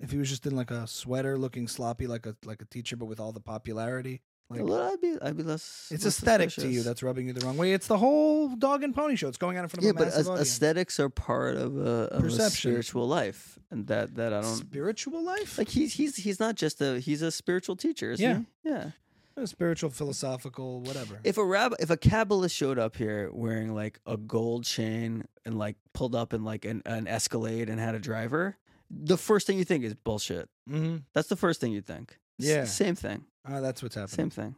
If 0.00 0.10
he 0.10 0.18
was 0.18 0.28
just 0.28 0.46
in 0.46 0.54
like 0.56 0.70
a 0.70 0.86
sweater, 0.86 1.38
looking 1.38 1.68
sloppy 1.68 2.06
like 2.06 2.26
a 2.26 2.36
like 2.44 2.62
a 2.62 2.66
teacher, 2.66 2.96
but 2.96 3.06
with 3.06 3.20
all 3.20 3.32
the 3.32 3.40
popularity, 3.40 4.22
like 4.50 4.62
Well, 4.62 4.92
I'd 4.92 5.00
be 5.00 5.16
I'd 5.22 5.36
be 5.36 5.42
less. 5.42 5.88
it's 5.90 6.04
less 6.04 6.18
aesthetic 6.18 6.50
to 6.50 6.68
you. 6.68 6.82
That's 6.82 7.02
rubbing 7.02 7.26
you 7.26 7.32
the 7.32 7.44
wrong 7.46 7.56
way. 7.56 7.72
It's 7.72 7.86
the 7.86 7.96
whole 7.98 8.54
dog 8.56 8.82
and 8.82 8.94
pony 8.94 9.16
show. 9.16 9.28
It's 9.28 9.38
going 9.38 9.56
on 9.58 9.64
in 9.64 9.68
front 9.68 9.78
of 9.78 9.84
yeah, 9.84 9.90
a 9.90 9.94
but 9.94 10.04
massive 10.06 10.20
as- 10.20 10.28
audience. 10.28 10.48
aesthetics 10.48 11.00
are 11.00 11.08
part 11.08 11.56
of 11.56 11.76
a, 11.76 11.80
of 12.12 12.24
a 12.24 12.50
spiritual 12.50 13.08
life, 13.08 13.58
and 13.70 13.86
that 13.86 14.14
that 14.16 14.32
I 14.32 14.40
don't 14.42 14.56
Spiritual 14.56 15.22
life, 15.24 15.56
like. 15.58 15.68
He's 15.68 15.94
he's 15.94 16.16
he's 16.16 16.38
not 16.38 16.56
just 16.56 16.80
a 16.82 17.00
he's 17.00 17.22
a 17.22 17.30
spiritual 17.30 17.76
teacher. 17.76 18.12
Isn't 18.12 18.24
Yeah. 18.24 18.38
he? 18.62 18.68
yeah. 18.70 18.90
Uh, 19.36 19.46
spiritual, 19.46 19.90
philosophical, 19.90 20.80
whatever. 20.82 21.18
If 21.24 21.38
a 21.38 21.44
rabbi, 21.44 21.74
if 21.80 21.90
a 21.90 21.96
Kabbalist 21.96 22.54
showed 22.54 22.78
up 22.78 22.94
here 22.96 23.30
wearing 23.32 23.74
like 23.74 23.98
a 24.06 24.16
gold 24.16 24.62
chain 24.64 25.24
and 25.44 25.58
like 25.58 25.74
pulled 25.92 26.14
up 26.14 26.32
in 26.32 26.44
like 26.44 26.64
an, 26.64 26.82
an 26.86 27.08
Escalade 27.08 27.68
and 27.68 27.80
had 27.80 27.96
a 27.96 27.98
driver, 27.98 28.56
the 28.88 29.16
first 29.18 29.48
thing 29.48 29.58
you 29.58 29.64
think 29.64 29.82
is 29.82 29.92
bullshit. 29.94 30.48
hmm 30.68 30.98
That's 31.14 31.26
the 31.28 31.34
first 31.34 31.60
thing 31.60 31.72
you 31.72 31.80
think. 31.80 32.16
S- 32.40 32.46
Yeah. 32.46 32.64
same 32.64 32.94
thing. 32.94 33.24
Uh, 33.46 33.60
that's 33.60 33.82
what's 33.82 33.94
happening. 33.94 34.16
Same 34.16 34.30
thing. 34.30 34.54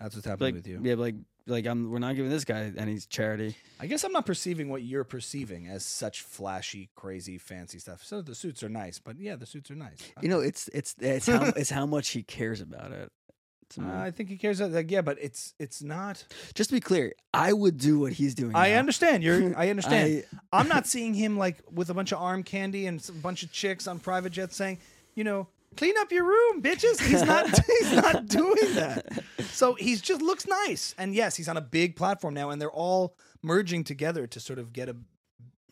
That's 0.00 0.14
what's 0.14 0.26
happening 0.26 0.48
Like 0.48 0.54
with 0.54 0.66
you. 0.66 0.80
yeah, 0.82 0.94
like 0.94 1.14
like 1.46 1.66
I'm. 1.66 1.90
We're 1.90 1.98
not 1.98 2.16
giving 2.16 2.30
this 2.30 2.44
guy 2.44 2.72
any 2.76 2.98
charity. 2.98 3.56
I 3.80 3.86
guess 3.86 4.04
I'm 4.04 4.12
not 4.12 4.26
perceiving 4.26 4.68
what 4.68 4.82
you're 4.82 5.04
perceiving 5.04 5.66
as 5.68 5.84
such 5.84 6.22
flashy, 6.22 6.88
crazy, 6.96 7.38
fancy 7.38 7.78
stuff. 7.78 8.02
So 8.04 8.22
the 8.22 8.34
suits 8.34 8.62
are 8.62 8.68
nice, 8.68 8.98
but 8.98 9.18
yeah, 9.18 9.36
the 9.36 9.46
suits 9.46 9.70
are 9.70 9.74
nice. 9.76 9.98
You 10.20 10.28
know, 10.28 10.40
it's 10.40 10.68
it's 10.72 10.94
it's 10.98 11.26
how 11.26 11.44
it's 11.56 11.70
how 11.70 11.86
much 11.86 12.08
he 12.10 12.22
cares 12.22 12.60
about 12.60 12.92
it. 12.92 13.10
Uh, 13.80 13.86
I 13.90 14.10
think 14.10 14.28
he 14.28 14.36
cares. 14.36 14.60
about 14.60 14.72
Like, 14.72 14.90
yeah, 14.90 15.00
but 15.00 15.16
it's 15.20 15.54
it's 15.58 15.82
not. 15.82 16.24
Just 16.54 16.70
to 16.70 16.76
be 16.76 16.80
clear, 16.80 17.12
I 17.32 17.52
would 17.52 17.78
do 17.78 17.98
what 18.00 18.12
he's 18.12 18.34
doing. 18.34 18.54
I 18.54 18.70
now. 18.70 18.78
understand. 18.80 19.22
You're. 19.22 19.54
I 19.58 19.70
understand. 19.70 20.24
I- 20.52 20.58
I'm 20.60 20.68
not 20.68 20.86
seeing 20.94 21.14
him 21.14 21.38
like 21.38 21.58
with 21.70 21.88
a 21.90 21.94
bunch 21.94 22.12
of 22.12 22.18
arm 22.18 22.42
candy 22.42 22.86
and 22.86 23.02
a 23.08 23.12
bunch 23.12 23.42
of 23.42 23.50
chicks 23.52 23.86
on 23.86 23.98
private 23.98 24.30
jets 24.32 24.56
saying, 24.56 24.78
you 25.14 25.24
know, 25.24 25.48
clean 25.76 25.94
up 25.98 26.10
your 26.12 26.24
room, 26.24 26.62
bitches. 26.62 27.00
He's 27.00 27.22
not. 27.22 27.46
he's 27.80 27.92
not 27.92 28.26
doing 28.26 28.74
that. 28.74 29.06
So 29.50 29.74
he's 29.74 30.00
just 30.00 30.20
looks 30.22 30.46
nice, 30.46 30.94
and 30.98 31.14
yes, 31.14 31.36
he's 31.36 31.48
on 31.48 31.56
a 31.56 31.60
big 31.62 31.96
platform 31.96 32.34
now, 32.34 32.50
and 32.50 32.60
they're 32.60 32.70
all 32.70 33.16
merging 33.42 33.84
together 33.84 34.26
to 34.26 34.40
sort 34.40 34.58
of 34.58 34.72
get 34.72 34.88
a 34.88 34.96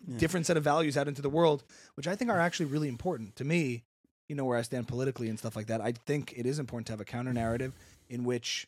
Yeah. 0.06 0.16
different 0.18 0.46
set 0.46 0.56
of 0.56 0.64
values 0.64 0.96
out 0.96 1.08
into 1.08 1.20
the 1.22 1.28
world, 1.30 1.62
which 1.94 2.06
I 2.08 2.16
think 2.16 2.30
are 2.30 2.40
actually 2.40 2.66
really 2.66 2.88
important 2.88 3.36
to 3.36 3.44
me. 3.44 3.84
You 4.28 4.34
know 4.36 4.44
where 4.44 4.56
I 4.58 4.62
stand 4.62 4.88
politically 4.88 5.28
and 5.28 5.38
stuff 5.38 5.54
like 5.56 5.66
that. 5.66 5.80
I 5.80 5.92
think 5.92 6.32
it 6.36 6.46
is 6.46 6.58
important 6.58 6.86
to 6.86 6.92
have 6.94 7.00
a 7.00 7.04
counter 7.04 7.32
narrative 7.32 7.72
in 8.08 8.24
which 8.24 8.66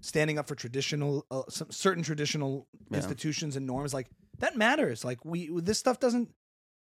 standing 0.00 0.38
up 0.38 0.48
for 0.48 0.54
traditional, 0.54 1.26
uh, 1.30 1.42
some, 1.48 1.70
certain 1.70 2.02
traditional 2.02 2.66
Yeah. 2.90 2.96
institutions 2.98 3.56
and 3.56 3.66
norms 3.66 3.92
like 3.94 4.08
that 4.38 4.56
matters. 4.56 5.04
Like 5.04 5.24
we, 5.24 5.50
this 5.60 5.78
stuff 5.78 6.00
doesn't 6.00 6.30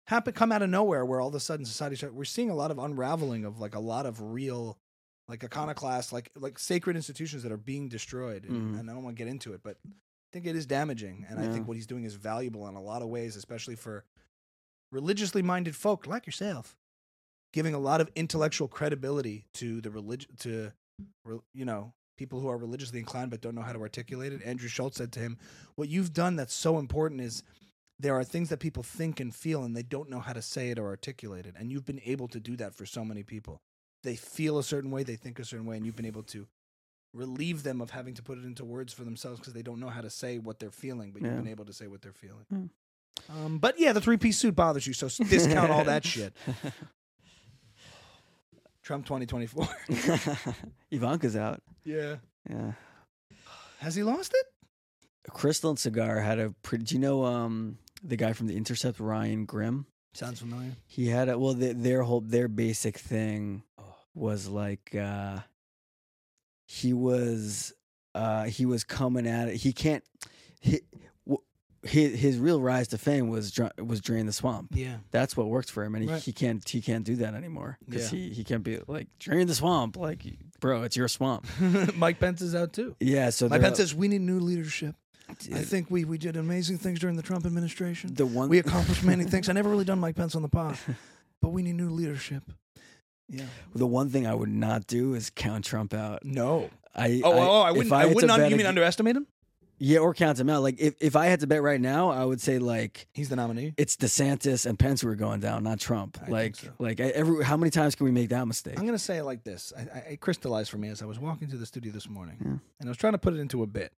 happen 0.10 0.34
come 0.34 0.51
out 0.51 0.62
of 0.64 0.70
nowhere 0.70 1.05
where 1.05 1.22
all 1.22 1.28
of 1.30 1.36
a 1.36 1.39
sudden 1.39 1.66
society 1.66 1.95
start, 1.95 2.14
we're 2.16 2.26
seeing 2.26 2.49
a 2.49 2.55
lot 2.55 2.72
of 2.72 2.80
unraveling 2.80 3.45
of 3.45 3.60
like 3.60 3.76
a 3.76 3.80
lot 3.80 4.05
of 4.07 4.20
real 4.22 4.78
like 5.28 5.43
iconoclast 5.43 6.12
like 6.12 6.32
like 6.36 6.57
sacred 6.57 6.95
institutions 6.95 7.43
that 7.43 7.51
are 7.51 7.57
being 7.57 7.88
destroyed 7.88 8.43
and, 8.45 8.76
Mhm. 8.76 8.80
and 8.80 8.89
I 8.89 8.93
don't 8.93 9.03
want 9.03 9.16
to 9.16 9.24
get 9.24 9.30
into 9.30 9.53
it 9.53 9.62
but 9.64 9.78
I 9.86 9.89
think 10.34 10.47
it 10.47 10.55
is 10.55 10.66
damaging 10.66 11.26
and 11.30 11.39
I 11.39 11.47
think 11.51 11.68
what 11.68 11.78
he's 11.78 11.86
doing 11.88 12.03
is 12.05 12.16
valuable 12.16 12.68
in 12.68 12.74
a 12.76 12.82
lot 12.82 13.01
of 13.03 13.10
ways 13.10 13.36
especially 13.36 13.76
for 13.76 14.03
religiously 14.91 15.43
minded 15.43 15.76
folk 15.76 16.07
like 16.07 16.26
yourself 16.26 16.76
giving 17.53 17.76
a 17.76 17.80
lot 17.80 18.01
of 18.01 18.10
intellectual 18.16 18.68
credibility 18.68 19.45
to 19.53 19.82
the 19.82 19.91
religion 19.91 20.32
to 20.39 20.72
you 21.53 21.66
know 21.66 21.93
people 22.18 22.39
who 22.39 22.47
are 22.49 22.57
religiously 22.57 22.99
inclined 22.99 23.30
but 23.30 23.41
don't 23.41 23.53
know 23.55 23.62
how 23.62 23.74
to 23.74 23.80
articulate 23.80 24.34
it 24.34 24.41
andrew 24.43 24.68
schulz 24.68 24.95
said 24.97 25.12
to 25.12 25.20
him 25.20 25.38
what 25.76 25.88
you've 25.89 26.14
done 26.14 26.36
that's 26.36 26.53
so 26.55 26.80
important 26.80 27.22
is 27.22 27.43
there 28.01 28.15
are 28.15 28.23
things 28.23 28.47
that 28.49 28.59
people 28.59 28.81
think 28.83 29.19
and 29.19 29.35
feel 29.35 29.63
and 29.63 29.75
they 29.75 29.83
don't 29.83 30.09
know 30.09 30.19
how 30.21 30.31
to 30.33 30.41
say 30.41 30.69
it 30.69 30.79
or 30.79 30.87
articulate 30.87 31.45
it 31.45 31.55
and 31.57 31.71
you've 31.71 31.85
been 31.85 32.01
able 32.05 32.27
to 32.29 32.39
do 32.39 32.55
that 32.55 32.73
for 32.73 32.85
so 32.85 33.03
many 33.03 33.23
people 33.23 33.61
they 34.03 34.15
feel 34.15 34.57
a 34.57 34.63
certain 34.63 34.89
way 34.91 35.03
they 35.03 35.15
think 35.17 35.37
a 35.39 35.45
certain 35.45 35.65
way 35.65 35.75
and 35.77 35.85
you've 35.85 35.95
been 35.97 36.05
able 36.05 36.23
to 36.23 36.47
relieve 37.13 37.63
them 37.63 37.81
of 37.81 37.89
having 37.89 38.13
to 38.13 38.21
put 38.23 38.37
it 38.37 38.45
into 38.45 38.63
words 38.63 38.93
for 38.93 39.03
themselves 39.03 39.39
because 39.39 39.53
they 39.53 39.61
don't 39.63 39.79
know 39.79 39.89
how 39.89 39.99
to 40.01 40.09
say 40.09 40.37
what 40.37 40.59
they're 40.59 40.71
feeling 40.71 41.11
but 41.11 41.21
Yeah. 41.21 41.29
you've 41.29 41.37
been 41.43 41.51
able 41.51 41.65
to 41.65 41.73
say 41.73 41.87
what 41.87 42.01
they're 42.01 42.13
feeling 42.13 42.45
Hmm. 42.49 42.65
um, 43.45 43.57
but 43.59 43.79
yeah 43.79 43.91
the 43.93 44.01
three-piece 44.01 44.37
suit 44.37 44.55
bothers 44.55 44.85
you 44.87 44.93
so 44.93 45.07
discount 45.25 45.71
all 45.71 45.83
that 45.83 46.05
shit 46.05 46.33
trump 48.81 49.05
2024 49.05 49.67
Ivanka's 50.91 51.35
out. 51.35 51.61
yeah 51.83 52.15
Yeah. 52.49 52.73
has 53.79 53.95
he 53.95 54.03
lost 54.03 54.33
it 54.33 54.45
Krystal 55.31 55.69
and 55.69 55.77
Saagar 55.77 56.23
had 56.23 56.39
a 56.39 56.49
pretty. 56.63 56.85
Do 56.85 56.95
you 56.95 57.01
know 57.01 57.23
um 57.23 57.77
the 58.03 58.15
guy 58.15 58.33
from 58.33 58.47
The 58.47 58.55
Intercept, 58.57 58.99
Ryan 58.99 59.45
Grim? 59.45 59.85
sounds 60.13 60.39
familiar 60.39 60.71
He 60.87 61.07
had 61.07 61.29
a 61.29 61.37
well, 61.37 61.53
the, 61.53 61.73
their 61.73 62.01
whole 62.03 62.21
their 62.21 62.47
basic 62.47 62.97
thing 62.97 63.63
was 64.15 64.47
like 64.47 64.95
uh 64.95 65.39
he 66.65 66.93
was 66.93 67.73
uh 68.15 68.43
he 68.45 68.65
was 68.65 68.83
coming 68.83 69.27
at 69.27 69.47
it. 69.49 69.55
He 69.57 69.71
can't. 69.73 70.03
He, 70.59 70.81
his 71.83 72.19
his 72.19 72.37
real 72.37 72.59
rise 72.61 72.89
to 72.89 72.97
fame 72.97 73.29
was 73.29 73.57
was 73.81 74.01
drain 74.01 74.25
the 74.25 74.33
swamp. 74.33 74.71
yeah 74.73 74.97
That's 75.11 75.37
what 75.37 75.47
worked 75.47 75.71
for 75.71 75.83
him, 75.85 75.95
and 75.95 76.03
he, 76.03 76.09
Right. 76.09 76.21
he 76.21 76.33
can't 76.33 76.67
he 76.67 76.81
can't 76.81 77.05
do 77.05 77.15
that 77.17 77.33
anymore 77.35 77.77
because 77.85 78.11
Yeah. 78.11 78.19
he 78.19 78.29
he 78.31 78.43
can't 78.43 78.63
be 78.63 78.79
like 78.87 79.07
drain 79.19 79.47
the 79.47 79.55
swamp. 79.55 79.95
Like, 79.95 80.23
bro, 80.59 80.83
it's 80.83 80.97
your 80.97 81.07
swamp. 81.07 81.45
mike 81.95 82.19
pence 82.19 82.41
is 82.41 82.53
out 82.53 82.73
too 82.73 82.95
Yeah. 82.99 83.29
So 83.29 83.47
mike 83.47 83.61
pence 83.61 83.77
says 83.77 83.95
we 83.95 84.09
need 84.09 84.21
new 84.21 84.39
leadership 84.39 84.95
I 85.53 85.61
think 85.63 85.89
we, 85.89 86.05
we 86.05 86.17
did 86.17 86.36
amazing 86.38 86.77
things 86.77 86.99
during 86.99 87.15
the 87.15 87.21
Trump 87.23 87.45
administration. 87.45 88.13
the 88.13 88.25
one 88.25 88.49
We 88.49 88.59
accomplished 88.59 89.03
many 89.03 89.23
things. 89.25 89.49
I 89.49 89.53
never 89.53 89.69
really 89.69 89.86
done 89.86 89.99
Mike 89.99 90.15
Pence 90.15 90.36
on 90.36 90.41
the 90.41 90.49
pod, 90.49 90.77
but 91.41 91.49
we 91.49 91.61
need 91.63 91.75
new 91.75 91.89
leadership. 91.89 92.43
Yeah. 93.27 93.45
the 93.75 93.86
one 93.88 94.09
thing 94.09 94.25
I 94.25 94.34
would 94.34 94.49
not 94.49 94.88
do 94.88 95.13
is 95.13 95.30
count 95.30 95.63
Trump 95.65 95.93
out. 95.93 96.25
No. 96.25 96.69
I 96.95 97.21
Oh, 97.23 97.32
oh, 97.32 97.61
I 97.61 97.69
oh, 97.69 97.73
wouldn't. 97.73 97.93
I, 97.93 97.99
had 98.01 98.09
to 98.09 98.15
wouldn't. 98.15 98.32
Un- 98.32 98.39
bet 98.39 98.49
you 98.51 98.57
mean 98.57 98.65
underestimate 98.65 99.15
him? 99.15 99.27
Yeah, 99.82 99.99
or 99.99 100.13
count 100.13 100.38
him 100.39 100.49
out. 100.49 100.61
Like 100.63 100.80
if, 100.82 100.95
if 100.99 101.15
I 101.15 101.27
had 101.27 101.39
to 101.41 101.47
bet 101.47 101.61
right 101.61 101.80
now, 101.80 102.09
I 102.09 102.25
would 102.25 102.41
say 102.41 102.57
like 102.59 103.07
He's 103.13 103.30
the 103.30 103.36
nominee. 103.38 103.73
it's 103.77 103.95
DeSantis 103.95 104.65
and 104.65 104.77
Pence 104.77 105.01
who 105.01 105.07
are 105.09 105.15
going 105.15 105.39
down, 105.39 105.63
not 105.63 105.80
Trump. 105.80 106.17
I 106.25 106.30
like 106.30 106.55
so. 106.57 106.69
like 106.80 106.99
every 106.99 107.45
how 107.45 107.55
many 107.55 107.69
times 107.69 107.95
can 107.95 108.03
we 108.05 108.11
make 108.11 108.30
that 108.30 108.45
mistake? 108.45 108.77
I'm 108.77 108.86
gonna 108.86 108.97
say 108.99 109.17
it 109.19 109.23
like 109.23 109.43
this. 109.45 109.71
I, 109.77 109.82
I, 109.82 109.99
it 110.13 110.19
crystallized 110.21 110.69
for 110.71 110.77
me 110.80 110.89
as 110.89 111.01
I 111.01 111.05
was 111.05 111.17
walking 111.19 111.49
to 111.51 111.55
the 111.55 111.65
studio 111.65 111.93
this 111.93 112.09
morning, 112.09 112.38
Yeah. 112.41 112.47
and 112.80 112.86
I 112.86 112.88
was 112.89 112.97
trying 112.97 113.13
to 113.13 113.19
put 113.19 113.34
it 113.36 113.39
into 113.39 113.63
a 113.63 113.67
bit, 113.67 113.93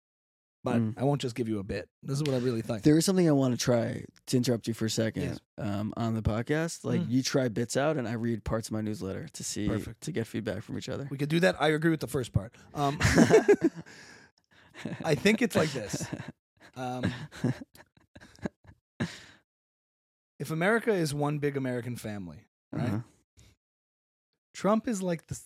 but 0.63 0.77
Mm. 0.77 0.95
I 0.99 1.05
won't 1.05 1.21
just 1.21 1.35
give 1.35 1.49
you 1.49 1.59
a 1.59 1.63
bit. 1.65 1.89
This 2.03 2.17
is 2.17 2.23
what 2.23 2.35
I 2.35 2.39
really 2.39 2.63
think. 2.63 2.83
There 2.83 2.97
is 2.99 3.05
something 3.05 3.29
I 3.29 3.33
want 3.33 3.59
to 3.59 3.63
try 3.65 4.05
to 4.27 4.37
interrupt 4.37 4.69
you 4.69 4.75
for 4.75 4.87
a 4.87 4.91
second 4.91 5.23
Yes. 5.23 5.41
um, 5.59 5.93
on 5.97 6.15
the 6.15 6.23
podcast. 6.23 6.85
Like 6.85 7.01
Mm. 7.01 7.11
you 7.11 7.23
try 7.23 7.49
bits 7.49 7.77
out, 7.77 7.97
and 7.97 8.07
I 8.07 8.13
read 8.13 8.45
parts 8.45 8.69
of 8.69 8.73
my 8.73 8.81
newsletter 8.81 9.29
to 9.33 9.45
see 9.45 9.69
Perfect. 9.69 10.03
to 10.03 10.13
get 10.13 10.27
feedback 10.27 10.63
from 10.63 10.79
each 10.79 10.89
other. 10.89 11.09
we 11.11 11.17
could 11.17 11.29
do 11.31 11.41
that. 11.41 11.61
I 11.61 11.69
agree 11.69 11.91
with 11.91 12.01
the 12.01 12.07
first 12.07 12.33
part. 12.33 12.55
Um, 12.75 12.99
I 15.05 15.15
think 15.15 15.43
it's 15.43 15.57
like 15.57 15.73
this. 15.73 16.07
Um, 16.77 17.13
if 20.39 20.51
America 20.51 20.93
is 20.93 21.15
one 21.15 21.39
big 21.39 21.57
American 21.57 21.97
family, 21.97 22.45
right? 22.73 22.89
Uh-huh. 22.89 22.99
Trump 24.55 24.89
is 24.89 25.03
like 25.03 25.27
the 25.27 25.39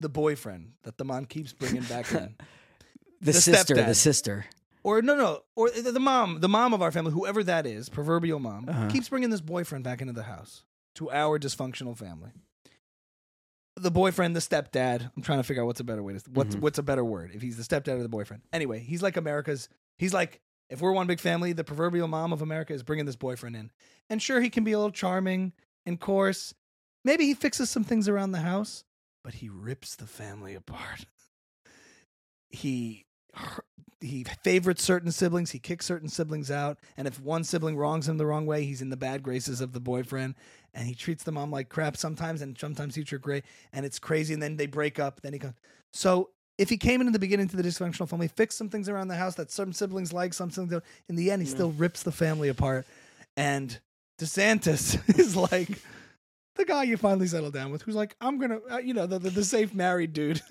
the 0.00 0.08
boyfriend 0.08 0.72
that 0.84 0.96
the 0.96 1.04
mom 1.04 1.24
keeps 1.24 1.52
bringing 1.52 1.82
back 1.82 2.12
in, 2.12 2.36
The, 3.20 3.32
The 3.32 3.40
sister, 3.40 3.74
stepdad. 3.74 3.86
the 3.86 3.94
sister. 3.94 4.46
or 4.84 5.02
no, 5.02 5.16
no, 5.16 5.40
or 5.56 5.70
the, 5.70 5.92
the 5.92 6.00
mom, 6.00 6.40
the 6.40 6.48
mom 6.48 6.72
of 6.72 6.80
our 6.82 6.92
family, 6.92 7.12
whoever 7.12 7.42
that 7.44 7.66
is, 7.66 7.88
proverbial 7.88 8.38
mom, 8.38 8.68
Uh-huh. 8.68 8.88
keeps 8.88 9.08
bringing 9.08 9.30
this 9.30 9.40
boyfriend 9.40 9.84
back 9.84 10.00
into 10.00 10.12
the 10.12 10.22
house 10.24 10.62
to 10.94 11.10
our 11.10 11.38
dysfunctional 11.38 11.96
family. 11.96 12.30
The 13.76 13.90
boyfriend, 13.92 14.34
the 14.34 14.40
stepdad. 14.40 15.10
I'm 15.16 15.22
trying 15.22 15.38
to 15.38 15.44
figure 15.44 15.62
out 15.62 15.66
what's 15.66 15.78
a 15.80 15.84
better 15.84 16.02
way 16.02 16.14
to 16.14 16.30
what's 16.32 16.56
Mhm. 16.56 16.60
what's 16.60 16.78
a 16.78 16.82
better 16.82 17.04
word 17.04 17.30
if 17.32 17.42
he's 17.42 17.56
the 17.56 17.62
stepdad 17.62 17.98
or 17.98 18.02
the 18.02 18.08
boyfriend. 18.08 18.42
Anyway, 18.52 18.80
he's 18.80 19.02
like 19.02 19.16
America's. 19.16 19.68
He's 19.98 20.12
like 20.12 20.40
if 20.68 20.80
we're 20.80 20.92
one 20.92 21.06
big 21.06 21.20
family, 21.20 21.52
the 21.52 21.62
proverbial 21.64 22.08
mom 22.08 22.32
of 22.32 22.42
America 22.42 22.72
is 22.74 22.82
bringing 22.82 23.06
this 23.06 23.16
boyfriend 23.16 23.54
in, 23.56 23.70
and 24.10 24.20
sure 24.20 24.40
he 24.40 24.50
can 24.50 24.64
be 24.64 24.72
a 24.72 24.78
little 24.78 24.90
charming 24.92 25.52
and 25.86 25.98
coarse. 26.00 26.54
Maybe 27.04 27.24
he 27.26 27.34
fixes 27.34 27.70
some 27.70 27.84
things 27.84 28.08
around 28.08 28.32
the 28.32 28.40
house, 28.40 28.84
but 29.24 29.34
he 29.34 29.48
rips 29.48 29.94
the 29.96 30.06
family 30.06 30.54
apart. 30.54 31.06
he 32.50 33.04
he 34.00 34.24
favorites 34.44 34.82
certain 34.84 35.10
siblings, 35.10 35.50
he 35.50 35.58
kicks 35.58 35.84
certain 35.86 36.08
siblings 36.08 36.50
out, 36.50 36.78
and 36.96 37.08
if 37.08 37.20
one 37.20 37.42
sibling 37.44 37.76
wrongs 37.76 38.08
him 38.08 38.16
the 38.16 38.26
wrong 38.26 38.46
way, 38.46 38.64
he's 38.64 38.80
in 38.80 38.90
the 38.90 38.96
bad 38.96 39.22
graces 39.22 39.60
of 39.60 39.72
the 39.72 39.80
boyfriend, 39.80 40.34
and 40.72 40.86
he 40.86 40.94
treats 40.94 41.24
the 41.24 41.32
mom 41.32 41.50
like 41.50 41.68
crap 41.68 41.96
sometimes, 41.96 42.40
and 42.40 42.56
sometimes 42.56 42.94
he 42.94 43.00
treats 43.00 43.10
her 43.10 43.18
great, 43.18 43.44
and 43.72 43.84
it's 43.84 43.98
crazy, 43.98 44.34
and 44.34 44.42
then 44.42 44.56
they 44.56 44.66
break 44.66 45.00
up, 45.00 45.20
then 45.22 45.32
he 45.32 45.38
comes. 45.40 45.54
So 45.92 46.30
if 46.58 46.68
he 46.68 46.76
came 46.76 47.00
in 47.00 47.06
in 47.08 47.12
the 47.12 47.18
beginning 47.18 47.48
to 47.48 47.56
the 47.56 47.62
dysfunctional 47.62 48.08
family, 48.08 48.28
fixed 48.28 48.56
some 48.58 48.68
things 48.68 48.88
around 48.88 49.08
the 49.08 49.16
house 49.16 49.34
that 49.36 49.50
some 49.50 49.72
siblings 49.72 50.12
like, 50.12 50.32
some 50.32 50.50
siblings 50.50 50.70
don't, 50.72 50.84
in 51.08 51.16
the 51.16 51.30
end, 51.32 51.42
he 51.42 51.48
Yeah. 51.48 51.54
still 51.54 51.72
rips 51.72 52.02
the 52.04 52.12
family 52.12 52.48
apart, 52.48 52.86
and 53.36 53.78
DeSantis 54.20 54.98
is 55.18 55.34
like 55.34 55.70
the 56.58 56.64
guy 56.66 56.82
you 56.82 56.96
finally 56.98 57.26
settle 57.26 57.50
down 57.50 57.70
with, 57.72 57.82
who's 57.82 57.94
like, 57.94 58.14
I'm 58.20 58.38
gonna, 58.38 58.58
uh, 58.70 58.78
you 58.78 58.92
know, 58.92 59.06
the, 59.06 59.18
the 59.18 59.30
the 59.30 59.44
safe 59.44 59.72
married 59.72 60.12
dude. 60.12 60.42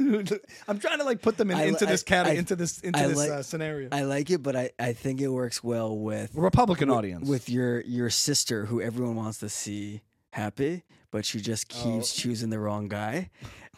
I'm 0.68 0.80
trying 0.80 0.98
to 0.98 1.04
like 1.04 1.22
put 1.22 1.38
them 1.38 1.52
in, 1.52 1.58
I 1.58 1.64
li- 1.64 1.68
into 1.70 1.86
this 1.86 2.04
I- 2.04 2.10
category, 2.10 2.36
I- 2.38 2.40
into 2.40 2.56
this 2.56 2.80
into 2.80 3.00
I 3.00 3.08
this 3.08 3.18
like- 3.18 3.30
uh, 3.30 3.44
scenario. 3.44 3.90
I 3.92 4.02
like 4.04 4.30
it, 4.32 4.42
but 4.42 4.56
I, 4.56 4.72
I 4.80 4.94
think 4.94 5.22
it 5.22 5.28
works 5.28 5.64
well 5.64 5.96
with 5.98 6.32
Republican 6.34 6.90
with- 6.90 6.98
audience 6.98 7.30
with 7.30 7.50
your 7.50 7.82
your 7.82 8.10
sister 8.10 8.66
who 8.66 8.82
everyone 8.82 9.16
wants 9.16 9.38
to 9.40 9.50
see 9.50 10.02
happy, 10.32 10.84
but 11.12 11.26
she 11.26 11.40
just 11.42 11.68
keeps 11.68 12.18
Oh. 12.18 12.22
choosing 12.22 12.50
the 12.50 12.60
wrong 12.60 12.88
guy. 12.88 13.30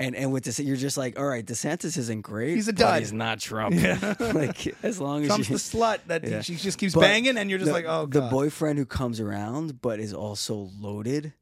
And 0.01 0.15
and 0.15 0.32
with 0.32 0.45
this, 0.45 0.59
you're 0.59 0.77
just 0.77 0.97
like, 0.97 1.19
all 1.19 1.25
right, 1.27 1.45
DeSantis 1.45 1.97
isn't 1.97 2.21
great. 2.21 2.55
He's 2.55 2.69
a 2.69 2.73
but 2.73 2.80
dud." 2.80 2.99
He's 3.01 3.11
not 3.11 3.39
Trump. 3.41 3.75
Yeah. 3.75 4.13
like 4.34 4.73
as 4.82 5.01
long 5.01 5.23
as 5.23 5.27
Trump's 5.27 5.49
you, 5.49 5.57
the 5.57 5.61
slut 5.61 5.99
that 6.07 6.23
he- 6.23 6.32
Yeah. 6.32 6.41
she 6.41 6.55
just 6.55 6.77
keeps 6.77 6.93
But 6.93 7.01
banging, 7.01 7.38
and 7.38 7.49
you're 7.49 7.59
just 7.59 7.67
the, 7.67 7.73
like, 7.73 7.86
oh 7.88 8.05
the 8.05 8.21
boyfriend 8.21 8.80
who 8.80 8.86
comes 8.86 9.19
around 9.19 9.82
but 9.82 9.99
is 9.99 10.13
also 10.13 10.69
loaded. 10.80 11.34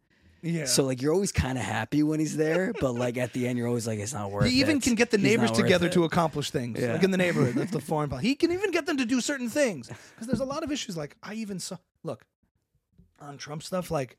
Yeah. 0.41 0.65
So 0.65 0.83
like 0.83 1.01
you're 1.01 1.13
always 1.13 1.31
kind 1.31 1.57
of 1.57 1.63
happy 1.63 2.03
when 2.03 2.19
he's 2.19 2.37
there, 2.37 2.73
but 2.79 2.93
like 2.93 3.17
at 3.17 3.33
the 3.33 3.47
end 3.47 3.57
you're 3.57 3.67
always 3.67 3.87
like 3.87 3.99
it's 3.99 4.13
not 4.13 4.31
worth 4.31 4.45
it. 4.45 4.51
he 4.51 4.59
even 4.59 4.79
can 4.79 4.95
get 4.95 5.09
the 5.11 5.17
neighbors 5.17 5.51
together 5.51 5.89
to 5.89 6.03
accomplish 6.03 6.51
things, 6.51 6.79
Yeah. 6.79 6.93
like 6.93 7.03
in 7.03 7.11
the 7.11 7.17
neighborhood. 7.17 7.55
That's 7.55 7.71
the 7.71 7.79
foreign 7.91 8.09
policy. 8.09 8.27
He 8.29 8.35
can 8.35 8.51
even 8.51 8.71
get 8.71 8.85
them 8.85 8.97
to 8.97 9.05
do 9.05 9.19
certain 9.21 9.49
things 9.49 9.87
because 9.87 10.27
there's 10.27 10.39
a 10.39 10.45
lot 10.45 10.63
of 10.63 10.71
issues. 10.71 10.95
Like 10.97 11.17
I 11.23 11.33
even 11.35 11.59
saw, 11.59 11.77
look, 12.03 12.25
on 13.19 13.37
Trump 13.37 13.63
stuff. 13.63 13.89
Like 13.91 14.17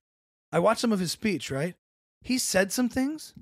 I 0.53 0.59
watched 0.59 0.81
some 0.81 0.93
of 0.93 0.99
his 1.01 1.12
speech. 1.12 1.51
Right, 1.51 1.75
he 2.21 2.39
said 2.39 2.73
some 2.73 2.89
things 2.89 3.35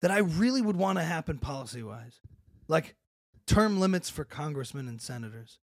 that 0.00 0.10
I 0.10 0.18
really 0.18 0.62
would 0.62 0.76
want 0.76 0.98
to 0.98 1.04
happen 1.04 1.38
policy 1.38 1.82
wise, 1.82 2.20
like 2.68 2.94
term 3.46 3.78
limits 3.80 4.08
for 4.10 4.24
congressmen 4.24 4.88
and 4.88 5.00
senators. 5.00 5.58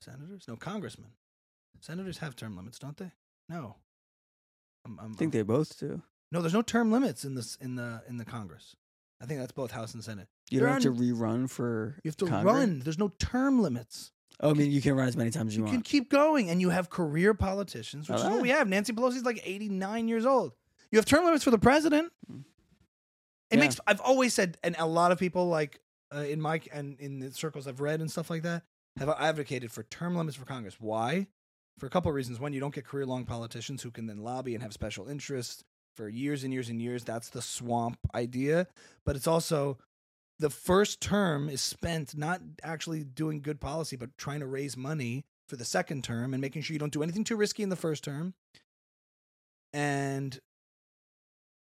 Senators? 0.00 0.44
No, 0.48 0.56
congressmen. 0.56 1.10
Senators 1.80 2.18
have 2.18 2.36
term 2.36 2.56
limits, 2.56 2.78
don't 2.78 2.96
they? 2.96 3.12
No. 3.48 3.76
I'm, 4.86 4.98
I'm, 5.02 5.12
I 5.12 5.14
think 5.16 5.32
they 5.32 5.42
both 5.42 5.78
do. 5.78 6.02
no, 6.32 6.40
there's 6.42 6.52
no 6.54 6.62
term 6.62 6.90
limits 6.92 7.24
in 7.24 7.34
this 7.34 7.56
in 7.60 7.74
the 7.76 8.02
in 8.08 8.16
the 8.18 8.24
Congress. 8.24 8.76
I 9.22 9.26
think 9.26 9.40
that's 9.40 9.52
both 9.52 9.70
House 9.70 9.94
and 9.94 10.04
Senate. 10.04 10.28
You 10.50 10.58
There 10.60 10.68
don't 10.68 10.82
have 10.82 10.92
are 10.92 10.96
to 10.96 11.02
rerun 11.02 11.48
for 11.48 11.96
You 12.04 12.08
have 12.08 12.16
to 12.18 12.26
Congress? 12.26 12.54
run. 12.54 12.78
There's 12.80 12.98
no 12.98 13.08
term 13.18 13.62
limits. 13.62 14.10
Oh, 14.40 14.50
I 14.50 14.52
mean 14.54 14.70
you 14.72 14.82
can 14.82 14.94
run 14.96 15.06
as 15.08 15.16
many 15.16 15.30
times 15.30 15.52
as 15.52 15.56
you, 15.56 15.62
want. 15.62 15.72
You 15.72 15.78
can 15.78 15.82
keep 15.84 16.10
going, 16.10 16.50
and 16.50 16.60
you 16.60 16.70
have 16.70 16.90
career 16.90 17.32
politicians, 17.34 18.08
which 18.08 18.18
is 18.18 18.24
what 18.24 18.42
we 18.42 18.48
have. 18.50 18.68
Nancy 18.68 18.92
Pelosi's 18.92 19.24
like 19.24 19.40
89 19.44 20.08
years 20.08 20.26
old. 20.26 20.52
You 20.90 20.98
have 20.98 21.06
term 21.06 21.24
limits 21.24 21.44
for 21.44 21.50
the 21.50 21.58
president. 21.58 22.12
It 22.28 23.56
Yeah. 23.56 23.60
makes. 23.60 23.80
I've 23.86 24.00
always 24.00 24.34
said, 24.34 24.58
and 24.62 24.74
a 24.78 24.86
lot 24.86 25.12
of 25.12 25.18
people 25.18 25.48
like 25.48 25.80
uh, 26.14 26.18
in 26.18 26.40
my 26.40 26.60
and 26.72 26.98
in 27.00 27.20
the 27.20 27.30
circles 27.32 27.66
I've 27.66 27.80
read 27.80 28.00
and 28.00 28.10
stuff 28.10 28.28
like 28.30 28.42
that 28.42 28.64
have 28.98 29.08
advocated 29.08 29.70
for 29.72 29.84
term 29.84 30.16
limits 30.16 30.36
for 30.36 30.44
Congress. 30.44 30.76
Why? 30.80 31.28
For 31.78 31.86
a 31.86 31.90
couple 31.90 32.08
of 32.08 32.14
reasons. 32.14 32.38
One, 32.38 32.52
you 32.52 32.60
don't 32.60 32.74
get 32.74 32.86
career 32.86 33.06
long 33.06 33.24
politicians 33.24 33.82
who 33.82 33.90
can 33.90 34.06
then 34.06 34.18
lobby 34.18 34.54
and 34.54 34.62
have 34.62 34.72
special 34.72 35.08
interests 35.08 35.64
for 35.96 36.08
years 36.08 36.44
and 36.44 36.52
years 36.52 36.68
and 36.68 36.80
years. 36.80 37.04
That's 37.04 37.30
the 37.30 37.42
swamp 37.42 37.98
idea. 38.14 38.68
But 39.04 39.16
it's 39.16 39.26
also 39.26 39.78
the 40.38 40.50
first 40.50 41.00
term 41.00 41.48
is 41.48 41.60
spent 41.60 42.16
not 42.16 42.40
actually 42.62 43.04
doing 43.04 43.40
good 43.40 43.60
policy, 43.60 43.96
but 43.96 44.16
trying 44.16 44.40
to 44.40 44.46
raise 44.46 44.76
money 44.76 45.24
for 45.48 45.56
the 45.56 45.64
second 45.64 46.04
term 46.04 46.32
and 46.32 46.40
making 46.40 46.62
sure 46.62 46.74
you 46.74 46.78
don't 46.78 46.92
do 46.92 47.02
anything 47.02 47.24
too 47.24 47.36
risky 47.36 47.62
in 47.62 47.68
the 47.68 47.76
first 47.76 48.04
term. 48.04 48.34
and 49.72 50.40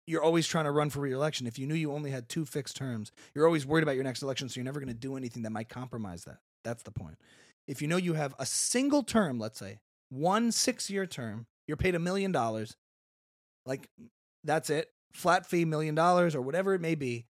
you're 0.08 0.22
always 0.22 0.46
trying 0.48 0.66
to 0.66 0.72
run 0.72 0.90
for 0.90 1.00
reelection. 1.00 1.48
If 1.48 1.58
you 1.58 1.66
knew 1.66 1.74
you 1.74 1.92
only 1.92 2.12
had 2.12 2.30
two 2.30 2.46
fixed 2.46 2.76
terms, 2.76 3.12
you're 3.34 3.48
always 3.48 3.66
worried 3.66 3.84
about 3.84 3.96
your 3.96 4.04
next 4.04 4.22
election, 4.22 4.50
so 4.50 4.58
you're 4.60 4.66
never 4.66 4.80
going 4.80 4.94
to 4.94 4.94
do 4.94 5.18
anything 5.18 5.44
that 5.44 5.50
might 5.50 5.70
compromise 5.70 6.26
that. 6.26 6.38
That's 6.64 6.84
the 6.84 6.92
point. 6.92 7.18
If 7.68 7.82
you 7.82 7.88
know 7.88 7.98
you 7.98 8.14
have 8.14 8.36
a 8.38 8.46
single 8.46 9.02
term, 9.02 9.40
let's 9.40 9.58
say 9.58 9.80
one 10.10 10.52
six 10.52 10.90
year 10.90 11.06
term, 11.06 11.46
you're 11.68 11.78
paid 11.78 11.96
a 11.96 12.00
million 12.00 12.32
dollars, 12.32 12.76
like 13.66 13.90
that's 14.44 14.70
it, 14.70 14.92
flat 15.14 15.46
fee, 15.46 15.66
million 15.66 15.96
dollars 15.96 16.36
or 16.36 16.42
whatever 16.42 16.74
it 16.74 16.82
may 16.82 16.96
be. 16.96 17.26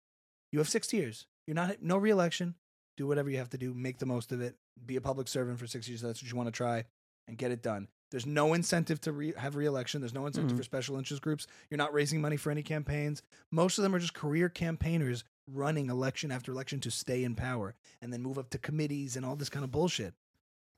You 0.52 0.60
have 0.60 0.70
six 0.70 0.92
years. 0.94 1.26
You're 1.48 1.56
not 1.56 1.82
no 1.82 1.98
reelection. 1.98 2.56
Do 2.98 3.08
whatever 3.08 3.30
you 3.30 3.38
have 3.38 3.50
to 3.52 3.58
do. 3.58 3.74
Make 3.74 4.00
the 4.00 4.06
most 4.06 4.32
of 4.32 4.42
it. 4.42 4.56
Be 4.86 4.96
a 4.96 5.02
public 5.02 5.28
servant 5.28 5.60
for 5.60 5.68
six 5.68 5.88
years. 5.88 6.02
That's 6.02 6.22
what 6.22 6.30
you 6.32 6.38
want 6.38 6.48
to 6.48 6.52
try 6.52 6.86
and 7.28 7.38
get 7.38 7.52
it 7.52 7.62
done. 7.62 7.88
There's 8.12 8.26
no 8.26 8.54
incentive 8.54 9.02
to 9.02 9.12
re- 9.12 9.34
have 9.36 9.56
reelection. 9.56 10.00
There's 10.00 10.14
no 10.14 10.26
incentive 10.28 10.54
Mhm. 10.54 10.58
for 10.58 10.64
special 10.64 10.96
interest 10.98 11.22
groups. 11.22 11.48
You're 11.70 11.78
not 11.78 11.94
raising 11.94 12.22
money 12.22 12.38
for 12.38 12.52
any 12.52 12.64
campaigns. 12.64 13.22
Most 13.52 13.78
of 13.78 13.84
them 13.84 13.94
are 13.96 14.00
just 14.00 14.14
career 14.14 14.48
campaigners 14.48 15.24
running 15.48 15.90
election 15.90 16.32
after 16.32 16.52
election 16.52 16.80
to 16.82 16.92
stay 16.92 17.24
in 17.24 17.36
power 17.36 17.76
and 18.02 18.14
then 18.14 18.22
move 18.22 18.38
up 18.38 18.50
to 18.52 18.58
committees 18.58 19.16
and 19.18 19.26
all 19.26 19.36
this 19.36 19.50
kind 19.50 19.66
of 19.66 19.72
bullshit. 19.72 20.14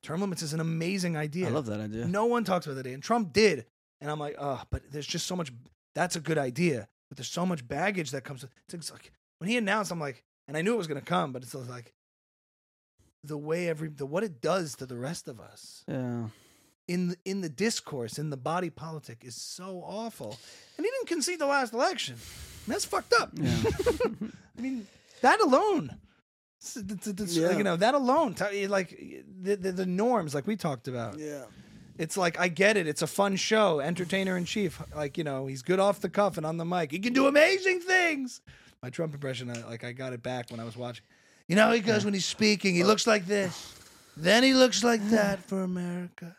Term 0.03 0.21
limits 0.21 0.41
is 0.41 0.53
an 0.53 0.59
amazing 0.59 1.17
idea. 1.17 1.47
I 1.47 1.51
love 1.51 1.65
that 1.67 1.79
idea. 1.79 2.05
No 2.05 2.25
one 2.25 2.43
talks 2.43 2.65
about 2.65 2.75
that, 2.75 2.81
idea, 2.81 2.93
and 2.93 3.03
Trump 3.03 3.33
did. 3.33 3.65
And 3.99 4.09
I'm 4.11 4.19
like, 4.19 4.35
oh, 4.39 4.61
but 4.69 4.91
there's 4.91 5.07
just 5.07 5.25
so 5.25 5.35
much. 5.35 5.51
That's 5.95 6.15
a 6.15 6.19
good 6.19 6.37
idea, 6.37 6.87
but 7.09 7.17
there's 7.17 7.27
so 7.29 7.45
much 7.45 7.67
baggage 7.67 8.11
that 8.11 8.23
comes. 8.23 8.43
with 8.43 8.51
it. 8.51 8.73
It's 8.75 8.91
like 8.91 9.11
when 9.39 9.49
he 9.49 9.57
announced, 9.57 9.91
I'm 9.91 9.99
like, 9.99 10.23
and 10.47 10.55
I 10.55 10.61
knew 10.61 10.73
it 10.73 10.77
was 10.77 10.87
going 10.87 10.99
to 10.99 11.05
come, 11.05 11.33
but 11.33 11.41
it's 11.43 11.53
like 11.55 11.93
the 13.23 13.37
way 13.37 13.67
every 13.67 13.89
the 13.89 14.05
what 14.05 14.23
it 14.23 14.39
does 14.41 14.75
to 14.75 14.85
the 14.85 14.95
rest 14.95 15.27
of 15.27 15.39
us 15.41 15.83
Yeah. 15.87 16.27
in 16.87 17.09
the, 17.09 17.17
in 17.25 17.41
the 17.41 17.49
discourse 17.49 18.17
in 18.19 18.29
the 18.29 18.37
body 18.37 18.69
politic 18.69 19.23
is 19.25 19.35
so 19.35 19.81
awful. 19.85 20.37
And 20.77 20.85
he 20.85 20.91
didn't 20.91 21.07
concede 21.07 21.39
the 21.39 21.47
last 21.47 21.73
election. 21.73 22.13
And 22.65 22.73
that's 22.75 22.85
fucked 22.85 23.13
up. 23.19 23.31
Yeah. 23.33 23.55
I 24.57 24.61
mean, 24.61 24.87
that 25.21 25.41
alone. 25.41 25.97
S- 26.61 26.77
it's- 26.77 27.07
it's- 27.07 27.35
Yeah. 27.35 27.57
You 27.57 27.63
know 27.63 27.75
that 27.75 27.93
alone, 27.95 28.35
like 28.67 28.89
the, 29.41 29.55
the 29.55 29.71
the 29.71 29.85
norms, 29.85 30.33
like 30.35 30.47
we 30.47 30.55
talked 30.55 30.87
about 30.87 31.17
yeah. 31.19 31.43
it's 31.97 32.17
like 32.17 32.39
I 32.39 32.47
get 32.47 32.77
it. 32.77 32.87
It's 32.87 33.01
a 33.01 33.07
fun 33.07 33.35
show. 33.35 33.79
Entertainer 33.79 34.37
in 34.37 34.45
chief. 34.45 34.81
Like 34.95 35.17
you 35.17 35.23
know, 35.23 35.47
he's 35.47 35.61
good 35.61 35.79
off 35.79 35.99
the 36.01 36.09
cuff 36.09 36.37
and 36.37 36.45
on 36.45 36.57
the 36.57 36.65
mic. 36.65 36.91
He 36.91 36.99
can 36.99 37.13
do 37.13 37.27
amazing 37.27 37.81
things. 37.81 38.41
My 38.83 38.89
Trump 38.89 39.13
impression, 39.13 39.49
I, 39.49 39.63
like 39.67 39.83
I 39.83 39.91
got 39.91 40.13
it 40.13 40.21
back 40.21 40.49
when 40.51 40.59
I 40.59 40.63
was 40.63 40.77
watching. 40.77 41.03
You 41.47 41.55
know, 41.55 41.67
how 41.67 41.71
he 41.73 41.79
goes 41.79 42.03
when 42.05 42.13
he's 42.13 42.25
speaking. 42.25 42.75
He 42.75 42.83
looks 42.83 43.07
like 43.07 43.25
this, 43.25 43.73
then 44.17 44.43
he 44.43 44.53
looks 44.53 44.83
like 44.83 45.01
that 45.09 45.39
for 45.47 45.63
America, 45.63 46.35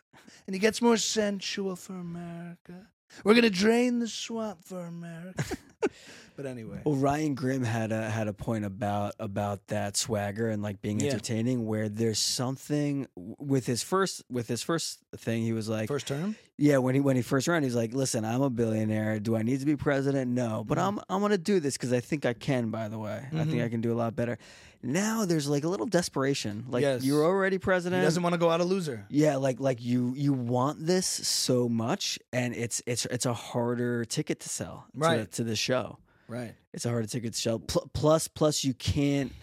and 0.47 0.53
he 0.55 0.59
gets 0.59 0.81
more 0.81 0.97
sensual 0.97 1.75
for 1.75 1.93
America. 1.93 2.87
We're 3.23 3.35
gonna 3.35 3.49
drain 3.49 3.99
the 3.99 4.07
swamp 4.07 4.63
for 4.63 4.81
America. 4.85 5.43
but 6.35 6.45
anyway, 6.45 6.81
Well, 6.85 6.95
Ryan 6.95 7.35
Grim 7.35 7.63
had 7.63 7.91
a 7.91 8.09
had 8.09 8.27
a 8.27 8.33
point 8.33 8.65
about 8.65 9.15
about 9.19 9.67
that 9.67 9.97
swagger 9.97 10.49
and 10.49 10.61
like 10.61 10.81
being 10.81 10.99
Yeah. 10.99 11.07
entertaining. 11.11 11.65
Where 11.65 11.89
there's 11.89 12.19
something 12.19 13.07
with 13.15 13.65
his 13.65 13.83
first 13.83 14.23
with 14.29 14.47
his 14.47 14.61
first 14.63 14.99
thing, 15.17 15.43
he 15.43 15.53
was 15.53 15.67
like, 15.67 15.87
first 15.87 16.07
term. 16.07 16.35
yeah, 16.57 16.77
when 16.77 16.95
he 16.95 17.01
when 17.01 17.15
he 17.15 17.21
first 17.21 17.47
ran, 17.47 17.63
he's 17.63 17.75
like, 17.75 17.93
listen, 17.93 18.23
I'm 18.25 18.41
a 18.41 18.49
billionaire. 18.49 19.19
Do 19.19 19.35
I 19.35 19.41
need 19.41 19.59
to 19.59 19.65
be 19.65 19.75
president? 19.75 20.31
No, 20.31 20.63
but 20.65 20.77
Mhm. 20.77 20.87
I'm 20.87 20.99
I'm 21.09 21.21
gonna 21.21 21.37
do 21.37 21.59
this 21.59 21.75
because 21.75 21.91
I 21.93 21.99
think 21.99 22.25
I 22.25 22.33
can. 22.33 22.69
By 22.69 22.87
the 22.89 22.99
way, 22.99 23.25
I 23.33 23.43
think 23.45 23.55
Mhm. 23.61 23.65
I 23.65 23.69
can 23.69 23.81
do 23.81 23.91
a 23.91 23.97
lot 23.97 24.15
better. 24.15 24.37
Now 24.81 25.25
there's 25.25 25.47
like 25.47 25.63
a 25.65 25.67
little 25.67 25.85
desperation. 25.85 26.65
Like 26.69 26.81
Yes. 26.83 27.03
you're 27.03 27.23
already 27.25 27.57
president. 27.57 28.01
He 28.01 28.05
doesn't 28.05 28.23
want 28.23 28.33
to 28.33 28.39
go 28.39 28.49
out 28.49 28.61
a 28.61 28.63
loser. 28.63 29.05
Yeah, 29.09 29.35
like 29.35 29.59
like 29.59 29.81
you 29.81 30.13
you 30.15 30.31
want 30.33 30.85
this 30.85 31.05
so 31.05 31.67
much, 31.67 32.17
and 32.31 32.55
it's 32.55 32.81
it's 32.85 33.05
it's 33.07 33.25
a 33.25 33.33
harder 33.33 34.05
ticket 34.05 34.39
to 34.41 34.49
sell 34.49 34.85
Right. 34.93 35.17
to, 35.31 35.37
to 35.37 35.43
the 35.43 35.55
show. 35.55 35.97
Right. 36.27 36.55
It's 36.73 36.85
a 36.85 36.89
harder 36.89 37.07
ticket 37.07 37.33
to 37.33 37.39
sell. 37.39 37.59
Pl- 37.59 37.89
plus 37.93 38.27
plus 38.29 38.63
you 38.63 38.73
can't 38.73 39.33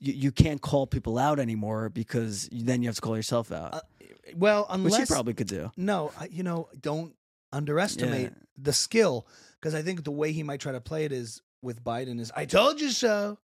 you, 0.00 0.12
you 0.12 0.32
can't 0.32 0.60
call 0.60 0.86
people 0.86 1.18
out 1.18 1.38
anymore 1.40 1.88
because 1.88 2.48
then 2.52 2.82
you 2.82 2.88
have 2.88 2.96
to 2.96 3.00
call 3.00 3.16
yourself 3.16 3.50
out, 3.52 3.74
Uh, 3.74 3.80
Well, 4.36 4.62
which 4.62 4.70
unless 4.70 4.98
you 5.00 5.06
probably 5.06 5.34
could 5.34 5.48
do. 5.48 5.70
No, 5.76 6.12
I- 6.18 6.26
you 6.30 6.42
know, 6.42 6.68
don't 6.80 7.14
underestimate 7.52 8.32
the 8.58 8.72
skill 8.72 9.26
because 9.60 9.74
I 9.74 9.82
think 9.82 10.04
the 10.04 10.10
way 10.10 10.32
he 10.32 10.42
might 10.42 10.60
try 10.60 10.72
to 10.72 10.80
play 10.80 11.04
it 11.04 11.12
is 11.12 11.40
with 11.62 11.82
Biden 11.82 12.20
is 12.20 12.30
I 12.36 12.44
told 12.44 12.80
you 12.80 12.90
so. 12.90 13.38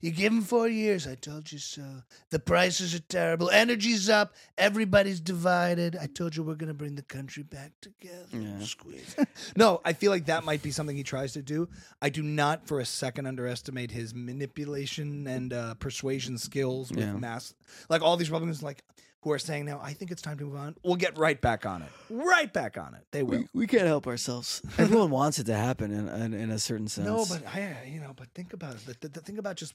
You 0.00 0.10
give 0.10 0.32
him 0.32 0.42
four 0.42 0.68
years. 0.68 1.06
I 1.06 1.14
told 1.14 1.50
you 1.52 1.58
so. 1.58 1.82
The 2.30 2.38
prices 2.38 2.94
are 2.94 2.98
terrible. 3.00 3.50
Energy's 3.50 4.08
up. 4.08 4.34
Everybody's 4.58 5.20
divided. 5.20 5.96
I 6.00 6.06
told 6.06 6.34
you 6.36 6.42
we're 6.42 6.54
going 6.54 6.68
to 6.68 6.74
bring 6.74 6.94
the 6.96 7.02
country 7.02 7.42
back 7.42 7.72
together. 7.80 8.26
Yeah. 8.32 8.58
Squeeze. 8.60 9.14
no, 9.56 9.80
I 9.84 9.92
feel 9.92 10.10
like 10.10 10.26
that 10.26 10.44
might 10.44 10.62
be 10.62 10.70
something 10.70 10.96
he 10.96 11.02
tries 11.04 11.32
to 11.34 11.42
do. 11.42 11.68
I 12.00 12.08
do 12.08 12.22
not 12.22 12.66
for 12.66 12.80
a 12.80 12.84
second 12.84 13.26
underestimate 13.26 13.90
his 13.90 14.14
manipulation 14.14 15.26
and 15.26 15.52
uh, 15.52 15.74
persuasion 15.74 16.38
skills 16.38 16.90
with 16.90 17.00
Yeah. 17.00 17.12
mass. 17.14 17.54
Like 17.88 18.02
all 18.02 18.16
these 18.16 18.30
Republicans, 18.30 18.62
like 18.62 18.82
who 19.22 19.30
are 19.32 19.38
saying 19.38 19.64
now, 19.66 19.80
I 19.82 19.92
think 19.92 20.10
it's 20.10 20.20
time 20.22 20.36
to 20.38 20.44
move 20.44 20.56
on. 20.56 20.74
We'll 20.82 20.96
get 20.96 21.16
right 21.16 21.40
back 21.40 21.64
on 21.64 21.82
it. 21.82 21.88
Right 22.10 22.52
back 22.52 22.76
on 22.76 22.94
it. 22.94 23.06
They 23.12 23.22
will. 23.22 23.38
We, 23.38 23.48
we 23.54 23.66
can't 23.66 23.86
help 23.86 24.06
ourselves. 24.06 24.60
Everyone 24.78 25.10
wants 25.10 25.38
it 25.38 25.44
to 25.44 25.54
happen 25.54 25.92
in, 25.92 26.08
in 26.08 26.34
in 26.34 26.50
a 26.50 26.58
certain 26.58 26.88
sense. 26.88 27.06
No, 27.06 27.24
but 27.28 27.46
I, 27.46 27.76
you 27.86 28.00
know, 28.00 28.12
but 28.16 28.28
think 28.34 28.52
about 28.52 28.74
it. 28.74 28.86
The, 28.86 28.96
the, 29.00 29.08
the 29.14 29.20
thing 29.20 29.38
about 29.38 29.56
just 29.56 29.74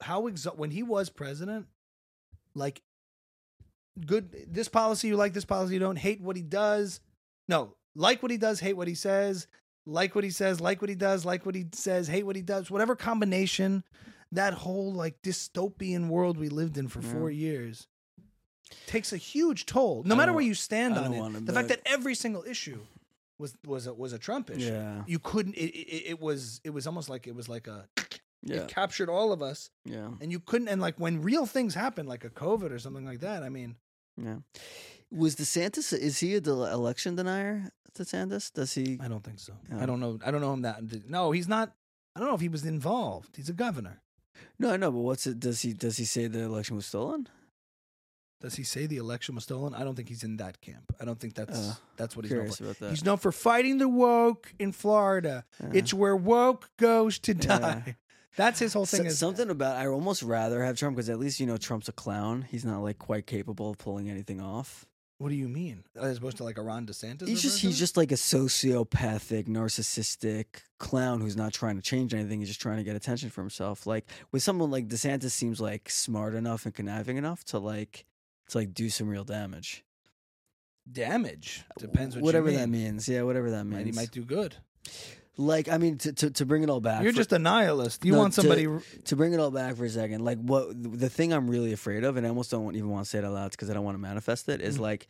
how 0.00 0.22
exa- 0.22 0.56
when 0.56 0.70
he 0.70 0.82
was 0.84 1.10
president, 1.10 1.66
like, 2.54 2.80
good 4.06 4.34
this 4.48 4.68
policy 4.68 5.08
you 5.08 5.16
like, 5.16 5.32
this 5.32 5.44
policy 5.44 5.74
you 5.74 5.80
don't 5.80 5.98
hate 5.98 6.20
what 6.20 6.36
he 6.36 6.42
does. 6.42 7.00
No, 7.48 7.74
like 7.94 8.22
what 8.22 8.30
he 8.30 8.38
does, 8.38 8.60
hate 8.60 8.76
what 8.76 8.88
he 8.88 8.94
says. 8.94 9.46
Like 9.88 10.14
what 10.16 10.24
he 10.24 10.30
says, 10.30 10.60
like 10.60 10.80
what 10.80 10.88
he 10.88 10.96
does, 10.96 11.24
like 11.24 11.46
what 11.46 11.54
he 11.54 11.66
says, 11.72 12.08
hate 12.08 12.26
what 12.26 12.34
he 12.34 12.42
does. 12.42 12.70
Whatever 12.72 12.96
combination, 12.96 13.84
that 14.32 14.52
whole 14.54 14.92
like 14.92 15.22
dystopian 15.22 16.08
world 16.08 16.36
we 16.38 16.48
lived 16.48 16.76
in 16.76 16.88
for 16.88 17.00
Yeah. 17.00 17.12
four 17.12 17.30
years 17.30 17.86
takes 18.86 19.12
a 19.12 19.16
huge 19.16 19.66
toll. 19.66 20.02
No 20.04 20.14
I 20.14 20.18
matter 20.18 20.32
where 20.32 20.44
you 20.44 20.54
stand 20.54 20.94
I 20.98 21.06
on 21.06 21.34
it, 21.36 21.46
the 21.46 21.52
fact 21.52 21.68
that 21.68 21.80
every 21.86 22.14
single 22.14 22.44
issue 22.44 22.80
was 23.38 23.54
was 23.66 23.86
a, 23.86 23.94
was 23.94 24.12
a 24.12 24.18
Trump 24.18 24.50
issue 24.50 24.72
yeah, 24.72 25.02
you 25.06 25.18
couldn't 25.18 25.54
it, 25.54 25.70
it, 25.70 26.10
it 26.12 26.20
was 26.20 26.60
it 26.64 26.70
was 26.70 26.86
almost 26.86 27.08
like 27.08 27.26
it 27.26 27.34
was 27.34 27.48
like 27.48 27.66
a 27.66 27.86
yeah, 28.42 28.56
it 28.62 28.68
captured 28.68 29.08
all 29.10 29.30
of 29.32 29.42
us 29.42 29.70
yeah, 29.84 30.08
and 30.20 30.32
you 30.32 30.40
couldn't 30.40 30.68
and 30.68 30.80
like 30.80 30.98
when 30.98 31.20
real 31.22 31.44
things 31.46 31.74
happen 31.74 32.06
like 32.06 32.24
a 32.24 32.30
covid 32.30 32.70
or 32.70 32.78
something 32.78 33.04
like 33.04 33.20
that 33.20 33.42
i 33.42 33.48
mean 33.50 33.76
yeah. 34.16 34.36
Was 35.12 35.36
DeSantis? 35.36 35.92
Is 35.92 36.18
he 36.20 36.34
a 36.36 36.40
del- 36.40 36.64
election 36.64 37.14
denier? 37.16 37.70
DeSantis? 37.96 38.50
Does 38.52 38.72
he? 38.74 38.98
i 39.02 39.08
don't 39.08 39.22
think 39.22 39.38
so 39.38 39.52
Yeah. 39.70 39.82
i 39.82 39.86
don't 39.86 40.00
know 40.00 40.18
i 40.24 40.30
don't 40.30 40.40
know 40.40 40.54
him 40.54 40.62
that 40.62 40.80
no 41.08 41.32
he's 41.32 41.48
not 41.48 41.74
i 42.14 42.20
don't 42.20 42.28
know 42.30 42.34
if 42.34 42.40
he 42.40 42.48
was 42.48 42.64
involved 42.64 43.36
he's 43.36 43.50
a 43.50 43.52
governor 43.66 44.00
No, 44.58 44.72
I 44.72 44.76
know, 44.78 44.90
but 44.90 45.00
what's 45.00 45.26
it? 45.26 45.38
Does 45.40 45.60
he? 45.62 45.72
Does 45.74 45.96
he 45.98 46.04
say 46.04 46.26
the 46.28 46.40
election 46.40 46.76
was 46.76 46.86
stolen? 46.86 47.28
Does 48.40 48.54
he 48.54 48.62
say 48.64 48.86
the 48.86 48.96
election 48.98 49.34
was 49.34 49.44
stolen 49.44 49.74
i 49.74 49.82
don't 49.84 49.94
think 49.96 50.08
he's 50.08 50.22
in 50.22 50.36
that 50.36 50.60
camp 50.60 50.92
i 51.00 51.04
don't 51.04 51.18
think 51.18 51.34
that's 51.34 51.58
Uh, 51.58 51.74
that's 51.96 52.14
what 52.16 52.24
he's 52.24 52.32
known 52.32 52.40
Curious 52.40 52.56
for 52.58 52.64
about 52.64 52.78
that. 52.80 52.90
he's 52.90 53.04
known 53.04 53.18
for 53.18 53.32
fighting 53.32 53.78
the 53.78 53.88
woke 53.88 54.52
in 54.58 54.72
florida 54.72 55.44
Yeah. 55.60 55.70
it's 55.74 55.94
where 55.94 56.16
woke 56.16 56.70
goes 56.76 57.18
to 57.20 57.32
Yeah. 57.32 57.58
die 57.58 57.96
that's 58.36 58.58
his 58.58 58.74
whole 58.74 58.84
thing 58.86 59.02
So- 59.02 59.06
is 59.06 59.18
something 59.18 59.48
about 59.48 59.76
I 59.76 59.86
almost 59.86 60.22
rather 60.22 60.62
have 60.62 60.76
Trump 60.76 60.96
because 60.96 61.08
at 61.08 61.18
least 61.18 61.40
you 61.40 61.46
know 61.46 61.56
Trump's 61.56 61.88
a 61.88 61.92
clown. 61.92 62.42
He's 62.42 62.66
not 62.66 62.80
like 62.82 62.98
quite 62.98 63.26
capable 63.26 63.70
of 63.70 63.78
pulling 63.78 64.10
anything 64.10 64.42
off. 64.42 64.84
what 65.16 65.30
do 65.30 65.34
you 65.34 65.48
mean 65.48 65.84
as 65.98 66.18
opposed 66.18 66.36
to 66.36 66.44
like 66.44 66.58
a 66.58 66.62
ron 66.62 66.84
desantis 66.86 67.26
He's 67.28 67.40
just 67.40 67.60
he's 67.60 67.78
just 67.78 67.96
like 67.96 68.12
a 68.12 68.16
sociopathic, 68.16 69.48
narcissistic 69.48 70.44
clown 70.78 71.22
who's 71.22 71.36
not 71.36 71.54
trying 71.54 71.76
to 71.76 71.82
change 71.82 72.12
anything. 72.12 72.40
He's 72.40 72.48
just 72.48 72.60
trying 72.60 72.76
to 72.76 72.84
get 72.84 72.94
attention 72.96 73.30
for 73.30 73.40
himself. 73.40 73.86
Like 73.86 74.06
with 74.32 74.42
someone 74.42 74.70
like 74.70 74.88
DeSantis 74.88 75.30
seems 75.30 75.58
like 75.60 75.88
smart 75.88 76.34
enough 76.34 76.66
and 76.66 76.74
conniving 76.74 77.16
enough 77.16 77.42
to 77.46 77.58
like 77.58 78.04
to 78.48 78.58
like 78.58 78.74
do 78.74 78.88
some 78.90 79.08
real 79.08 79.24
damage. 79.24 79.84
damage 80.90 81.64
depends 81.78 82.14
what 82.14 82.22
whatever 82.24 82.50
you 82.50 82.58
that 82.58 82.68
means. 82.68 83.08
Yeah, 83.08 83.22
whatever 83.22 83.50
that 83.50 83.64
Might- 83.64 83.84
means. 83.84 83.96
he 83.96 84.00
might 84.02 84.10
do 84.12 84.24
good 84.24 84.56
Like 85.36 85.68
I 85.68 85.78
mean 85.78 85.98
to 85.98 86.12
to, 86.12 86.30
to 86.30 86.46
bring 86.46 86.62
it 86.62 86.70
all 86.70 86.80
back. 86.80 87.02
You're 87.02 87.12
for- 87.12 87.16
just 87.18 87.32
a 87.32 87.38
nihilist. 87.38 88.04
You 88.04 88.12
No, 88.12 88.18
want 88.18 88.34
to- 88.34 88.40
somebody. 88.42 88.66
to 89.04 89.16
bring 89.16 89.32
it 89.32 89.40
all 89.40 89.50
back 89.50 89.76
for 89.76 89.84
a 89.84 89.90
second, 89.90 90.24
like 90.24 90.38
what 90.38 90.68
the 90.80 91.10
thing 91.10 91.32
I'm 91.32 91.48
really 91.50 91.72
afraid 91.72 92.04
of, 92.04 92.16
and 92.16 92.24
I 92.24 92.30
almost 92.30 92.50
don't 92.50 92.74
even 92.76 92.88
want 92.88 93.04
to 93.04 93.10
say 93.10 93.18
it 93.18 93.24
out 93.24 93.32
loud 93.34 93.50
because 93.50 93.68
I 93.68 93.74
don't 93.74 93.84
want 93.84 93.96
to 93.96 94.00
manifest 94.00 94.48
it, 94.48 94.60
is 94.62 94.78
Mhm. 94.78 94.80
like 94.80 95.08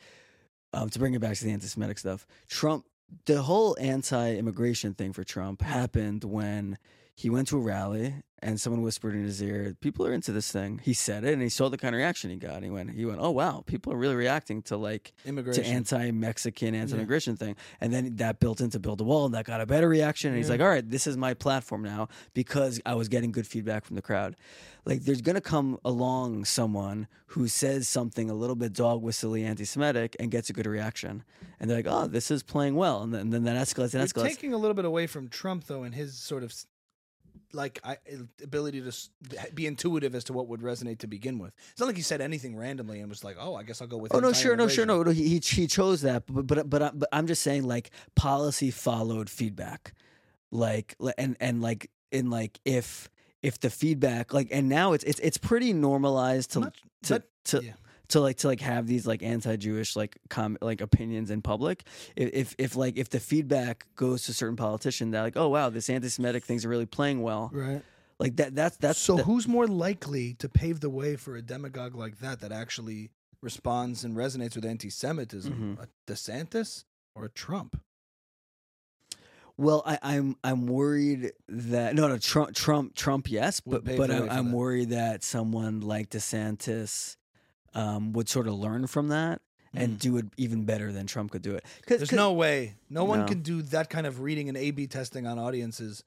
um, 0.72 0.90
to 0.90 0.98
bring 0.98 1.14
it 1.14 1.20
back 1.20 1.36
to 1.36 1.44
the 1.44 1.52
anti-Semitic 1.52 1.96
stuff. 1.98 2.26
Trump, 2.48 2.84
the 3.26 3.40
whole 3.42 3.76
anti-immigration 3.80 4.94
thing 4.94 5.12
for 5.12 5.22
Trump 5.24 5.62
happened 5.62 6.24
when 6.24 6.76
he 7.14 7.30
went 7.30 7.48
to 7.48 7.56
a 7.56 7.60
rally 7.60 8.14
and 8.40 8.60
someone 8.60 8.82
whispered 8.82 9.14
in 9.14 9.24
his 9.24 9.42
ear, 9.42 9.76
"People 9.80 10.06
are 10.06 10.12
into 10.12 10.32
this 10.32 10.52
thing." 10.52 10.80
He 10.84 10.92
said 10.92 11.24
it, 11.24 11.32
and 11.32 11.42
he 11.42 11.48
saw 11.48 11.68
the 11.68 11.78
kind 11.78 11.94
of 11.94 11.98
reaction 11.98 12.30
he 12.30 12.36
got. 12.36 12.62
He 12.62 12.70
went, 12.70 12.90
"He 12.90 13.04
went, 13.04 13.18
oh 13.20 13.30
wow, 13.30 13.62
people 13.66 13.92
are 13.92 13.96
really 13.96 14.14
reacting 14.14 14.62
to 14.62 14.76
like 14.76 15.12
Immigration. 15.24 15.64
to 15.64 15.70
anti-Mexican, 15.70 16.74
anti-immigration 16.74 17.36
thing." 17.36 17.56
And 17.80 17.92
then 17.92 18.16
that 18.16 18.40
built 18.40 18.60
into 18.60 18.78
build 18.78 19.00
a 19.00 19.04
wall, 19.04 19.26
and 19.26 19.34
that 19.34 19.44
got 19.46 19.60
a 19.60 19.66
better 19.66 19.88
reaction. 19.88 20.30
And 20.30 20.36
he's 20.36 20.50
like, 20.50 20.60
"All 20.60 20.68
right, 20.68 20.88
this 20.88 21.06
is 21.06 21.16
my 21.16 21.34
platform 21.34 21.82
now 21.82 22.08
because 22.34 22.80
I 22.84 22.94
was 22.94 23.08
getting 23.08 23.32
good 23.32 23.46
feedback 23.46 23.84
from 23.84 23.96
the 23.96 24.02
crowd." 24.02 24.36
Like, 24.84 25.02
there's 25.02 25.20
gonna 25.20 25.40
come 25.40 25.78
along 25.84 26.44
someone 26.44 27.08
who 27.28 27.48
says 27.48 27.88
something 27.88 28.30
a 28.30 28.34
little 28.34 28.54
bit 28.54 28.72
dog 28.72 29.02
whistly 29.02 29.44
anti-Semitic 29.44 30.14
and 30.20 30.30
gets 30.30 30.48
a 30.48 30.52
good 30.52 30.66
reaction, 30.66 31.24
and 31.58 31.68
they're 31.68 31.78
like, 31.78 31.88
"Oh, 31.88 32.06
this 32.06 32.30
is 32.30 32.42
playing 32.44 32.76
well," 32.76 33.02
and 33.02 33.12
then, 33.12 33.22
and 33.22 33.32
then 33.32 33.44
that 33.44 33.56
escalates 33.56 33.94
and 33.94 33.94
You're 33.94 34.06
escalates. 34.06 34.28
taking 34.28 34.52
a 34.52 34.58
little 34.58 34.74
bit 34.74 34.84
away 34.84 35.08
from 35.08 35.28
Trump 35.28 35.66
though, 35.66 35.82
and 35.82 35.94
his 35.94 36.16
sort 36.16 36.44
of 36.44 36.54
like 37.52 37.80
I, 37.84 37.96
ability 38.42 38.80
to 38.82 38.92
be 39.54 39.66
intuitive 39.66 40.14
as 40.14 40.24
to 40.24 40.32
what 40.32 40.48
would 40.48 40.60
resonate 40.60 40.98
to 40.98 41.06
begin 41.06 41.38
with. 41.38 41.52
It's 41.70 41.80
not 41.80 41.86
like 41.86 41.96
he 41.96 42.02
said 42.02 42.20
anything 42.20 42.56
randomly 42.56 43.00
and 43.00 43.08
was 43.08 43.24
like, 43.24 43.36
"Oh, 43.38 43.54
I 43.54 43.62
guess 43.62 43.80
I'll 43.80 43.88
go 43.88 43.96
with." 43.96 44.14
Oh 44.14 44.20
no, 44.20 44.32
sure, 44.32 44.56
no, 44.56 44.68
sure, 44.68 44.86
no, 44.86 45.02
no. 45.02 45.10
He 45.10 45.40
he, 45.40 45.66
chose 45.66 46.02
that, 46.02 46.24
but 46.26 46.46
but 46.46 46.68
but 46.70 46.82
I- 46.82 46.90
but 46.94 47.08
I'm 47.12 47.26
just 47.26 47.42
saying, 47.42 47.64
like 47.64 47.90
policy 48.14 48.70
followed 48.70 49.30
feedback, 49.30 49.94
like 50.50 50.96
and 51.18 51.36
and 51.40 51.60
like 51.62 51.90
in 52.12 52.30
like 52.30 52.58
if 52.64 53.08
if 53.42 53.60
the 53.60 53.70
feedback 53.70 54.32
like 54.32 54.48
and 54.50 54.68
now 54.68 54.92
it's 54.92 55.04
it's 55.04 55.20
it's 55.20 55.38
pretty 55.38 55.72
normalized 55.72 56.52
to 56.52 56.60
Much- 56.60 56.82
to 57.04 57.14
but- 57.14 57.28
to. 57.44 57.64
yeah. 57.64 57.72
To 58.10 58.20
like 58.20 58.36
to 58.38 58.46
like 58.46 58.60
have 58.60 58.86
these 58.86 59.04
like 59.06 59.22
anti-Jewish 59.22 59.96
like 59.96 60.16
com 60.28 60.56
like 60.60 60.80
opinions 60.80 61.30
in 61.30 61.42
public, 61.42 61.84
if, 62.14 62.30
if 62.32 62.54
if 62.58 62.76
like 62.76 62.96
if 62.96 63.08
the 63.10 63.18
feedback 63.20 63.86
goes 63.96 64.22
to 64.26 64.30
a 64.30 64.34
certain 64.34 64.56
politician 64.56 65.10
that 65.10 65.22
like 65.22 65.36
oh 65.36 65.48
wow 65.48 65.70
this 65.70 65.90
anti-Semitic 65.90 66.44
things 66.44 66.64
are 66.64 66.68
really 66.68 66.86
playing 66.86 67.22
well 67.22 67.50
Right. 67.52 67.82
like 68.20 68.36
that 68.36 68.54
that's 68.54 68.76
that's 68.76 68.98
so 69.00 69.16
that- 69.16 69.24
who's 69.24 69.48
more 69.48 69.66
likely 69.66 70.34
to 70.34 70.48
pave 70.48 70.78
the 70.80 70.90
way 70.90 71.16
for 71.16 71.34
a 71.36 71.42
demagogue 71.42 71.96
like 71.96 72.18
that 72.20 72.40
that 72.40 72.52
actually 72.52 73.10
responds 73.42 74.04
and 74.04 74.16
resonates 74.16 74.54
with 74.54 74.64
anti-Semitism? 74.64 75.76
Mhm. 75.78 75.82
A 75.82 75.88
DeSantis 76.10 76.84
or 77.16 77.24
a 77.24 77.28
Trump? 77.28 77.80
Well, 79.58 79.82
I, 79.86 79.98
I'm 80.02 80.36
I'm 80.44 80.66
worried 80.66 81.32
that 81.48 81.94
no 81.94 82.08
no 82.08 82.18
Trump 82.18 82.54
Trump 82.54 82.94
Trump 82.94 83.30
yes, 83.30 83.60
but 83.60 83.84
but 83.84 84.10
I'm, 84.10 84.28
I'm 84.28 84.50
that. 84.50 84.54
worried 84.56 84.90
that 84.90 85.24
someone 85.24 85.80
like 85.80 86.10
DeSantis 86.10 87.16
um, 87.76 88.12
would 88.12 88.28
sort 88.28 88.48
of 88.48 88.54
learn 88.54 88.86
from 88.88 89.08
that 89.08 89.40
and 89.74 89.98
do 89.98 90.16
it 90.16 90.24
even 90.38 90.64
better 90.64 90.90
than 90.90 91.06
Trump 91.06 91.30
could 91.30 91.42
do 91.42 91.54
it. 91.54 91.62
Cause, 91.86 91.96
Mm. 91.96 91.98
There's 91.98 92.10
'cause- 92.10 92.16
no 92.16 92.32
way. 92.32 92.74
No 92.88 93.04
one 93.04 93.20
No. 93.20 93.26
can 93.26 93.42
do 93.42 93.60
that 93.62 93.90
kind 93.90 94.06
of 94.06 94.20
reading 94.20 94.48
and 94.48 94.56
A/B 94.56 94.86
testing 94.86 95.26
on 95.26 95.38
audiences. 95.38 96.02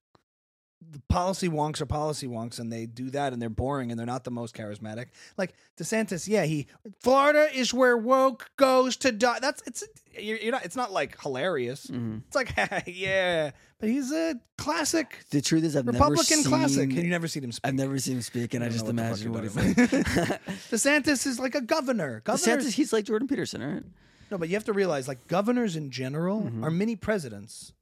The 0.91 1.01
policy 1.09 1.49
wonks 1.49 1.81
are 1.81 1.85
policy 1.85 2.25
wonks, 2.25 2.57
and 2.57 2.71
they 2.71 2.85
do 2.85 3.09
that, 3.11 3.33
and 3.33 3.41
they're 3.41 3.49
boring, 3.49 3.91
and 3.91 3.99
they're 3.99 4.07
not 4.07 4.23
the 4.23 4.31
most 4.31 4.55
charismatic. 4.55 5.07
Like 5.37 5.53
DeSantis, 5.77 6.27
yeah, 6.27 6.45
he 6.45 6.67
Florida 7.01 7.47
is 7.53 7.73
where 7.73 7.97
woke 7.97 8.49
goes 8.57 8.95
to 8.97 9.11
die. 9.11 9.39
That's 9.41 9.61
it's 9.67 9.83
you're, 10.17 10.37
you're 10.37 10.51
not. 10.53 10.63
It's 10.65 10.77
not 10.77 10.91
like 10.91 11.19
hilarious. 11.21 11.87
Mhm. 11.87 12.23
It's 12.27 12.35
like 12.35 12.53
yeah, 12.87 13.51
but 13.79 13.89
he's 13.89 14.11
a 14.11 14.35
classic 14.57 15.19
the 15.31 15.41
truth 15.41 15.63
is 15.65 15.75
I've 15.75 15.85
Republican 15.85 16.37
never 16.43 16.49
classic, 16.49 16.89
seen, 16.89 16.91
and 16.97 17.03
you 17.03 17.09
never 17.09 17.27
seen 17.27 17.43
him 17.43 17.51
speak. 17.51 17.67
I've 17.67 17.75
never 17.75 17.99
seen 17.99 18.15
him 18.15 18.21
speak, 18.21 18.53
and 18.53 18.63
I 18.63 18.67
I, 18.67 18.69
just 18.69 18.85
what 18.85 18.91
imagine 18.91 19.33
what 19.33 19.43
he's 19.43 19.55
like. 19.57 19.75
DeSantis 20.71 21.27
is 21.27 21.39
like 21.39 21.55
a 21.55 21.61
governor. 21.61 22.21
Governors, 22.23 22.65
DeSantis, 22.67 22.71
he's 22.71 22.93
like 22.93 23.05
Jordan 23.05 23.27
Peterson, 23.27 23.61
right? 23.61 23.83
No, 24.31 24.37
but 24.37 24.47
you 24.49 24.55
have 24.55 24.65
to 24.65 24.73
realize, 24.73 25.07
like 25.07 25.27
governors 25.27 25.75
in 25.75 25.91
general 25.91 26.43
Mhm. 26.43 26.63
are 26.63 26.69
mini 26.71 26.95
presidents. 26.95 27.73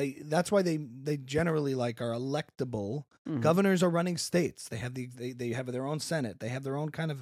They 0.00 0.08
that's 0.34 0.50
why 0.54 0.62
they 0.68 0.76
they 1.08 1.16
generally 1.36 1.74
like 1.86 2.00
are 2.06 2.14
electable. 2.24 3.04
Mhm. 3.28 3.40
Governors 3.48 3.82
are 3.82 3.90
running 3.90 4.16
states. 4.30 4.60
They 4.68 4.78
have 4.84 4.94
the 4.94 5.06
they, 5.20 5.32
they 5.32 5.50
have 5.58 5.66
their 5.76 5.86
own 5.86 6.00
senate. 6.00 6.40
They 6.40 6.48
have 6.56 6.64
their 6.64 6.76
own 6.82 6.90
kind 7.00 7.10
of 7.14 7.18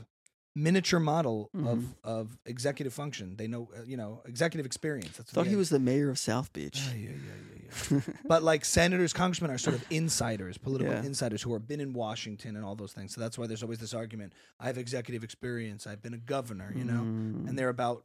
miniature 0.55 1.01
model 1.01 1.51
Mm-hmm. 1.55 1.67
of 1.73 1.81
of 2.05 2.39
executive 2.55 2.93
function. 2.93 3.37
They 3.37 3.47
know 3.47 3.63
uh, 3.77 3.83
you 3.93 3.97
know 3.97 4.23
executive 4.33 4.67
experience. 4.67 5.17
That's 5.17 5.31
Thought 5.33 5.47
he 5.55 5.57
was 5.65 5.71
the 5.77 5.79
mayor 5.91 6.09
of 6.11 6.19
South 6.19 6.49
Beach. 6.53 6.79
Ah, 6.89 6.95
yeah, 6.95 7.11
yeah, 7.29 7.39
yeah, 7.51 7.91
yeah. 7.91 8.01
but 8.33 8.41
like 8.53 8.65
senators, 8.65 9.13
congressmen 9.13 9.51
are 9.51 9.59
sort 9.59 9.77
of 9.77 9.85
insiders, 9.91 10.57
political 10.59 10.95
insiders 11.13 11.43
who 11.43 11.53
have 11.53 11.67
been 11.73 11.81
in 11.81 11.93
Washington 11.93 12.57
and 12.57 12.65
all 12.65 12.77
those 12.77 12.93
things. 12.93 13.15
So 13.15 13.21
that's 13.21 13.37
why 13.39 13.47
there's 13.49 13.63
always 13.63 13.79
this 13.79 13.95
argument. 13.95 14.33
I 14.59 14.67
have 14.71 14.79
executive 14.79 15.23
experience. 15.25 15.87
I've 15.87 16.03
been 16.07 16.15
a 16.15 16.25
governor. 16.37 16.71
You 16.81 16.85
know 16.85 17.03
Mm. 17.03 17.49
and 17.49 17.53
they're 17.59 17.75
about 17.81 17.99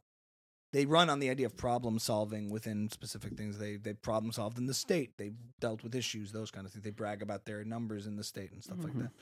they 0.74 0.86
run 0.86 1.08
on 1.08 1.20
the 1.20 1.30
idea 1.30 1.46
of 1.46 1.56
problem 1.56 2.00
solving 2.00 2.50
within 2.50 2.90
specific 2.90 3.36
things. 3.36 3.58
They 3.58 3.76
they 3.76 3.94
problem 3.94 4.32
solved 4.32 4.58
in 4.58 4.66
the 4.66 4.74
state. 4.74 5.12
They've 5.16 5.36
dealt 5.60 5.84
with 5.84 5.94
issues 5.94 6.32
those 6.32 6.50
kind 6.50 6.66
of 6.66 6.72
things. 6.72 6.84
They 6.84 6.90
brag 6.90 7.22
about 7.22 7.44
their 7.44 7.64
numbers 7.64 8.06
in 8.08 8.16
the 8.16 8.24
state 8.24 8.50
and 8.52 8.62
stuff 8.62 8.82
like 8.82 8.92
Mhm. 8.92 9.02
that. 9.02 9.12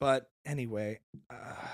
But 0.00 0.30
anyway 0.44 0.98
uh, 1.30 1.68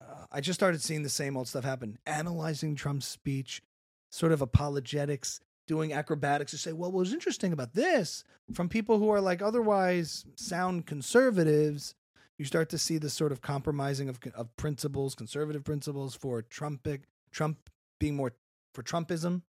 uh, 0.00 0.26
i 0.30 0.40
just 0.40 0.58
started 0.58 0.82
seeing 0.82 1.02
the 1.02 1.08
same 1.08 1.36
old 1.36 1.48
stuff 1.48 1.64
happen. 1.64 1.98
Analyzing 2.06 2.74
trump's 2.76 3.06
speech 3.06 3.62
sort 4.10 4.32
of 4.32 4.42
apologetics 4.42 5.40
doing 5.66 5.92
acrobatics 5.94 6.50
to 6.52 6.58
say 6.58 6.72
well 6.72 6.92
what 6.92 6.98
was 7.00 7.14
interesting 7.14 7.52
about 7.52 7.72
this 7.72 8.22
from 8.52 8.68
people 8.68 8.98
who 8.98 9.08
are 9.08 9.20
like 9.20 9.40
otherwise 9.40 10.26
sound 10.36 10.84
conservatives 10.86 11.94
you 12.36 12.44
start 12.44 12.68
to 12.68 12.76
see 12.78 12.98
this 12.98 13.14
sort 13.14 13.32
of 13.32 13.40
compromising 13.40 14.08
of, 14.08 14.18
of 14.34 14.54
principles, 14.56 15.14
conservative 15.14 15.62
principles 15.64 16.14
for 16.16 16.42
Trumpic, 16.42 17.04
Trump 17.30 17.70
being 18.04 18.16
more 18.16 18.32
for 18.74 18.82
Trumpism. 18.82 19.40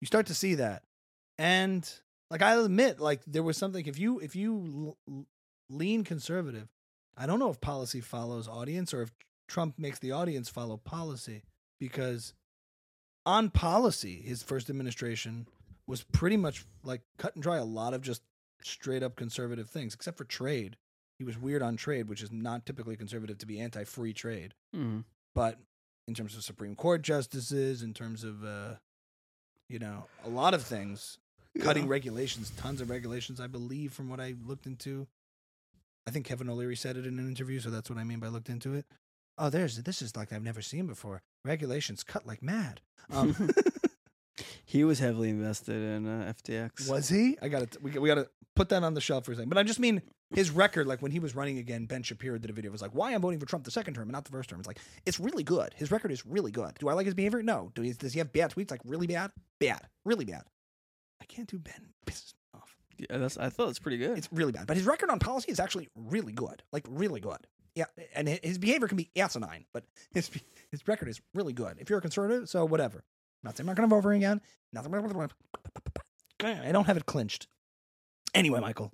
You 0.00 0.06
start 0.06 0.26
to 0.26 0.34
see 0.34 0.56
that, 0.56 0.82
and 1.38 1.88
like 2.30 2.42
I 2.42 2.54
admit, 2.56 2.98
like 2.98 3.20
there 3.26 3.42
was 3.42 3.56
something. 3.56 3.86
If 3.86 3.98
you 3.98 4.18
if 4.18 4.34
you 4.34 4.96
l- 5.08 5.26
lean 5.68 6.02
conservative, 6.04 6.68
I 7.16 7.26
don't 7.26 7.38
know 7.38 7.50
if 7.50 7.60
policy 7.60 8.00
follows 8.00 8.48
audience 8.48 8.92
or 8.92 9.02
if 9.02 9.12
Trump 9.48 9.78
makes 9.78 9.98
the 10.00 10.10
audience 10.12 10.48
follow 10.48 10.76
policy 10.76 11.42
because 11.78 12.34
on 13.26 13.50
policy, 13.50 14.22
his 14.24 14.42
first 14.42 14.68
administration 14.70 15.46
was 15.86 16.02
pretty 16.02 16.36
much 16.36 16.64
like 16.82 17.02
cut 17.18 17.34
and 17.34 17.42
dry. 17.42 17.58
A 17.58 17.64
lot 17.64 17.94
of 17.94 18.00
just 18.02 18.22
straight 18.62 19.02
up 19.02 19.14
conservative 19.16 19.68
things, 19.70 19.94
except 19.94 20.18
for 20.18 20.24
trade. 20.24 20.76
He 21.18 21.24
was 21.24 21.38
weird 21.38 21.62
on 21.62 21.76
trade, 21.76 22.08
which 22.08 22.22
is 22.22 22.32
not 22.32 22.64
typically 22.64 22.96
conservative 22.96 23.38
to 23.38 23.46
be 23.46 23.60
anti 23.60 23.84
free 23.84 24.12
trade. 24.14 24.54
Mhm. 24.74 25.04
But 25.34 25.58
in 26.10 26.14
terms 26.14 26.36
of 26.36 26.42
Supreme 26.42 26.74
Court 26.74 27.02
justices, 27.02 27.84
in 27.84 27.94
terms 27.94 28.24
of, 28.24 28.44
uh, 28.44 28.74
you 29.68 29.78
know, 29.78 30.06
a 30.24 30.28
lot 30.28 30.54
of 30.54 30.64
things, 30.64 31.18
cutting 31.60 31.86
regulations, 31.86 32.50
tons 32.56 32.80
of 32.80 32.90
regulations, 32.90 33.40
I 33.40 33.46
believe, 33.46 33.92
from 33.92 34.10
what 34.10 34.18
I 34.18 34.34
looked 34.44 34.66
into. 34.66 35.06
I 36.08 36.10
think 36.10 36.26
Kevin 36.26 36.50
O'Leary 36.50 36.74
said 36.74 36.96
it 36.96 37.06
in 37.06 37.20
an 37.20 37.28
interview, 37.28 37.60
so 37.60 37.70
that's 37.70 37.88
what 37.88 37.96
I 37.96 38.02
mean 38.02 38.18
by 38.18 38.26
looked 38.26 38.48
into 38.48 38.74
it. 38.74 38.86
Oh, 39.38 39.50
there's 39.50 39.76
this 39.84 40.02
is 40.02 40.16
like 40.16 40.32
I've 40.32 40.42
never 40.42 40.60
seen 40.60 40.88
before. 40.88 41.22
Regulations 41.44 42.02
cut 42.02 42.26
like 42.26 42.42
mad. 42.42 42.80
Um, 43.12 43.50
He 44.64 44.84
was 44.84 44.98
heavily 44.98 45.30
invested 45.30 45.76
in 45.76 46.06
uh, 46.06 46.32
FTX. 46.36 46.88
Was 46.88 47.08
he? 47.08 47.36
I 47.42 47.48
got 47.48 47.70
to 47.70 47.78
we, 47.80 47.90
we 47.92 48.08
got 48.08 48.16
to 48.16 48.28
put 48.56 48.68
that 48.70 48.82
on 48.82 48.94
the 48.94 49.00
shelf 49.00 49.24
for 49.24 49.32
a 49.32 49.34
second. 49.34 49.48
But 49.48 49.58
I 49.58 49.62
just 49.62 49.80
mean 49.80 50.02
his 50.34 50.50
record. 50.50 50.86
Like 50.86 51.02
when 51.02 51.10
he 51.10 51.18
was 51.18 51.34
running 51.34 51.58
again, 51.58 51.86
Ben 51.86 52.02
Shapiro 52.02 52.38
did 52.38 52.50
a 52.50 52.52
video. 52.52 52.70
It 52.70 52.72
was 52.72 52.82
like, 52.82 52.94
"Why 52.94 53.14
I'm 53.14 53.20
voting 53.20 53.40
for 53.40 53.46
Trump 53.46 53.64
the 53.64 53.70
second 53.70 53.94
term 53.94 54.02
and 54.02 54.12
not 54.12 54.24
the 54.24 54.30
first 54.30 54.50
term." 54.50 54.58
It's 54.58 54.68
like 54.68 54.78
it's 55.06 55.20
really 55.20 55.42
good. 55.42 55.74
His 55.76 55.90
record 55.90 56.12
is 56.12 56.24
really 56.26 56.50
good. 56.50 56.74
Do 56.78 56.88
I 56.88 56.92
like 56.92 57.06
his 57.06 57.14
behavior? 57.14 57.42
No. 57.42 57.70
Do 57.74 57.82
he, 57.82 57.92
does 57.92 58.12
he 58.12 58.18
have 58.18 58.32
bad 58.32 58.52
tweets? 58.52 58.70
Like 58.70 58.80
really 58.84 59.06
bad? 59.06 59.30
Bad. 59.58 59.80
Really 60.04 60.24
bad. 60.24 60.44
I 61.20 61.24
can't 61.26 61.48
do 61.48 61.58
Ben. 61.58 61.92
Pisses 62.06 62.34
me 62.34 62.60
off. 62.60 62.76
Yeah, 62.98 63.18
that's. 63.18 63.38
I 63.38 63.48
thought 63.48 63.70
it's 63.70 63.78
pretty 63.78 63.98
good. 63.98 64.16
It's 64.16 64.28
really 64.32 64.52
bad. 64.52 64.66
But 64.66 64.76
his 64.76 64.86
record 64.86 65.10
on 65.10 65.18
policy 65.18 65.50
is 65.52 65.60
actually 65.60 65.88
really 65.94 66.32
good. 66.32 66.62
Like 66.72 66.86
really 66.88 67.20
good. 67.20 67.46
Yeah, 67.74 67.84
and 68.14 68.28
his 68.28 68.58
behavior 68.58 68.88
can 68.88 68.96
be 68.96 69.10
asinine, 69.16 69.64
but 69.72 69.84
his 70.12 70.30
his 70.70 70.86
record 70.86 71.08
is 71.08 71.20
really 71.34 71.52
good. 71.52 71.76
If 71.78 71.88
you're 71.88 71.98
a 71.98 72.02
conservative, 72.02 72.48
so 72.48 72.64
whatever. 72.64 73.04
Not 73.42 73.56
saying 73.56 73.64
I'm 73.64 73.74
not 73.74 73.76
going 73.76 73.88
to 73.88 73.94
vote 73.94 74.02
for 74.02 74.12
him 74.12 74.18
again. 74.18 74.40
Nothing. 74.72 74.94
I 76.42 76.72
don't 76.72 76.84
have 76.84 76.96
it 76.96 77.06
clinched. 77.06 77.46
Anyway, 78.34 78.60
Michael, 78.60 78.92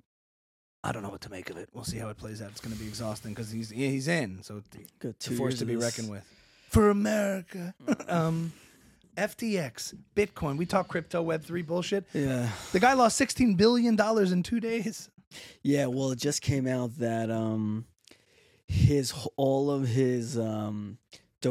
I 0.83 0.91
don't 0.91 1.03
know 1.03 1.09
what 1.09 1.21
to 1.21 1.29
make 1.29 1.49
of 1.49 1.57
it. 1.57 1.69
We'll 1.73 1.83
see 1.83 1.97
how 1.97 2.09
it 2.09 2.17
plays 2.17 2.41
out. 2.41 2.49
It's 2.49 2.61
going 2.61 2.73
to 2.75 2.81
be 2.81 2.87
exhausting 2.87 3.33
because 3.33 3.51
he's 3.51 3.69
he's 3.69 4.07
in, 4.07 4.41
so 4.41 4.61
Good 4.99 5.15
it's 5.15 5.27
a 5.27 5.31
force 5.31 5.59
to 5.59 5.65
be 5.65 5.75
reckoned 5.75 6.09
with. 6.09 6.23
For 6.69 6.89
America, 6.89 7.73
um, 8.07 8.53
FTX, 9.15 9.95
Bitcoin. 10.15 10.57
We 10.57 10.65
talk 10.65 10.87
crypto, 10.87 11.21
Web 11.21 11.43
three 11.43 11.61
bullshit. 11.61 12.05
Yeah. 12.13 12.49
The 12.71 12.79
guy 12.79 12.93
lost 12.93 13.17
sixteen 13.17 13.55
billion 13.55 13.95
dollars 13.95 14.31
in 14.31 14.43
two 14.43 14.59
days. 14.59 15.09
Yeah, 15.61 15.87
well, 15.87 16.11
it 16.11 16.19
just 16.19 16.41
came 16.41 16.67
out 16.67 16.97
that 16.99 17.29
um, 17.29 17.85
his 18.67 19.13
all 19.35 19.69
of 19.69 19.87
his 19.87 20.37
um, 20.37 20.97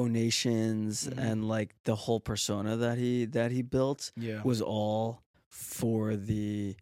donations 0.01 1.07
Mhm. 1.09 1.19
and 1.19 1.49
like 1.49 1.75
the 1.85 1.95
whole 2.05 2.21
persona 2.21 2.77
that 2.77 2.99
he 2.99 3.25
that 3.27 3.51
he 3.53 3.63
built 3.63 4.13
Yeah. 4.17 4.43
was 4.45 4.61
all 4.61 5.23
for 5.51 6.17
the. 6.17 6.75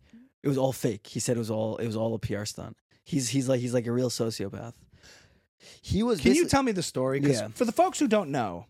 It 0.42 0.48
was 0.48 0.58
all 0.58 0.72
fake. 0.72 1.06
He 1.06 1.20
said 1.20 1.36
it 1.36 1.42
was 1.46 1.50
all 1.50 1.76
it 1.78 1.86
was 1.86 1.96
all 1.96 2.14
a 2.14 2.18
PR 2.18 2.44
stunt. 2.44 2.76
He's 3.04 3.28
he's 3.34 3.48
like 3.48 3.60
he's 3.60 3.74
like 3.74 3.86
a 3.86 3.92
real 3.92 4.10
sociopath. 4.10 4.74
He 5.80 6.02
was. 6.02 6.20
Can 6.20 6.34
you 6.34 6.46
tell 6.46 6.62
me 6.62 6.72
the 6.72 6.82
story? 6.82 7.20
Because 7.20 7.40
Yeah. 7.40 7.48
for 7.54 7.64
the 7.64 7.72
folks 7.72 7.98
who 7.98 8.08
don't 8.08 8.30
know, 8.30 8.66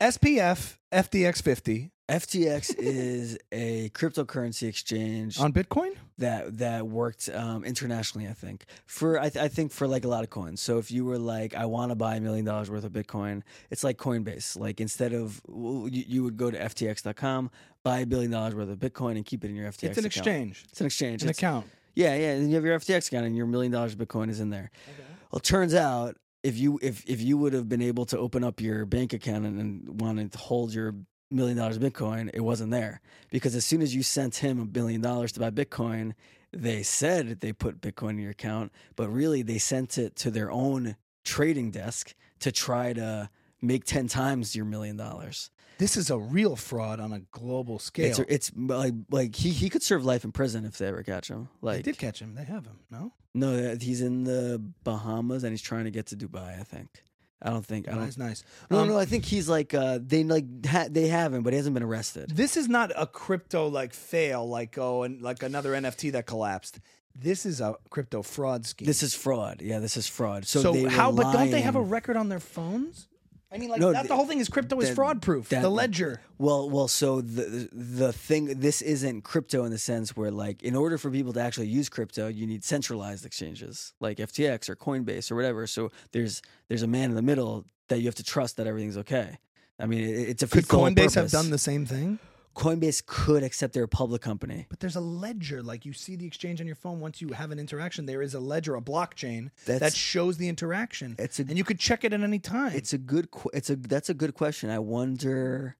SBF 0.00 0.76
FTX 0.92 1.42
50 1.42 1.90
FTX 2.08 2.74
is 2.78 3.38
a 3.52 3.88
cryptocurrency 3.90 4.66
exchange 4.66 5.38
on 5.38 5.52
Bitcoin. 5.52 5.92
that 6.18 6.58
that 6.58 6.88
worked 6.88 7.28
um, 7.32 7.62
internationally. 7.64 8.26
I 8.26 8.32
think 8.32 8.64
for 8.86 9.20
I, 9.20 9.28
th- 9.28 9.36
I 9.44 9.46
think 9.46 9.70
for 9.70 9.86
like 9.86 10.04
a 10.04 10.08
lot 10.08 10.24
of 10.24 10.30
coins. 10.30 10.60
So 10.60 10.78
if 10.78 10.90
you 10.90 11.04
were 11.04 11.18
like, 11.18 11.54
I 11.54 11.66
want 11.66 11.92
to 11.92 11.94
buy 11.94 12.16
a 12.16 12.20
million 12.20 12.44
dollars 12.44 12.68
worth 12.68 12.82
of 12.82 12.90
Bitcoin, 12.90 13.42
it's 13.70 13.84
like 13.84 13.96
Coinbase. 13.96 14.58
Like 14.58 14.80
instead 14.80 15.12
of 15.12 15.40
w- 15.44 15.88
you, 15.92 16.04
you 16.08 16.22
would 16.24 16.36
go 16.36 16.50
to 16.50 16.58
FTX.com, 16.58 17.48
buy 17.84 18.00
a 18.00 18.06
billion 18.06 18.32
dollars 18.32 18.56
worth 18.56 18.70
of 18.70 18.78
Bitcoin, 18.78 19.12
and 19.12 19.24
keep 19.24 19.44
it 19.44 19.50
in 19.50 19.54
your 19.54 19.68
FTX. 19.70 19.76
Account. 19.76 19.90
It's 19.90 19.98
an 19.98 20.04
account. 20.06 20.16
exchange, 20.16 20.64
It's 20.70 20.80
an 20.80 20.86
exchange. 20.86 21.14
It's 21.14 21.22
an 21.24 21.28
It's- 21.30 21.38
account. 21.38 21.66
Yeah, 21.94 22.14
yeah. 22.16 22.32
And 22.32 22.48
you 22.48 22.54
have 22.56 22.64
your 22.64 22.76
FTX 22.78 23.06
account, 23.08 23.26
and 23.26 23.36
your 23.36 23.46
million 23.46 23.70
dollars 23.70 23.92
of 23.92 23.98
Bitcoin 24.00 24.30
is 24.30 24.40
in 24.40 24.50
there. 24.50 24.70
Okay. 24.88 25.08
Well, 25.30 25.38
it 25.38 25.44
turns 25.44 25.74
out 25.74 26.16
if 26.42 26.56
you 26.56 26.78
if 26.82 27.04
if 27.06 27.20
you 27.20 27.36
would 27.38 27.52
have 27.52 27.68
been 27.68 27.82
able 27.82 28.06
to 28.06 28.18
open 28.18 28.44
up 28.44 28.60
your 28.60 28.86
bank 28.86 29.12
account 29.12 29.44
and, 29.44 29.60
and 29.60 30.00
wanted 30.00 30.32
to 30.32 30.38
hold 30.38 30.72
your 30.72 30.94
million 31.30 31.56
dollars 31.56 31.78
Bitcoin, 31.78 32.30
it 32.32 32.40
wasn't 32.40 32.70
there 32.70 33.00
because 33.30 33.54
as 33.54 33.64
soon 33.64 33.82
as 33.82 33.94
you 33.94 34.02
sent 34.02 34.36
him 34.36 34.60
a 34.60 34.64
billion 34.64 35.00
dollars 35.00 35.32
to 35.32 35.40
buy 35.40 35.50
Bitcoin, 35.50 36.12
they 36.52 36.82
said 36.82 37.40
they 37.40 37.52
put 37.52 37.80
Bitcoin 37.80 38.10
in 38.10 38.18
your 38.18 38.30
account, 38.32 38.72
but 38.96 39.08
really 39.08 39.42
they 39.42 39.58
sent 39.58 39.98
it 39.98 40.16
to 40.16 40.30
their 40.30 40.50
own 40.50 40.96
trading 41.24 41.70
desk 41.70 42.14
to 42.40 42.50
try 42.50 42.92
to 42.92 43.30
make 43.60 43.84
ten 43.84 44.08
times 44.08 44.56
your 44.56 44.64
million 44.64 44.96
dollars. 44.96 45.50
This 45.80 45.96
is 45.96 46.10
a 46.10 46.18
real 46.18 46.56
fraud 46.56 47.00
on 47.00 47.12
a 47.12 47.20
global 47.32 47.78
scale. 47.78 48.04
It's 48.06 48.18
it's 48.28 48.52
like 48.54 48.92
like 49.10 49.34
he 49.34 49.48
he 49.50 49.70
could 49.70 49.82
serve 49.82 50.04
life 50.04 50.24
in 50.24 50.30
prison 50.30 50.64
if 50.66 50.76
they 50.78 50.86
ever 50.86 51.02
catch 51.02 51.28
him. 51.28 51.48
Like 51.62 51.76
they 51.76 51.82
did 51.90 51.98
catch 51.98 52.20
him. 52.20 52.34
They 52.34 52.44
have 52.44 52.66
him. 52.66 52.80
No, 52.90 53.12
no, 53.34 53.76
he's 53.80 54.02
in 54.02 54.24
the 54.24 54.62
Bahamas 54.84 55.42
and 55.42 55.52
he's 55.52 55.62
trying 55.62 55.84
to 55.84 55.90
get 55.90 56.06
to 56.08 56.16
Dubai. 56.16 56.60
I 56.60 56.64
think. 56.64 57.02
I 57.42 57.48
don't 57.48 57.64
think. 57.64 57.88
I 57.88 57.92
don't. 57.92 58.02
that's 58.02 58.18
nice. 58.18 58.44
No, 58.70 58.80
Um, 58.80 58.88
no. 58.88 58.98
I 58.98 59.06
think 59.06 59.24
he's 59.24 59.48
like 59.48 59.72
uh, 59.72 59.98
they 60.02 60.22
like 60.22 60.66
ha- 60.66 60.88
they 60.90 61.08
have 61.08 61.32
him, 61.32 61.42
but 61.42 61.54
he 61.54 61.56
hasn't 61.56 61.72
been 61.72 61.82
arrested. 61.82 62.28
This 62.36 62.58
is 62.58 62.68
not 62.68 62.92
a 62.94 63.06
crypto 63.06 63.66
like 63.66 63.94
fail, 63.94 64.46
like 64.46 64.76
oh, 64.76 65.04
and 65.04 65.22
like 65.22 65.42
another 65.42 65.72
NFT 65.72 66.12
that 66.12 66.26
collapsed. 66.26 66.78
This 67.14 67.46
is 67.46 67.60
a 67.62 67.76
crypto 67.88 68.22
fraud 68.22 68.66
scheme. 68.66 68.86
This 68.86 69.02
is 69.02 69.14
fraud. 69.14 69.62
Yeah, 69.62 69.78
this 69.78 69.96
is 69.96 70.06
fraud. 70.06 70.46
So, 70.46 70.60
so 70.60 70.88
how? 70.88 71.10
But 71.10 71.32
don't 71.32 71.50
they 71.50 71.62
have 71.62 71.76
a 71.76 71.80
record 71.82 72.16
on 72.18 72.28
their 72.28 72.38
phones? 72.38 73.08
I 73.52 73.58
mean, 73.58 73.68
like 73.68 73.80
No, 73.80 73.92
that, 73.92 74.06
the 74.06 74.14
whole 74.14 74.26
thing 74.26 74.38
is 74.38 74.48
crypto 74.48 74.78
is 74.80 74.90
fraud 74.90 75.20
proof. 75.22 75.48
the 75.48 75.68
ledger. 75.68 76.20
Well, 76.38 76.70
well. 76.70 76.86
So 76.86 77.20
the 77.20 77.68
the 77.72 78.12
thing 78.12 78.60
this 78.60 78.80
isn't 78.80 79.22
crypto 79.22 79.64
in 79.64 79.72
the 79.72 79.78
sense 79.78 80.16
where 80.16 80.30
like 80.30 80.62
in 80.62 80.76
order 80.76 80.98
for 80.98 81.10
people 81.10 81.32
to 81.32 81.40
actually 81.40 81.66
use 81.66 81.88
crypto, 81.88 82.28
you 82.28 82.46
need 82.46 82.62
centralized 82.62 83.26
exchanges 83.26 83.92
like 84.00 84.18
FTX 84.18 84.68
or 84.68 84.76
Coinbase 84.76 85.30
or 85.32 85.36
whatever. 85.36 85.66
So 85.66 85.90
there's 86.12 86.42
there's 86.68 86.82
a 86.82 86.86
man 86.86 87.10
in 87.10 87.16
the 87.16 87.22
middle 87.22 87.64
that 87.88 87.98
you 87.98 88.06
have 88.06 88.14
to 88.16 88.22
trust 88.24 88.56
that 88.58 88.66
everything's 88.68 88.96
okay. 88.98 89.38
I 89.80 89.86
mean, 89.86 90.04
it, 90.04 90.12
a 90.12 90.26
Could 90.26 90.36
defeats 90.36 90.68
the 90.68 90.76
whole 90.76 90.86
Coinbase 90.88 91.14
have 91.14 91.30
done 91.30 91.50
the 91.50 91.58
same 91.58 91.86
thing? 91.86 92.18
Coinbase 92.54 93.04
could, 93.06 93.42
accept 93.42 93.74
they're 93.74 93.84
a 93.84 93.88
public 93.88 94.22
company. 94.22 94.66
But 94.68 94.80
there's 94.80 94.96
a 94.96 95.00
ledger. 95.00 95.62
Like 95.62 95.84
you 95.84 95.92
see 95.92 96.16
the 96.16 96.26
exchange 96.26 96.60
on 96.60 96.66
your 96.66 96.76
phone. 96.76 97.00
Once 97.00 97.20
you 97.20 97.28
have 97.28 97.50
an 97.50 97.58
interaction, 97.58 98.06
there 98.06 98.22
is 98.22 98.34
a 98.34 98.40
ledger, 98.40 98.74
a 98.74 98.80
blockchain 98.80 99.50
that 99.66 99.94
shows 99.94 100.36
the 100.36 100.48
interaction, 100.48 101.16
It's 101.18 101.38
a 101.38 101.42
and 101.42 101.56
you 101.56 101.64
could 101.64 101.78
check 101.78 102.04
it 102.04 102.12
at 102.12 102.20
any 102.20 102.38
time. 102.38 102.72
It's 102.74 102.92
a 102.92 102.98
good. 102.98 103.28
It's 103.52 103.70
a. 103.70 103.76
That's 103.76 104.10
a 104.10 104.14
good 104.14 104.34
question. 104.34 104.70
I 104.70 104.78
wonder. 104.78 105.76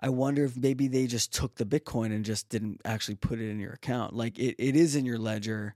I 0.00 0.10
wonder 0.10 0.44
if 0.44 0.56
maybe 0.56 0.86
they 0.86 1.06
just 1.06 1.34
took 1.34 1.56
the 1.56 1.64
Bitcoin 1.64 2.06
and 2.06 2.24
just 2.24 2.48
didn't 2.48 2.80
actually 2.84 3.16
put 3.16 3.40
it 3.40 3.50
in 3.50 3.58
your 3.58 3.72
account. 3.72 4.14
Like 4.14 4.38
it, 4.38 4.54
it 4.58 4.76
is 4.76 4.94
in 4.94 5.04
your 5.04 5.18
ledger. 5.18 5.74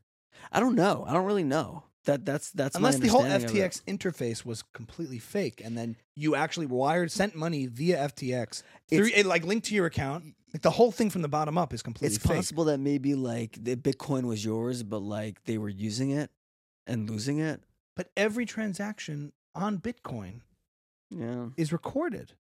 I 0.51 0.61
don't 0.61 0.77
know. 0.77 1.05
I 1.07 1.13
don't 1.13 1.25
really 1.27 1.45
know. 1.45 1.85
That 2.05 2.25
that's 2.25 2.51
that's 2.51 2.75
my 2.75 2.89
Unless 2.89 2.99
the 3.01 3.09
whole 3.09 3.23
understanding 3.23 3.63
of 3.63 3.67
it. 3.67 3.73
FTX 3.73 3.83
interface 3.85 4.45
was 4.45 4.63
completely 4.73 5.19
fake, 5.21 5.61
and 5.65 5.79
then 5.79 5.97
you 6.17 6.35
actually 6.35 6.67
wired, 6.67 7.13
sent 7.13 7.37
money 7.37 7.67
via 7.67 7.97
FTX 8.09 8.63
through, 8.89 9.11
it, 9.15 9.25
like 9.27 9.45
linked 9.45 9.67
to 9.69 9.75
your 9.75 9.87
account. 9.87 10.35
Like 10.53 10.63
the 10.63 10.71
whole 10.71 10.91
thing 10.93 11.11
from 11.11 11.23
the 11.23 11.29
bottom 11.29 11.57
up 11.57 11.73
is 11.73 11.81
completely 11.83 12.15
It's 12.17 12.25
fake. 12.25 12.37
possible 12.37 12.65
that 12.65 12.79
maybe 12.79 13.15
like 13.15 13.57
the 13.63 13.77
Bitcoin 13.77 14.25
was 14.25 14.45
yours, 14.45 14.83
but 14.83 14.99
like 14.99 15.45
they 15.45 15.59
were 15.59 15.69
using 15.69 16.11
it 16.11 16.31
and 16.87 17.09
losing 17.09 17.39
it. 17.39 17.63
But 17.97 18.11
every 18.17 18.47
transaction 18.47 19.33
on 19.55 19.79
Bitcoin 19.79 20.41
Yeah. 21.11 21.49
is 21.57 21.73
recorded. 21.73 22.33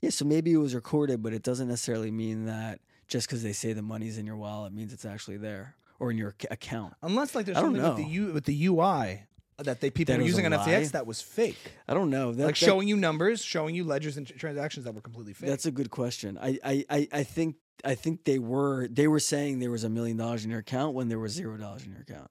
Yeah. 0.00 0.10
So 0.10 0.24
maybe 0.24 0.52
it 0.52 0.58
was 0.58 0.74
recorded, 0.74 1.22
but 1.22 1.32
it 1.32 1.42
doesn't 1.42 1.68
necessarily 1.68 2.10
mean 2.10 2.44
that 2.46 2.80
just 3.08 3.26
because 3.26 3.42
they 3.42 3.52
say 3.52 3.72
the 3.72 3.82
money's 3.82 4.18
in 4.18 4.26
your 4.26 4.36
wallet 4.36 4.72
means 4.72 4.92
it's 4.92 5.04
actually 5.04 5.36
there 5.38 5.74
or 5.98 6.10
in 6.10 6.18
your 6.18 6.34
account. 6.50 6.94
Unless 7.02 7.34
like 7.34 7.46
there's 7.46 7.58
I 7.58 7.62
don't 7.62 7.74
something 7.74 7.96
with 7.96 8.06
the. 8.06 8.12
U, 8.12 8.32
with 8.32 8.44
the 8.44 8.66
UI 8.66 9.22
that 9.58 9.80
they 9.80 9.90
people 9.90 10.12
That 10.12 10.18
were 10.18 10.24
was 10.24 10.32
using 10.32 10.52
a 10.52 10.56
on 10.56 10.68
FTX 10.68 10.92
that 10.92 11.06
was 11.06 11.22
fake. 11.22 11.58
I 11.88 11.94
don't 11.94 12.10
know. 12.10 12.32
That, 12.32 12.44
like 12.44 12.58
that- 12.58 12.64
showing 12.64 12.88
you 12.88 12.96
numbers, 12.96 13.42
showing 13.42 13.74
you 13.74 13.84
ledgers 13.84 14.16
and 14.16 14.26
tr- 14.26 14.34
transactions 14.36 14.84
that 14.84 14.94
were 14.94 15.00
completely 15.00 15.32
fake. 15.32 15.48
That's 15.48 15.66
a 15.66 15.70
good 15.70 15.90
question. 15.90 16.38
I, 16.40 16.58
I, 16.62 16.84
I, 16.90 17.08
I 17.12 17.22
think 17.22 17.56
I 17.84 17.94
think 17.94 18.24
they 18.24 18.38
were 18.38 18.88
they 18.88 19.08
were 19.08 19.20
saying 19.20 19.60
there 19.60 19.70
was 19.70 19.84
a 19.84 19.88
million 19.88 20.16
dollars 20.16 20.44
in 20.44 20.50
your 20.50 20.60
account 20.60 20.94
when 20.94 21.08
there 21.08 21.18
was 21.18 21.32
zero 21.32 21.56
dollars 21.56 21.84
in 21.84 21.92
your 21.92 22.02
account. 22.02 22.30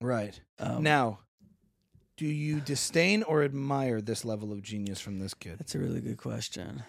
right. 0.00 0.38
Um, 0.58 0.82
now, 0.82 1.20
do 2.16 2.26
you 2.26 2.60
disdain 2.60 3.22
or 3.24 3.42
admire 3.42 4.00
this 4.00 4.24
level 4.24 4.52
of 4.52 4.62
genius 4.62 5.00
from 5.00 5.18
this 5.18 5.34
kid? 5.34 5.58
that's 5.58 5.74
a 5.74 5.78
really 5.78 6.00
good 6.00 6.18
question. 6.18 6.82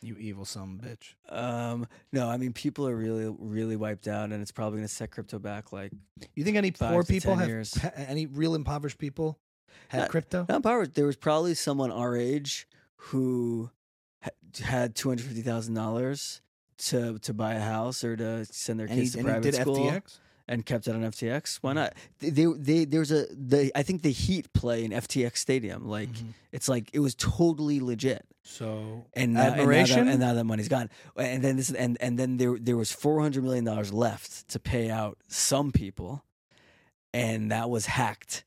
You 0.00 0.16
evil 0.16 0.44
some 0.44 0.80
bitch. 0.80 1.14
Um, 1.34 1.86
no, 2.12 2.28
I 2.28 2.36
mean 2.36 2.52
people 2.52 2.86
are 2.88 2.94
really 2.96 3.34
really 3.38 3.76
wiped 3.76 4.06
out, 4.06 4.30
and 4.30 4.40
it's 4.40 4.52
probably 4.52 4.78
going 4.78 4.88
to 4.88 4.94
set 4.94 5.10
crypto 5.10 5.38
back 5.38 5.72
like 5.72 5.92
You 6.36 6.44
think 6.44 6.56
any 6.56 6.70
poor 6.70 7.02
people 7.02 7.32
10 7.32 7.38
have 7.38 7.48
years. 7.48 7.78
any 7.96 8.26
real 8.26 8.54
impoverished 8.54 8.98
people 8.98 9.38
had 9.88 10.02
Not- 10.02 10.10
crypto? 10.10 10.46
not 10.48 10.62
power. 10.62 10.86
There 10.86 11.06
was 11.06 11.16
probably 11.16 11.54
someone 11.54 11.90
our 11.90 12.16
age 12.16 12.68
who 12.96 13.70
had 14.60 14.94
two 14.94 15.08
hundred 15.08 15.26
fifty 15.26 15.42
thousand 15.42 15.74
dollars 15.74 16.42
to 16.78 17.18
to 17.20 17.34
buy 17.34 17.54
a 17.54 17.60
house 17.60 18.04
or 18.04 18.16
to 18.16 18.44
send 18.44 18.78
their 18.78 18.86
and 18.86 18.94
he, 18.94 19.00
kids 19.02 19.12
to 19.14 19.18
and 19.18 19.28
he 19.28 19.32
private 19.32 19.50
did 19.50 19.60
school. 19.60 19.76
FTX. 19.90 20.18
And 20.48 20.64
kept 20.64 20.88
it 20.88 20.94
on 20.94 21.02
FTX. 21.02 21.58
Why 21.60 21.72
not? 21.74 21.94
They, 22.20 22.30
they, 22.30 22.44
they 22.56 22.84
there's 22.84 23.12
a 23.12 23.26
they 23.30 23.70
I 23.74 23.82
think 23.82 24.02
the 24.02 24.10
Heat 24.12 24.52
play 24.52 24.84
in 24.84 24.90
FTX 24.92 25.36
Stadium. 25.38 25.86
Like 25.86 26.10
Mhm. 26.10 26.32
it's 26.52 26.68
like 26.68 26.90
it 26.92 27.00
was 27.00 27.14
totally 27.14 27.80
legit. 27.80 28.24
So 28.42 29.04
And 29.12 29.34
now, 29.34 29.40
and 29.40 29.50
now 29.50 29.50
that- 29.50 29.58
admiration. 29.60 30.08
and 30.08 30.20
now 30.20 30.32
that 30.34 30.44
money's 30.44 30.68
gone. 30.68 30.88
And 31.16 31.42
then 31.44 31.56
this 31.56 31.70
and 31.70 31.96
and 32.00 32.18
then 32.18 32.38
there 32.38 32.56
there 32.58 32.76
was 32.76 32.90
four 32.92 33.20
hundred 33.20 33.44
million 33.44 33.64
dollars 33.64 33.92
left 33.92 34.48
to 34.48 34.58
pay 34.58 34.88
out 34.90 35.18
some 35.28 35.70
people, 35.70 36.24
and 37.12 37.50
that 37.52 37.68
was 37.70 37.86
hacked. 37.86 38.44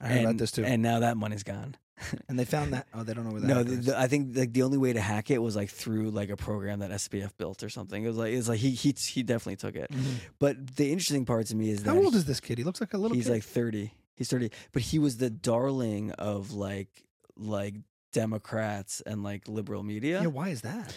I 0.00 0.08
heard 0.08 0.16
and, 0.16 0.26
about 0.26 0.38
this 0.38 0.50
too. 0.52 0.64
And 0.64 0.82
now 0.82 0.98
that 1.00 1.16
money's 1.16 1.42
gone. 1.44 1.76
they 2.28 2.44
found 2.44 2.72
that. 2.72 2.86
Oh, 2.94 3.02
they 3.02 3.14
don't 3.14 3.24
know 3.24 3.32
where 3.32 3.40
that. 3.40 3.46
No, 3.48 3.62
the, 3.62 3.76
the, 3.76 3.98
I 4.00 4.06
think 4.08 4.36
like 4.36 4.52
the 4.52 4.62
only 4.62 4.78
way 4.78 4.92
to 4.92 5.00
hack 5.00 5.30
it 5.30 5.38
was 5.38 5.56
like 5.56 5.70
through 5.70 6.10
like 6.10 6.30
a 6.30 6.36
program 6.36 6.78
that 6.80 6.90
SBF 6.90 7.30
built 7.38 7.62
or 7.62 7.68
something. 7.68 8.02
It 8.04 8.08
was 8.08 8.16
like 8.16 8.32
it's 8.32 8.48
like 8.48 8.58
he 8.60 8.70
he 8.70 8.92
he 8.92 9.22
definitely 9.22 9.56
took 9.56 9.76
it. 9.76 9.90
Mhm. 9.90 10.14
But 10.38 10.76
the 10.76 10.90
interesting 10.92 11.24
part 11.24 11.46
to 11.46 11.56
me 11.56 11.70
is 11.70 11.82
that 11.82 11.90
How 11.94 11.96
old 12.02 12.12
he- 12.14 12.18
is 12.18 12.24
this 12.24 12.40
kid? 12.40 12.58
He 12.58 12.64
looks 12.64 12.80
like 12.80 12.94
a 12.94 12.98
little. 12.98 13.14
he's 13.14 13.26
kid. 13.26 13.32
like 13.32 13.42
30 13.44 13.92
he's 14.16 14.28
30 14.28 14.50
but 14.72 14.82
he 14.82 14.98
was 14.98 15.16
the 15.16 15.30
darling 15.30 16.10
of 16.12 16.52
like 16.52 17.04
like 17.36 17.74
democrats 18.12 19.00
and 19.06 19.22
like 19.22 19.48
liberal 19.48 19.82
media 19.82 20.20
yeah. 20.20 20.26
Why 20.26 20.48
is 20.50 20.60
that? 20.62 20.94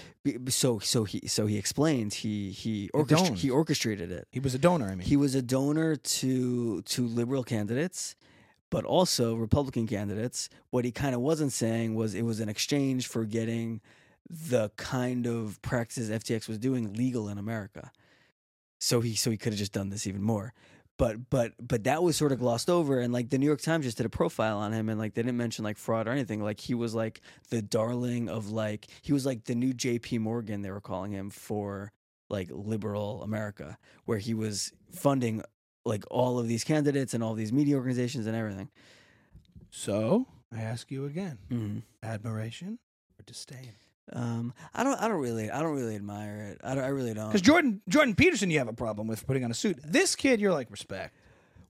So 0.50 0.80
so 0.80 1.04
he 1.06 1.28
so 1.28 1.46
he 1.48 1.58
explained 1.58 2.14
he 2.14 2.52
he 2.52 2.90
orchestra- 2.94 3.36
he 3.36 3.50
orchestrated 3.50 4.12
it 4.12 4.28
He 4.32 4.40
was 4.40 4.54
a 4.54 4.60
donor. 4.60 4.88
I 4.88 4.96
mean, 4.96 5.08
he 5.08 5.16
was 5.16 5.36
a 5.36 5.42
donor 5.42 5.96
to 5.96 6.82
to 6.82 7.08
liberal 7.08 7.44
candidates 7.44 8.16
but 8.74 8.86
also 8.86 9.36
republican 9.36 9.86
candidates 9.86 10.50
what 10.72 10.84
he 10.84 10.92
kind 10.92 11.14
of 11.14 11.22
wasn't 11.22 11.52
saying 11.52 11.94
was 11.94 12.16
it 12.16 12.24
was 12.24 12.40
an 12.40 12.50
exchange 12.50 13.08
for 13.08 13.24
getting 13.24 13.80
the 14.30 14.72
kind 14.78 15.28
of 15.28 15.62
practices 15.62 16.10
ftx 16.10 16.48
was 16.48 16.58
doing 16.58 16.94
legal 16.94 17.30
in 17.30 17.38
america. 17.38 17.92
So 18.80 19.00
he 19.02 19.16
so 19.16 19.32
he 19.32 19.38
could 19.38 19.54
have 19.54 19.60
just 19.60 19.74
done 19.74 19.90
this 19.90 20.08
even 20.08 20.22
more. 20.22 20.54
But 20.98 21.30
but 21.30 21.54
but 21.62 21.86
that 21.86 22.04
was 22.04 22.18
sort 22.18 22.32
of 22.32 22.40
glossed 22.40 22.70
over 22.70 23.00
and 23.00 23.14
like 23.14 23.30
the 23.30 23.38
new 23.38 23.46
york 23.46 23.62
times 23.62 23.86
just 23.86 23.98
did 23.98 24.06
a 24.06 24.10
profile 24.10 24.58
on 24.58 24.74
him 24.74 24.90
and 24.90 25.00
like 25.00 25.14
they 25.14 25.22
didn't 25.24 25.38
mention 25.38 25.64
like 25.64 25.78
fraud 25.78 26.08
or 26.08 26.12
anything. 26.12 26.44
Like 26.44 26.60
he 26.60 26.74
was 26.74 26.94
like 26.94 27.22
the 27.50 27.62
darling 27.62 28.30
of 28.30 28.50
like 28.52 28.88
he 29.02 29.14
was 29.14 29.26
like 29.26 29.46
the 29.46 29.56
new 29.56 29.74
jp 29.74 30.20
morgan 30.20 30.62
they 30.62 30.72
were 30.72 30.82
calling 30.82 31.12
him 31.12 31.30
for 31.30 31.92
like 32.30 32.50
liberal 32.52 33.22
america 33.24 33.78
where 34.06 34.18
he 34.18 34.34
was 34.34 34.72
funding 34.92 35.44
like 35.86 36.04
all 36.10 36.40
of 36.40 36.48
these 36.48 36.64
candidates 36.64 37.14
and 37.14 37.24
all 37.24 37.34
these 37.34 37.52
media 37.54 37.76
organizations 37.76 38.28
and 38.28 38.36
everything 38.36 38.70
so 39.72 40.28
I 40.56 40.62
ask 40.62 40.92
you 40.92 41.06
again: 41.06 41.40
mm-hmm. 41.50 41.80
admiration 42.04 42.78
or 43.20 43.24
disdain? 43.24 43.72
um 44.12 44.54
i 44.74 44.84
don't 44.84 45.02
i 45.02 45.08
don't 45.08 45.22
really 45.22 45.50
i 45.50 45.62
don't 45.62 45.76
really 45.76 45.96
admire 45.96 46.52
it 46.52 46.62
i, 46.62 46.76
don't, 46.76 46.84
I 46.84 46.90
really 46.90 47.14
don't 47.14 47.28
Because 47.28 47.42
Jordan 47.42 47.82
Jordan 47.88 48.16
Peterson, 48.16 48.52
you 48.52 48.58
have 48.60 48.68
a 48.68 48.74
problem 48.74 49.08
with 49.08 49.26
putting 49.26 49.46
on 49.46 49.52
a 49.52 49.54
suit. 49.54 49.80
This 49.82 50.16
kid, 50.16 50.42
you're 50.42 50.52
like 50.52 50.70
respect. 50.70 51.16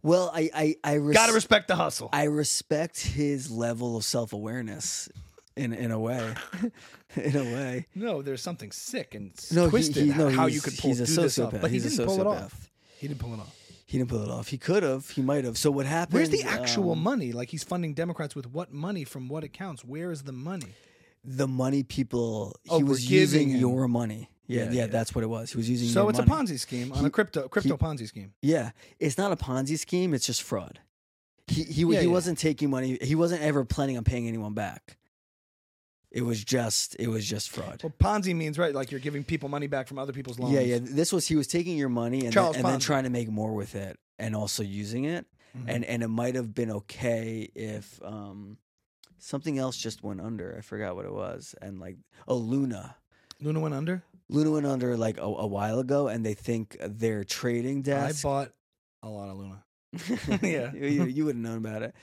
well 0.01 0.31
i 0.33 0.49
i 0.53 0.75
i 0.83 0.93
res- 0.95 1.15
Got 1.15 1.27
to 1.27 1.33
respect 1.33 1.67
the 1.67 1.75
hustle. 1.75 2.09
I 2.11 2.23
respect 2.23 2.99
his 2.99 3.51
level 3.51 3.95
of 3.95 4.03
self 4.03 4.33
awareness 4.33 5.09
in 5.55 5.73
in 5.73 5.91
a 5.91 5.99
way. 5.99 6.33
in 7.15 7.35
a 7.35 7.43
way. 7.43 7.85
no, 7.93 8.23
there's 8.23 8.41
something 8.41 8.71
sick 8.71 9.13
and 9.13 9.31
No, 9.51 9.69
twisted 9.69 10.03
he, 10.03 10.09
no, 10.09 10.29
how 10.31 10.47
you 10.47 10.59
could 10.59 10.75
pull 10.75 10.89
he's 10.89 11.01
a 11.01 11.05
do 11.05 11.21
this 11.21 11.37
off, 11.37 11.53
but 11.61 11.69
he 11.69 11.77
didn't 11.77 11.99
a 11.99 12.05
pull 12.05 12.19
it 12.19 12.27
off. 12.27 12.71
He 12.97 13.07
didn't 13.07 13.19
pull 13.19 13.33
it 13.35 13.39
off. 13.39 13.55
He 13.93 13.99
didn't 13.99 14.09
pull 14.09 14.23
it 14.23 14.29
off. 14.31 14.47
He 14.47 14.57
could 14.57 14.81
have. 14.81 15.07
He 15.11 15.21
might 15.21 15.43
have. 15.45 15.55
So 15.55 15.69
what 15.69 15.85
happened? 15.85 16.15
Where's 16.15 16.31
the 16.31 16.41
actual 16.41 16.93
um, 16.93 17.03
money? 17.03 17.31
Like 17.31 17.49
he's 17.51 17.63
funding 17.63 17.93
Democrats 17.93 18.35
with 18.35 18.47
what 18.47 18.73
money 18.73 19.03
from 19.03 19.27
what 19.29 19.43
accounts? 19.43 19.85
Where 19.85 20.09
is 20.11 20.23
the 20.23 20.31
money? 20.31 20.73
the 21.23 21.47
money 21.47 21.83
people 21.83 22.53
he 22.63 22.71
Oh, 22.71 22.79
we're 22.79 22.85
was 22.85 23.09
using 23.09 23.49
him. 23.51 23.59
your 23.59 23.87
money. 23.87 24.29
Yeah, 24.47 24.63
Yeah, 24.63 24.65
yeah, 24.65 24.71
yeah. 24.81 24.85
that's 24.87 25.13
what 25.13 25.23
it 25.23 25.27
was. 25.27 25.51
He 25.51 25.57
was 25.57 25.69
using 25.69 25.87
your 25.89 26.03
money. 26.03 26.15
So 26.15 26.21
it's 26.21 26.27
money. 26.27 26.41
a 26.41 26.55
Ponzi 26.55 26.59
scheme 26.59 26.91
on 26.91 26.99
He- 27.01 27.05
a 27.05 27.09
crypto 27.11 27.47
crypto 27.47 27.77
he- 27.77 27.83
Ponzi 27.85 28.07
scheme. 28.07 28.33
Yeah, 28.41 28.71
it's 28.99 29.17
not 29.19 29.31
a 29.31 29.35
Ponzi 29.37 29.77
scheme. 29.77 30.15
It's 30.15 30.25
just 30.25 30.41
fraud. 30.41 30.79
He 31.47 31.63
he 31.63 31.83
Yeah, 31.83 32.01
he 32.01 32.07
wasn't 32.07 32.39
taking 32.39 32.71
money. 32.71 32.97
He 32.99 33.13
wasn't 33.13 33.41
ever 33.43 33.63
planning 33.63 33.95
on 33.97 34.03
paying 34.03 34.27
anyone 34.27 34.53
back. 34.55 34.97
It 36.13 36.21
was 36.21 36.43
just 36.43 36.95
it 36.99 37.07
was 37.07 37.27
just 37.27 37.49
fraud. 37.49 37.81
Well, 37.81 37.91
Ponzi 37.99 38.35
means 38.35 38.59
right, 38.59 38.73
like 38.73 38.91
you're 38.91 38.99
giving 38.99 39.23
people 39.23 39.49
money 39.49 39.65
back 39.65 39.87
from 39.87 39.97
other 39.97 40.13
people's 40.13 40.37
loans. 40.37 40.53
Yeah, 40.53 40.59
yeah. 40.61 40.77
This 40.79 41.11
was 41.11 41.27
he 41.27 41.35
was 41.35 41.47
taking 41.47 41.75
your 41.75 41.89
money 41.89 42.25
and, 42.25 42.33
then, 42.33 42.55
and 42.55 42.63
then 42.65 42.79
trying 42.79 43.05
to 43.05 43.09
make 43.09 43.29
more 43.29 43.53
with 43.53 43.73
it 43.73 43.97
and 44.19 44.35
also 44.35 44.61
using 44.61 45.05
it. 45.05 45.25
Mhm. 45.57 45.63
And 45.67 45.85
and 45.85 46.03
it 46.03 46.07
might 46.09 46.35
have 46.35 46.53
been 46.53 46.69
okay 46.71 47.49
if 47.55 47.99
um 48.03 48.57
something 49.17 49.57
else 49.57 49.75
just 49.75 50.03
went 50.03 50.21
under. 50.21 50.55
I 50.55 50.61
forgot 50.61 50.95
what 50.95 51.05
it 51.05 51.13
was. 51.13 51.55
And 51.61 51.79
like 51.79 51.97
oh 52.27 52.35
Luna. 52.37 52.95
Luna 53.41 53.59
went 53.59 53.73
under. 53.73 54.03
Luna 54.29 54.51
went 54.51 54.67
under 54.67 54.95
like 54.95 55.17
a, 55.17 55.23
a 55.23 55.47
while 55.47 55.79
ago 55.79 56.07
and 56.09 56.23
they 56.23 56.35
think 56.35 56.77
their 56.79 57.23
trading 57.23 57.81
desk 57.81 58.23
I 58.23 58.29
bought 58.29 58.51
a 59.01 59.09
lot 59.09 59.29
of 59.29 59.37
Luna. 59.37 59.63
Yeah. 60.43 60.71
you, 60.73 60.87
you, 60.87 61.05
you 61.05 61.25
would 61.25 61.35
have 61.35 61.43
known 61.43 61.57
about 61.57 61.81
it. 61.81 61.95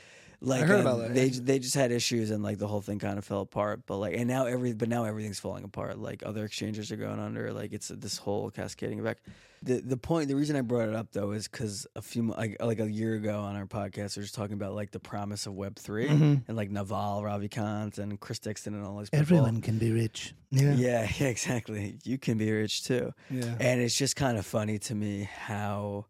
Like 0.42 0.66
that, 0.66 1.14
They 1.14 1.26
yeah. 1.26 1.40
they 1.42 1.58
just 1.58 1.74
had 1.74 1.92
issues 1.92 2.30
and 2.30 2.42
like 2.42 2.56
the 2.58 2.66
whole 2.66 2.80
thing 2.80 2.98
kind 2.98 3.18
of 3.18 3.24
fell 3.24 3.42
apart. 3.42 3.82
But 3.86 3.98
like 3.98 4.14
and 4.16 4.26
now 4.26 4.46
every 4.46 4.72
but 4.72 4.88
now 4.88 5.04
everything's 5.04 5.38
falling 5.38 5.64
apart. 5.64 5.98
Like 5.98 6.22
other 6.24 6.44
exchanges 6.44 6.90
are 6.90 6.96
going 6.96 7.20
under. 7.20 7.52
Like 7.52 7.72
it's 7.74 7.88
this 7.88 8.16
whole 8.16 8.50
cascading 8.50 9.00
effect. 9.00 9.26
The 9.62 9.82
the 9.82 9.98
point 9.98 10.28
the 10.28 10.36
reason 10.36 10.56
I 10.56 10.62
brought 10.62 10.88
it 10.88 10.94
up 10.94 11.12
though 11.12 11.32
is 11.32 11.46
because 11.46 11.86
a 11.94 12.00
few 12.00 12.22
like 12.30 12.56
like 12.60 12.80
a 12.80 12.90
year 12.90 13.14
ago 13.16 13.40
on 13.40 13.54
our 13.56 13.66
podcast 13.66 14.16
we 14.16 14.20
were 14.20 14.24
just 14.24 14.34
talking 14.34 14.54
about 14.54 14.74
like 14.74 14.90
the 14.92 15.00
promise 15.00 15.44
of 15.46 15.52
Web 15.52 15.76
3 15.78 16.08
Mhm. 16.08 16.42
and 16.48 16.56
like 16.56 16.70
Naval, 16.70 17.20
Ravikant, 17.22 17.98
and 17.98 18.18
Chris 18.18 18.38
Dixon 18.38 18.72
and 18.74 18.86
all 18.86 18.96
these 18.98 19.10
people. 19.10 19.20
Everyone 19.20 19.60
can 19.60 19.76
be 19.76 19.92
rich. 19.92 20.32
Yeah, 20.50 20.72
yeah, 20.72 21.02
exactly. 21.28 21.98
You 22.04 22.16
can 22.16 22.38
be 22.38 22.50
rich 22.50 22.84
too. 22.84 23.12
Yeah. 23.30 23.54
And 23.60 23.82
it's 23.82 23.94
just 23.94 24.16
kind 24.16 24.38
of 24.38 24.46
funny 24.46 24.78
to 24.78 24.94
me 24.94 25.28
how, 25.30 26.06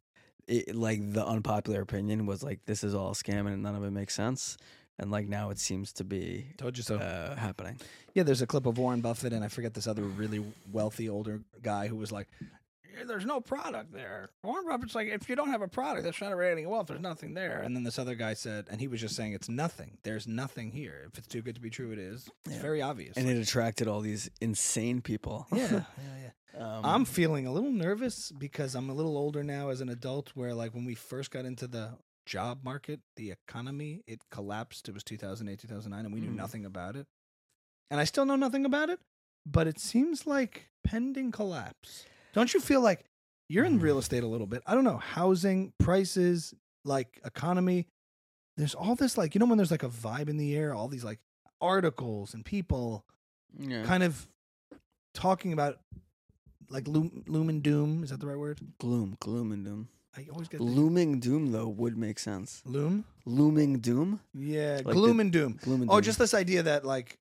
it, 0.50 0.74
like, 0.74 1.12
the 1.12 1.24
unpopular 1.26 1.80
opinion 1.80 2.26
was 2.26 2.42
like, 2.42 2.60
this 2.66 2.82
is 2.84 2.94
all 2.94 3.10
a 3.10 3.14
scam 3.14 3.46
and 3.46 3.62
none 3.62 3.74
of 3.74 3.84
it 3.84 3.90
makes 3.92 4.14
sense. 4.14 4.56
And 4.98 5.10
like 5.10 5.28
now 5.28 5.48
it 5.48 5.58
seems 5.58 5.94
to 5.94 6.04
be 6.04 6.48
Told 6.58 6.76
you 6.76 6.82
so. 6.82 6.96
uh, 6.98 7.34
happening. 7.34 7.78
yeah, 8.12 8.22
there's 8.22 8.42
a 8.42 8.46
clip 8.46 8.66
of 8.66 8.76
Warren 8.76 9.00
Buffett 9.00 9.32
and 9.32 9.42
I 9.42 9.48
forget 9.48 9.72
this 9.72 9.86
other 9.86 10.02
really 10.02 10.44
wealthy 10.70 11.08
older 11.08 11.40
guy 11.62 11.88
who 11.88 11.96
was 11.96 12.12
like, 12.12 12.28
"Yeah, 12.38 12.48
"There's 13.06 13.24
no 13.26 13.40
product 13.40 13.92
there." 13.92 14.30
Warren 14.42 14.66
Buffett's 14.66 14.94
like, 14.94 15.08
"If 15.08 15.28
you 15.28 15.36
don't 15.36 15.50
have 15.50 15.62
a 15.62 15.68
product 15.68 16.04
that's 16.04 16.18
generating 16.18 16.68
wealth, 16.68 16.88
there's 16.88 17.00
nothing 17.00 17.34
there." 17.34 17.60
And 17.60 17.74
then 17.76 17.82
this 17.84 17.98
other 17.98 18.14
guy 18.14 18.34
said, 18.34 18.66
and 18.70 18.80
he 18.80 18.88
was 18.88 19.00
just 19.00 19.16
saying, 19.16 19.32
"It's 19.32 19.48
nothing. 19.48 19.98
There's 20.02 20.26
nothing 20.26 20.70
here. 20.72 21.08
If 21.12 21.18
it's 21.18 21.28
too 21.28 21.42
good 21.42 21.54
to 21.54 21.60
be 21.60 21.70
true, 21.70 21.92
it 21.92 21.98
is. 21.98 22.28
It's 22.46 22.56
Yeah. 22.56 22.62
very 22.62 22.82
obvious." 22.82 23.16
And 23.16 23.28
it 23.28 23.36
attracted 23.36 23.88
all 23.88 24.00
these 24.00 24.30
insane 24.40 25.00
people. 25.02 25.46
yeah, 25.52 25.70
yeah, 25.72 25.82
yeah. 26.22 26.30
um, 26.78 26.84
I'm 26.84 27.04
feeling 27.04 27.46
a 27.46 27.52
little 27.52 27.70
nervous 27.72 28.32
because 28.32 28.74
I'm 28.74 28.90
a 28.90 28.94
little 28.94 29.16
older 29.16 29.42
now 29.44 29.68
as 29.70 29.80
an 29.80 29.88
adult. 29.88 30.30
Where 30.34 30.52
like 30.54 30.74
when 30.74 30.84
we 30.84 30.94
first 30.94 31.30
got 31.30 31.44
into 31.44 31.66
the 31.68 31.98
job 32.26 32.62
market, 32.64 33.00
the 33.16 33.30
economy 33.30 34.02
it 34.06 34.22
collapsed. 34.30 34.88
It 34.88 34.92
was 34.94 35.02
2008, 35.04 35.58
2009, 35.58 36.04
and 36.04 36.14
we 36.14 36.20
knew 36.20 36.30
Mm. 36.30 36.36
nothing 36.36 36.64
about 36.64 36.96
it. 36.96 37.06
And 37.90 37.98
I 37.98 38.04
still 38.04 38.24
know 38.24 38.36
nothing 38.36 38.64
about 38.64 38.88
it, 38.88 39.00
but 39.44 39.66
it 39.66 39.80
seems 39.80 40.26
like 40.26 40.70
pending 40.84 41.32
collapse. 41.32 42.04
Don't 42.32 42.52
you 42.54 42.60
feel 42.60 42.80
like 42.80 43.04
you're 43.48 43.64
in 43.64 43.78
Mm. 43.78 43.82
real 43.82 43.98
estate 43.98 44.22
a 44.22 44.26
little 44.26 44.46
bit? 44.46 44.62
I 44.66 44.74
don't 44.74 44.84
know, 44.84 44.98
housing 44.98 45.72
prices, 45.78 46.54
like 46.84 47.20
economy. 47.24 47.86
There's 48.56 48.74
all 48.74 48.94
this 48.94 49.16
like 49.18 49.34
you 49.34 49.38
know 49.38 49.46
when 49.46 49.56
there's 49.58 49.70
like 49.70 49.82
a 49.82 49.88
vibe 49.88 50.28
in 50.28 50.36
the 50.36 50.54
air, 50.56 50.74
all 50.74 50.88
these 50.88 51.04
like 51.04 51.18
articles 51.60 52.34
and 52.34 52.44
people 52.44 53.04
yeah. 53.58 53.84
kind 53.84 54.02
of 54.02 54.26
talking 55.14 55.52
about 55.52 55.78
like 56.68 56.86
loom, 56.86 57.24
loom 57.26 57.48
and 57.48 57.62
doom. 57.62 58.02
Is 58.04 58.10
that 58.10 58.20
the 58.20 58.26
right 58.26 58.38
word? 58.38 58.60
gloom, 58.78 59.16
gloom 59.20 59.52
and 59.52 59.64
doom. 59.64 59.88
I 60.16 60.26
always 60.32 60.48
get 60.48 60.60
Looming 60.60 61.20
doom 61.20 61.52
though 61.52 61.68
would 61.68 61.96
make 61.96 62.18
sense. 62.18 62.62
loom. 62.66 63.04
Looming 63.24 63.78
doom, 63.78 64.20
Yeah, 64.34 64.80
Like 64.84 64.94
gloom 64.96 65.18
the- 65.18 65.20
and 65.22 65.32
doom. 65.32 65.58
gloom 65.62 65.82
and 65.82 65.88
doom. 65.90 65.96
Oh, 65.96 66.00
just 66.00 66.18
this 66.18 66.34
idea 66.34 66.64
that 66.64 66.84
like 66.84 67.16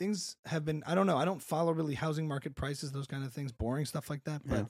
things 0.00 0.36
have 0.46 0.64
been. 0.64 0.82
I 0.86 0.94
don't 0.96 1.06
know. 1.06 1.16
I 1.18 1.24
don't 1.24 1.40
follow 1.42 1.70
really 1.72 1.94
housing 1.94 2.26
market 2.26 2.56
prices, 2.56 2.90
those 2.90 3.06
kind 3.06 3.22
of 3.24 3.32
things, 3.32 3.52
boring 3.52 3.84
stuff 3.86 4.10
like 4.10 4.24
that. 4.24 4.40
But 4.44 4.66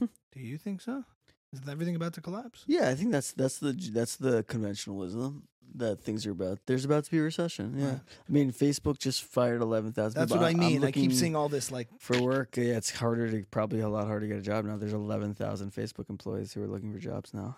do 0.32 0.40
you 0.40 0.56
think 0.56 0.80
so? 0.80 1.04
Is 1.52 1.60
everything 1.68 1.96
about 1.96 2.12
to 2.14 2.20
collapse? 2.22 2.64
Yeah, 2.66 2.88
I 2.88 2.94
think 2.94 3.10
that's 3.10 3.32
that's 3.32 3.58
the 3.58 3.72
that's 3.92 4.16
the 4.16 4.44
conventionalism 4.44 5.42
that 5.74 6.00
things 6.00 6.24
are 6.26 6.30
about. 6.30 6.60
There's 6.66 6.84
about 6.84 7.04
to 7.04 7.10
be 7.10 7.18
a 7.18 7.22
recession. 7.22 7.74
Yeah, 7.76 7.86
Right. 7.86 8.00
I 8.28 8.32
mean, 8.32 8.52
Facebook 8.52 8.98
just 8.98 9.22
fired 9.24 9.60
eleven 9.62 9.92
thousand. 9.92 10.18
That's 10.20 10.32
what 10.32 10.42
I 10.44 10.54
mean. 10.54 10.84
I 10.84 10.92
keep 10.92 11.12
seeing 11.12 11.34
all 11.36 11.48
this 11.48 11.70
like 11.72 11.88
for 11.98 12.20
work. 12.22 12.56
Yeah, 12.56 12.76
it's 12.76 12.90
harder 12.90 13.30
to 13.30 13.44
probably 13.50 13.80
a 13.80 13.88
lot 13.88 14.06
harder 14.06 14.26
to 14.26 14.28
get 14.28 14.38
a 14.38 14.42
job 14.42 14.64
now. 14.64 14.76
There's 14.76 14.92
eleven 14.94 15.34
thousand 15.34 15.72
Facebook 15.72 16.08
employees 16.10 16.52
who 16.52 16.62
are 16.62 16.68
looking 16.68 16.92
for 16.92 16.98
jobs 17.00 17.34
now. 17.34 17.56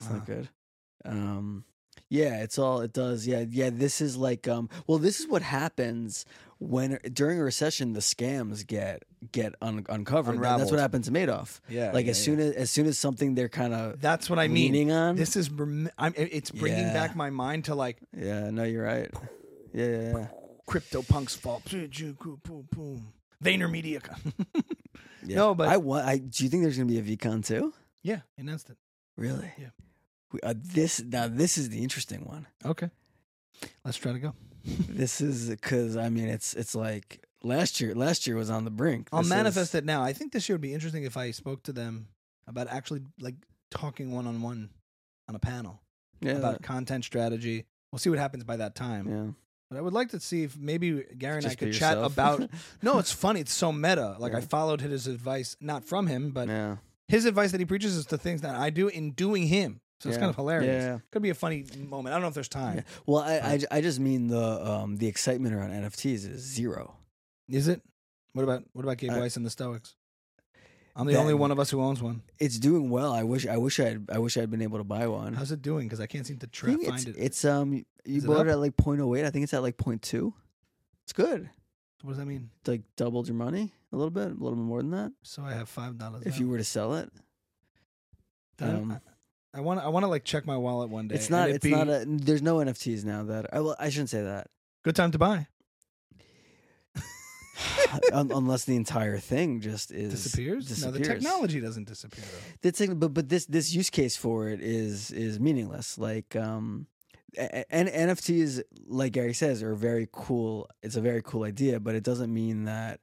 It's 0.00 0.08
Wow. 0.10 0.16
not 0.16 0.26
good. 0.26 0.48
Um, 1.06 1.64
yeah, 2.08 2.42
it's 2.42 2.58
all 2.58 2.80
it 2.80 2.92
does. 2.92 3.26
Yeah, 3.26 3.44
yeah. 3.48 3.70
This 3.72 4.00
is 4.00 4.16
like 4.16 4.46
um. 4.48 4.68
Well, 4.86 4.98
this 4.98 5.20
is 5.20 5.26
what 5.28 5.42
happens 5.42 6.24
when 6.58 6.98
during 7.12 7.38
a 7.40 7.44
recession 7.44 7.92
the 7.92 8.00
scams 8.00 8.66
get 8.66 9.02
get 9.32 9.54
un- 9.60 9.84
uncovered. 9.88 10.40
That- 10.40 10.58
That's 10.58 10.70
what 10.70 10.80
happened 10.80 11.04
to 11.04 11.10
Madoff. 11.10 11.60
yeah. 11.68 11.90
Like 11.92 12.06
yeah, 12.06 12.10
as 12.12 12.18
yeah. 12.20 12.24
soon 12.24 12.40
as 12.40 12.52
as 12.54 12.70
soon 12.70 12.86
as 12.86 12.98
something 12.98 13.34
they're 13.34 13.48
kind 13.48 13.74
of 13.74 14.00
that's 14.00 14.30
what 14.30 14.38
I 14.38 14.48
mean. 14.48 14.90
on. 14.90 15.16
This 15.16 15.36
is 15.36 15.50
rem- 15.50 15.90
I'm, 15.98 16.14
it's 16.16 16.50
bringing 16.50 16.78
Yeah. 16.86 16.92
back 16.92 17.16
my 17.16 17.30
mind 17.30 17.64
to 17.66 17.74
like 17.74 17.98
Yeah, 18.16 18.50
no, 18.50 18.62
you're 18.64 18.84
right. 18.84 19.10
Yeah, 19.72 19.86
yeah, 19.86 20.18
yeah. 20.18 20.26
crypto 20.66 21.02
punks 21.02 21.34
fall. 21.34 21.60
Boom, 21.70 22.68
boom. 22.72 23.12
Yeah. 25.26 25.36
No, 25.36 25.54
but- 25.54 25.68
I 25.68 25.76
want. 25.78 26.06
I 26.06 26.18
do 26.18 26.44
you 26.44 26.50
think 26.50 26.62
there's 26.62 26.76
gonna 26.76 26.88
be 26.88 26.98
a 26.98 27.02
VeeCon 27.02 27.44
too? 27.44 27.72
yeah, 28.02 28.20
announced 28.38 28.70
it. 28.70 28.76
Really? 29.16 29.50
Yeah. 29.58 29.68
Uh, 30.42 30.54
this 30.56 31.02
now 31.02 31.28
this 31.28 31.56
is 31.58 31.68
the 31.70 31.82
interesting 31.82 32.24
one. 32.24 32.46
Okay, 32.64 32.90
let's 33.84 33.96
try 33.96 34.12
to 34.12 34.18
go. 34.18 34.34
this 34.64 35.20
is 35.20 35.50
because 35.50 35.96
I 35.96 36.08
mean 36.08 36.28
it's 36.28 36.54
it's 36.54 36.74
like 36.74 37.24
last 37.42 37.80
year. 37.80 37.94
Last 37.94 38.26
year 38.26 38.36
was 38.36 38.50
on 38.50 38.64
the 38.64 38.70
brink. 38.70 39.08
I'll 39.12 39.20
This 39.22 39.28
manifest 39.30 39.70
is- 39.74 39.78
it 39.80 39.84
now. 39.84 40.02
I 40.02 40.12
think 40.12 40.32
this 40.32 40.48
year 40.48 40.54
would 40.54 40.62
be 40.62 40.74
interesting 40.74 41.04
if 41.04 41.16
I 41.16 41.30
spoke 41.30 41.62
to 41.64 41.72
them 41.72 42.08
about 42.46 42.68
actually 42.68 43.02
like 43.20 43.36
talking 43.70 44.12
one 44.12 44.26
on 44.26 44.40
one 44.42 44.70
on 45.28 45.34
a 45.34 45.38
panel 45.38 45.80
Yeah, 46.20 46.32
about 46.32 46.62
content 46.62 47.04
strategy. 47.04 47.66
We'll 47.92 47.98
see 47.98 48.10
what 48.10 48.18
happens 48.18 48.44
by 48.44 48.56
that 48.56 48.74
time. 48.74 49.08
yeah. 49.08 49.26
But 49.70 49.78
I 49.78 49.80
would 49.80 49.94
like 49.94 50.10
to 50.10 50.20
see 50.20 50.42
if 50.42 50.56
maybe 50.58 51.02
Gary 51.16 51.38
and 51.38 51.46
I 51.46 51.48
Just 51.48 51.58
be 51.58 51.66
could 51.66 51.74
chat 51.74 51.96
about. 51.96 52.50
No, 52.82 52.98
it's 52.98 53.12
funny. 53.12 53.40
It's 53.40 53.52
so 53.52 53.72
meta. 53.72 54.16
Like 54.18 54.34
I 54.34 54.40
followed 54.42 54.80
his 54.82 55.06
advice, 55.06 55.56
not 55.60 55.84
from 55.84 56.06
him, 56.06 56.30
but 56.32 56.48
yeah. 56.48 56.76
his 57.08 57.24
advice 57.24 57.50
that 57.52 57.60
he 57.60 57.64
preaches 57.66 57.96
is 57.96 58.06
the 58.06 58.18
things 58.18 58.42
that 58.42 58.54
I 58.56 58.68
do 58.70 58.88
in 58.88 59.12
doing 59.12 59.46
him. 59.46 59.80
So 60.04 60.10
it's 60.10 60.18
kind 60.18 60.28
of 60.30 60.36
hilarious. 60.36 60.84
Yeah. 60.84 60.98
Could 61.10 61.22
be 61.22 61.30
a 61.30 61.34
funny 61.34 61.64
moment. 61.88 62.12
I 62.12 62.16
don't 62.16 62.22
know 62.22 62.28
if 62.28 62.34
there's 62.34 62.48
time. 62.48 62.84
Well, 63.06 63.22
I, 63.22 63.36
I 63.38 63.78
I 63.78 63.80
just 63.80 63.98
mean 63.98 64.28
the 64.28 64.64
um 64.70 64.96
the 64.98 65.06
excitement 65.06 65.54
around 65.54 65.70
NFTs 65.70 66.28
is 66.30 66.40
zero. 66.42 66.96
Is 67.48 67.68
it? 67.68 67.80
What 68.34 68.42
about 68.42 68.64
what 68.72 68.82
about 68.84 68.98
Gabe 68.98 69.10
I- 69.12 69.20
Weiss 69.20 69.36
and 69.36 69.44
the 69.46 69.50
Stoics? 69.50 69.94
I'm 70.96 71.06
the 71.06 71.14
That- 71.14 71.20
only 71.20 71.34
one 71.34 71.50
of 71.50 71.58
us 71.58 71.70
who 71.70 71.80
owns 71.80 72.00
one. 72.02 72.22
It's 72.38 72.58
doing 72.58 72.88
well. 72.90 73.12
I 73.12 73.22
wish 73.24 73.46
I 73.46 73.56
wish 73.56 73.80
I 73.80 73.84
had 73.84 74.08
I 74.12 74.18
wish 74.18 74.36
I 74.36 74.40
had 74.40 74.50
been 74.50 74.62
able 74.62 74.78
to 74.78 74.84
buy 74.84 75.06
one. 75.08 75.32
How's 75.34 75.50
it 75.52 75.62
doing? 75.62 75.86
Because 75.86 76.00
I 76.00 76.06
can't 76.06 76.26
seem 76.26 76.36
to 76.38 76.46
I 76.46 76.50
tra- 76.52 76.68
think 76.68 76.84
find 76.86 77.08
it's, 77.08 77.18
it. 77.18 77.20
it's 77.20 77.44
um 77.44 77.72
you 77.72 77.84
Is 78.04 78.24
it 78.24 78.26
bought 78.28 78.40
up? 78.40 78.46
it 78.46 78.50
at 78.50 78.58
like 78.60 78.76
0.08. 78.76 79.24
I 79.24 79.30
think 79.30 79.42
it's 79.44 79.54
at 79.54 79.62
like 79.62 79.76
0.2. 79.78 80.32
It's 81.04 81.12
good. 81.12 81.48
What 82.02 82.10
does 82.10 82.18
that 82.18 82.26
mean? 82.26 82.50
It's 82.60 82.68
like 82.68 82.82
doubled 82.96 83.26
your 83.28 83.34
money 83.36 83.72
a 83.90 83.96
little 83.96 84.10
bit, 84.10 84.26
a 84.26 84.34
little 84.34 84.56
bit 84.56 84.58
more 84.64 84.82
than 84.82 84.90
that. 84.90 85.12
So 85.22 85.42
I 85.42 85.52
have 85.54 85.68
five 85.70 85.96
dollars. 85.96 86.24
If 86.26 86.38
you 86.38 86.48
were 86.48 86.58
to 86.58 86.64
sell 86.64 86.94
it, 86.96 87.10
um, 88.60 89.00
I 89.54 89.60
want 89.60 89.80
I 89.80 89.88
want 89.88 90.02
to 90.04 90.08
like 90.08 90.24
check 90.24 90.46
my 90.46 90.56
wallet 90.56 90.90
one 90.90 91.08
day. 91.08 91.14
it's 91.14 91.30
not. 91.30 91.48
it 91.48 91.56
It's 91.56 91.64
be 91.64 91.70
not 91.70 91.88
a. 91.88 92.04
There's 92.06 92.42
no 92.42 92.56
NFTs 92.56 93.04
now 93.04 93.24
that. 93.24 93.46
I 93.52 93.60
well, 93.60 93.76
I 93.78 93.88
shouldn't 93.90 94.10
say 94.10 94.22
that. 94.22 94.48
good 94.82 94.96
time 94.96 95.12
to 95.12 95.18
buy. 95.18 95.46
Unless 98.12 98.64
the 98.64 98.74
entire 98.76 99.18
thing 99.18 99.60
just 99.60 99.92
is 99.92 100.10
Disappears? 100.12 100.84
No, 100.84 100.90
the 100.90 101.00
technology 101.00 101.60
doesn't 101.60 101.86
disappear 101.86 102.24
though. 102.24 102.70
That's 102.70 102.84
but 102.94 103.14
but 103.14 103.28
this 103.28 103.46
this 103.46 103.72
use 103.72 103.90
case 103.90 104.16
for 104.16 104.48
it 104.48 104.60
is 104.60 105.10
is 105.12 105.38
meaningless. 105.38 105.98
Like 105.98 106.34
um, 106.34 106.88
and 107.38 107.88
NFTs, 107.88 108.62
like 108.86 109.12
Gary 109.12 109.34
says, 109.34 109.62
are 109.62 109.74
very 109.74 110.08
cool. 110.12 110.68
It's 110.82 110.96
a 110.96 111.00
very 111.00 111.22
cool 111.22 111.44
idea, 111.44 111.80
but 111.80 111.94
it 111.94 112.02
doesn't 112.02 112.32
mean 112.32 112.64
that 112.64 113.00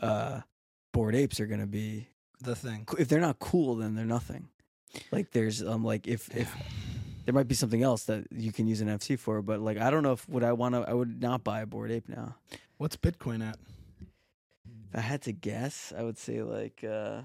uh, 0.00 0.40
Bored 0.92 1.14
Apes 1.14 1.40
are 1.40 1.46
going 1.46 1.60
to 1.60 1.66
be. 1.66 2.08
The 2.40 2.56
thing. 2.56 2.86
If 2.98 3.08
they're 3.08 3.20
not 3.20 3.38
cool, 3.38 3.76
then 3.76 3.94
they're 3.94 4.04
nothing. 4.04 4.48
Like 5.12 5.30
there's 5.32 5.62
um 5.62 5.84
like 5.84 6.06
if 6.06 6.34
if 6.36 6.54
there 7.24 7.34
might 7.34 7.48
be 7.48 7.54
something 7.54 7.82
else 7.82 8.04
that 8.04 8.26
you 8.30 8.52
can 8.52 8.66
use 8.66 8.80
an 8.80 8.88
NFT 8.88 9.18
for, 9.18 9.42
but 9.42 9.60
like 9.60 9.78
I 9.78 9.90
don't 9.90 10.02
know 10.02 10.12
if 10.12 10.28
would 10.28 10.44
I 10.44 10.52
want 10.52 10.74
to. 10.74 10.82
I 10.88 10.92
would 10.94 11.20
not 11.22 11.42
buy 11.44 11.60
a 11.60 11.66
Bored 11.66 11.90
Ape 11.90 12.08
now. 12.08 12.36
What's 12.78 12.96
Bitcoin 12.96 13.46
at? 13.46 13.58
If 14.90 14.98
I 14.98 15.00
had 15.00 15.22
to 15.22 15.32
guess, 15.32 15.92
I 15.96 16.02
would 16.02 16.18
say 16.18 16.42
like. 16.42 16.84
uh 16.84 17.22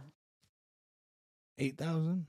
Eight 1.58 1.78
thousand. 1.78 2.28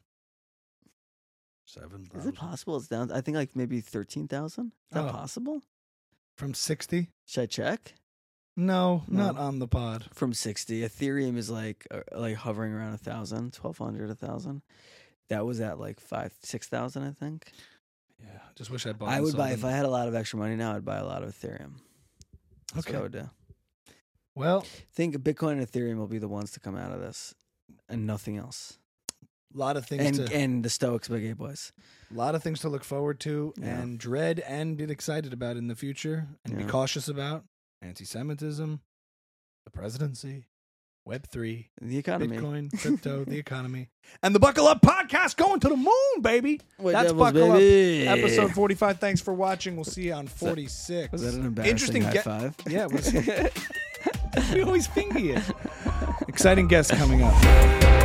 Seven 1.64 2.08
Is 2.16 2.26
it 2.26 2.34
possible 2.34 2.76
it's 2.76 2.88
down? 2.88 3.12
I 3.12 3.20
think 3.20 3.36
like 3.36 3.54
maybe 3.54 3.80
thirteen 3.80 4.26
thousand. 4.26 4.72
Is 4.90 4.94
that 4.96 5.04
Oh. 5.08 5.12
possible? 5.12 5.62
From 6.36 6.52
sixty? 6.54 7.10
Should 7.26 7.42
I 7.42 7.46
check? 7.46 7.94
No, 8.56 9.04
not 9.06 9.38
on 9.38 9.58
the 9.60 9.68
pod. 9.68 10.06
from 10.12 10.34
60. 10.34 10.80
Ethereum 10.82 11.36
is 11.38 11.48
like 11.48 11.86
uh, 11.90 12.00
like 12.12 12.34
hovering 12.36 12.72
around 12.72 12.92
a 12.92 12.98
thousand, 12.98 13.56
1200, 13.56 14.10
a 14.10 14.14
thousand. 14.14 14.62
That 15.30 15.46
was 15.46 15.60
at 15.60 15.80
like 15.80 15.98
five, 16.00 16.32
six 16.42 16.68
thousand, 16.68 17.04
I 17.04 17.12
think. 17.12 17.50
Yeah, 18.22 18.38
just 18.56 18.70
wish 18.70 18.84
I 18.86 18.92
bought. 18.92 19.08
I 19.08 19.20
would 19.20 19.36
buy 19.36 19.52
if. 19.52 19.64
I 19.64 19.70
had 19.70 19.86
a 19.86 19.90
lot 19.90 20.06
of 20.08 20.14
extra 20.14 20.38
money 20.38 20.54
now. 20.56 20.74
I'd 20.76 20.84
buy 20.84 20.98
a 20.98 21.04
lot 21.06 21.22
of 21.22 21.30
Ethereum. 21.30 21.74
That's 22.74 22.86
Okay. 22.86 22.92
what 22.96 22.98
I 22.98 23.02
would 23.02 23.12
do. 23.12 23.30
Well, 24.34 24.62
I 24.66 24.82
think 24.92 25.16
Bitcoin 25.16 25.52
and 25.52 25.62
Ethereum 25.66 25.96
will 25.96 26.06
be 26.06 26.18
the 26.18 26.28
ones 26.28 26.50
to 26.52 26.60
come 26.60 26.76
out 26.76 26.92
of 26.92 27.00
this, 27.00 27.34
and 27.88 28.06
nothing 28.06 28.36
else. 28.36 28.76
a 29.52 29.58
lot 29.58 29.76
of 29.76 29.84
things 29.84 30.18
And 30.18 30.28
to 30.28 30.36
and 30.36 30.64
the 30.64 30.70
Stoics 30.70 31.08
by 31.08 31.18
Gabe 31.18 31.40
Weiss. 31.40 31.72
a 32.08 32.14
lot 32.14 32.36
of 32.36 32.42
things 32.42 32.60
to 32.60 32.68
look 32.68 32.84
forward 32.84 33.18
to 33.20 33.52
Yeah. 33.58 33.80
and 33.80 33.98
dread 33.98 34.38
and 34.40 34.78
get 34.78 34.92
excited 34.92 35.32
about 35.32 35.56
in 35.56 35.66
the 35.66 35.74
future 35.74 36.28
and 36.44 36.56
be 36.56 36.62
cautious 36.64 37.08
about 37.08 37.44
anti-Semitism, 37.82 38.80
the 39.64 39.70
presidency, 39.72 40.46
Web 41.06 41.26
three, 41.26 41.70
The 41.80 41.96
economy. 41.98 42.36
Bitcoin, 42.36 42.78
crypto, 42.80 43.24
the 43.24 43.38
economy, 43.46 43.88
and 44.22 44.34
the 44.34 44.38
Buckle 44.38 44.66
Up 44.68 44.80
podcast 44.82 45.36
going 45.36 45.58
to 45.60 45.68
the 45.68 45.76
moon, 45.76 46.20
baby. 46.22 46.60
White 46.76 46.92
That's 46.92 47.08
Devils, 47.12 47.32
Buckle 47.32 47.52
Up. 47.52 47.58
Episode 48.18 48.52
forty-five. 48.52 48.98
Thanks 49.00 49.20
for 49.20 49.32
watching. 49.34 49.76
We'll 49.76 49.84
see 49.84 50.02
you 50.04 50.12
on 50.12 50.26
forty-six. 50.28 51.10
Was 51.10 51.22
that 51.22 51.34
an 51.34 51.46
embarrassing 51.46 51.70
Interesting 51.70 52.02
high 52.02 52.12
get- 52.12 52.24
five? 52.24 52.54
Yeah, 52.68 52.86
it 52.88 52.92
was. 52.92 54.52
we 54.54 54.62
always 54.62 54.86
finger 54.86 55.18
you. 55.18 55.38
Exciting 56.28 56.68
guests 56.68 56.94
coming 56.94 57.22
up. 57.22 57.99